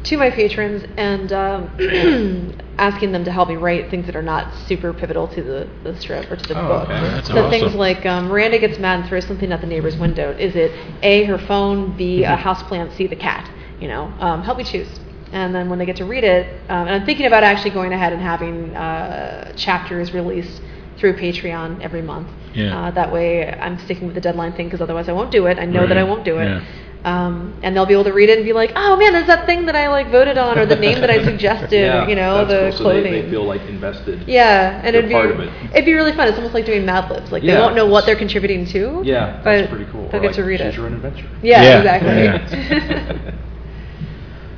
to 0.05 0.17
my 0.17 0.31
patrons 0.31 0.85
and 0.97 1.33
um, 1.33 1.71
asking 2.79 3.13
them 3.13 3.25
to 3.25 3.33
help 3.33 3.49
me 3.49 3.57
write 3.57 3.91
things 3.91 4.07
that 4.07 4.15
are 4.17 4.23
not 4.23 4.55
super 4.67 4.93
pivotal 4.93 5.27
to 5.29 5.43
the, 5.43 5.69
the 5.83 5.99
strip 6.01 6.31
or 6.31 6.37
to 6.37 6.49
the 6.49 6.59
Oh, 6.59 6.69
book. 6.69 6.89
okay. 6.91 7.01
That's 7.01 7.29
so 7.29 7.51
things 7.51 7.75
like 7.75 8.05
um, 8.07 8.29
Miranda 8.29 8.59
gets 8.59 8.79
mad 8.79 9.01
and 9.01 9.09
throws 9.09 9.27
something 9.27 9.51
at 9.51 9.61
the 9.61 9.67
neighbor's 9.67 9.97
window. 9.97 10.33
Is 10.39 10.55
it 10.57 10.73
A, 11.03 11.25
her 11.25 11.39
phone, 11.39 11.97
B, 11.97 12.23
a 12.25 12.37
houseplant, 12.37 12.95
C, 12.97 13.07
the 13.07 13.17
cat? 13.17 13.51
You 13.81 13.89
know, 13.89 14.05
um, 14.21 14.43
help 14.43 14.59
me 14.59 14.65
choose. 14.65 14.89
And 15.33 15.55
then 15.55 15.69
when 15.69 15.79
they 15.79 15.87
get 15.87 15.97
to 15.97 16.05
read 16.05 16.23
it, 16.23 16.47
um, 16.71 16.87
and 16.87 16.91
I'm 16.95 17.05
thinking 17.07 17.27
about 17.27 17.43
actually 17.43 17.71
going 17.71 17.93
ahead 17.93 18.13
and 18.13 18.23
having 18.23 18.77
uh, 18.77 19.53
chapters 19.57 20.13
released 20.13 20.61
through 20.99 21.15
Patreon 21.15 21.81
every 21.81 22.03
month. 22.03 22.29
Yeah. 22.55 22.79
Uh, 22.87 22.91
that 22.93 23.13
way 23.13 23.53
I'm 23.53 23.79
sticking 23.81 24.07
with 24.07 24.15
the 24.15 24.21
deadline 24.21 24.53
thing 24.53 24.67
because 24.67 24.81
otherwise 24.81 25.09
I 25.09 25.13
won't 25.13 25.33
do 25.33 25.47
it. 25.47 25.59
I 25.59 25.65
know 25.65 25.89
that 25.89 25.99
I 25.99 26.05
won't 26.05 26.25
do 26.25 26.39
it. 26.39 26.45
Yeah. 26.45 26.65
Um, 27.05 27.53
and 27.63 27.77
they'll 27.77 27.85
be 27.85 27.93
able 27.93 28.05
to 28.05 28.15
read 28.15 28.31
it 28.31 28.39
and 28.39 28.47
be 28.47 28.55
like, 28.55 28.73
"Oh 28.77 28.97
man, 28.97 29.13
there's 29.13 29.27
that 29.27 29.45
thing 29.45 29.67
that 29.67 29.77
I 29.77 29.89
like 29.89 30.11
voted 30.11 30.39
on, 30.39 30.59
or 30.59 30.65
the 30.65 30.75
name 30.77 31.01
that 31.03 31.11
I 31.11 31.23
suggested, 31.31 31.73
yeah, 31.73 32.07
or, 32.07 32.09
you 32.09 32.15
know, 32.17 32.47
that's 32.47 32.79
the 32.79 32.83
cool. 32.83 32.93
So 32.93 33.03
they, 33.03 33.21
they 33.21 33.31
feel 33.31 33.45
like 33.45 33.61
invested. 33.63 34.27
yeah, 34.27 34.81
and 34.83 34.97
it'd 34.97 35.11
be 35.11 35.15
part 35.15 35.31
of 35.31 35.39
it. 35.41 35.51
would 35.75 35.85
be 35.85 35.93
really 35.93 36.13
fun. 36.15 36.29
It's 36.29 36.39
almost 36.39 36.55
like 36.55 36.65
doing 36.65 36.87
Mad 36.87 37.11
Libs. 37.11 37.31
Like 37.31 37.43
they 37.43 37.49
Yeah. 37.49 37.61
won't 37.61 37.77
know 37.77 37.85
what 37.87 38.07
they're 38.07 38.17
contributing 38.17 38.65
to. 38.69 39.03
Yeah, 39.05 39.37
but 39.45 39.57
that's 39.57 39.69
pretty 39.69 39.85
cool. 39.93 40.09
They'll 40.09 40.17
Or 40.17 40.23
get 40.23 40.29
like 40.29 40.37
to 40.37 40.45
read 40.45 40.63
it. 40.63 40.75
your 40.77 40.87
own 40.87 40.95
adventure. 40.95 41.29
Yeah, 41.43 41.63
Yeah, 41.83 41.95
exactly. 42.41 43.33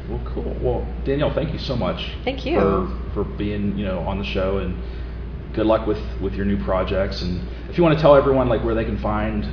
Well, 0.08 0.20
cool. 0.24 0.56
Well, 0.60 0.86
Danielle, 1.04 1.34
thank 1.34 1.52
you 1.52 1.58
so 1.58 1.74
much. 1.74 2.12
Thank 2.24 2.46
you. 2.46 2.60
for 2.60 2.88
for 3.12 3.24
being 3.24 3.76
you 3.76 3.84
know 3.84 3.98
on 4.00 4.18
the 4.18 4.24
show 4.24 4.58
and 4.58 4.76
good 5.52 5.66
luck 5.66 5.86
with 5.86 5.98
with 6.20 6.34
your 6.34 6.44
new 6.46 6.62
projects. 6.62 7.22
And 7.22 7.40
if 7.68 7.76
you 7.76 7.82
want 7.82 7.96
to 7.98 8.00
tell 8.02 8.14
everyone 8.14 8.48
like 8.48 8.62
where 8.62 8.74
they 8.76 8.84
can 8.84 8.98
find 8.98 9.44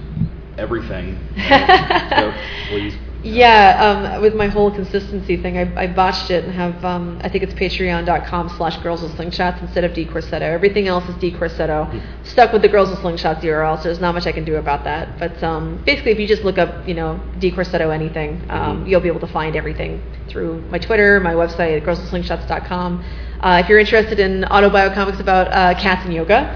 everything, 0.60 1.18
so 1.50 2.32
please. 2.74 2.98
Yeah, 3.26 4.14
um, 4.16 4.22
with 4.22 4.36
my 4.36 4.48
whole 4.48 4.70
consistency 4.70 5.38
thing, 5.38 5.58
I, 5.58 5.84
I 5.84 5.88
botched 5.88 6.30
it 6.30 6.44
and 6.44 6.54
have, 6.54 6.84
um, 6.84 7.20
I 7.24 7.30
think 7.30 7.46
it's 7.46 7.54
patreon.com 7.54 8.50
slash 8.58 8.76
girls 8.84 9.02
with 9.02 9.14
slingshots 9.14 9.62
instead 9.62 9.86
of 9.86 9.94
D 9.94 10.06
Corsetto. 10.06 10.42
Everything 10.42 10.90
else 10.90 11.08
is 11.08 11.16
D 11.16 11.32
Corsetto. 11.32 11.88
Stuck 12.26 12.52
with 12.52 12.62
the 12.64 12.68
girls 12.68 12.90
with 12.90 13.00
slingshots 13.00 13.40
URL, 13.42 13.78
so 13.78 13.84
there's 13.84 14.02
not 14.02 14.14
much 14.14 14.28
I 14.28 14.34
can 14.34 14.44
do 14.44 14.58
about 14.58 14.84
that. 14.84 15.18
But 15.20 15.42
um, 15.42 15.82
basically, 15.86 16.12
if 16.12 16.20
you 16.20 16.28
just 16.28 16.44
look 16.44 16.58
up, 16.58 16.86
you 16.86 16.96
know, 16.96 17.18
D 17.40 17.50
Corsetto 17.50 17.94
anything, 17.94 18.42
um, 18.50 18.84
Mhm. 18.84 18.90
you'll 18.90 19.00
be 19.00 19.08
able 19.08 19.22
to 19.22 19.28
find 19.28 19.56
everything 19.56 20.02
through 20.28 20.62
my 20.70 20.78
Twitter, 20.78 21.22
my 21.22 21.34
website, 21.34 21.82
girlswithslingshots.com. 21.86 23.04
Uh, 23.40 23.62
if 23.64 23.70
you're 23.70 23.80
interested 23.80 24.20
in 24.20 24.42
autobiocomics 24.44 25.20
about 25.22 25.48
uh, 25.48 25.80
cats 25.80 26.04
and 26.06 26.14
yoga, 26.14 26.54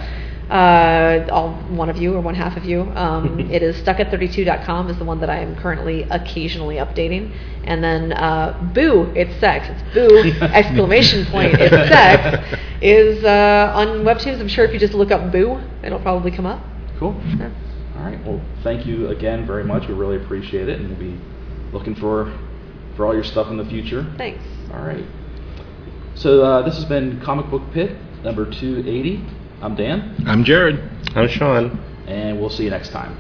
uh, 0.50 1.28
all 1.32 1.54
one 1.70 1.90
of 1.90 1.98
you 1.98 2.16
or 2.16 2.22
one 2.22 2.36
half 2.36 2.56
of 2.58 2.66
you. 2.66 2.82
Um, 2.96 3.40
it 3.52 3.62
is 3.62 3.76
stuckat32.com 3.82 4.90
is 4.90 4.98
the 4.98 5.04
one 5.04 5.20
that 5.20 5.30
I 5.30 5.40
am 5.40 5.56
currently 5.56 6.04
occasionally 6.04 6.76
updating. 6.76 7.36
And 7.64 7.84
then 7.84 8.14
uh, 8.14 8.72
boo, 8.74 9.12
it's 9.16 9.38
sex. 9.40 9.68
It's 9.70 9.94
boo, 9.94 10.32
exclamation 10.46 11.26
point, 11.26 11.54
it's 11.56 11.90
sex, 11.90 12.58
is 12.82 13.24
uh, 13.24 13.74
on 13.76 14.04
Webtoons. 14.06 14.40
I'm 14.40 14.48
sure 14.48 14.66
if 14.66 14.74
you 14.74 14.80
just 14.80 14.94
look 14.94 15.12
up 15.12 15.32
boo, 15.32 15.60
it'll 15.84 16.00
probably 16.00 16.32
come 16.32 16.46
up. 16.46 16.64
Cool. 16.98 17.20
Yeah. 17.38 17.52
All 17.98 18.04
right. 18.04 18.24
Well, 18.26 18.42
thank 18.64 18.86
you 18.86 19.10
again 19.10 19.46
very 19.46 19.64
much. 19.64 19.88
We 19.88 19.94
really 19.94 20.18
appreciate 20.18 20.70
it, 20.70 20.80
and 20.80 20.90
we'll 20.90 21.00
be 21.00 21.20
looking 21.74 21.96
for 21.96 22.32
for 22.96 23.06
all 23.06 23.14
your 23.14 23.24
stuff 23.24 23.48
in 23.50 23.58
the 23.58 23.66
future. 23.66 24.12
Thanks. 24.18 24.44
All 24.74 24.82
right. 24.82 25.06
So 26.16 26.42
uh, 26.42 26.62
this 26.64 26.76
has 26.76 26.86
been 26.86 27.22
Comic 27.22 27.50
Book 27.52 27.62
Pit 27.74 27.96
number 28.24 28.50
280. 28.50 29.24
I'm 29.62 29.76
Dan, 29.76 30.16
I'm 30.28 30.44
Jared. 30.44 30.80
I'm 31.16 31.28
Sean. 31.28 31.80
and 32.08 32.40
we'll 32.40 32.50
see 32.50 32.64
you 32.64 32.70
next 32.70 32.90
time. 32.92 33.16